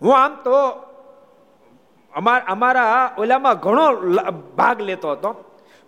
હું 0.02 0.18
આમ 0.18 0.35
તો 0.35 0.53
અમારા 2.15 3.15
ઓલામાં 3.18 3.57
ઘણો 3.57 3.88
ભાગ 4.57 4.81
લેતો 4.81 5.11
હતો. 5.11 5.31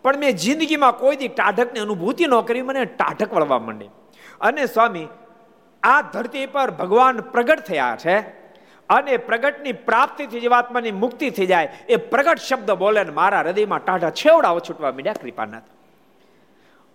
પણ 0.03 0.18
મેં 0.18 0.31
જિંદગીમાં 0.35 0.97
કોઈ 0.97 1.15
દી 1.15 1.27
ટાઢકની 1.27 1.80
અનુભૂતિ 1.80 2.26
ન 2.27 2.39
કરી, 2.41 2.61
મને 2.61 2.85
ટાઢક 2.85 3.34
વળવા 3.34 3.60
માંડી. 3.60 3.89
અને 4.41 4.65
સ્વામી, 4.65 5.07
આ 5.84 6.02
ધરતી 6.02 6.45
પર 6.45 6.72
ભગવાન 6.72 7.22
પ્રગટ 7.22 7.60
થયા 7.60 7.97
છે 8.06 8.19
અને 8.89 9.18
પ્રગટની 9.18 9.73
પ્રાપ્તિથી 9.73 10.39
જીવાત્માની 10.39 10.91
મુક્તિ 10.91 11.30
થઈ 11.30 11.45
જાય, 11.45 11.69
એ 11.89 11.95
પ્રગટ 11.95 12.39
શબ્દ 12.39 12.72
બોલે 12.72 13.03
મારા 13.03 13.39
હૃદયમાં 13.39 13.80
ટાઢા 13.80 14.10
છેવડાઓ 14.10 14.60
છૂટવા 14.60 14.91
મીડ્યા 14.91 15.14
કૃપાનાથ. 15.14 15.64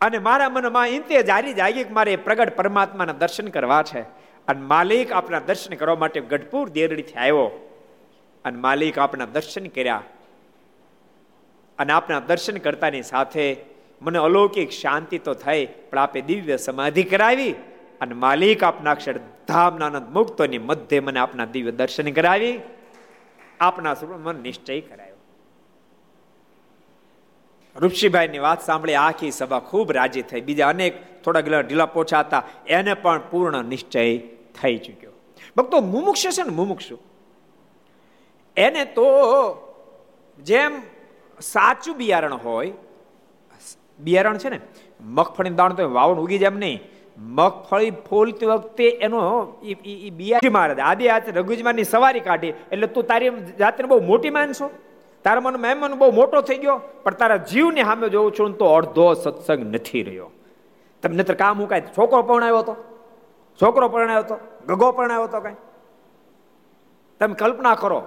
અને 0.01 0.19
મારા 0.19 0.49
મનમાં 0.49 0.89
ઇંતે 0.89 1.23
જારી 1.23 1.55
જાગી 1.55 1.85
કે 1.85 1.93
મારે 1.93 2.17
પ્રગટ 2.17 2.57
પરમાત્માના 2.57 3.13
દર્શન 3.13 3.49
કરવા 3.49 3.83
છે. 3.83 4.01
અને 4.49 4.61
માલિક 4.61 5.13
આપણા 5.13 5.41
દર્શન 5.41 5.75
કરવા 5.75 5.97
માટે 5.97 6.21
ગઢપુર 6.21 6.69
દેરડીથી 6.69 7.13
આવ્યો. 7.13 7.70
અને 8.45 8.59
માલિક 8.59 8.99
આપણા 8.99 9.25
દર્શન 9.25 9.67
કર્યા. 9.67 10.03
અને 11.79 11.93
આપણા 11.93 12.21
દર્શન 12.21 12.57
કરતાની 12.57 13.03
સાથે 13.03 13.57
મને 14.03 14.19
અલૌકિક 14.19 14.71
શાંતિ 14.71 15.19
તો 15.19 15.35
થઈ, 15.35 15.67
પણ 15.67 15.99
આપે 15.99 16.21
દિવ્ય 16.21 16.57
સમાધિ 16.57 17.03
કરાવી 17.03 17.53
અને 18.01 18.15
માલિક 18.15 18.65
આપના 18.65 18.91
અક્ષર 18.91 19.21
ધામના 19.49 19.89
મુક્તોની 19.89 20.59
મધ્ય 20.59 21.01
મને 21.01 21.21
આપના 21.21 21.45
દિવ્ય 21.45 21.71
દર્શન 21.71 22.13
કરાવી. 22.13 22.61
આપના 23.61 23.97
મન 24.03 24.37
નિશ્ચય 24.37 24.81
કરાયો. 24.81 25.17
ઋષિભાઈની 27.77 28.39
વાત 28.39 28.63
સાંભળી 28.63 28.95
આખી 28.95 29.31
સભા 29.31 29.59
ખૂબ 29.59 29.93
રાજી 29.93 30.23
થઈ. 30.23 30.41
બીજા 30.41 30.69
અનેક 30.69 31.23
થોડા 31.23 31.41
ગયેલા 31.41 31.61
ઢીલા 31.61 31.87
પોછા 31.87 32.21
હતા 32.21 32.43
એને 32.67 32.95
પણ 32.95 33.21
પૂર્ણ 33.31 33.65
નિશ્ચય 33.65 34.19
થઈ 34.63 34.77
ચૂક્યો. 34.79 35.13
ભક્તો 35.57 35.81
મુમુક્ષ 35.81 36.27
છે 36.27 36.43
ને 36.43 36.51
મુમુક્ષુ? 36.51 36.99
એને 38.57 38.85
તો 38.97 39.09
જેમ 40.39 40.73
સાચું 41.41 41.95
બિયારણ 42.01 42.39
હોય, 42.45 42.73
બિયારણ 44.01 44.41
છે 44.43 44.51
ને 44.51 44.59
મગફળી 45.19 45.57
દાણ 45.61 45.77
તો 45.79 45.89
વાવણ 45.99 46.23
ઉગી 46.25 46.41
જાય 46.45 46.61
નહીં. 46.65 46.81
મગફળી 47.39 47.93
ફૂલતી 48.09 48.51
વખતે 48.53 48.87
એનો 49.07 49.21
બિયારી 50.21 50.53
મહારાજ, 50.57 50.81
આદિ 50.91 51.11
આજ 51.15 51.25
રઘુજમાનની 51.39 51.89
સવારી 51.95 52.25
કાઢી. 52.29 52.55
એટલે 52.73 52.87
તું 52.95 53.05
તારી 53.11 53.33
જાતને 53.61 53.89
બહુ 53.93 54.01
મોટી 54.11 54.35
માનશો 54.37 54.69
તારા 55.25 55.45
મન 55.47 55.57
મહેમાન 55.65 55.97
બહુ 56.01 56.13
મોટો 56.21 56.41
થઈ 56.49 56.61
ગયો, 56.63 56.79
પણ 57.05 57.19
તારા 57.23 57.41
જીવની 57.51 57.89
સામે 57.89 58.07
જોઉં 58.15 58.31
છું 58.37 58.55
તો 58.61 58.67
અડધો 58.77 59.07
સત્સંગ 59.25 59.65
નથી 59.75 60.05
રહ્યો. 60.07 60.31
તમને 61.03 61.25
તો 61.31 61.35
કામ 61.43 61.61
હું 61.61 61.69
કાંઈ, 61.73 61.93
છોકરો 61.97 62.23
પરણાવ્યો 62.29 62.63
હતો 62.63 62.75
છોકરો 63.61 63.87
પરણાવ્યો 63.93 64.25
હતો 64.25 64.37
ગગો 64.71 64.89
પરણાવ્યો 64.97 65.29
હતો 65.29 65.41
કાંઈ? 65.45 65.61
તમે 67.21 67.35
કલ્પના 67.43 67.77
કરો 67.83 68.01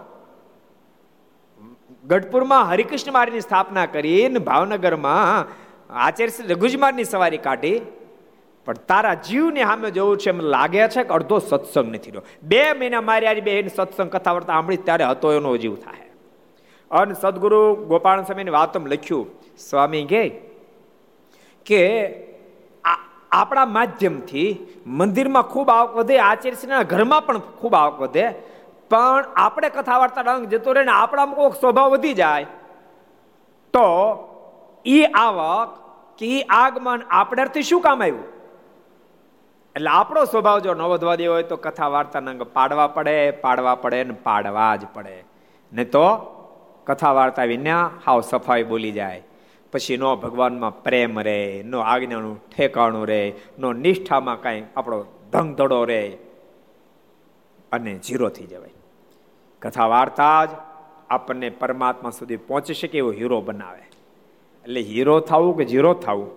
ગઢપુરમાં 2.04 2.70
હરિકૃષ્ણ 2.70 3.14
મારીની 3.14 3.46
સ્થાપના 3.48 3.86
કરીને 3.86 4.40
ભાવનગરમાં 4.48 5.52
આચાર્ય 6.06 6.34
શ્રી 6.36 6.54
રઘુજમારની 6.54 7.08
સવારી 7.12 7.42
કાઢી. 7.48 7.78
પણ 8.68 8.80
તારા 8.90 9.14
જીવને 9.28 9.62
સામે 9.64 9.90
જવું 9.92 10.18
છે 10.18 10.30
એમ 10.30 10.42
લાગે 10.56 10.82
છે 10.88 11.04
કે 11.04 11.14
અડધો 11.18 11.38
સત્સંગ 11.50 11.88
નથી 11.96 12.12
રહ્યો. 12.12 12.26
બે 12.44 12.62
મહિના 12.74 13.04
મારી 13.10 13.30
આજે 13.32 13.42
બે 13.42 13.56
સત્સંગ 13.68 14.10
કથા 14.12 14.36
વાર્તા 14.36 14.54
સાંભળી 14.54 14.84
ત્યારે 14.88 15.06
હતો 15.12 15.34
એનો 15.38 15.56
જીવ 15.58 15.76
થાય. 15.76 16.08
અને 16.92 17.14
સદગુરુ 17.22 17.62
ગોપાલ 17.92 18.24
સ્વામીની 18.24 18.58
વાતમાં 18.60 18.94
લખ્યું, 18.94 19.26
સ્વામી 19.70 20.06
કહે 20.06 20.24
કે 21.66 21.82
આપણા 23.32 23.68
માધ્યમથી 23.78 24.50
મંદિરમાં 25.00 25.46
ખૂબ 25.52 25.70
આવક 25.70 25.92
વધે, 25.96 26.18
આચાર્યશ્રીના 26.20 26.90
ઘરમાં 26.92 27.26
પણ 27.26 27.40
ખૂબ 27.60 27.74
આવક 27.76 27.96
વધે 28.02 28.26
પણ 28.94 29.32
આપણે 29.36 29.70
કથા 29.78 30.02
વાર્તા 30.04 30.26
રંગ 30.28 30.52
જતો 30.52 30.76
રહે 30.78 30.84
ને 30.90 30.94
આપણામાં 30.98 31.40
કોઈક 31.40 31.56
સ્વભાવ 31.62 31.96
વધી 31.96 32.14
જાય, 32.14 32.46
તો 33.74 33.88
એ 34.86 35.00
આવક, 35.22 35.70
કે 36.20 36.32
એ 36.38 36.46
આગમન 36.60 37.04
આપણેથી 37.12 37.66
શું 37.70 37.82
કામ 37.82 38.04
આવ્યું? 38.04 38.26
એટલે 39.76 39.92
આપણો 39.92 40.26
સ્વભાવ 40.26 40.60
જો 40.60 40.74
ન 40.74 40.82
વધવા 40.92 41.16
દેવો 41.16 41.34
હોય 41.34 41.46
તો 41.52 41.58
કથા 41.58 41.88
વાર્તા 41.88 42.20
નંગ 42.20 42.44
પાડવા 42.58 42.88
પડે 42.98 43.16
પાડવા 43.46 43.76
પડે 43.76 44.04
ને 44.04 44.18
પાડવા 44.24 44.76
જ 44.76 44.90
પડે. 44.94 45.16
ને 45.72 45.86
તો 45.86 46.06
કથા 46.88 47.14
વાર્તા 47.14 47.48
વિના 47.52 47.86
હાવ 48.06 48.22
સફાઈ 48.22 48.64
બોલી 48.64 48.92
જાય. 48.92 49.24
પછી 49.74 49.98
નો 49.98 50.10
ભગવાનમાં 50.16 50.84
પ્રેમ 50.84 51.20
રહે 51.20 51.40
નો 51.66 51.80
આજ્ઞાનું 51.82 52.38
ઠેકાણું 52.50 53.08
રહે 53.08 53.22
નો 53.60 53.74
નિષ્ઠામાં 53.74 54.42
કાંઈ 54.42 54.64
આપણો 54.76 55.00
ધંધડો 55.34 55.82
રહે 55.84 56.02
અને 57.72 57.92
ઝીરો 58.06 58.30
થઈ 58.30 58.46
જવાય. 58.46 58.83
કથા 59.64 59.88
વાર્તા 59.88 60.46
જ 60.46 60.50
આપણને 61.10 61.50
પરમાત્મા 61.50 62.10
સુધી 62.10 62.38
પહોંચી 62.38 62.74
શકે 62.74 62.98
એવો 62.98 63.12
હીરો 63.12 63.42
બનાવે. 63.42 63.84
એટલે 64.64 64.82
હીરો 64.82 65.20
થવું 65.20 65.58
કે 65.58 65.66
ઝીરો 65.66 65.94
થવું, 65.94 66.30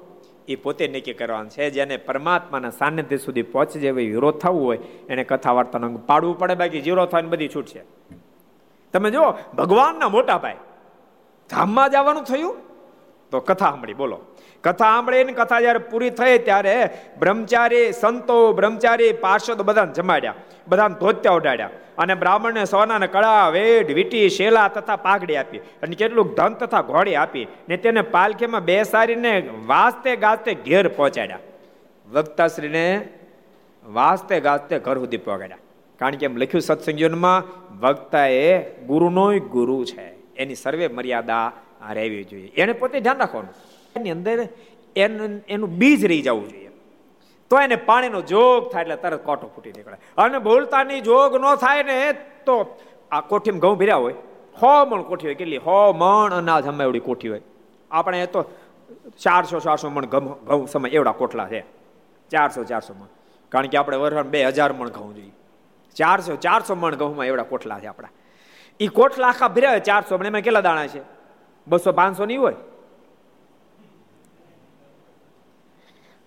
એ 0.48 0.56
પોતે 0.56 0.88
નક્કી 0.88 1.12
કરવાનું 1.12 1.50
છે. 1.50 1.70
જેને 1.70 1.96
પરમાત્માના 1.96 2.70
સાનિધ્ય 2.70 3.16
સુધી 3.16 3.42
પહોંચી 3.42 3.80
જાય 3.80 3.92
હીરો 3.92 4.30
થવું 4.32 4.64
હોય, 4.64 4.78
એને 5.08 5.24
કથા 5.24 5.52
વાર્તાનો 5.52 5.98
પાડવું 6.06 6.38
પડે. 6.38 6.54
બાકી 6.54 6.80
ઝીરો 6.80 7.06
થવાની 7.06 7.28
બધી 7.28 7.48
છૂટ 7.48 7.66
છે. 7.66 7.82
તમે 8.92 9.10
જો 9.10 9.24
ભગવાનના 9.56 10.08
મોટા 10.08 10.38
ભાઈ 10.38 10.56
ધામમાં 11.50 11.90
જવાનું 11.90 12.24
થયું? 12.24 12.56
તો 13.30 13.40
કથા 13.40 13.70
સાંભળી, 13.70 13.94
બોલો. 13.94 14.18
કથા 14.66 14.94
સાંભળી 14.94 15.24
કથા 15.24 15.60
જયારે 15.60 15.78
પૂરી 15.78 16.10
થઈ 16.10 16.38
ત્યારે 16.38 16.88
બ્રહ્મચારી 17.18 17.92
સંતો, 17.92 18.52
બ્રહ્મચારી 18.52 19.12
પાર્ષદ 19.12 19.62
બધાને 19.62 19.92
જમાડ્યા. 19.92 20.34
બધાને 20.68 20.94
ધોત્યા 20.94 21.32
ઉડાડ્યા 21.32 21.70
અને 21.98 22.14
બ્રાહ્મણને 22.14 22.64
સોનાને 22.64 23.06
કળા, 23.06 23.48
વેઢ, 23.48 23.90
વીટી, 23.90 24.28
શેલા 24.28 24.68
તથા 24.68 24.96
પાઘડી 24.96 25.36
આપી. 25.36 25.58
અને 25.58 25.96
કેટલું 25.96 26.34
ધન 26.34 26.54
તથા 26.54 26.82
ઘોડી 26.82 27.14
આપી. 27.14 27.46
ને 27.68 27.76
તેને 27.76 28.02
પાલખીમાં 28.02 28.64
બેસાડીને 28.64 29.48
વાસ્તે 29.66 30.16
ગાસ્તે 30.16 30.54
ઘેર 30.54 30.88
પહોંચાડ્યા. 30.88 31.38
વક્તાશ્રીને 32.12 33.08
વાસ્તે 33.84 34.40
ગાસ્તે 34.40 34.78
ઘર 34.78 34.98
સુધી 34.98 35.16
પહોંચાડ્યા. 35.16 35.58
કારણ 35.98 36.14
કે 36.14 36.26
એમ 36.26 36.36
લખ્યું 36.36 36.60
સત્સંગીઓમાં 36.60 37.44
વક્તા 37.80 38.26
એ 38.26 38.58
ગુરુનો 38.62 39.38
ગુરુ 39.38 39.84
છે. 39.84 40.34
એની 40.36 40.54
સર્વે 40.54 40.88
મર્યાદા 40.88 41.52
રહેવી 41.90 42.24
જોઈએ. 42.24 42.52
એને 42.56 42.72
પોતે 42.72 43.00
ધ્યાન 43.00 43.16
રાખવાનું. 43.16 43.54
એની 43.96 44.10
અંદર 44.10 44.48
એનું 44.96 45.44
એનું 45.48 45.70
બીજ 45.70 46.04
રહી 46.04 46.22
જવું 46.22 46.48
જોઈએ. 46.48 46.70
તો 47.50 47.60
એને 47.60 47.76
પાણીનો 47.76 48.20
જોગ 48.20 48.72
થાય 48.72 48.82
એટલે 48.82 48.96
તરત 48.96 49.24
કોટો 49.24 49.50
ફૂટી 49.54 49.72
નીકળે. 49.72 49.96
અને 50.18 50.38
ભૂલતાની 50.38 51.00
જોગ 51.00 51.36
ન 51.36 51.54
થાય 51.54 51.82
ને, 51.82 52.12
તો 52.46 52.78
આ 53.10 53.20
કોઠીમાં 53.20 53.60
ઘઉં 53.60 53.78
ભર્યા 53.78 53.96
હોય. 53.96 54.14
હો 54.62 54.84
મણ 54.84 55.02
કોઠી 55.02 55.26
હોય. 55.26 55.34
કેટલી? 55.34 55.56
હો 55.56 55.92
મણ 55.92 56.34
અનાજ 56.34 56.66
હમે 56.66 56.84
એવડી 56.84 56.98
કોઠી 56.98 57.28
હોય. 57.28 57.40
આપણે 57.90 58.26
તો 58.26 58.42
ચારસો 59.18 59.60
ચારસો 59.60 59.90
મણ 59.90 60.06
ઘઉં 60.06 60.66
સમય 60.66 60.90
એવડા 60.90 61.12
કોઠલા 61.12 61.48
છે. 61.48 61.64
ચારસો 62.30 62.64
ચારસો 62.64 62.94
મણ. 62.94 63.06
કારણ 63.48 63.66
કે 63.66 63.78
આપણે 63.78 63.96
વર્ષ 63.96 64.26
બે 64.26 64.44
હજાર 64.44 64.72
મણ 64.72 64.88
ઘઉં 64.88 65.14
જોઈએ. 65.14 65.32
ચારસો 65.94 66.36
ચારસો 66.36 66.74
મણ 66.74 66.96
ઘઉંમાં 66.96 67.26
એવડા 67.26 67.42
કોઠલા 67.42 67.78
છે 67.78 67.86
આપણા. 67.86 68.08
એ 68.80 68.86
કોઠલા 68.86 69.28
આખા 69.28 69.48
ભર્યા 69.48 69.70
હોય, 69.70 69.80
ચારસો 69.80 70.18
મણ. 70.18 70.26
એમાં 70.26 70.40
કેટલા 70.40 70.60
દાણા 70.60 70.86
છે? 70.86 71.00
બસો, 71.68 71.92
પાંચસો 71.92 72.26
નહીં 72.26 72.40
હોય? 72.40 72.54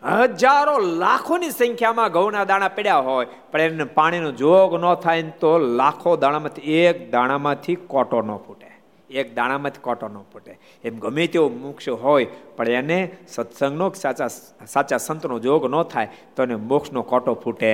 હજારો 0.03 0.77
લાખોની 0.80 1.51
સંખ્યામાં 1.51 2.11
ઘઉંના 2.11 2.45
દાણા 2.45 2.67
પડ્યા 2.67 2.97
હોય, 2.97 3.27
પણ 3.51 3.61
એને 3.61 3.84
પાણીનો 3.84 4.31
જોગ 4.31 4.73
ન 4.73 4.85
થાય 4.95 5.21
તો 5.41 5.51
લાખો 5.57 6.15
દાણામાંથી 6.15 6.76
એક 6.84 7.11
દાણામાંથી 7.11 7.76
કોટો 7.76 8.21
ન 8.21 8.31
ફૂટે. 8.47 8.69
એક 9.09 9.35
દાણામાંથી 9.35 9.81
કોટો 9.81 10.07
ન 10.07 10.17
ફૂટે. 10.31 10.53
એમ 10.84 10.99
ગમે 10.99 11.27
તેવો 11.27 11.49
મોક્ષ 11.49 11.89
હોય, 11.89 12.26
પણ 12.57 12.67
એને 12.69 12.99
સત્સંગનો 13.27 13.89
સાચા 13.93 14.27
સાચા 14.67 14.97
સંતનો 14.97 15.39
જોગ 15.39 15.65
ન 15.67 15.84
થાય, 15.84 16.09
તો 16.35 16.43
એને 16.43 16.55
મોક્ષનો 16.55 17.03
કોટો 17.03 17.34
ફૂટે 17.34 17.71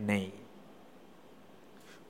નહીં. 0.00 0.32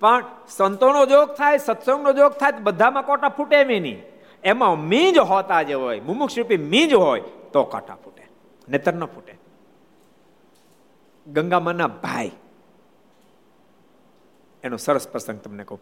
પણ 0.02 0.24
સંતોનો 0.48 1.06
જોગ 1.06 1.34
થાય, 1.36 1.58
સત્સંગનો 1.58 2.12
જોગ 2.12 2.32
થાય 2.32 2.52
બધામાં 2.52 3.04
કોટા 3.04 3.28
ફૂટે 3.28 3.56
એમ 3.56 3.68
નહીં 3.68 4.00
એમાં 4.44 4.80
મીંજ 4.88 5.18
હોતા 5.18 5.62
જે 5.62 5.74
હોય 5.74 6.00
મુમુક્ષ 6.00 6.38
રૂપી 6.38 6.56
મીંજ 6.56 6.94
હોય, 6.94 7.20
તો 7.52 7.64
કાંટા 7.64 7.98
ફૂટે. 8.04 8.24
નેતર 8.68 8.94
ન 8.94 9.04
ફૂટે. 9.04 9.34
ગંગામાના 11.28 11.88
ભાઈ. 12.04 12.32
એનો 14.64 14.76
સરસ 14.76 15.08
પ્રસંગ 15.08 15.40
તમને 15.40 15.64
કહું. 15.64 15.80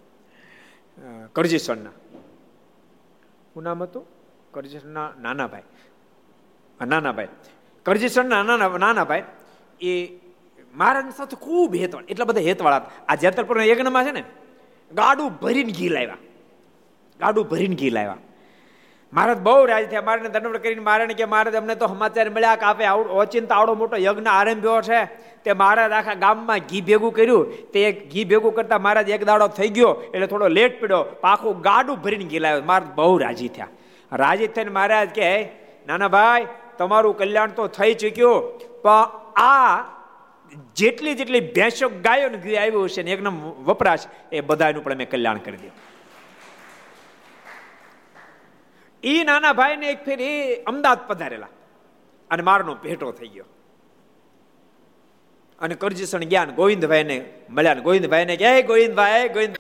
કરજેશ્વરના. 1.33 1.95
શું 3.55 3.63
નામ 3.63 3.83
હતું? 3.83 4.05
કરજેશ્વરના 4.53 5.09
નાના 5.21 5.47
ભાઈ 5.47 5.69
નાના 6.87 7.13
ભાઈ 7.13 7.29
કરજેશ્વરના 7.87 8.43
નાના 8.43 8.69
નાના 8.79 9.05
ભાઈ 9.05 9.25
એ 9.81 9.93
મહારાજ 10.75 11.09
સાથે 11.15 11.37
ખૂબ 11.37 11.75
હેતવાળ, 11.75 12.05
એટલા 12.09 12.25
બધા 12.25 12.41
હેતવાળા 12.41 12.77
હતા. 12.77 13.05
આ 13.09 13.15
જેતરપુર 13.15 13.61
યજ્ઞમાં 13.63 14.05
છે 14.05 14.13
ને, 14.13 14.23
ગાડું 14.93 15.31
ભરીને 15.33 15.73
ઘી 15.73 15.89
લાવ્યા. 15.89 16.19
ગાડું 17.21 17.49
ભરીને 17.49 17.77
ઘી 17.77 17.91
લાવ્યા. 17.91 18.19
મહારાજ 19.17 19.39
બહુ 19.47 19.55
રાજ 19.71 19.85
થયા. 19.91 20.07
મારાને 20.09 20.29
દંડવડ 20.29 20.63
કરીને 20.65 20.85
મારે 20.89 21.15
કે 21.21 21.27
મહારાજ 21.35 21.57
અમને 21.61 21.75
તો 21.83 21.87
સમાચાર 21.87 22.27
મળ્યા 22.31 22.61
કે 22.61 22.67
આપે 22.71 22.85
ઓચિંત, 23.23 23.51
આવડો 23.53 23.75
મોટો 23.83 23.97
યજ્ઞ 24.07 24.31
આરંભ્યો 24.33 24.81
છે. 24.89 25.01
તે 25.45 25.51
મહારાજ 25.63 25.93
આખા 25.93 26.19
ગામમાં 26.25 26.67
ઘી 26.71 26.83
ભેગું 26.89 27.13
કર્યું. 27.19 27.45
તે 27.73 27.81
ઘી 28.13 28.27
ભેગું 28.31 28.57
કરતા 28.59 28.81
મહારાજ 28.87 29.09
એક 29.17 29.25
દાડો 29.31 29.49
થઈ 29.59 29.71
ગયો. 29.79 29.93
એટલે 30.15 30.27
થોડો 30.27 30.49
લેટ 30.59 30.81
પડ્યો. 30.81 31.03
પાખું 31.25 31.61
ગાડું 31.61 32.03
ભરીને 32.05 32.27
ઘી 32.33 32.45
લાવ્યો 32.47 32.69
મહારાજ 32.71 32.95
બહુ 32.95 33.19
રાજી 33.25 33.51
થયા. 33.57 33.73
રાજી 34.13 34.53
થઈને 34.55 34.73
મહારાજ 34.79 35.09
કે 35.19 35.29
નાના 35.89 36.15
ભાઈ, 36.17 36.47
તમારું 36.79 37.15
કલ્યાણ 37.19 37.57
તો 37.59 37.67
થઈ 37.69 37.93
ચૂક્યું, 37.95 38.41
પણ 38.83 39.07
આ 39.43 39.75
જેટલી 40.77 41.15
જેટલી 41.15 41.45
ભેંસો 41.57 41.87
ગાયો 42.05 42.31
ઘી 42.45 42.57
આવ્યું 42.57 42.89
છે 42.95 43.03
ને 43.03 43.13
એકદમ 43.17 43.37
વપરાશ, 43.67 44.05
એ 44.33 44.41
બધાનું 44.41 44.85
પણ 44.85 45.01
મેં 45.01 45.09
કલ્યાણ 45.11 45.45
કરી 45.45 45.61
દીધું 45.63 45.86
એ 49.03 49.25
નાના 49.25 49.53
ભાઈને 49.53 49.91
એક 49.91 50.05
ફેર 50.05 50.21
એ 50.21 50.63
અમદાવાદ 50.63 51.09
પધારેલા. 51.09 51.47
અને 52.31 52.43
મારનો 52.43 52.75
ભેટો 52.75 53.13
થઈ 53.13 53.29
ગયો. 53.29 53.45
અને 55.61 55.75
કરજીસણ 55.75 56.21
જ્ઞાન 56.21 56.51
ગોવિંદભાઈને 56.51 57.33
મળ્યા 57.51 57.75
ગોવિંદભાઈને 57.75 58.37
કે 58.37 58.63
ગોવિંદભાઈ 58.63 59.29
ગોવિંદ 59.29 59.57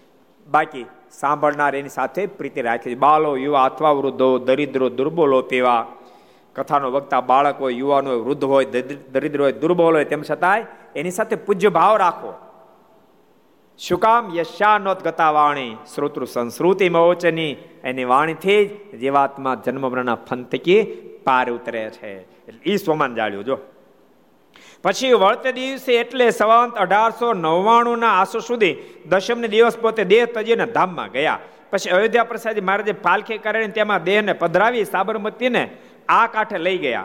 બાકી 0.46 0.86
સાંભળનાર 1.10 1.76
એની 1.76 1.88
સાથે 1.88 2.26
પ્રીતિ 2.26 2.62
રાખી 2.62 2.94
બાલો, 2.94 3.36
યુવા, 3.36 3.64
અથવા 3.64 3.90
વૃદ્ધો, 3.90 4.38
દરિદ્રો, 4.38 4.88
દુર્બોલો 4.88 5.42
તેવા 5.42 5.86
કથાનો 6.54 6.90
વક્તા 6.90 7.20
બાળક 7.20 7.60
હોય, 7.60 7.74
યુવાનો 7.74 8.10
હોય, 8.10 8.18
વૃદ્ધ 8.18 8.44
હોય 8.44 8.64
દરિદ્ર 9.12 9.42
હોય, 9.42 9.52
દુર્બોલ 9.52 9.94
હોય, 9.94 10.04
તેમ 10.04 10.22
છતાંય 10.30 10.64
એની 10.96 11.10
સાથે 11.10 11.36
પૂજ્ય 11.36 11.68
ભાવ 11.68 11.96
રાખો. 11.96 12.45
શું 13.78 14.00
કામ? 14.00 14.36
યશાનોત 14.36 15.02
ગતા 15.04 15.30
વાણી 15.30 15.76
શ્રોતૃ 15.94 16.24
સંસ્કૃતિ 16.24 16.88
મોચની. 16.88 17.56
એની 17.84 18.04
વાણીથી 18.04 18.66
જ 18.66 18.98
જીવાત્મા 18.98 19.54
જન્મ 19.54 19.90
મરણના 19.90 20.14
ફંતકી 20.14 20.82
પાર 21.24 21.50
ઉતરે 21.50 21.90
છે. 21.90 22.12
એ 22.62 22.76
સોમાન 22.76 23.14
જાળ્યું, 23.14 23.44
જો. 23.44 23.58
પછી 24.82 25.12
વળતે 25.12 25.52
દિવસે 25.52 25.92
એટલે 25.92 26.30
સવંત 26.30 26.74
અઢારસો 26.74 27.32
નવ્વાણું 27.32 27.98
ના 27.98 28.20
આસો 28.20 28.40
સુધી 28.40 28.76
દશમને 29.08 29.48
દિવસ 29.48 29.76
પોતે 29.76 30.04
દેહ 30.04 30.24
તજીને 30.24 30.66
ધામમાં 30.66 31.10
ગયા. 31.10 31.38
પછી 31.70 31.90
અયોધ્યા 31.90 32.24
પ્રસાદી 32.24 32.60
મહારાજે 32.60 32.92
પાલખી 32.92 33.38
કરીને 33.38 33.68
તેમાં 33.68 34.04
દેહને 34.04 34.32
પધરાવી 34.32 34.84
સાબરમતીને 34.84 35.70
આ 36.08 36.26
કાંઠે 36.26 36.58
લઈ 36.58 36.78
ગયા. 36.78 37.04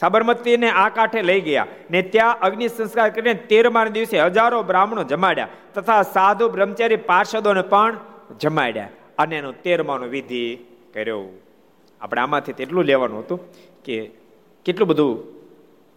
સાબરમતીને 0.00 0.70
આ 0.70 0.88
કાંઠે 0.88 1.22
લઈ 1.22 1.40
ગયા 1.40 1.66
ને 1.90 2.02
ત્યાં 2.02 2.38
અગ્નિ 2.38 2.68
સંસ્કાર 2.68 3.10
કરીને 3.10 3.34
તેરમા 3.34 3.84
દિવસે 3.84 4.20
હજારો 4.20 4.62
બ્રાહ્મણો 4.62 5.04
જમાડ્યા 5.04 5.48
તથા 5.74 6.02
સાધુ 6.02 6.48
બ્રહ્મચારી 6.48 6.96
પાર્ષદોને 6.96 7.62
પણ 7.62 7.96
જમાડ્યા 8.40 8.88
અને 9.18 9.36
એનો 9.36 9.52
તેરમાનો 9.52 10.06
વિધિ 10.06 10.58
કર્યો. 10.94 11.24
આપણે 12.00 12.20
આમાંથી 12.20 12.52
તેટલું 12.52 12.84
લેવાનું 12.84 13.18
હતું 13.18 13.40
કે 13.84 14.10
કેટલું 14.64 14.88
બધું 14.88 15.12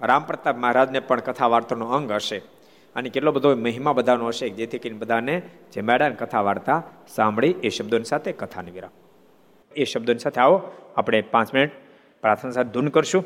રામ 0.06 0.24
પ્રતાપ 0.24 0.58
મહારાજને 0.58 1.00
પણ 1.00 1.20
કથા 1.20 1.48
વાર્તાનો 1.48 1.86
અંગ 1.86 2.12
હશે 2.12 2.38
અને 2.96 3.10
કેટલો 3.10 3.32
બધો 3.32 3.56
મહિમા 3.56 3.94
બધાનો 3.94 4.28
હશે 4.28 4.50
જેથી 4.50 4.80
કરીને 4.80 4.98
બધાને 4.98 5.42
જમાડ્યા 5.74 6.10
કથા 6.10 6.42
વાર્તા 6.42 6.84
સાંભળી, 7.08 7.56
એ 7.64 7.70
શબ્દોની 7.70 8.04
સાથે 8.04 8.32
કથાને 8.32 8.72
વિરામ. 8.72 8.92
એ 9.76 9.84
શબ્દોની 9.84 10.20
સાથે 10.20 10.42
આવો, 10.42 10.72
આપણે 10.98 11.22
પાંચ 11.22 11.54
મિનિટ 11.54 11.72
પ્રાર્થના 12.22 12.52
સાથે 12.52 12.70
ધૂન 12.70 12.88
કરશું. 12.88 13.26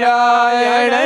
નારાયણ 0.00 1.05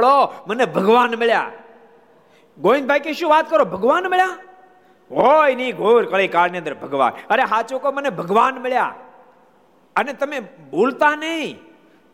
મને 0.47 0.65
ભગવાન 0.65 1.09
મળ્યા. 1.09 1.51
ગોવિંદભાઈ 2.61 2.99
કે, 2.99 3.13
શું 3.13 3.29
વાત 3.29 3.49
કરો, 3.49 3.65
ભગવાન 3.65 4.03
મળ્યા? 4.03 4.29
હોય 5.11 5.55
નહીં 5.55 5.75
ઘોર 5.75 6.05
કળી 6.05 6.27
કાળની 6.27 6.57
અંદર 6.57 6.73
ભગવાન. 6.73 7.13
અરે 7.29 7.43
હાચો 7.43 7.79
કહો 7.79 7.91
મને 7.91 8.09
ભગવાન 8.09 8.55
મળ્યા. 8.55 8.95
અને 9.95 10.13
તમે 10.13 10.39
ભૂલતા 10.71 11.15
નહીં. 11.15 11.59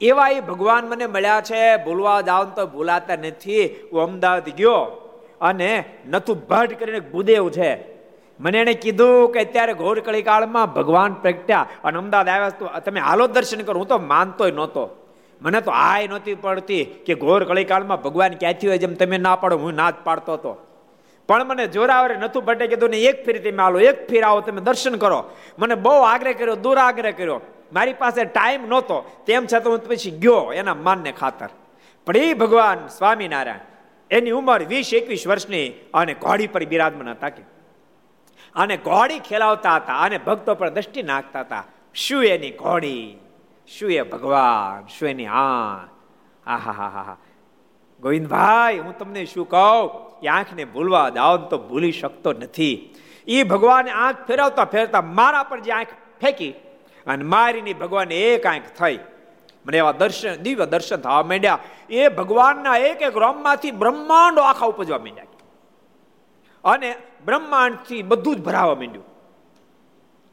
એવા 0.02 0.30
એ 0.30 0.40
ભગવાન 0.40 0.86
મને 0.86 1.08
મળ્યા 1.08 1.42
છે, 1.42 1.76
ભૂલવા 1.76 2.22
જાવ 2.22 2.44
તો 2.44 2.68
ભૂલાતા 2.68 3.16
નથી. 3.16 3.66
હું 3.66 4.02
અમદાવાદ 4.02 4.50
ગયો 4.50 5.04
અને 5.42 5.84
નથું 6.10 6.48
ભટ્ટ 6.48 6.80
કરીને 6.80 7.00
ભૂદેવ 7.00 7.50
છે. 7.50 7.98
મને 8.40 8.58
એને 8.58 8.74
કીધું 8.74 9.32
કે, 9.32 9.40
અત્યારે 9.40 9.74
ઘોર 9.74 10.00
કળી 10.00 10.22
કાળમાં 10.22 10.74
ભગવાન 10.74 11.14
પ્રગટ્યા 11.14 11.68
અને 11.84 11.98
અમદાવાદ 11.98 12.30
આવ્યા 12.30 12.50
તો 12.50 12.66
તમે 12.66 13.00
હાલો 13.00 13.28
દર્શન 13.28 13.62
કરો. 13.62 13.80
હું 13.80 13.88
તો 13.88 13.98
માનતોય 13.98 14.52
નહોતો. 14.52 14.97
મને 15.42 15.62
તો 15.62 15.72
આય 15.72 16.08
નહોતી 16.08 16.36
પડતી 16.36 16.84
કે 16.84 17.16
ઘોર 17.16 17.44
કળીકાળમાં 17.44 18.02
ભગવાન 18.02 18.34
ક્યાંથી 18.34 18.68
હોય 18.68 18.78
જેમ 18.78 18.94
તમે 18.94 19.18
ના 19.18 19.36
પાડો, 19.36 19.58
હું 19.58 19.74
ના 19.74 19.92
જ 19.92 19.94
પાડતો 20.04 20.34
હતો. 20.34 20.64
પણ 21.28 21.46
મને 21.46 21.68
જોરાવરે 21.68 22.16
નથું 22.16 22.46
ભટ્ટે 22.46 22.68
કીધું 22.68 22.90
ને 22.90 22.98
એક 22.98 23.26
ફેરી 23.26 23.40
તમે 23.40 23.64
આવો 23.64 23.80
એક 23.80 24.10
ફેર 24.10 24.24
આવો, 24.24 24.42
તમે 24.42 24.62
દર્શન 24.62 24.96
કરો. 24.96 25.30
મને 25.60 25.76
બહુ 25.76 25.92
આગ્રહ 25.92 26.32
કર્યો 26.32 26.56
દૂર 26.56 26.78
આગ્રહ 26.78 27.12
કર્યો. 27.12 27.42
મારી 27.74 27.94
પાસે 27.94 28.24
ટાઈમ 28.24 28.68
નહોતો, 28.68 29.24
તેમ 29.28 29.46
છતાં 29.46 29.74
હું 29.74 29.88
પછી 29.88 30.12
ગયો 30.12 30.54
એના 30.54 30.74
માનને 30.74 31.12
ખાતર. 31.12 31.50
પણ 32.06 32.18
એ 32.18 32.34
ભગવાન 32.34 32.88
સ્વામિનારાયણ, 32.88 33.60
એની 34.12 34.32
ઉંમર 34.32 34.64
વીસ, 34.64 34.94
એકવીસ 34.94 35.28
વર્ષની 35.28 35.70
અને 35.94 36.14
ઘોડી 36.14 36.48
પર 36.48 36.66
બિરાજમાન 36.66 37.10
હતા 37.10 37.30
કે. 37.30 37.44
અને 38.56 38.78
ઘોડી 38.78 39.20
ખેલાવતા 39.20 39.76
હતા 39.76 39.94
અને 39.94 40.18
ભક્તો 40.18 40.56
પર 40.56 40.70
દ્રષ્ટિ 40.70 41.04
નાખતા 41.04 41.40
હતા. 41.40 41.66
શું 41.96 42.24
એની 42.24 42.52
ઘોડી? 42.52 43.18
શું 43.68 43.92
એ 43.92 44.02
ભગવાન 44.02 44.88
શું 44.88 45.10
એની 45.10 45.26
હા 45.26 45.88
હા 46.46 46.56
હા 46.56 46.72
હા 46.72 46.88
હા 46.88 47.18
ગોવિંદભાઈ, 48.00 48.80
હું 48.80 48.98
તમને 48.98 49.26
શું 49.26 49.50
કહું? 49.50 49.90
એ 50.24 50.28
આંખને 50.28 50.66
ભૂલવા 50.66 51.10
દાવ 51.10 51.38
તો 51.38 51.58
ભૂલી 51.58 51.92
શકતો 51.92 52.34
નથી. 52.34 52.96
એ 53.28 53.44
ભગવાને 53.44 53.92
આંખ 53.92 54.16
ફેરવતા 54.28 54.66
ફેરતા 54.66 55.02
મારા 55.02 55.44
પર 55.44 55.60
જે 55.60 55.72
આંખ 55.72 55.88
ફેંકી 56.22 56.52
અને 57.08 57.24
મારીની 57.24 57.74
ભગવાન 57.74 58.12
એક 58.12 58.46
આંખ 58.46 58.62
થઈ. 58.80 59.00
મને 59.66 59.78
એવા 59.78 59.92
દર્શન, 59.92 60.36
દિવ્ય 60.36 60.66
દર્શન 60.66 60.98
થવા 60.98 61.24
માંડ્યા. 61.24 61.60
એ 61.90 62.08
ભગવાનના 62.08 62.78
એક 62.78 63.02
એક 63.02 63.18
રોમમાંથી 63.18 63.72
બ્રહ્માંડો 63.72 64.42
આખા 64.42 64.66
ઉપજવા 64.66 64.98
માંડ્યા. 64.98 65.26
અને 66.64 66.96
બ્રહ્માંડથી 67.26 68.02
બધું 68.02 68.36
જ 68.36 68.44
ભરાવા 68.44 68.76
માંડ્યું. 68.76 69.17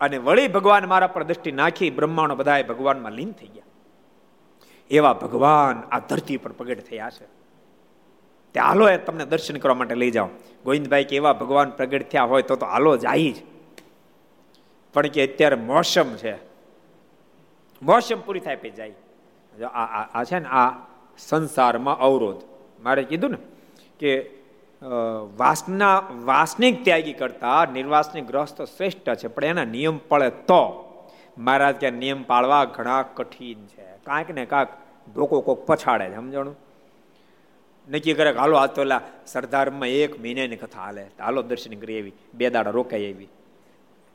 અને 0.00 0.18
વળી 0.18 0.48
ભગવાન 0.48 0.88
મારા 0.88 1.06
પર 1.06 1.22
દ્રષ્ટિ 1.22 1.52
નાખી 1.52 1.90
બ્રહ્માંડો 1.90 2.34
બધા 2.34 2.62
ભગવાનમાં 2.62 3.12
લીન 3.12 3.32
થઈ 3.32 3.46
ગયા. 3.46 3.64
એવા 4.90 5.12
ભગવાન 5.12 5.88
આ 5.90 5.98
ધરતી 5.98 6.36
પર 6.36 6.52
પ્રગટ 6.52 6.80
થયા 6.80 7.10
છે. 7.10 7.24
તે 8.54 8.60
હાલો 8.60 8.88
એ 8.88 8.96
તમને 8.96 9.24
દર્શન 9.24 9.56
કરવા 9.56 9.74
માટે 9.74 9.94
લઈ 9.94 10.10
જાઓ. 10.10 10.28
ગોવિંદભાઈ 10.64 11.04
કે 11.04 11.16
એવા 11.16 11.32
ભગવાન 11.32 11.70
પ્રગટ 11.70 12.08
થયા 12.08 12.22
હોય 12.22 12.42
તો 12.42 12.56
તો 12.56 12.66
હાલો 12.66 12.96
જાય 12.96 13.32
જ. 13.32 13.36
પણ 14.94 15.06
કે 15.06 15.32
અત્યારે 15.32 15.56
મોસમ 15.56 16.14
છે. 16.14 16.34
મોસમ 17.82 18.20
પૂરી 18.20 18.40
થાય 18.40 18.56
પછી 18.56 18.70
જાય. 18.70 18.94
આ 19.64 20.24
છે 20.24 20.38
ને 20.38 20.48
આ 20.48 20.86
સંસારમાં 21.18 21.98
અવરોધ. 21.98 22.42
મારે 22.82 23.02
કીધું 23.02 23.30
ને 23.30 23.36
કે 23.98 24.43
વાસના, 25.36 26.02
વાસનિક 26.24 26.84
ત્યાગી 26.84 27.12
કરતા 27.12 27.64
નિર્વાસનિક 27.64 28.26
ગ્રસ્ત 28.26 28.62
શ્રેષ્ઠ 28.62 29.14
છે, 29.14 29.28
પણ 29.28 29.44
એના 29.44 29.64
નિયમ 29.64 29.98
પડે 30.08 30.30
તો. 30.30 30.62
મહારાજ 31.38 31.74
કે 31.74 31.90
નિયમ 31.90 32.22
પાળવા 32.22 32.64
ઘણા 32.64 33.02
કઠિન 33.02 33.66
છે. 33.66 33.86
કાંઈક 34.04 34.30
ને 34.30 34.44
કાંક 34.46 34.68
ડોકો 35.14 35.40
કોક 35.40 35.66
પછાડે 35.66 36.10
છે, 36.10 36.16
સમજણું? 36.16 36.56
નક્કી 37.88 38.14
કરે 38.14 38.30
હાલો, 38.30 38.56
આ 38.56 38.66
તો 38.66 38.82
સરદારમાં 39.26 39.88
એક 39.88 40.20
મહિનાની 40.20 40.56
કથા 40.56 40.80
હાલે. 40.80 41.02
હાલો, 41.02 41.42
દર્શન 41.42 41.74
કરી 41.80 41.94
એવી 41.94 42.12
બે 42.34 42.50
દાડા 42.50 42.70
રોકાઈ 42.70 43.00
એવી 43.00 43.28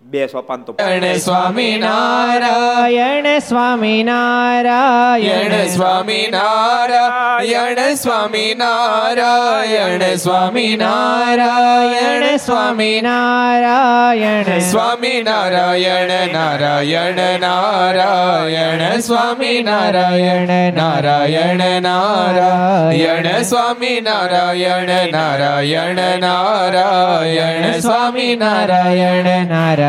બે 0.01 0.27
સોપાન 0.27 0.61
તો 0.61 0.75
સ્વામી 1.17 1.77
નારાયણ 1.77 3.39
સ્વામી 3.39 4.03
નારાયણ 4.03 5.67
સ્વામી 5.67 6.31
નારાયણ 6.31 7.93
સ્વામી 7.93 8.55
નારાયણ 8.57 10.15
સ્વામી 10.15 10.75
નારાયણ 10.75 12.37
સ્વામી 12.37 13.01
નારાયણ 13.01 14.59
સ્વામી 14.59 15.23
નારાયણ 15.23 16.33
નારાયણ 16.33 17.39
નારાયણ. 17.39 18.99
સ્વામી 18.99 19.63
નારાયણ 19.63 20.73
નારાયણ 20.73 21.81
નારાયણ. 21.81 23.41
સ્વામી 23.41 24.01
નારાયણ 24.01 24.89
નારાયણ 25.11 26.19
નારાયણ. 26.19 27.79
સ્વામી 27.79 28.35
નારાયણ 28.35 29.45
નારાયણ 29.47 29.88